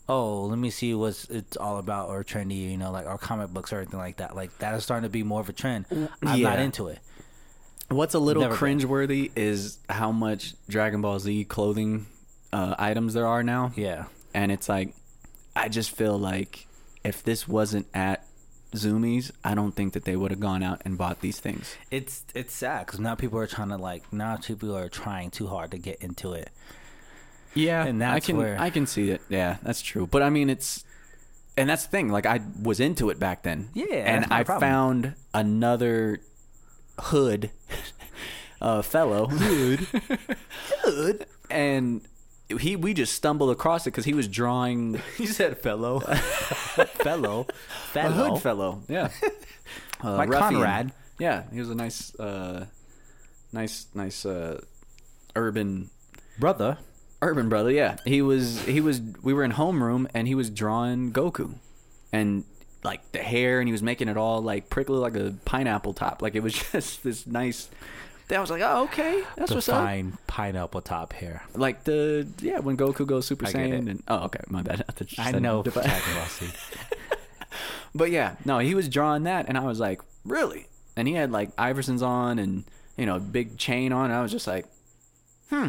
Oh, 0.08 0.46
let 0.46 0.58
me 0.58 0.70
see 0.70 0.92
what 0.92 1.24
it's 1.30 1.56
all 1.56 1.78
about 1.78 2.08
or 2.08 2.24
trendy, 2.24 2.68
you 2.72 2.76
know, 2.76 2.90
like 2.90 3.06
our 3.06 3.16
comic 3.16 3.50
books 3.50 3.72
or 3.72 3.76
anything 3.78 4.00
like 4.00 4.16
that. 4.16 4.34
Like 4.34 4.58
that 4.58 4.74
is 4.74 4.82
starting 4.82 5.04
to 5.04 5.12
be 5.12 5.22
more 5.22 5.40
of 5.40 5.48
a 5.48 5.52
trend. 5.52 5.86
I'm 6.22 6.42
not 6.42 6.58
into 6.58 6.88
it. 6.88 6.98
What's 7.88 8.14
a 8.14 8.18
little 8.18 8.42
Never 8.42 8.56
been. 8.56 8.78
cringeworthy 8.80 9.30
is 9.36 9.78
how 9.88 10.10
much 10.12 10.54
Dragon 10.68 11.00
Ball 11.00 11.18
Z 11.20 11.44
clothing 11.44 12.06
uh, 12.52 12.74
items 12.78 13.14
there 13.14 13.26
are 13.26 13.42
now. 13.44 13.72
Yeah. 13.76 14.06
And 14.34 14.50
it's 14.52 14.68
like 14.68 14.94
I 15.56 15.68
just 15.68 15.90
feel 15.90 16.18
like 16.18 16.66
if 17.04 17.22
this 17.22 17.48
wasn't 17.48 17.86
at 17.94 18.24
Zumiez, 18.72 19.32
I 19.42 19.54
don't 19.54 19.72
think 19.72 19.94
that 19.94 20.04
they 20.04 20.14
would 20.14 20.30
have 20.30 20.38
gone 20.40 20.62
out 20.62 20.80
and 20.84 20.96
bought 20.96 21.20
these 21.20 21.40
things. 21.40 21.74
It's 21.90 22.24
it's 22.34 22.54
sad 22.54 22.86
because 22.86 23.00
now 23.00 23.14
people 23.16 23.38
are 23.38 23.46
trying 23.46 23.70
to 23.70 23.76
like 23.76 24.12
now 24.12 24.36
people 24.36 24.76
are 24.76 24.88
trying 24.88 25.30
too 25.30 25.48
hard 25.48 25.70
to 25.72 25.78
get 25.78 26.00
into 26.02 26.32
it. 26.34 26.50
Yeah, 27.54 27.84
And 27.84 28.02
I 28.04 28.14
that's 28.14 28.26
can 28.26 28.36
where- 28.36 28.60
I 28.60 28.70
can 28.70 28.86
see 28.86 29.10
it. 29.10 29.20
Yeah, 29.28 29.56
that's 29.62 29.82
true. 29.82 30.06
But 30.06 30.22
I 30.22 30.30
mean, 30.30 30.48
it's 30.48 30.84
and 31.56 31.68
that's 31.68 31.82
the 31.84 31.90
thing. 31.90 32.08
Like 32.10 32.24
I 32.26 32.40
was 32.62 32.78
into 32.78 33.10
it 33.10 33.18
back 33.18 33.42
then. 33.42 33.70
Yeah, 33.74 33.86
and 33.92 34.22
that's 34.22 34.30
not 34.30 34.36
a 34.36 34.40
I 34.40 34.44
problem. 34.44 34.70
found 34.70 35.14
another 35.34 36.20
hood 37.00 37.50
uh, 38.60 38.82
fellow 38.82 39.26
hood 39.26 39.80
hood 40.84 41.26
and. 41.50 42.02
He, 42.58 42.76
we 42.76 42.94
just 42.94 43.14
stumbled 43.14 43.50
across 43.50 43.86
it 43.86 43.90
because 43.90 44.04
he 44.04 44.14
was 44.14 44.26
drawing 44.28 45.00
he 45.16 45.26
said 45.26 45.58
fellow, 45.58 46.00
fellow, 46.00 47.46
a 47.48 47.52
fellow. 47.92 48.30
hood 48.32 48.42
fellow. 48.42 48.82
Yeah, 48.88 49.10
uh, 50.04 50.16
Like 50.16 50.28
ruffian. 50.30 50.54
Conrad. 50.54 50.92
Yeah, 51.18 51.44
he 51.52 51.58
was 51.60 51.68
a 51.70 51.74
nice, 51.74 52.14
uh, 52.18 52.66
nice, 53.52 53.86
nice 53.94 54.24
uh, 54.24 54.60
urban 55.36 55.90
brother. 56.38 56.78
urban 57.22 57.48
brother. 57.48 57.70
Yeah, 57.70 57.98
he 58.06 58.22
was. 58.22 58.62
He 58.64 58.80
was. 58.80 59.00
We 59.22 59.32
were 59.34 59.44
in 59.44 59.52
homeroom, 59.52 60.08
and 60.14 60.26
he 60.26 60.34
was 60.34 60.48
drawing 60.50 61.12
Goku, 61.12 61.54
and 62.12 62.44
like 62.82 63.12
the 63.12 63.18
hair, 63.18 63.60
and 63.60 63.68
he 63.68 63.72
was 63.72 63.82
making 63.82 64.08
it 64.08 64.16
all 64.16 64.40
like 64.42 64.70
prickly, 64.70 64.96
like 64.96 65.14
a 65.14 65.34
pineapple 65.44 65.92
top. 65.92 66.22
Like 66.22 66.34
it 66.34 66.42
was 66.42 66.54
just 66.72 67.02
this 67.04 67.26
nice. 67.26 67.68
I 68.36 68.40
was 68.40 68.50
like, 68.50 68.62
oh, 68.62 68.84
okay, 68.84 69.22
that's 69.36 69.52
what's 69.52 69.68
up. 69.68 69.80
Define 69.82 70.18
pineapple 70.26 70.80
top 70.82 71.12
hair. 71.12 71.42
Like 71.54 71.84
the 71.84 72.28
yeah, 72.40 72.58
when 72.60 72.76
Goku 72.76 73.06
goes 73.06 73.26
Super 73.26 73.46
I 73.46 73.52
Saiyan, 73.52 73.90
and 73.90 74.02
oh, 74.08 74.24
okay, 74.24 74.40
my 74.48 74.62
bad. 74.62 74.84
I, 75.18 75.28
I 75.28 75.32
know 75.38 75.62
defi- 75.62 75.80
Dragon 75.80 76.14
Ball 76.14 76.26
Z. 76.28 76.46
But 77.94 78.10
yeah, 78.12 78.36
no, 78.44 78.58
he 78.60 78.74
was 78.74 78.88
drawing 78.88 79.24
that, 79.24 79.46
and 79.48 79.58
I 79.58 79.64
was 79.64 79.80
like, 79.80 80.00
really? 80.24 80.66
And 80.96 81.08
he 81.08 81.14
had 81.14 81.32
like 81.32 81.54
Iversons 81.56 82.02
on, 82.02 82.38
and 82.38 82.64
you 82.96 83.06
know, 83.06 83.16
a 83.16 83.20
big 83.20 83.58
chain 83.58 83.92
on. 83.92 84.06
And 84.06 84.14
I 84.14 84.22
was 84.22 84.30
just 84.30 84.46
like, 84.46 84.66
hmm. 85.48 85.68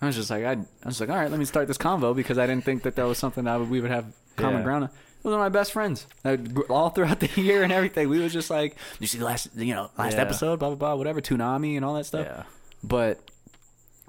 I 0.00 0.06
was 0.06 0.16
just 0.16 0.30
like, 0.30 0.44
I, 0.44 0.52
I 0.52 0.86
was 0.86 1.00
like, 1.00 1.10
all 1.10 1.16
right, 1.16 1.30
let 1.30 1.38
me 1.38 1.44
start 1.44 1.66
this 1.68 1.76
convo 1.76 2.14
because 2.14 2.38
I 2.38 2.46
didn't 2.46 2.64
think 2.64 2.84
that 2.84 2.94
that 2.96 3.04
was 3.04 3.18
something 3.18 3.44
that 3.44 3.60
we 3.68 3.80
would 3.80 3.90
have 3.90 4.06
common 4.36 4.58
Yeah. 4.60 4.62
ground 4.64 4.88
on. 5.18 5.22
He 5.22 5.28
was 5.28 5.32
one 5.36 5.46
of 5.46 5.52
my 5.52 5.58
best 5.58 5.72
friends. 5.72 6.06
Uh, 6.24 6.36
All 6.70 6.90
throughout 6.90 7.20
the 7.20 7.28
year 7.40 7.62
and 7.62 7.72
everything, 7.72 8.08
we 8.08 8.18
was 8.20 8.32
just 8.32 8.50
like, 8.50 8.76
you 9.00 9.06
see 9.06 9.18
the 9.18 9.24
last, 9.24 9.48
you 9.56 9.74
know, 9.74 9.90
last 9.98 10.14
Yeah. 10.14 10.22
episode, 10.22 10.58
blah 10.58 10.68
blah 10.70 10.76
blah, 10.76 10.94
whatever, 10.94 11.20
Toonami 11.20 11.76
and 11.76 11.84
all 11.84 11.94
that 11.94 12.06
stuff. 12.06 12.26
Yeah. 12.26 12.42
But 12.82 13.20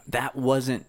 that 0.07 0.35
wasn't 0.35 0.85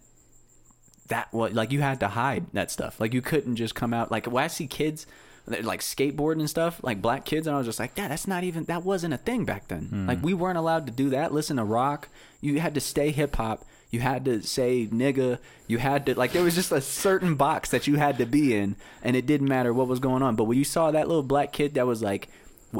that 1.08 1.32
was 1.32 1.52
like 1.54 1.72
you 1.72 1.80
had 1.80 2.00
to 2.00 2.08
hide 2.08 2.46
that 2.52 2.70
stuff. 2.70 3.00
Like 3.00 3.12
you 3.14 3.20
couldn't 3.22 3.56
just 3.56 3.74
come 3.74 3.92
out 3.92 4.10
like 4.10 4.26
when 4.26 4.44
I 4.44 4.46
see 4.46 4.66
kids 4.66 5.06
like 5.46 5.80
skateboarding 5.80 6.38
and 6.40 6.48
stuff, 6.50 6.78
like 6.84 7.02
black 7.02 7.24
kids, 7.24 7.46
and 7.48 7.54
I 7.56 7.58
was 7.58 7.66
just 7.66 7.80
like, 7.80 7.92
yeah, 7.96 8.06
that's 8.06 8.28
not 8.28 8.44
even 8.44 8.64
that 8.64 8.84
wasn't 8.84 9.14
a 9.14 9.16
thing 9.16 9.44
back 9.44 9.66
then. 9.68 10.06
Like 10.06 10.22
we 10.22 10.32
weren't 10.34 10.58
allowed 10.58 10.86
to 10.86 10.92
do 10.92 11.10
that. 11.10 11.32
Listen 11.32 11.56
to 11.56 11.64
rock. 11.64 12.08
You 12.40 12.60
had 12.60 12.74
to 12.74 12.80
stay 12.80 13.10
hip 13.10 13.34
hop. 13.36 13.64
You 13.90 14.00
had 14.00 14.24
to 14.26 14.42
say 14.42 14.86
nigga. 14.86 15.38
You 15.66 15.78
had 15.78 16.06
to 16.06 16.14
like 16.18 16.32
there 16.32 16.42
was 16.42 16.54
just 16.54 16.70
a 16.72 16.80
certain 16.80 17.34
box 17.34 17.70
that 17.70 17.86
you 17.86 17.96
had 17.96 18.18
to 18.18 18.26
be 18.26 18.54
in, 18.56 18.76
and 19.02 19.16
it 19.16 19.26
didn't 19.26 19.48
matter 19.48 19.72
what 19.72 19.88
was 19.88 19.98
going 19.98 20.22
on. 20.22 20.36
But 20.36 20.44
when 20.44 20.58
you 20.58 20.64
saw 20.64 20.90
that 20.90 21.08
little 21.08 21.22
black 21.24 21.52
kid 21.52 21.74
that 21.74 21.86
was 21.86 22.00
like 22.02 22.28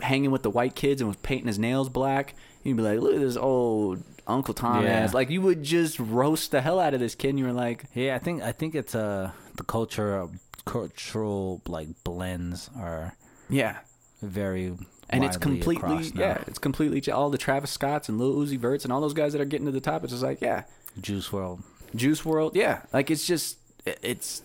hanging 0.03 0.31
with 0.31 0.43
the 0.45 0.51
white 0.51 0.75
kids 0.77 1.01
and 1.01 1.09
was 1.09 1.17
painting 1.19 1.49
his 1.49 1.59
nails 1.59 1.89
black, 1.89 2.35
you'd 2.63 2.77
be 2.77 2.83
like, 2.83 3.01
look 3.01 3.15
at 3.15 3.21
this 3.21 3.37
old 3.37 4.05
Uncle 4.29 4.55
Tom 4.55 4.85
Yeah. 4.85 4.91
ass. 5.01 5.13
Like 5.15 5.31
you 5.31 5.41
would 5.43 5.65
just 5.65 5.99
roast 5.99 6.53
the 6.53 6.61
hell 6.61 6.79
out 6.79 6.95
of 6.95 7.01
this 7.01 7.17
kid, 7.17 7.31
and 7.31 7.39
you 7.41 7.47
were 7.47 7.53
like, 7.53 7.85
Yeah, 7.95 8.15
I 8.15 8.19
think 8.21 8.43
I 8.43 8.53
think 8.53 8.75
it's 8.77 8.95
uh 8.95 9.33
the 9.57 9.65
culture 9.65 10.29
cultural 10.65 11.61
like 11.67 11.89
blends 12.05 12.71
are 12.77 13.17
yeah. 13.49 13.79
Very 14.23 14.77
And 15.09 15.25
it's 15.25 15.37
completely 15.37 16.11
yeah, 16.15 16.43
it's 16.47 16.59
completely 16.59 17.11
all 17.13 17.31
the 17.31 17.39
Travis 17.39 17.71
Scotts 17.71 18.09
and 18.09 18.19
Lil 18.19 18.35
Uzi 18.35 18.59
Verts 18.59 18.85
and 18.85 18.93
all 18.93 19.01
those 19.01 19.15
guys 19.15 19.33
that 19.33 19.41
are 19.41 19.47
getting 19.47 19.67
to 19.67 19.73
the 19.73 19.81
top. 19.81 20.05
It's 20.05 20.13
just 20.13 20.23
like 20.23 20.41
yeah, 20.41 20.65
Juice 21.01 21.29
WRLD. 21.29 21.63
Juice 21.95 22.23
WRLD, 22.23 22.55
yeah. 22.55 22.83
Like 22.93 23.11
it's 23.11 23.27
just 23.27 23.59
it's 23.87 24.43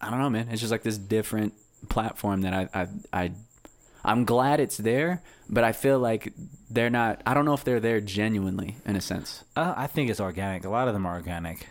I 0.00 0.10
don't 0.10 0.18
know, 0.18 0.30
man. 0.30 0.48
It's 0.50 0.60
just 0.60 0.72
like 0.72 0.82
this 0.82 0.98
different 0.98 1.54
platform 1.88 2.42
that 2.42 2.54
I 2.54 2.68
I 2.74 2.88
I 3.12 3.32
I'm 4.04 4.24
glad 4.24 4.60
it's 4.60 4.78
there, 4.78 5.22
but 5.48 5.64
I 5.64 5.72
feel 5.72 5.98
like 5.98 6.32
they're 6.70 6.90
not. 6.90 7.22
I 7.26 7.34
don't 7.34 7.44
know 7.44 7.54
if 7.54 7.64
they're 7.64 7.80
there 7.80 8.00
genuinely 8.00 8.76
in 8.86 8.96
a 8.96 9.00
sense. 9.00 9.44
Uh, 9.56 9.74
I 9.76 9.86
think 9.86 10.10
it's 10.10 10.20
organic. 10.20 10.64
A 10.64 10.70
lot 10.70 10.88
of 10.88 10.94
them 10.94 11.06
are 11.06 11.14
organic. 11.14 11.68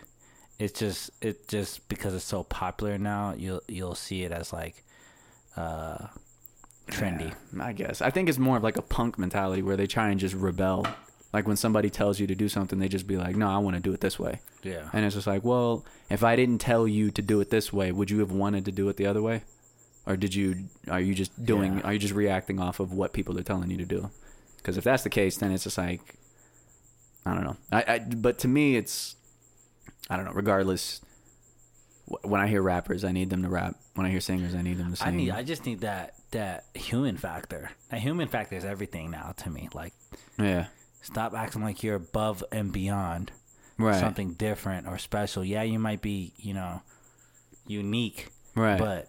It's 0.58 0.78
just 0.78 1.10
it 1.20 1.48
just 1.48 1.88
because 1.88 2.14
it's 2.14 2.24
so 2.24 2.44
popular 2.44 2.98
now. 2.98 3.34
You'll 3.36 3.62
you'll 3.66 3.94
see 3.94 4.22
it 4.22 4.32
as 4.32 4.52
like 4.52 4.84
uh 5.56 6.06
trendy. 6.90 7.32
Yeah, 7.56 7.64
I 7.64 7.72
guess. 7.72 8.00
I 8.02 8.10
think 8.10 8.28
it's 8.28 8.38
more 8.38 8.56
of 8.56 8.62
like 8.62 8.76
a 8.76 8.82
punk 8.82 9.18
mentality 9.18 9.62
where 9.62 9.76
they 9.76 9.86
try 9.86 10.10
and 10.10 10.18
just 10.20 10.34
rebel. 10.34 10.86
Like 11.32 11.46
when 11.46 11.56
somebody 11.56 11.90
tells 11.90 12.18
you 12.18 12.26
to 12.26 12.34
do 12.34 12.48
something, 12.48 12.78
they 12.78 12.88
just 12.88 13.06
be 13.06 13.16
like, 13.16 13.36
"No, 13.36 13.48
I 13.48 13.58
want 13.58 13.76
to 13.76 13.80
do 13.80 13.92
it 13.92 14.00
this 14.00 14.18
way." 14.18 14.40
Yeah. 14.62 14.88
And 14.92 15.04
it's 15.04 15.14
just 15.14 15.26
like, 15.28 15.44
well, 15.44 15.84
if 16.10 16.24
I 16.24 16.34
didn't 16.36 16.58
tell 16.58 16.88
you 16.88 17.10
to 17.12 17.22
do 17.22 17.40
it 17.40 17.50
this 17.50 17.72
way, 17.72 17.92
would 17.92 18.10
you 18.10 18.18
have 18.18 18.32
wanted 18.32 18.64
to 18.64 18.72
do 18.72 18.88
it 18.88 18.96
the 18.96 19.06
other 19.06 19.22
way? 19.22 19.42
Or 20.06 20.16
did 20.16 20.34
you 20.34 20.64
are 20.88 21.00
you 21.00 21.14
just 21.14 21.44
doing 21.44 21.74
Yeah. 21.78 21.82
are 21.84 21.92
you 21.92 21.98
just 21.98 22.14
reacting 22.14 22.58
off 22.58 22.80
of 22.80 22.92
what 22.92 23.12
people 23.12 23.38
are 23.38 23.42
telling 23.44 23.70
you 23.70 23.76
to 23.78 23.84
do? 23.84 24.10
Cuz 24.64 24.76
if 24.76 24.82
that's 24.84 25.04
the 25.04 25.10
case, 25.10 25.36
then 25.36 25.52
it's 25.52 25.64
just 25.64 25.78
like 25.78 26.00
I 27.24 27.34
don't 27.34 27.44
know. 27.44 27.56
I, 27.70 27.84
I 27.86 27.98
but 27.98 28.38
to 28.40 28.48
me 28.48 28.76
it's 28.76 29.14
I 30.08 30.16
don't 30.16 30.24
know, 30.24 30.32
regardless 30.32 31.00
when 32.22 32.40
I 32.40 32.48
hear 32.48 32.60
rappers, 32.60 33.04
I 33.04 33.12
need 33.12 33.30
them 33.30 33.42
to 33.44 33.48
rap. 33.48 33.76
When 33.94 34.04
I 34.04 34.10
hear 34.10 34.20
singers, 34.20 34.54
I 34.54 34.62
need 34.62 34.78
them 34.78 34.90
to 34.90 34.96
sing. 34.96 35.06
I 35.06 35.10
need. 35.12 35.30
I 35.30 35.44
just 35.44 35.64
need 35.64 35.80
that 35.82 36.14
that 36.32 36.64
human 36.74 37.16
factor. 37.16 37.70
That 37.90 38.00
human 38.00 38.28
factor 38.28 38.56
is 38.56 38.64
everything 38.64 39.10
now 39.10 39.34
to 39.38 39.50
me. 39.50 39.68
Like, 39.74 39.92
yeah. 40.38 40.66
stop 41.02 41.34
acting 41.34 41.62
like 41.62 41.82
you're 41.82 41.96
above 41.96 42.44
and 42.52 42.72
beyond 42.72 43.32
Right. 43.78 43.98
something 43.98 44.34
different 44.34 44.86
or 44.86 44.98
special. 44.98 45.42
Yeah, 45.44 45.62
you 45.62 45.78
might 45.78 46.02
be, 46.02 46.32
you 46.36 46.52
know, 46.54 46.82
unique, 47.66 48.28
Right. 48.54 48.78
but 48.78 49.08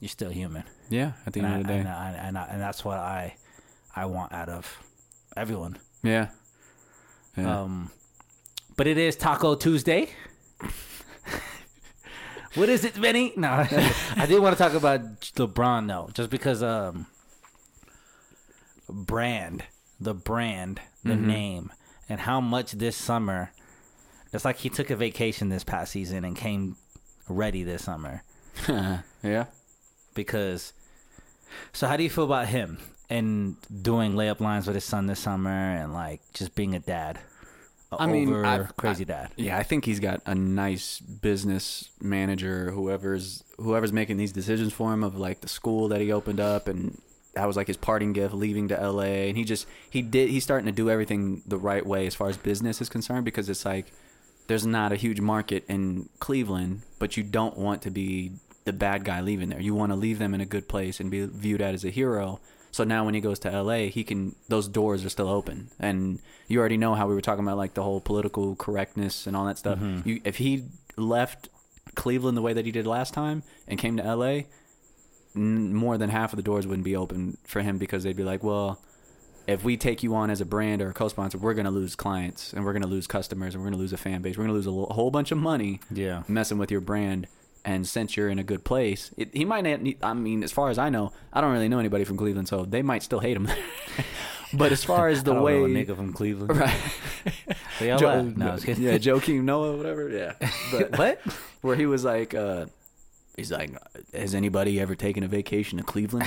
you're 0.00 0.08
still 0.10 0.30
human. 0.30 0.64
yeah, 0.90 1.12
at 1.26 1.32
the 1.32 1.40
And, 1.40 1.46
end 1.46 1.54
I, 1.54 1.58
of 1.60 1.66
the 1.66 1.72
day. 1.72 1.78
and, 1.80 1.88
I, 1.88 2.10
and, 2.12 2.38
I, 2.38 2.44
and 2.48 2.60
that's 2.60 2.84
what 2.84 2.98
I 2.98 3.36
I 3.94 4.04
want 4.04 4.32
out 4.32 4.50
of 4.50 4.78
everyone. 5.36 5.78
Yeah. 6.02 6.28
Yeah. 7.36 7.62
Um, 7.62 7.90
but 8.76 8.86
it 8.86 8.98
is 8.98 9.16
Taco 9.16 9.54
Tuesday. 9.54 10.10
what 12.56 12.68
is 12.68 12.84
it, 12.84 13.00
Benny? 13.00 13.32
No, 13.36 13.48
I 14.16 14.26
did 14.26 14.40
want 14.40 14.56
to 14.56 14.62
talk 14.62 14.74
about 14.74 15.00
LeBron 15.20 15.86
though, 15.88 16.10
just 16.12 16.30
because 16.30 16.62
um, 16.62 17.06
brand, 18.88 19.64
the 20.00 20.14
brand, 20.14 20.80
the 21.04 21.12
Mm-hmm. 21.14 21.26
name, 21.26 21.72
and 22.08 22.20
how 22.20 22.40
much 22.40 22.72
this 22.72 22.96
summer. 22.96 23.52
It's 24.32 24.44
like 24.44 24.56
he 24.58 24.68
took 24.68 24.90
a 24.90 24.96
vacation 24.96 25.48
this 25.48 25.64
past 25.64 25.92
season 25.92 26.24
and 26.24 26.36
came 26.36 26.76
ready 27.28 27.62
this 27.62 27.84
summer 27.84 28.22
yeah. 29.22 29.46
because. 30.14 30.72
So 31.72 31.86
how 31.86 31.96
do 31.96 32.02
you 32.02 32.10
feel 32.10 32.24
about 32.24 32.48
him 32.48 32.78
and 33.08 33.56
doing 33.82 34.12
layup 34.14 34.40
lines 34.40 34.66
with 34.66 34.74
his 34.74 34.84
son 34.84 35.06
this 35.06 35.20
summer 35.20 35.48
and 35.50 35.92
like 35.94 36.20
just 36.34 36.54
being 36.56 36.74
a 36.74 36.80
dad? 36.80 37.20
I 37.92 38.06
mean, 38.06 38.32
I've- 38.34 38.72
crazy 38.76 39.04
I- 39.04 39.06
dad. 39.06 39.30
Yeah, 39.36 39.58
I 39.58 39.62
think 39.62 39.84
he's 39.84 40.00
got 40.00 40.20
a 40.26 40.34
nice 40.34 41.00
business 41.00 41.90
manager, 42.00 42.70
whoever's 42.72 43.44
whoever's 43.58 43.92
making 43.92 44.16
these 44.16 44.32
decisions 44.32 44.72
for 44.72 44.92
him 44.92 45.02
of 45.02 45.16
like 45.16 45.40
the 45.40 45.48
school 45.48 45.88
that 45.88 46.00
he 46.00 46.12
opened 46.12 46.40
up 46.40 46.68
and 46.68 47.00
that 47.34 47.46
was 47.46 47.56
like 47.56 47.66
his 47.66 47.76
parting 47.76 48.12
gift 48.12 48.34
leaving 48.34 48.68
to 48.68 48.74
LA 48.74 49.28
and 49.28 49.36
he 49.36 49.44
just 49.44 49.66
he 49.90 50.02
did 50.02 50.30
he's 50.30 50.42
starting 50.42 50.66
to 50.66 50.72
do 50.72 50.90
everything 50.90 51.42
the 51.46 51.58
right 51.58 51.84
way 51.86 52.06
as 52.06 52.14
far 52.14 52.28
as 52.28 52.36
business 52.36 52.80
is 52.80 52.88
concerned 52.88 53.24
because 53.24 53.48
it's 53.48 53.64
like 53.64 53.92
there's 54.46 54.66
not 54.66 54.92
a 54.92 54.96
huge 54.96 55.20
market 55.20 55.64
in 55.68 56.08
Cleveland, 56.18 56.82
but 56.98 57.16
you 57.16 57.22
don't 57.22 57.56
want 57.56 57.82
to 57.82 57.90
be 57.90 58.32
the 58.64 58.72
bad 58.72 59.04
guy 59.04 59.20
leaving 59.20 59.48
there. 59.48 59.60
You 59.60 59.74
want 59.74 59.92
to 59.92 59.96
leave 59.96 60.18
them 60.18 60.34
in 60.34 60.40
a 60.40 60.46
good 60.46 60.68
place 60.68 61.00
and 61.00 61.10
be 61.10 61.24
viewed 61.26 61.60
as 61.62 61.84
a 61.84 61.90
hero. 61.90 62.40
So 62.76 62.84
now 62.84 63.06
when 63.06 63.14
he 63.14 63.22
goes 63.22 63.38
to 63.38 63.62
LA, 63.62 63.86
he 63.88 64.04
can 64.04 64.36
those 64.50 64.68
doors 64.68 65.02
are 65.02 65.08
still 65.08 65.28
open. 65.30 65.68
And 65.80 66.18
you 66.46 66.60
already 66.60 66.76
know 66.76 66.94
how 66.94 67.08
we 67.08 67.14
were 67.14 67.22
talking 67.22 67.42
about 67.42 67.56
like 67.56 67.72
the 67.72 67.82
whole 67.82 68.02
political 68.02 68.54
correctness 68.54 69.26
and 69.26 69.34
all 69.34 69.46
that 69.46 69.56
stuff. 69.56 69.78
Mm-hmm. 69.78 70.06
You 70.06 70.20
if 70.24 70.36
he 70.36 70.64
left 70.98 71.48
Cleveland 71.94 72.36
the 72.36 72.42
way 72.42 72.52
that 72.52 72.66
he 72.66 72.72
did 72.72 72.86
last 72.86 73.14
time 73.14 73.44
and 73.66 73.78
came 73.78 73.96
to 73.96 74.02
LA, 74.14 74.40
n- 75.34 75.72
more 75.72 75.96
than 75.96 76.10
half 76.10 76.34
of 76.34 76.36
the 76.36 76.42
doors 76.42 76.66
wouldn't 76.66 76.84
be 76.84 76.94
open 76.94 77.38
for 77.44 77.62
him 77.62 77.78
because 77.78 78.04
they'd 78.04 78.14
be 78.14 78.24
like, 78.24 78.44
"Well, 78.44 78.78
if 79.46 79.64
we 79.64 79.78
take 79.78 80.02
you 80.02 80.14
on 80.14 80.28
as 80.28 80.42
a 80.42 80.44
brand 80.44 80.82
or 80.82 80.90
a 80.90 80.92
co-sponsor, 80.92 81.38
we're 81.38 81.54
gonna 81.54 81.70
lose 81.70 81.96
clients 81.96 82.52
and 82.52 82.62
we're 82.62 82.74
gonna 82.74 82.86
lose 82.86 83.06
customers 83.06 83.54
and 83.54 83.64
we're 83.64 83.70
gonna 83.70 83.80
lose 83.80 83.94
a 83.94 83.96
fan 83.96 84.20
base. 84.20 84.36
We're 84.36 84.44
gonna 84.44 84.52
lose 84.52 84.66
a 84.66 84.72
whole 84.72 85.10
bunch 85.10 85.32
of 85.32 85.38
money. 85.38 85.80
Yeah. 85.90 86.24
messing 86.28 86.58
with 86.58 86.70
your 86.70 86.82
brand. 86.82 87.26
And 87.66 87.86
since 87.86 88.16
you're 88.16 88.28
in 88.28 88.38
a 88.38 88.44
good 88.44 88.62
place, 88.62 89.10
it, 89.16 89.30
he 89.34 89.44
might 89.44 89.62
not. 89.62 89.82
Need, 89.82 89.98
I 90.00 90.14
mean, 90.14 90.44
as 90.44 90.52
far 90.52 90.70
as 90.70 90.78
I 90.78 90.88
know, 90.88 91.12
I 91.32 91.40
don't 91.40 91.52
really 91.52 91.68
know 91.68 91.80
anybody 91.80 92.04
from 92.04 92.16
Cleveland, 92.16 92.46
so 92.46 92.64
they 92.64 92.80
might 92.80 93.02
still 93.02 93.18
hate 93.18 93.36
him. 93.36 93.48
but 94.54 94.70
as 94.70 94.84
far 94.84 95.08
as 95.08 95.24
the 95.24 95.34
way, 95.42 95.58
nigga 95.62 95.96
from 95.96 96.12
Cleveland. 96.12 96.56
right? 96.56 96.80
They 97.80 97.90
all 97.90 97.98
Jo-. 97.98 98.22
No, 98.22 98.50
I 98.50 98.54
was 98.54 98.64
kidding. 98.64 98.84
yeah, 98.84 98.96
Joakim 98.96 99.42
Noah, 99.42 99.76
whatever. 99.76 100.08
Yeah, 100.08 100.32
but 100.70 100.96
what? 100.96 101.20
where 101.60 101.76
he 101.76 101.84
was 101.84 102.04
like, 102.04 102.32
uh, 102.32 102.66
he's 103.36 103.52
like, 103.52 103.70
has 104.14 104.34
anybody 104.34 104.80
ever 104.80 104.94
taken 104.94 105.24
a 105.24 105.28
vacation 105.28 105.76
to 105.76 105.84
Cleveland? 105.84 106.26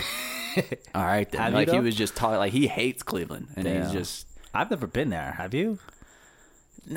All 0.93 1.05
right, 1.05 1.31
then. 1.31 1.41
Have 1.41 1.53
like 1.53 1.71
he 1.71 1.79
was 1.79 1.95
just 1.95 2.15
talking, 2.15 2.37
like 2.37 2.51
he 2.51 2.67
hates 2.67 3.01
Cleveland, 3.01 3.47
and 3.55 3.65
he's 3.65 3.91
just. 3.91 4.27
I've 4.53 4.69
never 4.69 4.85
been 4.87 5.09
there. 5.09 5.31
Have 5.37 5.53
you? 5.53 5.79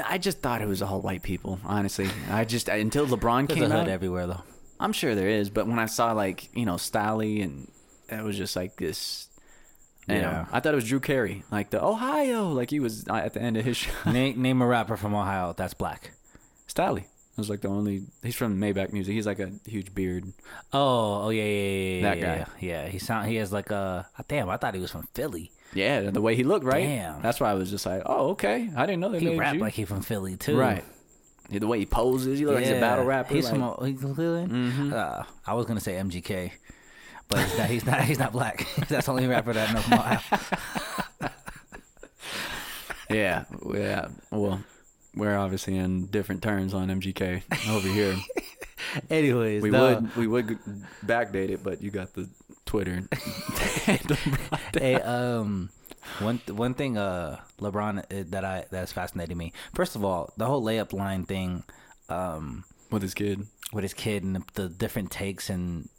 I 0.05 0.19
just 0.19 0.41
thought 0.41 0.63
it 0.63 0.69
was 0.69 0.81
all 0.83 1.01
white 1.01 1.23
people. 1.23 1.61
Honestly, 1.65 2.09
I 2.31 2.45
just 2.45 2.69
until 2.69 3.07
LeBron 3.07 3.49
There's 3.49 3.61
came 3.61 3.71
a 3.71 3.75
hood 3.75 3.83
out. 3.85 3.89
everywhere 3.89 4.27
though. 4.27 4.43
I'm 4.81 4.93
sure 4.93 5.15
there 5.15 5.29
is, 5.29 5.51
but 5.51 5.67
when 5.67 5.79
I 5.79 5.87
saw 5.87 6.13
like 6.13 6.49
you 6.57 6.65
know 6.67 6.75
Stalley 6.77 7.43
and 7.43 7.71
it 8.09 8.23
was 8.25 8.37
just 8.37 8.57
like 8.57 8.77
this. 8.77 9.29
You 10.09 10.17
Yeah. 10.17 10.21
know, 10.23 10.47
I 10.51 10.59
thought 10.61 10.73
it 10.73 10.77
was 10.77 10.89
Drew 10.89 10.99
Carey, 10.99 11.45
like 11.53 11.71
the 11.71 11.83
Ohio, 11.83 12.49
like 12.49 12.71
he 12.71 12.81
was 12.81 13.07
at 13.09 13.35
the 13.35 13.41
end 13.43 13.57
of 13.57 13.65
his 13.65 13.77
show. 13.77 13.93
name, 14.11 14.41
name 14.43 14.61
a 14.61 14.67
rapper 14.67 14.97
from 14.97 15.15
Ohio 15.15 15.55
that's 15.57 15.75
black. 15.75 16.11
Stalley 16.67 17.05
was 17.37 17.49
like 17.49 17.61
the 17.61 17.69
only. 17.69 18.03
He's 18.23 18.35
from 18.35 18.59
Maybach 18.61 18.93
Music. 18.93 19.15
He's 19.15 19.27
like 19.27 19.39
a 19.39 19.53
huge 19.65 19.95
beard. 19.95 20.33
Oh, 20.73 21.25
oh 21.27 21.29
yeah, 21.31 21.45
yeah, 21.45 21.49
yeah, 21.51 21.95
yeah. 21.97 22.03
That 22.03 22.19
yeah, 22.19 22.39
guy. 22.39 22.47
Yeah, 22.61 22.89
he 22.89 22.99
sound. 22.99 23.29
He 23.29 23.37
has 23.37 23.53
like 23.53 23.71
a. 23.71 24.09
Damn, 24.29 24.49
I 24.49 24.57
thought 24.57 24.75
he 24.75 24.81
was 24.81 24.91
from 24.91 25.07
Philly. 25.15 25.53
Yeah, 25.75 26.11
the 26.11 26.21
way 26.21 26.35
he 26.37 26.45
looked, 26.45 26.65
right? 26.65 26.85
Damn. 26.85 27.23
That's 27.23 27.41
why 27.41 27.51
I 27.51 27.55
was 27.55 27.71
just 27.71 27.87
like, 27.87 28.03
oh, 28.07 28.31
okay. 28.31 28.71
I 28.77 28.85
didn't 28.87 29.01
know 29.01 29.09
they 29.11 29.21
He 29.21 29.27
made 29.27 29.39
rap 29.39 29.55
you. 29.55 29.61
like 29.61 29.73
he 29.75 29.85
from 29.85 30.03
Philly 30.03 30.37
too. 30.37 30.57
right. 30.59 30.85
Yeah, 31.51 31.59
the 31.59 31.67
way 31.67 31.79
he 31.81 31.87
poses, 31.87 32.39
he 32.39 32.47
looks 32.47 32.57
like 32.57 32.65
he's 32.67 32.77
a 32.77 32.81
battle 32.81 33.05
rapper. 33.05 33.35
He's 33.35 33.45
like- 33.51 33.55
Mm-hmm. 33.61 33.75
from, 33.79 33.87
he's 33.87 34.01
from 34.01 34.15
Cleveland. 34.15 34.93
Uh, 34.95 35.23
I 35.47 35.55
was 35.55 35.67
gonna 35.67 35.81
say 35.81 35.95
MGK, 35.95 36.53
but 37.29 37.39
he's 37.41 37.59
not. 37.59 37.69
He's 37.69 37.85
not. 37.87 38.05
He's 38.05 38.19
not 38.19 38.33
black. 38.33 38.67
That's 38.89 39.07
the 39.07 39.13
only 39.13 39.27
rapper 39.27 39.53
that 39.53 39.69
I 39.69 39.73
know 39.73 39.81
from 39.81 39.93
Ohio. 39.95 41.31
yeah, 43.11 43.45
yeah. 43.75 44.09
Well, 44.31 44.63
we're 45.15 45.37
obviously 45.37 45.77
in 45.77 46.07
different 46.07 46.43
terms 46.43 46.73
on 46.75 46.89
MGK 46.89 47.43
over 47.71 47.89
here. 47.89 48.17
Anyways, 49.11 49.63
we 49.63 49.71
the- 49.71 49.79
would 49.79 50.17
we 50.17 50.27
would 50.27 50.59
backdate 51.05 51.51
it, 51.51 51.63
but 51.63 51.83
you 51.83 51.91
got 51.91 52.15
the 52.15 52.29
Twitter. 52.73 53.03
hey, 54.73 54.95
um, 55.03 55.69
one 56.21 56.41
one 56.49 56.73
thing, 56.73 56.97
uh, 56.97 57.39
LeBron 57.61 57.99
uh, 57.99 58.25
that 58.31 58.47
I 58.47 58.65
that's 58.71 58.93
fascinating 58.93 59.37
me. 59.37 59.53
First 59.75 59.95
of 59.95 60.03
all, 60.03 60.33
the 60.39 60.47
whole 60.47 60.63
layup 60.63 60.95
line 60.95 61.25
thing, 61.27 61.65
um, 62.09 62.65
with 62.91 63.03
his 63.03 63.13
kid. 63.13 63.47
with 63.75 63.83
his 63.83 63.93
kid 63.93 64.25
and 64.25 64.37
the, 64.37 64.43
the 64.55 64.69
different 64.71 65.11
takes 65.11 65.51
and 65.51 65.91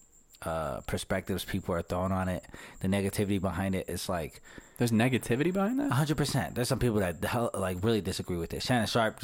uh 0.42 0.82
perspectives 0.82 1.46
people 1.46 1.76
are 1.76 1.84
throwing 1.84 2.12
on 2.12 2.28
it, 2.28 2.44
the 2.80 2.88
negativity 2.88 3.40
behind 3.40 3.76
it. 3.76 3.86
It's 3.88 4.10
like 4.10 4.42
There's 4.78 4.92
negativity 4.92 5.54
behind 5.54 5.80
that. 5.80 5.92
hundred 5.92 6.18
percent. 6.18 6.56
There's 6.56 6.68
some 6.68 6.80
people 6.80 7.00
that 7.00 7.22
the 7.22 7.28
hell, 7.28 7.52
like 7.54 7.78
really 7.84 8.02
disagree 8.02 8.38
with 8.38 8.54
it. 8.54 8.64
Shannon 8.64 8.88
Sharpe 8.88 9.20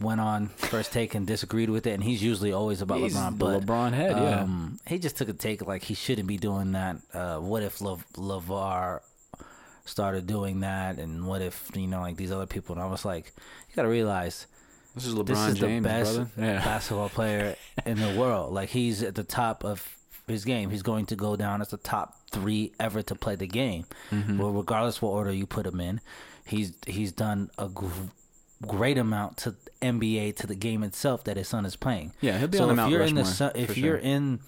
went 0.00 0.20
on 0.20 0.48
first 0.48 0.90
take 0.92 1.14
and 1.14 1.26
disagreed 1.26 1.68
with 1.70 1.86
it, 1.86 1.90
and 1.92 2.02
he's 2.02 2.22
usually 2.22 2.52
always 2.52 2.80
about 2.80 2.98
He's 2.98 3.14
LeBron. 3.14 3.38
But 3.38 3.66
LeBron 3.66 3.92
head, 3.92 4.12
yeah. 4.16 4.40
um, 4.40 4.78
he 4.86 4.98
just 4.98 5.16
took 5.16 5.28
a 5.28 5.32
take 5.34 5.66
like 5.66 5.82
he 5.84 5.94
shouldn't 5.94 6.26
be 6.28 6.38
doing 6.38 6.72
that. 6.72 6.96
Uh, 7.12 7.38
what 7.38 7.62
if 7.62 7.80
Le- 7.80 7.98
LaVar 8.14 9.00
started 9.84 10.26
doing 10.26 10.60
that, 10.60 10.98
and 10.98 11.26
what 11.26 11.42
if 11.42 11.70
you 11.74 11.86
know 11.86 12.00
like 12.00 12.16
these 12.16 12.32
other 12.32 12.46
people? 12.46 12.74
And 12.74 12.82
I 12.82 12.86
was 12.86 13.04
like, 13.04 13.32
you 13.68 13.76
got 13.76 13.82
to 13.82 13.88
realize 13.88 14.46
This 14.94 15.06
is 15.06 15.14
LeBron 15.14 15.26
this 15.26 15.38
is 15.48 15.58
James, 15.58 15.82
the 15.82 15.88
best. 15.88 16.20
Yeah. 16.38 16.64
basketball 16.64 17.08
player 17.10 17.56
in 17.84 17.98
the 18.00 18.18
world. 18.18 18.52
Like 18.54 18.70
he's 18.70 19.02
at 19.02 19.14
the 19.14 19.24
top 19.24 19.62
of 19.64 19.96
his 20.30 20.44
game. 20.44 20.70
He's 20.70 20.82
going 20.82 21.06
to 21.06 21.16
go 21.16 21.36
down 21.36 21.60
as 21.60 21.68
the 21.68 21.76
top 21.76 22.16
three 22.30 22.72
ever 22.80 23.02
to 23.02 23.14
play 23.14 23.34
the 23.36 23.46
game. 23.46 23.84
Mm-hmm. 24.10 24.38
Well, 24.38 24.50
regardless 24.52 25.02
what 25.02 25.10
order 25.10 25.32
you 25.32 25.46
put 25.46 25.66
him 25.66 25.80
in, 25.80 26.00
he's 26.46 26.72
he's 26.86 27.12
done 27.12 27.50
a 27.58 27.68
gr- 27.68 27.86
great 28.66 28.98
amount 28.98 29.36
to 29.38 29.54
NBA 29.82 30.36
to 30.36 30.46
the 30.46 30.54
game 30.54 30.82
itself 30.82 31.24
that 31.24 31.36
his 31.36 31.48
son 31.48 31.64
is 31.66 31.76
playing. 31.76 32.12
Yeah, 32.20 32.38
he'll 32.38 32.48
be 32.48 32.58
so 32.58 32.64
on 32.64 32.68
the 32.68 32.72
if 32.72 32.76
Mount 32.76 32.90
you're 32.92 33.02
in 33.02 33.14
the 33.14 33.22
Rushmore, 33.22 33.50
su- 33.54 33.58
if 33.60 33.72
for 33.72 33.78
you're 33.80 33.96
in 33.96 34.40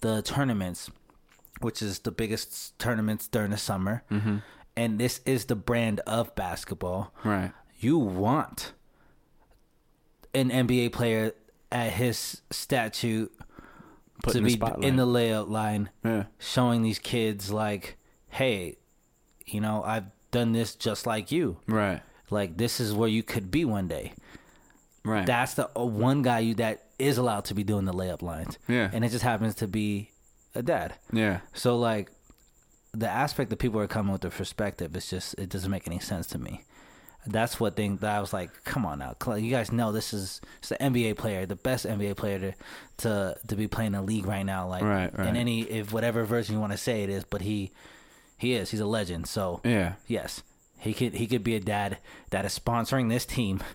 the 0.00 0.22
tournaments, 0.22 0.90
which 1.60 1.80
is 1.82 2.00
the 2.00 2.10
biggest 2.10 2.78
tournaments 2.78 3.26
during 3.28 3.50
the 3.50 3.56
summer, 3.58 4.02
Mm-hmm. 4.10 4.36
and 4.76 4.98
this 4.98 5.20
is 5.26 5.44
the 5.46 5.56
brand 5.56 6.00
of 6.06 6.34
basketball 6.34 7.12
Right. 7.24 7.52
you 7.78 7.98
want 7.98 8.72
an 10.34 10.50
NBA 10.50 10.92
player 10.92 11.32
at 11.72 11.92
his 11.92 12.40
statute 12.50 13.32
Put 14.22 14.32
to 14.32 14.38
in 14.38 14.44
the 14.44 14.48
be 14.48 14.54
spotlight. 14.54 14.84
in 14.88 14.96
the 14.96 15.06
layup 15.06 15.48
line, 15.48 15.90
Yeah. 16.04 16.24
showing 16.38 16.82
these 16.82 16.98
kids 16.98 17.50
like, 17.50 17.96
"Hey, 18.28 18.76
you 19.46 19.60
know, 19.60 19.82
I've 19.84 20.06
done 20.30 20.52
this 20.52 20.74
just 20.74 21.06
like 21.06 21.32
you. 21.32 21.58
Right. 21.66 22.02
Like 22.30 22.56
this 22.56 22.80
is 22.80 22.92
where 22.92 23.08
you 23.08 23.22
could 23.22 23.50
be 23.50 23.64
one 23.64 23.88
day." 23.88 24.12
Right. 25.04 25.26
That's 25.26 25.54
the 25.54 25.70
uh, 25.78 25.84
one 25.84 26.22
guy 26.22 26.40
you 26.40 26.54
that 26.56 26.84
is 26.98 27.16
allowed 27.16 27.46
to 27.46 27.54
be 27.54 27.64
doing 27.64 27.86
the 27.86 27.92
layup 27.94 28.20
lines. 28.22 28.58
Yeah. 28.68 28.90
and 28.92 29.04
it 29.04 29.08
just 29.10 29.24
happens 29.24 29.54
to 29.56 29.66
be 29.66 30.10
a 30.54 30.62
dad. 30.62 30.94
yeah. 31.12 31.40
So 31.54 31.78
like 31.78 32.10
the 32.92 33.08
aspect 33.08 33.50
that 33.50 33.56
people 33.58 33.80
are 33.80 33.86
coming 33.86 34.12
with 34.12 34.20
the 34.22 34.30
perspective 34.30 34.94
is 34.96 35.08
just 35.08 35.34
it 35.38 35.48
doesn't 35.48 35.70
make 35.70 35.86
any 35.86 36.00
sense 36.00 36.26
to 36.28 36.38
me. 36.38 36.64
That's 37.26 37.60
what 37.60 37.76
thing 37.76 37.96
that 37.98 38.16
I 38.16 38.20
was 38.20 38.32
like, 38.32 38.50
come 38.64 38.86
on 38.86 38.98
now, 38.98 39.14
you 39.36 39.50
guys 39.50 39.70
know 39.70 39.92
this 39.92 40.14
is 40.14 40.40
it's 40.58 40.70
the 40.70 40.76
NBA 40.76 41.16
player, 41.18 41.44
the 41.46 41.56
best 41.56 41.84
NBA 41.86 42.16
player 42.16 42.38
to 42.38 42.54
to 42.98 43.36
to 43.48 43.56
be 43.56 43.66
playing 43.68 43.92
the 43.92 44.02
league 44.02 44.26
right 44.26 44.44
now. 44.44 44.66
Like 44.68 44.82
Right, 44.82 45.16
right. 45.16 45.28
in 45.28 45.36
any 45.36 45.62
if 45.62 45.92
whatever 45.92 46.24
version 46.24 46.54
you 46.54 46.60
want 46.60 46.72
to 46.72 46.78
say 46.78 47.02
it 47.02 47.10
is, 47.10 47.24
but 47.24 47.42
he 47.42 47.72
he 48.38 48.54
is 48.54 48.70
he's 48.70 48.80
a 48.80 48.86
legend. 48.86 49.26
So 49.26 49.60
Yeah. 49.64 49.94
yes, 50.06 50.42
he 50.78 50.94
could 50.94 51.14
he 51.14 51.26
could 51.26 51.44
be 51.44 51.54
a 51.56 51.60
dad 51.60 51.98
that 52.30 52.44
is 52.46 52.58
sponsoring 52.58 53.08
this 53.10 53.24
team. 53.26 53.60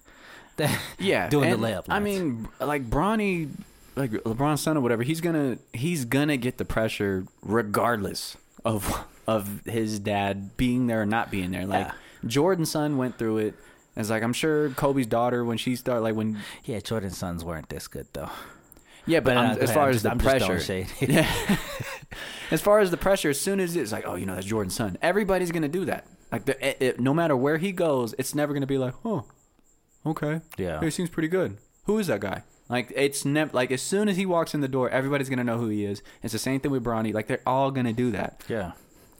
That 0.57 0.79
Yeah. 0.99 1.27
doing 1.27 1.51
and, 1.51 1.61
the 1.61 1.67
layup. 1.67 1.83
I 1.89 1.99
mean, 1.99 2.47
like 2.61 2.89
Bronny, 2.89 3.49
like 3.97 4.11
LeBron's 4.11 4.61
son 4.61 4.77
or 4.77 4.81
whatever, 4.81 5.03
he's 5.03 5.19
gonna 5.19 5.57
he's 5.73 6.05
gonna 6.05 6.37
get 6.37 6.57
the 6.57 6.63
pressure 6.65 7.25
regardless 7.43 8.37
of 8.63 9.03
of 9.27 9.61
his 9.65 9.99
dad 9.99 10.55
being 10.55 10.87
there 10.87 11.01
or 11.01 11.05
not 11.05 11.29
being 11.29 11.51
there. 11.51 11.65
Like 11.65 11.87
Yeah. 11.87 11.93
Jordan's 12.27 12.71
son 12.71 12.97
went 12.97 13.17
through 13.17 13.37
it. 13.39 13.55
It's 13.95 14.09
like 14.09 14.23
I'm 14.23 14.33
sure 14.33 14.69
Kobe's 14.71 15.07
daughter 15.07 15.45
when 15.45 15.57
she 15.57 15.75
started 15.75 16.01
like 16.01 16.15
when 16.15 16.39
yeah, 16.65 16.79
Jordan's 16.79 17.17
sons 17.17 17.43
weren't 17.45 17.69
this 17.69 17.87
good 17.87 18.07
though. 18.13 18.29
yeah, 19.05 19.19
but 19.21 19.35
But, 19.35 19.59
as 19.59 19.71
far 19.71 19.83
I'm 19.85 19.89
as 19.95 20.03
the 20.03 20.09
just 20.09 20.21
pressure, 20.21 20.85
yeah. 21.01 21.57
as 22.51 22.61
far 22.61 22.79
as 22.79 22.91
the 22.91 22.97
pressure, 22.97 23.29
as 23.29 23.39
soon 23.39 23.59
as 23.59 23.75
it's 23.75 23.91
like, 23.91 24.05
oh, 24.07 24.15
you 24.15 24.25
know, 24.25 24.35
that's 24.35 24.47
Jordan's 24.47 24.75
son. 24.75 24.97
Everybody's 25.01 25.51
gonna 25.51 25.67
do 25.69 25.85
that. 25.85 26.05
Like, 26.31 26.45
the, 26.45 26.67
it, 26.67 26.77
it- 26.81 26.99
no 26.99 27.13
matter 27.13 27.35
where 27.35 27.57
he 27.57 27.71
goes, 27.71 28.13
it's 28.17 28.35
never 28.35 28.53
gonna 28.53 28.67
be 28.67 28.77
like, 28.77 28.93
oh, 29.05 29.25
okay, 30.05 30.41
Yeah. 30.57 30.81
he 30.81 30.89
seems 30.89 31.09
pretty 31.09 31.27
good. 31.29 31.57
Who 31.85 31.97
is 31.99 32.07
that 32.07 32.19
guy? 32.19 32.43
Like, 32.67 32.91
it's 32.95 33.23
never 33.25 33.51
like 33.53 33.71
as 33.71 33.81
soon 33.81 34.09
as 34.09 34.17
he 34.17 34.25
walks 34.25 34.53
in 34.55 34.61
the 34.61 34.67
door, 34.67 34.89
everybody's 34.89 35.29
gonna 35.29 35.43
know 35.43 35.59
who 35.59 35.67
he 35.69 35.85
is. 35.85 36.01
It's 36.23 36.33
the 36.33 36.39
same 36.39 36.59
thing 36.59 36.71
with 36.71 36.83
Bronny. 36.83 37.13
Like, 37.13 37.27
they're 37.27 37.41
all 37.45 37.69
gonna 37.71 37.93
do 37.93 38.11
that. 38.11 38.43
Yeah. 38.49 38.71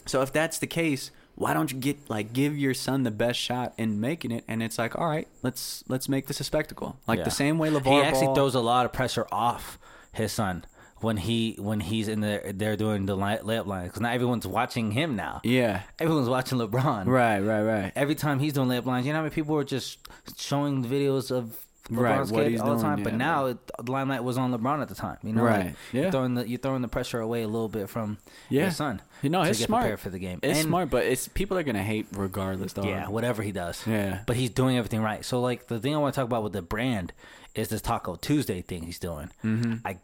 So 0.07 0.22
if 0.22 0.34
that's 0.34 0.57
the 0.60 0.68
case, 0.68 1.11
why 1.35 1.53
don't 1.53 1.71
you 1.71 1.77
get 1.77 2.09
like 2.09 2.33
give 2.33 2.57
your 2.57 2.73
son 2.73 3.03
the 3.03 3.11
best 3.11 3.39
shot 3.39 3.73
in 3.77 3.99
making 3.99 4.31
it? 4.31 4.43
And 4.47 4.63
it's 4.63 4.77
like, 4.77 4.97
all 4.97 5.07
right, 5.07 5.27
let's 5.43 5.83
let's 5.87 6.07
make 6.09 6.27
this 6.27 6.39
a 6.39 6.43
spectacle. 6.43 6.97
Like 7.07 7.19
Yeah. 7.19 7.25
the 7.25 7.31
same 7.31 7.57
way 7.57 7.69
LaVar 7.69 7.83
he 7.83 8.01
actually 8.01 8.25
Ball- 8.27 8.35
throws 8.35 8.55
a 8.55 8.61
lot 8.61 8.85
of 8.85 8.93
pressure 8.93 9.27
off 9.31 9.77
his 10.13 10.31
son 10.31 10.63
when 11.01 11.17
he 11.17 11.55
when 11.59 11.81
he's 11.81 12.07
in 12.07 12.21
there 12.21 12.51
they're 12.53 12.77
doing 12.77 13.05
the 13.05 13.17
layup 13.17 13.65
line 13.65 13.85
because 13.87 13.99
not 14.01 14.13
everyone's 14.13 14.47
watching 14.47 14.91
him 14.91 15.15
now. 15.17 15.41
Yeah. 15.43 15.81
Everyone's 15.99 16.29
watching 16.29 16.57
LeBron. 16.57 17.05
Right. 17.05 17.39
Right. 17.41 17.61
Right. 17.63 17.91
Every 17.95 18.15
time 18.15 18.39
he's 18.39 18.53
doing 18.53 18.69
layup 18.69 18.85
lines, 18.85 19.05
you 19.05 19.11
know 19.11 19.17
how 19.19 19.23
many 19.23 19.35
people 19.35 19.57
are 19.57 19.65
just 19.65 19.99
showing 20.37 20.85
videos 20.85 21.31
of 21.31 21.64
LeBron's 21.89 22.31
what 22.31 22.43
kid 22.45 22.51
he's 22.51 22.61
all 22.61 22.67
the 22.69 22.73
doing, 22.81 22.83
time. 22.83 23.03
But 23.03 23.13
now 23.13 23.45
it, 23.45 23.57
the 23.83 23.91
limelight 23.91 24.23
was 24.23 24.37
on 24.37 24.51
LeBron 24.51 24.81
at 24.81 24.89
the 24.89 24.95
time. 24.95 25.17
You 25.23 25.33
know, 25.33 25.43
Right, 25.43 25.65
Like, 25.67 25.75
yeah. 25.93 26.01
You're 26.03 26.11
throwing 26.11 26.33
the 26.33 26.47
you're 26.47 26.59
throwing 26.59 26.81
the 26.81 26.87
pressure 26.87 27.19
away 27.19 27.43
a 27.43 27.47
little 27.47 27.69
bit 27.69 27.89
from 27.89 28.17
Yeah. 28.49 28.63
your 28.63 28.71
son. 28.71 29.01
You 29.21 29.29
know, 29.29 29.43
it's 29.43 29.59
smart. 29.59 29.83
prepared 29.83 29.99
for 29.99 30.09
the 30.09 30.17
game. 30.19 30.39
It's 30.41 30.59
And- 30.59 30.67
smart, 30.67 30.89
but 30.89 31.05
it's 31.05 31.27
people 31.27 31.57
are 31.57 31.63
gonna 31.63 31.83
hate 31.83 32.07
regardless. 32.11 32.73
Dog. 32.73 32.85
Yeah, 32.85 33.07
whatever 33.09 33.43
he 33.43 33.51
does. 33.51 33.85
Yeah. 33.85 34.19
But 34.25 34.35
he's 34.35 34.49
doing 34.49 34.77
everything 34.77 35.01
right. 35.01 35.23
So 35.23 35.39
like 35.41 35.67
the 35.67 35.79
thing 35.79 35.93
I 35.93 35.97
want 35.99 36.15
to 36.15 36.19
talk 36.21 36.25
about 36.27 36.43
with 36.43 36.53
the 36.53 36.61
brand 36.63 37.13
is 37.53 37.69
this 37.69 37.81
Taco 37.81 38.15
Tuesday 38.15 38.61
thing 38.61 38.83
he's 38.83 38.99
doing. 38.99 39.29
Mm-hmm. 39.43 39.85
I 39.85 39.97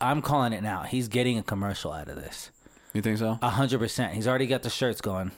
I'm 0.00 0.22
calling 0.22 0.52
it 0.52 0.62
now. 0.62 0.82
He's 0.82 1.08
getting 1.08 1.38
a 1.38 1.42
commercial 1.42 1.92
out 1.92 2.08
of 2.08 2.16
this. 2.16 2.50
You 2.92 3.00
think 3.02 3.18
so? 3.18 3.38
A 3.40 3.48
hundred 3.48 3.78
percent. 3.78 4.12
He's 4.14 4.28
already 4.28 4.46
got 4.46 4.62
the 4.62 4.70
shirts 4.70 5.00
going. 5.00 5.32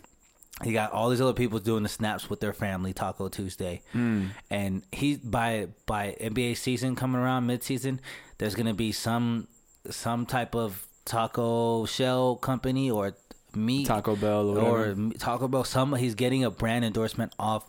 He 0.63 0.73
got 0.73 0.93
all 0.93 1.11
these 1.11 1.21
other 1.21 1.33
people 1.33 1.59
doing 1.59 1.83
the 1.83 1.89
snaps 1.89 2.31
with 2.31 2.41
their 2.41 2.53
family 2.53 2.93
Taco 2.93 3.29
Tuesday, 3.29 3.83
hmm. 3.93 4.27
and 4.51 4.85
he 4.93 5.17
by 5.17 5.69
by 5.85 6.17
NBA 6.21 6.57
season 6.57 6.95
coming 6.95 7.21
around 7.21 7.47
mid 7.47 7.65
season, 7.65 8.01
there's 8.39 8.55
gonna 8.55 8.75
be 8.75 8.93
some 8.93 9.49
some 9.91 10.27
type 10.27 10.55
of 10.55 10.87
taco 11.05 11.85
shell 11.87 12.37
company 12.37 12.91
or 12.91 13.15
meat 13.57 13.87
Taco 13.87 14.17
Bell 14.17 14.57
or 14.57 14.91
or 14.91 14.97
Taco 15.19 15.49
Bell. 15.49 15.65
Some 15.65 15.95
he's 15.95 16.15
getting 16.15 16.45
a 16.45 16.51
brand 16.51 16.85
endorsement 16.85 17.35
off 17.39 17.69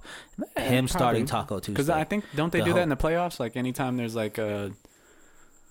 eh, 0.56 0.70
him 0.70 0.88
starting 0.88 1.26
Taco 1.26 1.60
Tuesday. 1.60 1.74
Because 1.74 1.90
I 1.90 2.04
think 2.04 2.26
don't 2.36 2.52
they 2.52 2.60
The 2.60 2.66
do 2.66 2.74
that 2.74 2.84
in 2.84 2.90
the 2.90 2.98
playoffs? 2.98 3.40
Like 3.40 3.56
anytime 3.56 3.98
there's 3.98 4.16
like 4.16 4.38
a 4.38 4.72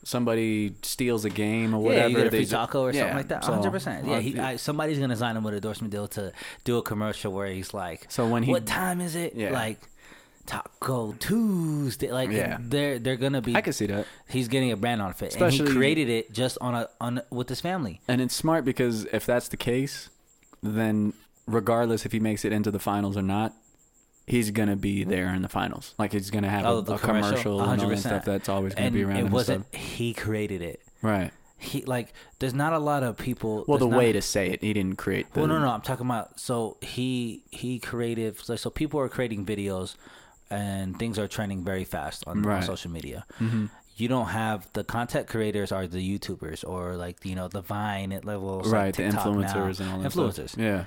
somebody 0.04 0.74
steals 0.82 1.24
a 1.24 1.30
game 1.30 1.74
or 1.74 1.78
yeah, 1.80 1.86
whatever, 1.88 2.08
you 2.08 2.16
get 2.16 2.26
a 2.26 2.30
they 2.30 2.36
free 2.38 2.44
ju- 2.46 2.50
taco 2.52 2.82
or 2.82 2.92
something 2.92 3.16
like 3.16 3.28
that. 3.28 3.44
so, 3.44 3.50
100. 3.52 3.70
percent 3.70 4.06
Yeah, 4.06 4.14
uh, 4.16 4.20
he, 4.20 4.38
I, 4.38 4.56
somebody's 4.56 4.98
gonna 4.98 5.16
sign 5.16 5.36
him 5.36 5.42
with 5.44 5.54
an 5.54 5.58
endorsement 5.58 5.90
deal 5.92 6.06
to 6.08 6.32
do 6.64 6.78
a 6.78 6.82
commercial 6.82 7.32
where 7.32 7.48
he's 7.48 7.72
like, 7.74 8.06
So 8.10 8.26
when 8.28 8.42
he- 8.42 8.52
what 8.52 8.66
time 8.66 9.00
is 9.00 9.16
it? 9.16 9.34
Yeah. 9.34 9.50
Like 9.52 9.80
Taco 10.46 11.12
Tuesday. 11.18 12.12
Like 12.12 12.30
Yeah. 12.30 12.58
they're 12.60 12.98
they're 12.98 13.16
gonna 13.16 13.40
be. 13.40 13.56
I 13.56 13.60
can 13.62 13.72
see 13.72 13.86
that. 13.86 14.06
He's 14.28 14.48
getting 14.48 14.72
a 14.72 14.76
brand 14.76 15.00
on 15.00 15.12
fit, 15.14 15.34
and 15.34 15.42
Especially- 15.42 15.70
he 15.70 15.76
created 15.76 16.08
it 16.10 16.32
just 16.32 16.58
on 16.60 16.74
a 16.74 16.88
on 17.00 17.22
with 17.30 17.48
his 17.48 17.60
family. 17.62 18.00
And 18.06 18.20
it's 18.20 18.34
smart 18.34 18.64
because 18.64 19.06
if 19.06 19.24
that's 19.24 19.48
the 19.48 19.56
case, 19.56 20.10
then 20.62 21.14
regardless 21.46 22.04
if 22.04 22.12
he 22.12 22.20
makes 22.20 22.44
it 22.44 22.52
into 22.52 22.70
the 22.70 22.78
finals 22.78 23.16
or 23.16 23.22
not, 23.22 23.54
he's 24.26 24.50
gonna 24.50 24.76
be 24.76 25.04
there 25.04 25.28
in 25.34 25.42
the 25.42 25.48
finals. 25.48 25.94
Like 25.98 26.12
he's 26.12 26.30
gonna 26.30 26.48
have 26.50 26.64
Oh, 26.66 26.76
a, 26.78 26.80
a 26.80 26.98
commercial? 26.98 27.00
commercial 27.00 27.62
and 27.62 27.80
all 27.82 27.88
that 27.88 27.98
stuff 27.98 28.24
that's 28.24 28.48
always 28.48 28.74
gonna 28.74 28.86
and 28.86 28.94
be 28.94 29.04
around. 29.04 29.16
it 29.18 29.30
wasn't 29.30 29.66
stuff. 29.68 29.80
he 29.80 30.14
created 30.14 30.62
it. 30.62 30.80
right. 31.02 31.30
He 31.56 31.80
like 31.82 32.12
there's 32.40 32.52
not 32.52 32.74
a 32.74 32.78
lot 32.78 33.02
of 33.02 33.16
people. 33.16 33.64
Well, 33.66 33.78
the 33.78 33.86
not- 33.88 33.96
way 33.98 34.12
to 34.12 34.20
say 34.20 34.50
it, 34.50 34.60
he 34.60 34.72
didn't 34.74 34.96
create. 34.96 35.32
The, 35.32 35.40
Well, 35.40 35.48
no, 35.48 35.58
no, 35.58 35.68
I'm 35.70 35.80
talking 35.80 36.04
about. 36.04 36.38
So 36.38 36.76
he 36.82 37.42
he 37.50 37.78
created. 37.78 38.38
So, 38.38 38.54
so 38.56 38.68
people 38.68 39.00
are 39.00 39.08
creating 39.08 39.46
videos, 39.46 39.94
and 40.50 40.98
things 40.98 41.18
are 41.18 41.26
trending 41.28 41.64
very 41.64 41.84
fast 41.84 42.24
on, 42.26 42.44
on 42.44 42.62
social 42.62 42.90
media. 42.90 43.24
Mm-hmm. 43.40 43.66
You 43.96 44.08
don't 44.08 44.26
have 44.26 44.68
the 44.74 44.84
content 44.84 45.26
creators 45.28 45.72
are 45.72 45.86
the 45.86 46.02
YouTubers 46.18 46.68
or 46.68 46.96
like 46.96 47.24
you 47.24 47.34
know 47.34 47.48
the 47.48 47.62
Vine 47.62 48.12
at 48.12 48.26
levels, 48.26 48.66
like 48.66 48.74
right, 48.74 48.94
the 48.94 49.04
influencers 49.04 49.80
now. 49.80 49.86
and 49.86 49.92
all 49.92 49.98
that 50.00 50.12
influencers. 50.12 50.48
Stuff. 50.50 50.60
Yeah, 50.60 50.84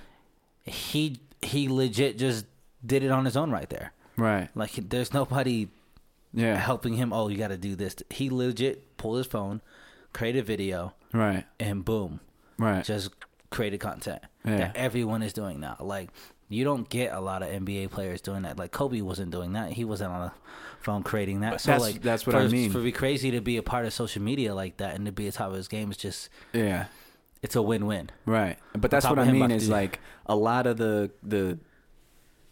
He 0.63 1.21
he 1.41 1.69
legit 1.69 2.17
just 2.19 2.45
did 2.85 3.03
it 3.03 3.11
on 3.11 3.25
his 3.25 3.35
own 3.37 3.51
right 3.51 3.69
there. 3.69 3.91
right. 4.17 4.49
Like 4.55 4.73
there's 4.89 5.13
nobody 5.13 5.69
Yeah, 6.33 6.55
helping 6.57 6.93
him. 6.95 7.13
Oh, 7.13 7.27
you 7.29 7.37
got 7.37 7.47
to 7.49 7.57
do 7.57 7.75
this. 7.75 7.95
He 8.09 8.29
legit 8.29 8.97
pulled 8.97 9.17
his 9.17 9.27
phone, 9.27 9.61
created 10.13 10.39
a 10.39 10.43
video, 10.43 10.93
right, 11.13 11.45
and 11.59 11.83
boom, 11.85 12.19
right. 12.57 12.83
just 12.83 13.09
created 13.49 13.79
content 13.79 14.21
Yeah. 14.45 14.57
that 14.57 14.75
everyone 14.75 15.23
is 15.23 15.33
doing 15.33 15.59
now. 15.59 15.77
Like 15.79 16.09
you 16.49 16.63
don't 16.63 16.87
get 16.89 17.13
a 17.13 17.19
lot 17.19 17.41
of 17.43 17.49
NBA 17.49 17.89
players 17.91 18.21
doing 18.21 18.43
that. 18.43 18.57
Like 18.57 18.71
Kobe 18.71 19.01
wasn't 19.01 19.31
doing 19.31 19.53
that. 19.53 19.71
He 19.73 19.83
wasn't 19.85 20.11
on 20.11 20.21
the 20.27 20.31
phone 20.79 21.03
creating 21.03 21.41
that. 21.41 21.59
So 21.61 21.71
That's- 21.71 21.81
like 21.93 22.01
that's 22.01 22.25
what 22.25 22.33
for, 22.33 22.39
I 22.41 22.47
mean. 22.47 22.71
For 22.71 22.79
be 22.81 22.91
crazy 22.91 23.31
to 23.31 23.41
be 23.41 23.57
a 23.57 23.63
part 23.63 23.85
of 23.85 23.93
social 23.93 24.21
media 24.21 24.53
like 24.55 24.77
that 24.77 24.95
and 24.95 25.05
to 25.05 25.11
be 25.11 25.27
a 25.27 25.31
top 25.31 25.49
of 25.49 25.55
his 25.55 25.67
game 25.67 25.91
is 25.91 25.97
just 25.97 26.29
yeah. 26.53 26.85
it's 27.41 27.55
a 27.55 27.61
win 27.61 27.85
win. 27.85 28.09
Right. 28.25 28.57
But 28.77 28.91
that's 28.91 29.05
what 29.09 29.19
I 29.19 29.31
mean 29.31 29.51
is 29.51 29.67
like 29.69 29.99
a 30.25 30.35
lot 30.35 30.67
of 30.67 30.77
the 30.77 31.11
the 31.23 31.57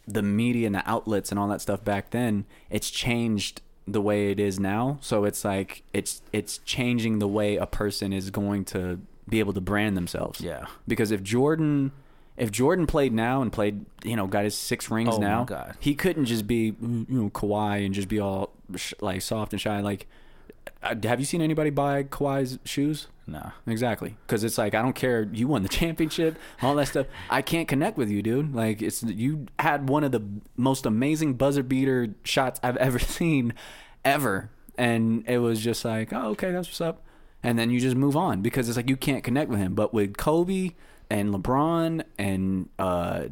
the 0.07 0.22
media 0.22 0.68
and 0.68 0.76
the 0.76 0.90
outlets 0.90 1.32
and 1.32 1.40
all 1.40 1.48
that 1.48 1.61
stuff 1.61 1.84
back 1.84 2.11
then, 2.11 2.45
it's 2.69 2.90
changed 2.90 3.61
the 3.88 4.02
way 4.02 4.32
it 4.32 4.40
is 4.40 4.60
now. 4.60 4.98
So 5.02 5.26
it's 5.26 5.45
like 5.45 5.84
it's 5.94 6.22
it's 6.34 6.60
changing 6.60 7.19
the 7.19 7.27
way 7.27 7.56
a 7.57 7.65
person 7.65 8.14
is 8.14 8.30
going 8.32 8.65
to 8.65 8.99
be 9.27 9.40
able 9.40 9.53
to 9.53 9.61
brand 9.61 9.98
themselves. 9.98 10.41
Yeah. 10.41 10.65
Because 10.88 11.11
if 11.11 11.23
Jordan 11.23 11.91
if 12.38 12.52
Jordan 12.52 12.86
played 12.86 13.14
now 13.14 13.41
and 13.41 13.52
played, 13.52 13.86
you 14.03 14.15
know, 14.15 14.27
got 14.27 14.44
his 14.44 14.57
six 14.57 14.91
rings 14.91 15.11
Oh, 15.14 15.18
now, 15.19 15.45
he 15.80 15.95
couldn't 15.95 16.26
just 16.26 16.45
be, 16.45 16.76
you 16.82 17.06
know, 17.07 17.30
Kawhi 17.30 17.86
and 17.86 17.95
just 17.95 18.10
be 18.10 18.19
all 18.19 18.52
sh- 18.76 18.94
like 18.99 19.22
soft 19.22 19.53
and 19.53 19.61
shy. 19.61 19.80
Like, 19.80 20.07
have 20.81 21.19
you 21.19 21.25
seen 21.25 21.41
anybody 21.41 21.69
buy 21.69 22.03
Kawhi's 22.03 22.59
shoes? 22.65 23.07
No. 23.27 23.51
Exactly, 23.65 24.15
because 24.25 24.43
it's 24.43 24.57
like 24.57 24.75
I 24.75 24.81
don't 24.81 24.95
care. 24.95 25.27
You 25.31 25.47
won 25.47 25.63
the 25.63 25.69
championship, 25.81 26.37
all 26.61 26.75
that 26.75 26.87
stuff. 26.87 27.07
I 27.29 27.41
can't 27.41 27.67
connect 27.67 27.97
with 27.97 28.09
you, 28.09 28.21
dude. 28.21 28.53
Like 28.53 28.81
it's 28.81 29.01
you 29.03 29.47
had 29.59 29.89
one 29.89 30.03
of 30.03 30.11
the 30.11 30.21
most 30.55 30.85
amazing 30.85 31.33
buzzer 31.33 31.63
beater 31.63 32.13
shots 32.23 32.59
I've 32.61 32.77
ever 32.87 32.99
seen, 32.99 33.53
ever, 34.03 34.51
and 34.77 35.23
it 35.27 35.39
was 35.39 35.61
just 35.61 35.83
like, 35.83 36.13
oh, 36.13 36.29
okay, 36.29 36.51
that's 36.51 36.67
what's 36.67 36.81
up, 36.81 37.03
and 37.41 37.57
then 37.57 37.71
you 37.71 37.79
just 37.79 37.95
move 37.95 38.15
on 38.15 38.41
because 38.41 38.69
it's 38.69 38.77
like 38.77 38.89
you 38.89 38.97
can't 38.97 39.23
connect 39.23 39.49
with 39.49 39.59
him. 39.59 39.73
But 39.73 39.93
with 39.93 40.17
Kobe 40.17 40.71
and 41.09 41.33
LeBron 41.33 42.03
and 42.19 42.69
uh, 42.77 43.25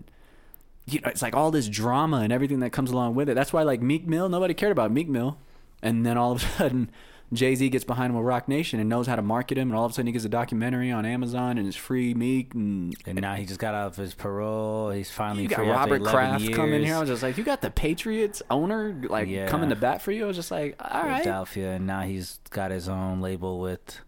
you 0.87 1.01
know, 1.01 1.09
it's 1.09 1.21
like 1.21 1.35
all 1.35 1.51
this 1.51 1.67
drama 1.69 2.17
and 2.17 2.33
everything 2.33 2.59
that 2.61 2.71
comes 2.71 2.89
along 2.89 3.13
with 3.13 3.29
it. 3.29 3.35
That's 3.35 3.53
why 3.53 3.61
like 3.61 3.81
Meek 3.81 4.07
Mill, 4.07 4.27
nobody 4.27 4.55
cared 4.55 4.71
about 4.71 4.91
Meek 4.91 5.07
Mill, 5.07 5.37
and 5.83 6.03
then 6.03 6.17
all 6.17 6.31
of 6.31 6.43
a 6.43 6.45
sudden. 6.57 6.89
Jay 7.33 7.55
Z 7.55 7.69
gets 7.69 7.83
behind 7.83 8.11
him 8.11 8.17
with 8.17 8.25
Roc 8.25 8.47
Nation 8.47 8.79
and 8.79 8.87
knows 8.89 9.07
how 9.07 9.15
to 9.15 9.21
market 9.21 9.57
him, 9.57 9.69
and 9.69 9.77
all 9.77 9.85
of 9.85 9.91
a 9.91 9.93
sudden 9.95 10.07
he 10.07 10.13
gets 10.13 10.25
a 10.25 10.29
documentary 10.29 10.91
on 10.91 11.05
Amazon 11.05 11.57
and 11.57 11.67
it's 11.67 11.75
free 11.75 12.13
Meek 12.13 12.53
and, 12.53 12.95
And 13.05 13.19
now 13.21 13.35
he 13.35 13.45
just 13.45 13.59
got 13.59 13.73
out 13.73 13.87
of 13.87 13.95
his 13.95 14.13
parole. 14.13 14.91
He's 14.91 15.09
finally 15.11 15.43
you 15.43 15.49
got 15.49 15.65
Robert 15.65 16.03
Kraft 16.03 16.43
years. 16.43 16.55
coming 16.55 16.83
here. 16.83 16.95
I 16.95 16.99
was 16.99 17.09
just 17.09 17.23
like, 17.23 17.37
you 17.37 17.43
got 17.43 17.61
the 17.61 17.71
Patriots 17.71 18.41
owner 18.49 18.95
like 19.09 19.27
Yeah. 19.27 19.47
coming 19.47 19.69
to 19.69 19.75
bat 19.75 20.01
for 20.01 20.11
you. 20.11 20.23
I 20.25 20.27
was 20.27 20.35
just 20.35 20.51
like, 20.51 20.75
all 20.79 21.03
right, 21.03 21.23
Philadelphia, 21.23 21.71
and 21.73 21.87
now 21.87 22.01
he's 22.01 22.39
got 22.49 22.71
his 22.71 22.87
own 22.89 23.21
label 23.21 23.59
with 23.59 23.99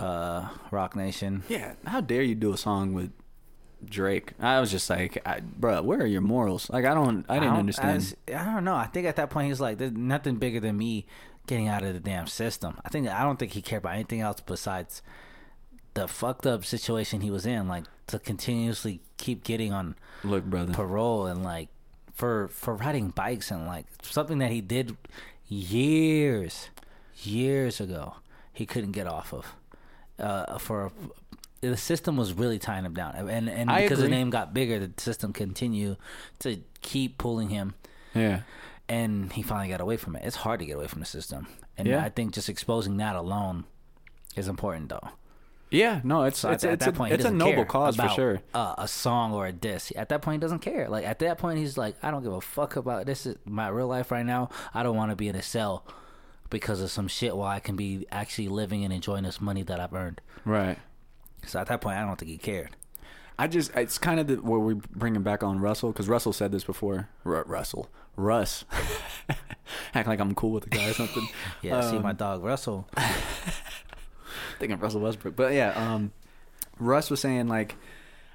uh, 0.00 0.48
Roc 0.70 0.96
Nation. 0.96 1.42
yeah. 1.48 1.74
How 1.86 2.00
dare 2.00 2.22
you 2.22 2.34
do 2.34 2.52
a 2.52 2.56
song 2.56 2.92
with 2.92 3.12
Drake? 3.84 4.32
I 4.40 4.60
was 4.60 4.70
just 4.70 4.88
like, 4.90 5.22
I, 5.26 5.40
bruh, 5.40 5.82
where 5.84 6.00
are 6.00 6.06
your 6.06 6.20
morals? 6.20 6.68
Like, 6.70 6.84
I 6.84 6.94
don't, 6.94 7.24
I 7.28 7.34
didn't 7.34 7.50
don't- 7.50 7.58
understand. 7.60 8.14
I, 8.28 8.34
I 8.34 8.44
don't 8.44 8.64
know. 8.64 8.74
I 8.74 8.86
think 8.86 9.06
at 9.06 9.16
that 9.16 9.30
point 9.30 9.48
he's 9.48 9.60
like, 9.60 9.78
"There's 9.78 9.92
nothing 9.92 10.36
bigger 10.36 10.60
than 10.60 10.76
me 10.76 11.06
getting 11.46 11.68
out 11.68 11.82
of 11.82 11.94
the 11.94 12.00
damn 12.00 12.26
system." 12.26 12.78
I 12.84 12.88
think 12.88 13.08
I 13.08 13.22
don't 13.22 13.38
think 13.38 13.52
he 13.52 13.62
cared 13.62 13.82
about 13.82 13.94
anything 13.94 14.20
else 14.20 14.40
besides 14.40 15.02
the 15.94 16.08
fucked 16.08 16.46
up 16.46 16.64
situation 16.64 17.20
he 17.20 17.30
was 17.30 17.46
in. 17.46 17.68
Like 17.68 17.84
to 18.08 18.18
continuously 18.18 19.00
keep 19.16 19.44
getting 19.44 19.72
on 19.72 19.94
Look, 20.24 20.44
brother, 20.44 20.72
parole 20.72 21.26
and 21.26 21.42
like 21.42 21.68
for 22.12 22.48
for 22.48 22.74
riding 22.74 23.08
bikes 23.10 23.50
and 23.50 23.66
like 23.66 23.86
something 24.02 24.38
that 24.38 24.50
he 24.50 24.60
did 24.60 24.96
years 25.48 26.68
years 27.22 27.80
ago 27.80 28.14
he 28.52 28.66
couldn't 28.66 28.92
get 28.92 29.06
off 29.06 29.32
of 29.32 29.54
uh 30.18 30.58
for 30.58 30.90
the 31.60 31.76
system 31.76 32.16
was 32.16 32.32
really 32.32 32.58
tying 32.58 32.84
him 32.84 32.94
down 32.94 33.14
and 33.14 33.48
and 33.48 33.70
I 33.70 33.82
because 33.82 33.98
his 33.98 34.06
agree. 34.06 34.16
name 34.16 34.30
got 34.30 34.52
bigger 34.52 34.78
the 34.78 34.90
system 35.00 35.32
continued 35.32 35.96
to 36.40 36.58
keep 36.80 37.18
pulling 37.18 37.50
him 37.50 37.74
yeah, 38.14 38.42
and 38.88 39.32
he 39.32 39.42
finally 39.42 39.68
got 39.68 39.80
away 39.80 39.96
from 39.96 40.16
it 40.16 40.22
it's 40.24 40.36
hard 40.36 40.60
to 40.60 40.66
get 40.66 40.76
away 40.76 40.86
from 40.86 41.00
the 41.00 41.06
system 41.06 41.46
and 41.76 41.88
Yeah. 41.88 42.02
i 42.04 42.08
think 42.08 42.34
just 42.34 42.48
exposing 42.48 42.96
that 42.98 43.16
alone 43.16 43.64
is 44.36 44.48
important 44.48 44.88
though 44.88 45.10
yeah. 45.72 46.00
No, 46.04 46.24
it's 46.24 46.38
so 46.38 46.50
it's, 46.50 46.64
at, 46.64 46.74
it's, 46.74 46.84
that 46.84 46.94
point, 46.94 47.14
it's 47.14 47.24
a 47.24 47.30
noble 47.30 47.64
cause 47.64 47.96
for 47.96 48.08
sure. 48.10 48.42
Uh, 48.52 48.74
a 48.76 48.86
song 48.86 49.32
or 49.32 49.46
a 49.46 49.52
diss. 49.52 49.90
At 49.96 50.10
that 50.10 50.20
point, 50.20 50.40
he 50.40 50.44
doesn't 50.44 50.58
care. 50.58 50.88
Like 50.88 51.06
at 51.06 51.18
that 51.20 51.38
point, 51.38 51.58
he's 51.58 51.78
like, 51.78 51.96
I 52.02 52.10
don't 52.10 52.22
give 52.22 52.32
a 52.32 52.42
fuck 52.42 52.76
about 52.76 53.06
this. 53.06 53.24
Is 53.24 53.36
my 53.46 53.68
real 53.68 53.86
life 53.88 54.10
right 54.10 54.24
now. 54.26 54.50
I 54.74 54.82
don't 54.82 54.96
want 54.96 55.10
to 55.12 55.16
be 55.16 55.28
in 55.28 55.34
a 55.34 55.42
cell 55.42 55.86
because 56.50 56.82
of 56.82 56.90
some 56.90 57.08
shit. 57.08 57.34
While 57.34 57.48
I 57.48 57.58
can 57.58 57.74
be 57.74 58.06
actually 58.12 58.48
living 58.48 58.84
and 58.84 58.92
enjoying 58.92 59.24
this 59.24 59.40
money 59.40 59.62
that 59.62 59.80
I've 59.80 59.94
earned. 59.94 60.20
Right. 60.44 60.78
So 61.46 61.58
at 61.58 61.68
that 61.68 61.80
point, 61.80 61.96
I 61.96 62.04
don't 62.04 62.18
think 62.18 62.30
he 62.30 62.36
cared. 62.36 62.76
I 63.38 63.48
just 63.48 63.74
it's 63.74 63.96
kind 63.96 64.20
of 64.20 64.26
the, 64.26 64.36
where 64.36 64.60
we 64.60 64.74
bring 64.74 65.16
him 65.16 65.22
back 65.22 65.42
on 65.42 65.58
Russell 65.58 65.90
because 65.90 66.06
Russell 66.06 66.34
said 66.34 66.52
this 66.52 66.64
before. 66.64 67.08
R- 67.24 67.44
Russell, 67.46 67.88
Russ, 68.16 68.64
act 69.94 70.06
like 70.08 70.20
I'm 70.20 70.34
cool 70.34 70.50
with 70.52 70.64
the 70.64 70.70
guy 70.70 70.88
or 70.88 70.92
something. 70.92 71.26
Yeah, 71.62 71.80
see 71.80 71.96
Um, 71.96 72.02
my 72.02 72.12
dog 72.12 72.42
Russell. 72.42 72.88
thinking 74.58 74.74
of 74.74 74.82
Russell 74.82 75.00
Westbrook, 75.00 75.36
but 75.36 75.52
yeah, 75.54 75.70
um, 75.94 76.12
Russ 76.78 77.10
was 77.10 77.20
saying 77.20 77.48
like 77.48 77.76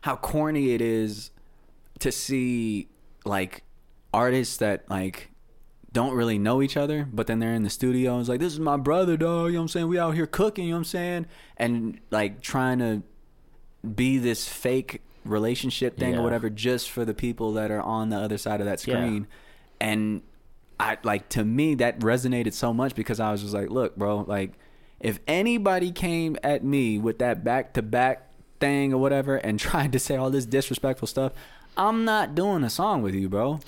how 0.02 0.16
corny 0.16 0.72
it 0.74 0.82
is 0.82 1.32
to 2.00 2.12
see 2.12 2.88
like 3.26 3.64
artists 4.14 4.58
that 4.58 4.90
like 4.90 5.30
don't 5.92 6.14
really 6.14 6.38
know 6.38 6.62
each 6.62 6.78
other, 6.78 7.08
but 7.12 7.28
then 7.28 7.40
they're 7.40 7.54
in 7.54 7.64
the 7.64 7.70
studio 7.70 8.14
and 8.14 8.20
it's 8.22 8.30
like, 8.30 8.40
this 8.40 8.54
is 8.54 8.60
my 8.60 8.78
brother, 8.78 9.18
dog. 9.18 9.48
You 9.48 9.54
know 9.54 9.60
what 9.60 9.64
I'm 9.64 9.68
saying? 9.70 9.88
We 9.88 9.98
out 10.00 10.12
here 10.16 10.28
cooking, 10.28 10.66
you 10.66 10.72
know 10.72 10.76
what 10.78 10.80
I'm 10.82 10.86
saying? 10.86 11.26
And 11.58 12.00
like 12.12 12.42
trying 12.42 12.80
to 12.80 13.04
be 13.96 14.18
this 14.18 14.48
fake 14.48 15.02
relationship 15.26 15.98
thing 15.98 16.14
Yeah. 16.14 16.20
or 16.20 16.24
whatever 16.24 16.50
just 16.50 16.90
for 16.90 17.04
the 17.04 17.14
people 17.14 17.54
that 17.54 17.72
are 17.72 17.82
on 17.82 18.10
the 18.10 18.18
other 18.18 18.38
side 18.38 18.60
of 18.62 18.66
that 18.66 18.86
Yeah. 18.86 18.96
And 19.80 20.22
I 20.80 20.98
like 21.04 21.30
to 21.30 21.44
me 21.44 21.76
that 21.76 22.00
resonated 22.00 22.54
so 22.54 22.74
much 22.74 22.96
because 22.96 23.20
I 23.20 23.32
was 23.32 23.42
just 23.42 23.54
like, 23.54 23.70
look, 23.70 23.96
bro, 23.96 24.20
like 24.28 24.54
if 25.00 25.20
anybody 25.28 25.92
came 25.92 26.38
at 26.44 26.64
me 26.64 26.98
with 26.98 27.20
that 27.20 27.44
back 27.44 27.74
to 27.74 27.82
back 27.82 28.28
thing 28.60 28.94
or 28.94 28.98
whatever 28.98 29.38
and 29.38 29.60
tried 29.60 29.92
to 29.94 30.00
say 30.00 30.16
all 30.16 30.30
this 30.30 30.46
disrespectful 30.46 31.08
stuff, 31.08 31.34
I'm 31.76 32.06
not 32.06 32.36
doing 32.36 32.64
a 32.64 32.70
song 32.70 33.02
with 33.02 33.14
you, 33.14 33.30
bro. 33.30 33.60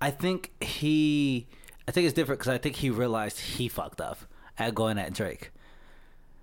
I 0.00 0.10
think 0.10 0.52
he. 0.62 1.46
I 1.86 1.90
think 1.90 2.06
it's 2.06 2.14
different 2.14 2.40
because 2.40 2.52
I 2.52 2.58
think 2.58 2.76
he 2.76 2.88
realized 2.88 3.38
he 3.40 3.68
fucked 3.68 4.00
up 4.00 4.20
at 4.58 4.74
going 4.74 4.98
at 4.98 5.12
Drake. 5.12 5.50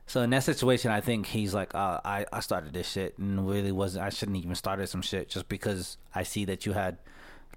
So 0.05 0.21
in 0.21 0.29
that 0.31 0.43
situation, 0.43 0.91
I 0.91 1.01
think 1.01 1.27
he's 1.27 1.53
like, 1.53 1.73
uh, 1.73 1.99
I 2.03 2.25
I 2.31 2.41
started 2.41 2.73
this 2.73 2.89
shit 2.89 3.17
and 3.17 3.47
really 3.47 3.71
wasn't. 3.71 4.05
I 4.05 4.09
shouldn't 4.09 4.37
even 4.37 4.55
started 4.55 4.87
some 4.87 5.01
shit 5.01 5.29
just 5.29 5.47
because 5.49 5.97
I 6.13 6.23
see 6.23 6.45
that 6.45 6.65
you 6.65 6.73
had 6.73 6.97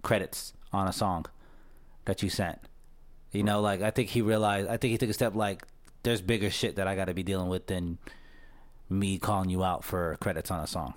credits 0.02 0.52
on 0.72 0.88
a 0.88 0.92
song 0.92 1.26
that 2.04 2.22
you 2.22 2.30
sent. 2.30 2.58
You 3.32 3.42
know, 3.42 3.60
like 3.60 3.82
I 3.82 3.90
think 3.90 4.10
he 4.10 4.22
realized. 4.22 4.68
I 4.68 4.76
think 4.76 4.92
he 4.92 4.98
took 4.98 5.10
a 5.10 5.14
step 5.14 5.34
like, 5.34 5.64
there's 6.02 6.22
bigger 6.22 6.50
shit 6.50 6.76
that 6.76 6.86
I 6.86 6.94
got 6.94 7.06
to 7.06 7.14
be 7.14 7.22
dealing 7.22 7.48
with 7.48 7.66
than 7.66 7.98
me 8.88 9.18
calling 9.18 9.50
you 9.50 9.64
out 9.64 9.84
for 9.84 10.16
credits 10.20 10.50
on 10.50 10.60
a 10.60 10.66
song. 10.66 10.94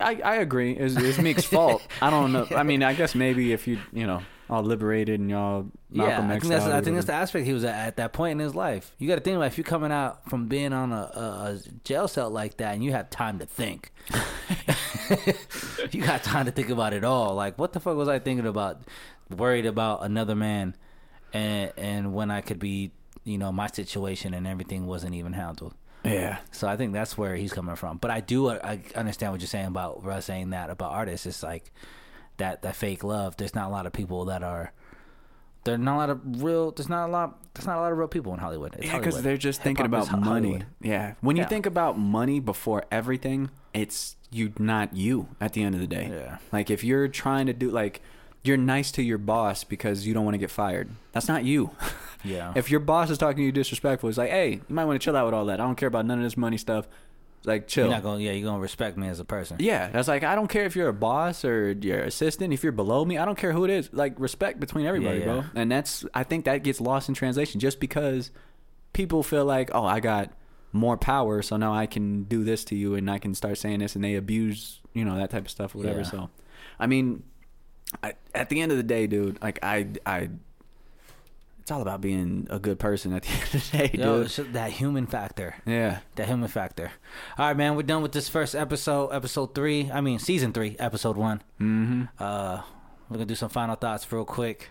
I, 0.00 0.20
I 0.24 0.36
agree. 0.36 0.72
It's, 0.72 0.94
it's 0.96 1.18
Meek's 1.18 1.44
fault. 1.44 1.82
I 2.02 2.10
don't 2.10 2.32
know. 2.32 2.46
I 2.54 2.62
mean, 2.62 2.82
I 2.82 2.92
guess 2.92 3.14
maybe 3.14 3.52
if 3.52 3.66
you 3.66 3.78
you 3.92 4.06
know 4.06 4.22
all 4.50 4.62
liberated 4.62 5.20
and 5.20 5.28
y'all 5.28 5.66
Yeah, 5.90 6.06
Malcolm 6.06 6.30
I 6.30 6.34
X 6.34 6.42
think 6.42 6.52
that's 6.52 6.66
I 6.66 6.80
think 6.80 6.94
that's 6.96 7.06
the 7.06 7.14
aspect 7.14 7.46
he 7.46 7.52
was 7.52 7.64
at 7.64 7.74
at 7.74 7.96
that 7.96 8.12
point 8.12 8.32
in 8.32 8.38
his 8.38 8.54
life. 8.54 8.94
You 8.98 9.08
got 9.08 9.16
to 9.16 9.20
think 9.20 9.36
about 9.36 9.46
if 9.46 9.58
you're 9.58 9.64
coming 9.64 9.92
out 9.92 10.28
from 10.28 10.46
being 10.46 10.72
on 10.72 10.92
a, 10.92 10.96
a, 10.96 11.20
a 11.54 11.58
jail 11.84 12.06
cell 12.06 12.30
like 12.30 12.58
that 12.58 12.74
and 12.74 12.84
you 12.84 12.92
have 12.92 13.10
time 13.10 13.38
to 13.40 13.46
think. 13.46 13.92
you 15.90 16.02
got 16.02 16.22
time 16.22 16.46
to 16.46 16.52
think 16.52 16.70
about 16.70 16.92
it 16.92 17.04
all. 17.04 17.34
Like, 17.34 17.58
what 17.58 17.72
the 17.72 17.80
fuck 17.80 17.96
was 17.96 18.08
I 18.08 18.18
thinking 18.18 18.46
about? 18.46 18.82
Worried 19.36 19.66
about 19.66 20.04
another 20.04 20.34
man, 20.34 20.74
and 21.32 21.72
and 21.76 22.14
when 22.14 22.30
I 22.30 22.40
could 22.40 22.58
be, 22.58 22.92
you 23.24 23.36
know, 23.38 23.52
my 23.52 23.66
situation 23.66 24.32
and 24.34 24.46
everything 24.46 24.86
wasn't 24.86 25.14
even 25.14 25.34
handled. 25.34 25.74
yeah. 26.04 26.38
So 26.50 26.66
I 26.66 26.76
think 26.76 26.92
that's 26.94 27.18
where 27.18 27.36
he's 27.36 27.52
coming 27.52 27.76
from. 27.76 27.98
But 27.98 28.10
I 28.10 28.20
do 28.20 28.46
uh, 28.48 28.58
I 28.64 28.80
understand 28.94 29.32
what 29.32 29.40
you're 29.40 29.48
saying 29.48 29.66
about 29.66 30.02
Russ 30.04 30.24
saying 30.26 30.50
that 30.50 30.70
about 30.70 30.92
artists. 30.92 31.26
It's 31.26 31.42
like 31.42 31.70
that 32.38 32.62
that 32.62 32.74
fake 32.76 33.04
love. 33.04 33.36
There's 33.36 33.54
not 33.54 33.66
a 33.68 33.70
lot 33.70 33.84
of 33.86 33.92
people 33.92 34.24
that 34.26 34.42
are. 34.42 34.72
There's 35.64 35.78
not 35.80 35.96
a 35.96 35.98
lot 35.98 36.10
of 36.10 36.42
real. 36.42 36.70
There's 36.70 36.88
not 36.88 37.08
a 37.08 37.12
lot. 37.12 37.38
There's 37.52 37.66
not 37.66 37.76
a 37.76 37.80
lot 37.80 37.92
of 37.92 37.98
real 37.98 38.08
people 38.08 38.32
in 38.32 38.38
Hollywood. 38.38 38.76
It's 38.76 38.86
Yeah, 38.86 38.96
because 38.98 39.22
they're 39.22 39.36
just 39.36 39.60
thinking 39.60 39.84
Hip-hop 39.84 40.08
about 40.08 40.20
money. 40.24 40.48
Hollywood. 40.52 40.66
Yeah. 40.80 41.14
When 41.20 41.36
you 41.36 41.42
Yeah. 41.42 41.48
think 41.48 41.66
about 41.66 41.98
money 41.98 42.40
before 42.40 42.84
everything, 42.90 43.50
it's 43.74 44.16
you 44.30 44.52
not 44.58 44.96
you 44.96 45.28
at 45.40 45.52
the 45.52 45.62
end 45.62 45.74
of 45.74 45.80
the 45.82 45.86
day. 45.86 46.08
Yeah. 46.10 46.38
Like 46.52 46.70
if 46.70 46.82
you're 46.84 47.08
trying 47.08 47.46
to 47.48 47.52
do 47.52 47.70
like 47.70 48.00
you're 48.44 48.56
nice 48.56 48.92
to 48.92 49.02
your 49.02 49.18
boss 49.18 49.64
because 49.64 50.06
you 50.06 50.14
don't 50.14 50.24
want 50.24 50.34
to 50.34 50.38
get 50.38 50.50
fired. 50.50 50.88
That's 51.12 51.28
not 51.28 51.44
you. 51.44 51.70
Yeah. 52.24 52.52
if 52.56 52.68
your 52.68 52.80
boss 52.80 53.10
is 53.10 53.16
talking 53.16 53.36
to 53.36 53.42
you 53.44 53.52
disrespectful, 53.52 54.08
it's 54.08 54.18
like, 54.18 54.30
hey, 54.30 54.54
you 54.54 54.74
might 54.74 54.86
want 54.86 55.00
to 55.00 55.04
chill 55.04 55.16
out 55.16 55.26
with 55.26 55.34
all 55.34 55.44
that. 55.46 55.60
I 55.60 55.64
don't 55.64 55.76
care 55.76 55.86
about 55.86 56.04
none 56.04 56.18
of 56.18 56.24
this 56.24 56.36
money 56.36 56.56
stuff. 56.58 56.88
Like 57.44 57.68
chill. 57.68 57.84
You're 57.86 57.94
not 57.94 58.02
gonna, 58.02 58.20
Yeah, 58.20 58.32
you're 58.32 58.44
gonna 58.50 58.58
respect 58.60 58.96
me 58.96 59.06
as 59.06 59.20
a 59.20 59.24
person. 59.24 59.58
Yeah, 59.60 59.86
that's 59.86 60.08
like 60.08 60.24
I 60.24 60.34
don't 60.34 60.48
care 60.48 60.64
if 60.64 60.74
you're 60.74 60.88
a 60.88 60.92
boss 60.92 61.44
or 61.44 61.70
your 61.70 62.00
assistant. 62.00 62.52
If 62.52 62.64
you're 62.64 62.72
below 62.72 63.04
me, 63.04 63.16
I 63.18 63.24
don't 63.24 63.38
care 63.38 63.52
who 63.52 63.64
it 63.64 63.70
is. 63.70 63.88
Like 63.92 64.18
respect 64.18 64.58
between 64.58 64.84
everybody, 64.84 65.20
Yeah, 65.20 65.24
bro. 65.26 65.44
And 65.54 65.70
that's 65.70 66.04
I 66.12 66.24
think 66.24 66.44
that 66.46 66.64
gets 66.64 66.80
lost 66.80 67.08
in 67.08 67.14
translation 67.14 67.60
just 67.60 67.78
because 67.78 68.32
people 68.92 69.22
feel 69.22 69.44
like, 69.44 69.70
oh, 69.72 69.84
I 69.84 70.00
got 70.00 70.32
more 70.72 70.96
power, 70.96 71.40
so 71.40 71.56
now 71.56 71.72
I 71.72 71.86
can 71.86 72.24
do 72.24 72.42
this 72.42 72.64
to 72.64 72.74
you, 72.74 72.96
and 72.96 73.08
I 73.08 73.18
can 73.20 73.32
start 73.34 73.58
saying 73.58 73.78
this, 73.78 73.94
and 73.94 74.02
they 74.02 74.16
abuse, 74.16 74.80
you 74.92 75.04
know, 75.04 75.16
that 75.16 75.30
type 75.30 75.44
of 75.44 75.50
stuff 75.50 75.74
or 75.76 75.78
whatever. 75.78 76.00
Yeah. 76.00 76.04
So, 76.10 76.30
I 76.80 76.88
mean, 76.88 77.22
I, 78.02 78.14
at 78.34 78.48
the 78.48 78.60
end 78.60 78.70
of 78.72 78.78
the 78.78 78.84
day, 78.84 79.06
dude, 79.06 79.40
like 79.42 79.58
I, 79.62 79.86
I, 80.04 80.28
it's 81.60 81.70
all 81.70 81.82
about 81.82 82.00
being 82.00 82.46
a 82.50 82.58
good 82.58 82.78
person 82.78 83.12
at 83.12 83.22
the 83.22 83.28
end 83.32 83.42
of 83.42 83.52
the 83.52 83.78
day, 83.78 83.90
Yo, 83.94 84.16
dude. 84.16 84.26
it's 84.26 84.36
just 84.36 84.52
that 84.54 84.70
human 84.70 85.06
factor. 85.06 85.54
Yeah. 85.66 85.98
That 86.16 86.26
human 86.28 86.48
factor. 86.48 86.90
All 87.36 87.46
right, 87.46 87.56
man. 87.56 87.76
We're 87.76 87.82
done 87.82 88.02
with 88.02 88.12
this 88.12 88.28
first 88.28 88.54
episode, 88.54 89.10
episode 89.10 89.54
three. 89.54 89.90
I 89.90 90.00
mean, 90.00 90.18
season 90.18 90.52
three, 90.52 90.76
episode 90.78 91.16
one. 91.16 91.42
Mm-hmm. 91.60 92.04
Uh, 92.18 92.62
we're 93.08 93.16
gonna 93.16 93.26
do 93.26 93.34
some 93.34 93.48
final 93.50 93.74
thoughts 93.74 94.10
real 94.12 94.24
quick. 94.24 94.70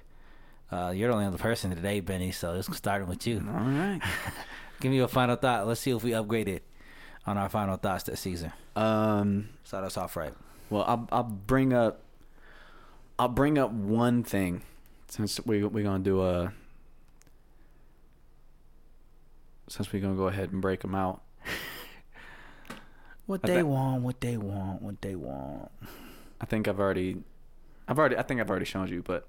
Uh, 0.71 0.91
you're 0.95 1.07
the 1.09 1.13
only 1.15 1.25
other 1.27 1.37
person 1.37 1.73
today, 1.73 1.99
Benny. 2.01 2.31
So 2.31 2.53
it's 2.55 2.75
starting 2.75 3.07
with 3.07 3.25
you. 3.25 3.37
All 3.47 3.53
right. 3.63 4.01
Give 4.79 4.91
me 4.91 4.99
a 4.99 5.07
final 5.07 5.35
thought. 5.35 5.65
Let's 5.67 5.81
see 5.81 5.91
if 5.91 6.03
we 6.03 6.11
upgraded 6.11 6.59
on 7.25 7.37
our 7.37 7.49
final 7.49 7.77
thoughts 7.77 8.03
this 8.03 8.19
season. 8.19 8.51
Um. 8.75 9.49
Start 9.63 9.83
us 9.85 9.97
off 9.97 10.15
right. 10.15 10.33
Well, 10.69 10.83
I'll 10.87 11.07
I'll 11.11 11.23
bring 11.23 11.73
up 11.73 12.01
I'll 13.19 13.27
bring 13.27 13.57
up 13.57 13.71
one 13.71 14.23
thing 14.23 14.61
since 15.07 15.39
we 15.45 15.63
we're 15.63 15.83
gonna 15.83 16.03
do 16.03 16.21
a 16.21 16.53
since 19.67 19.91
we're 19.91 20.01
gonna 20.01 20.15
go 20.15 20.27
ahead 20.27 20.51
and 20.51 20.61
break 20.61 20.81
them 20.81 20.95
out. 20.95 21.21
What 23.25 23.41
they 23.41 23.57
thi- 23.57 23.63
want, 23.63 24.03
what 24.03 24.21
they 24.21 24.37
want, 24.37 24.81
what 24.81 25.01
they 25.01 25.15
want. 25.15 25.69
I 26.39 26.45
think 26.45 26.67
I've 26.67 26.79
already 26.79 27.17
I've 27.87 27.99
already 27.99 28.17
I 28.17 28.21
think 28.21 28.39
I've 28.39 28.49
already 28.49 28.65
shown 28.65 28.87
you, 28.87 29.01
but 29.03 29.27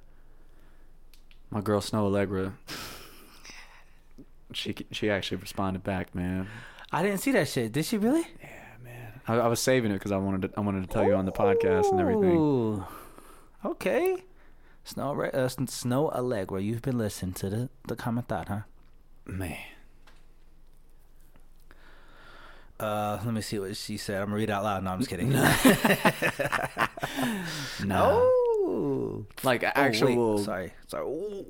my 1.51 1.60
girl 1.60 1.81
Snow 1.81 2.05
Allegra 2.05 2.52
she 4.52 4.74
she 4.93 5.10
actually 5.10 5.39
responded 5.39 5.82
back, 5.82 6.15
man. 6.15 6.47
I 6.93 7.02
didn't 7.02 7.19
see 7.19 7.32
that 7.32 7.48
shit. 7.48 7.73
Did 7.73 7.85
she 7.85 7.98
really? 7.98 8.27
Yeah, 8.40 8.48
man. 8.85 9.20
I, 9.27 9.35
I 9.36 9.47
was 9.48 9.60
saving 9.60 9.90
it 9.90 9.94
because 9.94 10.12
I 10.12 10.16
wanted 10.19 10.43
to 10.43 10.51
I 10.59 10.60
wanted 10.60 10.82
to 10.82 10.89
tell 10.89 11.05
you 11.05 11.15
on 11.15 11.24
the 11.24 11.32
podcast 11.32 11.90
and 11.90 12.01
everything. 12.01 12.85
Ooh. 13.64 13.70
Okay. 13.70 14.24
Snow, 14.85 15.20
uh, 15.22 15.48
Snow 15.48 16.10
Allegra, 16.10 16.60
you've 16.62 16.82
been 16.82 16.98
listening 16.98 17.35
to 17.35 17.51
the 17.51 17.68
the 17.86 17.97
Common 17.97 18.24
Thought, 18.24 18.48
huh? 18.48 18.60
Man. 19.26 19.56
Uh, 22.80 23.18
let 23.24 23.35
me 23.35 23.40
see 23.40 23.59
what 23.59 23.76
she 23.76 23.97
said. 23.97 24.20
I'm 24.22 24.26
gonna 24.28 24.36
read 24.36 24.51
it 24.51 24.52
out 24.52 24.62
loud. 24.62 24.85
No, 24.85 24.93
I'm 24.93 24.98
just 25.01 25.10
kidding. 25.10 25.32
No. 27.85 28.32
Oh, 28.70 29.24
Like 29.43 29.64
Oh, 29.64 29.68
wait. 29.68 29.72
actual 29.76 30.39
Sorry, 30.39 30.72
sorry. 30.86 31.06
Ooh. 31.06 31.47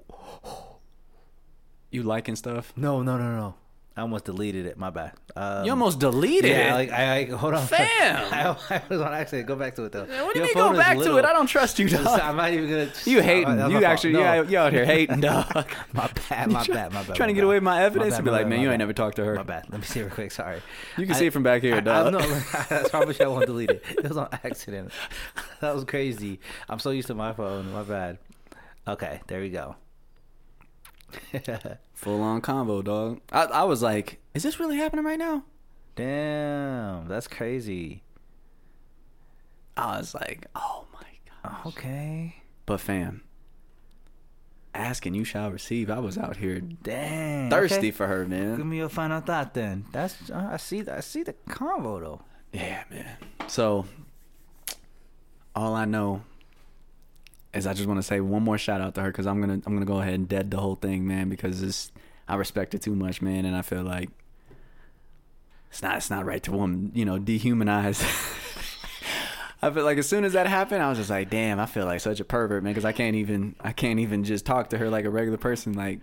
you 1.90 2.04
liking 2.04 2.36
stuff? 2.36 2.72
No, 2.76 3.02
no, 3.02 3.18
no, 3.18 3.36
no. 3.36 3.54
I 3.98 4.02
almost 4.02 4.26
deleted 4.26 4.64
it. 4.66 4.78
My 4.78 4.90
bad. 4.90 5.14
Um, 5.34 5.64
you 5.64 5.72
almost 5.72 5.98
deleted 5.98 6.52
yeah, 6.52 6.70
it. 6.70 6.74
like 6.74 6.92
I, 6.92 7.16
I 7.16 7.24
hold 7.24 7.54
on. 7.54 7.66
Fam! 7.66 8.32
I, 8.32 8.56
I 8.70 8.82
was 8.88 9.00
on 9.00 9.12
accident. 9.12 9.48
Go 9.48 9.56
back 9.56 9.74
to 9.74 9.86
it 9.86 9.90
though. 9.90 10.04
what 10.04 10.34
do 10.34 10.38
you 10.38 10.46
mean 10.46 10.54
go 10.54 10.72
back 10.72 10.96
to 10.98 11.16
it? 11.16 11.24
I 11.24 11.32
don't 11.32 11.48
trust 11.48 11.80
you, 11.80 11.88
dog. 11.88 12.06
I'm 12.20 12.36
not 12.36 12.52
even 12.52 12.70
gonna. 12.70 12.92
You 13.06 13.20
hating? 13.22 13.58
You 13.72 13.84
actually, 13.84 14.12
No. 14.12 14.20
yeah, 14.20 14.42
you 14.42 14.56
out 14.56 14.72
here 14.72 14.84
hating, 14.84 15.18
dog. 15.18 15.52
My 15.92 16.08
bad, 16.28 16.48
my 16.52 16.64
bad, 16.64 16.92
my 16.92 17.02
bad. 17.02 17.16
Trying 17.16 17.30
to 17.30 17.32
get 17.32 17.42
away 17.42 17.56
with 17.56 17.64
my 17.64 17.82
evidence 17.82 18.10
bad, 18.10 18.18
and 18.18 18.24
be 18.24 18.30
like, 18.30 18.42
bad, 18.42 18.50
man, 18.50 18.60
you 18.60 18.68
bad. 18.68 18.74
ain't 18.74 18.78
never 18.78 18.92
talked 18.92 19.16
to 19.16 19.24
her. 19.24 19.34
My 19.34 19.42
bad. 19.42 19.68
Let 19.68 19.80
me 19.80 19.86
see 19.86 20.00
real 20.00 20.10
quick. 20.10 20.30
Sorry. 20.30 20.62
You 20.96 21.04
can 21.06 21.16
I- 21.16 21.18
see 21.18 21.26
it 21.26 21.32
from 21.32 21.42
back 21.42 21.62
here, 21.62 21.80
dog. 21.80 22.12
no, 22.12 22.20
that's 22.68 22.90
probably 22.90 23.20
I 23.20 23.26
won't 23.26 23.46
delete 23.46 23.70
it. 23.70 23.82
It 23.90 24.04
was 24.04 24.16
on 24.16 24.28
accident. 24.44 24.92
That 25.58 25.74
was 25.74 25.82
crazy. 25.82 26.38
I'm 26.68 26.78
so 26.78 26.90
used 26.90 27.08
to 27.08 27.14
my 27.14 27.32
phone. 27.32 27.72
My 27.72 27.82
bad. 27.82 28.18
Okay, 28.86 29.20
there 29.26 29.40
we 29.40 29.50
go. 29.50 29.74
Full 31.98 32.22
on 32.22 32.40
combo, 32.40 32.80
dog. 32.80 33.20
I, 33.32 33.46
I 33.46 33.64
was 33.64 33.82
like, 33.82 34.20
is 34.32 34.44
this 34.44 34.60
really 34.60 34.76
happening 34.76 35.04
right 35.04 35.18
now? 35.18 35.42
Damn, 35.96 37.08
that's 37.08 37.26
crazy. 37.26 38.04
I 39.76 39.98
was 39.98 40.14
like, 40.14 40.46
oh 40.54 40.84
my 40.94 41.00
god. 41.42 41.66
Okay. 41.66 42.36
But 42.66 42.78
fam, 42.78 43.24
ask 44.72 45.06
and 45.06 45.16
you 45.16 45.24
shall 45.24 45.50
receive. 45.50 45.90
I 45.90 45.98
was 45.98 46.16
out 46.16 46.36
here 46.36 46.60
Damn. 46.60 47.50
thirsty 47.50 47.76
okay. 47.78 47.90
for 47.90 48.06
her, 48.06 48.24
man. 48.26 48.58
Give 48.58 48.66
me 48.66 48.76
your 48.76 48.88
final 48.88 49.20
thought 49.20 49.54
then. 49.54 49.84
That's 49.90 50.30
uh, 50.30 50.50
I 50.52 50.56
see. 50.58 50.88
I 50.88 51.00
see 51.00 51.24
the 51.24 51.34
convo 51.48 52.00
though. 52.00 52.22
Yeah, 52.52 52.84
man. 52.92 53.16
So, 53.48 53.86
all 55.52 55.74
I 55.74 55.84
know 55.84 56.22
is 57.54 57.66
I 57.66 57.72
just 57.74 57.86
want 57.88 57.98
to 57.98 58.02
say 58.02 58.20
one 58.20 58.42
more 58.42 58.58
shout 58.58 58.80
out 58.80 58.94
to 58.96 59.02
her 59.02 59.10
because 59.10 59.26
I'm 59.26 59.40
gonna 59.40 59.54
I'm 59.66 59.74
gonna 59.74 59.84
go 59.86 60.00
ahead 60.00 60.14
and 60.14 60.28
dead 60.28 60.50
the 60.50 60.58
whole 60.58 60.76
thing, 60.76 61.06
man, 61.06 61.28
because 61.28 61.62
it's 61.62 61.90
I 62.28 62.34
respect 62.36 62.72
her 62.74 62.78
too 62.78 62.94
much, 62.94 63.22
man, 63.22 63.44
and 63.44 63.56
I 63.56 63.62
feel 63.62 63.82
like 63.82 64.10
it's 65.70 65.82
not 65.82 65.96
it's 65.96 66.10
not 66.10 66.24
right 66.26 66.42
to 66.44 66.52
woman, 66.52 66.92
you 66.94 67.04
know, 67.04 67.18
dehumanize. 67.18 68.02
I 69.62 69.70
feel 69.70 69.82
like 69.84 69.98
as 69.98 70.08
soon 70.08 70.24
as 70.24 70.34
that 70.34 70.46
happened, 70.46 70.82
I 70.84 70.88
was 70.88 70.98
just 70.98 71.10
like, 71.10 71.30
damn, 71.30 71.58
I 71.58 71.66
feel 71.66 71.84
like 71.84 71.98
such 72.00 72.20
a 72.20 72.24
pervert, 72.24 72.62
man, 72.62 72.72
because 72.72 72.84
I 72.84 72.92
can't 72.92 73.16
even 73.16 73.56
I 73.60 73.72
can't 73.72 73.98
even 73.98 74.24
just 74.24 74.46
talk 74.46 74.70
to 74.70 74.78
her 74.78 74.88
like 74.88 75.04
a 75.04 75.10
regular 75.10 75.38
person. 75.38 75.72
Like 75.72 76.00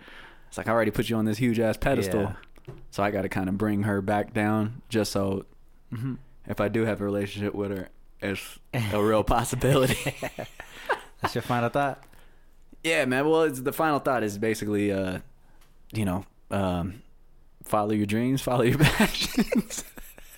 it's 0.50 0.58
like 0.58 0.68
I 0.68 0.72
already 0.72 0.92
put 0.92 1.10
you 1.10 1.16
on 1.16 1.26
this 1.26 1.38
huge 1.38 1.60
ass 1.60 1.78
pedestal, 1.78 2.22
Yeah. 2.68 2.74
so 2.92 3.02
I 3.04 3.12
got 3.12 3.22
to 3.22 3.30
kind 3.30 3.48
of 3.50 3.58
bring 3.58 3.84
her 3.84 4.02
back 4.02 4.34
down 4.34 4.82
just 4.90 5.12
so 5.12 5.46
Mm-hmm. 5.94 6.16
if 6.48 6.60
I 6.60 6.68
do 6.68 6.84
have 6.84 7.00
a 7.00 7.06
relationship 7.06 7.54
with 7.56 7.70
her, 7.72 7.88
it's 8.20 8.42
a 8.92 9.02
real 9.02 9.24
possibility. 9.24 10.16
That's 11.22 11.36
your 11.36 11.42
final 11.42 11.70
thought. 11.70 12.04
yeah, 12.84 13.06
man. 13.06 13.28
Well, 13.28 13.44
it's, 13.44 13.62
the 13.62 13.74
final 13.74 14.00
thought 14.00 14.24
is 14.24 14.38
basically, 14.38 14.92
uh, 14.92 15.20
you 15.94 16.06
know, 16.06 16.26
um, 16.52 17.02
follow 17.64 17.92
your 17.94 18.06
dreams, 18.06 18.42
follow 18.42 18.62
your 18.64 18.78
passions, 18.80 19.84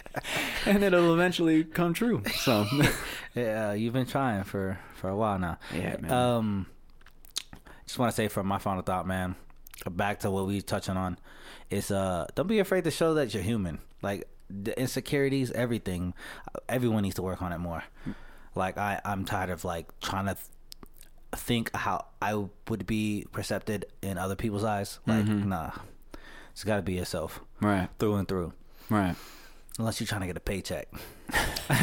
and 0.65 0.83
it'll 0.83 1.13
eventually 1.13 1.63
come 1.63 1.93
true. 1.93 2.21
So, 2.39 2.65
Yeah, 3.35 3.73
you've 3.73 3.93
been 3.93 4.05
trying 4.07 4.43
for 4.43 4.79
for 4.95 5.09
a 5.09 5.15
while 5.15 5.37
now. 5.37 5.59
Yeah, 5.73 5.97
man. 5.99 6.11
Um, 6.11 6.65
just 7.85 7.99
want 7.99 8.11
to 8.11 8.15
say 8.15 8.27
from 8.27 8.47
my 8.47 8.57
final 8.57 8.81
thought, 8.81 9.05
man. 9.07 9.35
Back 9.89 10.21
to 10.21 10.31
what 10.31 10.47
we 10.47 10.61
touching 10.61 10.97
on, 10.97 11.17
is 11.69 11.91
uh, 11.91 12.25
don't 12.35 12.47
be 12.47 12.59
afraid 12.59 12.83
to 12.85 12.91
show 12.91 13.13
that 13.13 13.33
you're 13.33 13.43
human. 13.43 13.79
Like 14.01 14.27
the 14.49 14.77
insecurities, 14.79 15.51
everything. 15.51 16.13
Everyone 16.67 17.03
needs 17.03 17.15
to 17.15 17.21
work 17.21 17.41
on 17.43 17.51
it 17.53 17.59
more. 17.59 17.83
Like 18.55 18.77
I, 18.79 18.99
I'm 19.05 19.23
tired 19.23 19.51
of 19.51 19.63
like 19.63 19.87
trying 19.99 20.25
to 20.25 20.35
think 21.35 21.75
how 21.75 22.05
I 22.21 22.35
would 22.69 22.85
be 22.87 23.25
perceived 23.31 23.85
in 24.01 24.17
other 24.17 24.35
people's 24.35 24.63
eyes. 24.63 24.99
Like, 25.05 25.25
nah, 25.27 25.71
it's 26.51 26.63
got 26.63 26.77
to 26.77 26.81
be 26.81 26.93
yourself 26.93 27.41
right, 27.61 27.89
through 27.99 28.15
and 28.15 28.27
through. 28.27 28.53
right. 28.89 29.15
Unless 29.79 29.99
you're 29.99 30.07
trying 30.07 30.21
to 30.21 30.27
get 30.27 30.35
a 30.37 30.39
paycheck. 30.39 30.87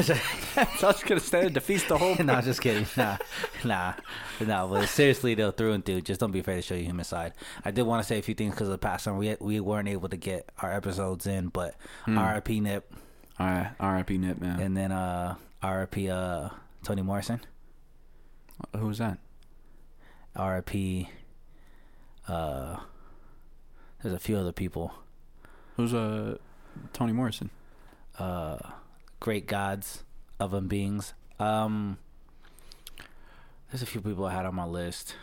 So 0.03 0.15
I 0.57 0.65
was 0.67 0.81
just 0.81 1.07
gonna 1.07 1.21
say 1.21 1.47
it 1.47 1.53
defeats 1.53 1.85
the 1.85 1.97
whole. 1.97 2.17
no, 2.25 2.41
just 2.41 2.61
kidding. 2.61 2.87
Nah, 2.97 3.19
nah, 3.65 3.93
nah. 4.41 4.67
But 4.67 4.87
seriously, 4.89 5.35
though, 5.37 5.53
through 5.53 5.73
and 5.75 5.85
through, 5.85 6.01
just 6.01 6.19
don't 6.19 6.33
be 6.33 6.41
afraid 6.41 6.57
to 6.57 6.63
show 6.63 6.75
your 6.75 6.85
human 6.87 7.05
side. 7.05 7.35
I 7.65 7.71
did 7.71 7.83
want 7.83 8.03
to 8.03 8.09
say 8.09 8.19
a 8.19 8.23
few 8.23 8.35
things 8.35 8.53
because 8.55 8.67
of 8.67 8.73
the 8.73 8.79
past 8.79 9.05
summer 9.05 9.19
we 9.19 9.37
we 9.39 9.61
weren't 9.61 9.87
able 9.87 10.09
to 10.09 10.17
get 10.17 10.51
our 10.61 10.73
episodes 10.73 11.27
in, 11.29 11.49
but 11.49 11.77
Hmm. 12.07 12.19
RIP 12.19 12.49
Nip, 12.49 12.93
All 13.39 13.47
right, 13.47 13.71
R.I.P. 13.79 14.19
Nip, 14.19 14.41
man. 14.41 14.59
and 14.59 14.77
then 14.77 14.91
uh 14.91 15.37
RIP 15.63 16.11
uh, 16.11 16.49
Toni 16.83 17.03
Morrison. 17.03 17.41
Who's 18.77 18.99
that? 18.99 19.19
RIP. 20.39 21.07
Uh, 22.29 22.79
there's 24.03 24.15
a 24.15 24.19
few 24.19 24.37
other 24.37 24.53
people. 24.53 24.93
Who's 25.77 25.95
uh 25.95 26.39
Toni 26.93 27.13
Morrison? 27.13 27.51
Uh, 28.19 28.59
great 29.21 29.47
gods 29.47 30.05
of 30.39 30.51
them 30.51 30.69
beings. 30.69 31.15
Um, 31.39 31.99
there's 33.71 33.83
a 33.83 33.87
few 33.87 34.01
people 34.01 34.25
I 34.25 34.33
had 34.33 34.47
on 34.47 34.55
my 34.55 34.65
list. 34.67 35.17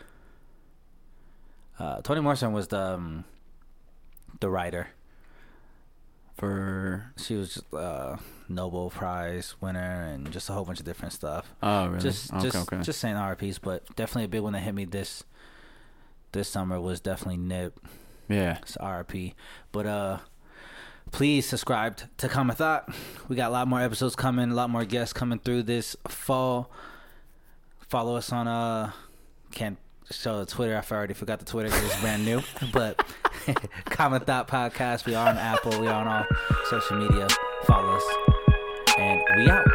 Uh, 1.79 2.01
Toni 2.01 2.21
Morrison 2.21 2.53
was 2.53 2.67
the 2.67 2.79
um, 2.79 3.23
the 4.39 4.49
writer. 4.49 4.89
For 6.37 7.11
She 7.17 7.35
was 7.35 7.53
just, 7.53 7.73
uh, 7.73 8.17
Nobel 8.55 8.89
Prize 8.89 9.55
winner 9.61 10.03
and 10.13 10.31
just 10.31 10.49
a 10.49 10.53
whole 10.53 10.65
bunch 10.65 10.79
of 10.79 10.85
different 10.85 11.13
stuff. 11.13 11.53
oh 11.63 11.87
really? 11.87 11.99
Just 11.99 12.31
okay, 12.33 12.43
just 12.43 12.55
okay. 12.73 12.83
just 12.83 12.99
saying 12.99 13.15
RPs, 13.15 13.59
but 13.61 13.83
definitely 13.95 14.25
a 14.25 14.27
big 14.29 14.41
one 14.41 14.53
that 14.53 14.59
hit 14.59 14.73
me 14.75 14.85
this 14.85 15.23
this 16.31 16.47
summer 16.47 16.79
was 16.79 16.99
definitely 16.99 17.37
Nip. 17.37 17.79
yeah. 18.29 18.57
It's 18.61 18.77
RP. 18.77 19.33
But 19.71 19.85
uh 19.85 20.17
please 21.11 21.45
subscribe 21.45 21.97
to 22.17 22.29
Common 22.29 22.55
Thought. 22.55 22.89
We 23.27 23.35
got 23.35 23.49
a 23.49 23.53
lot 23.53 23.67
more 23.67 23.81
episodes 23.81 24.15
coming, 24.15 24.51
a 24.51 24.55
lot 24.55 24.69
more 24.69 24.85
guests 24.85 25.13
coming 25.13 25.39
through 25.39 25.63
this 25.63 25.95
fall. 26.07 26.71
Follow 27.89 28.15
us 28.15 28.31
on 28.31 28.47
uh 28.47 28.91
can't 29.51 29.77
show 30.09 30.39
the 30.39 30.45
Twitter. 30.45 30.75
I 30.75 30.95
already 30.95 31.13
forgot 31.13 31.39
the 31.39 31.45
Twitter 31.45 31.69
because 31.69 31.83
it's 31.85 32.01
brand 32.01 32.25
new. 32.25 32.41
But 32.73 33.03
Common 33.85 34.21
Thought 34.21 34.47
Podcast. 34.47 35.05
We 35.05 35.15
are 35.15 35.27
on 35.29 35.37
Apple. 35.37 35.79
We 35.79 35.87
are 35.87 35.93
on 36.05 36.07
all 36.07 36.25
social 36.69 36.97
media. 36.97 37.27
Follow 37.65 37.95
us. 37.95 38.03
We 39.37 39.49
out. 39.49 39.70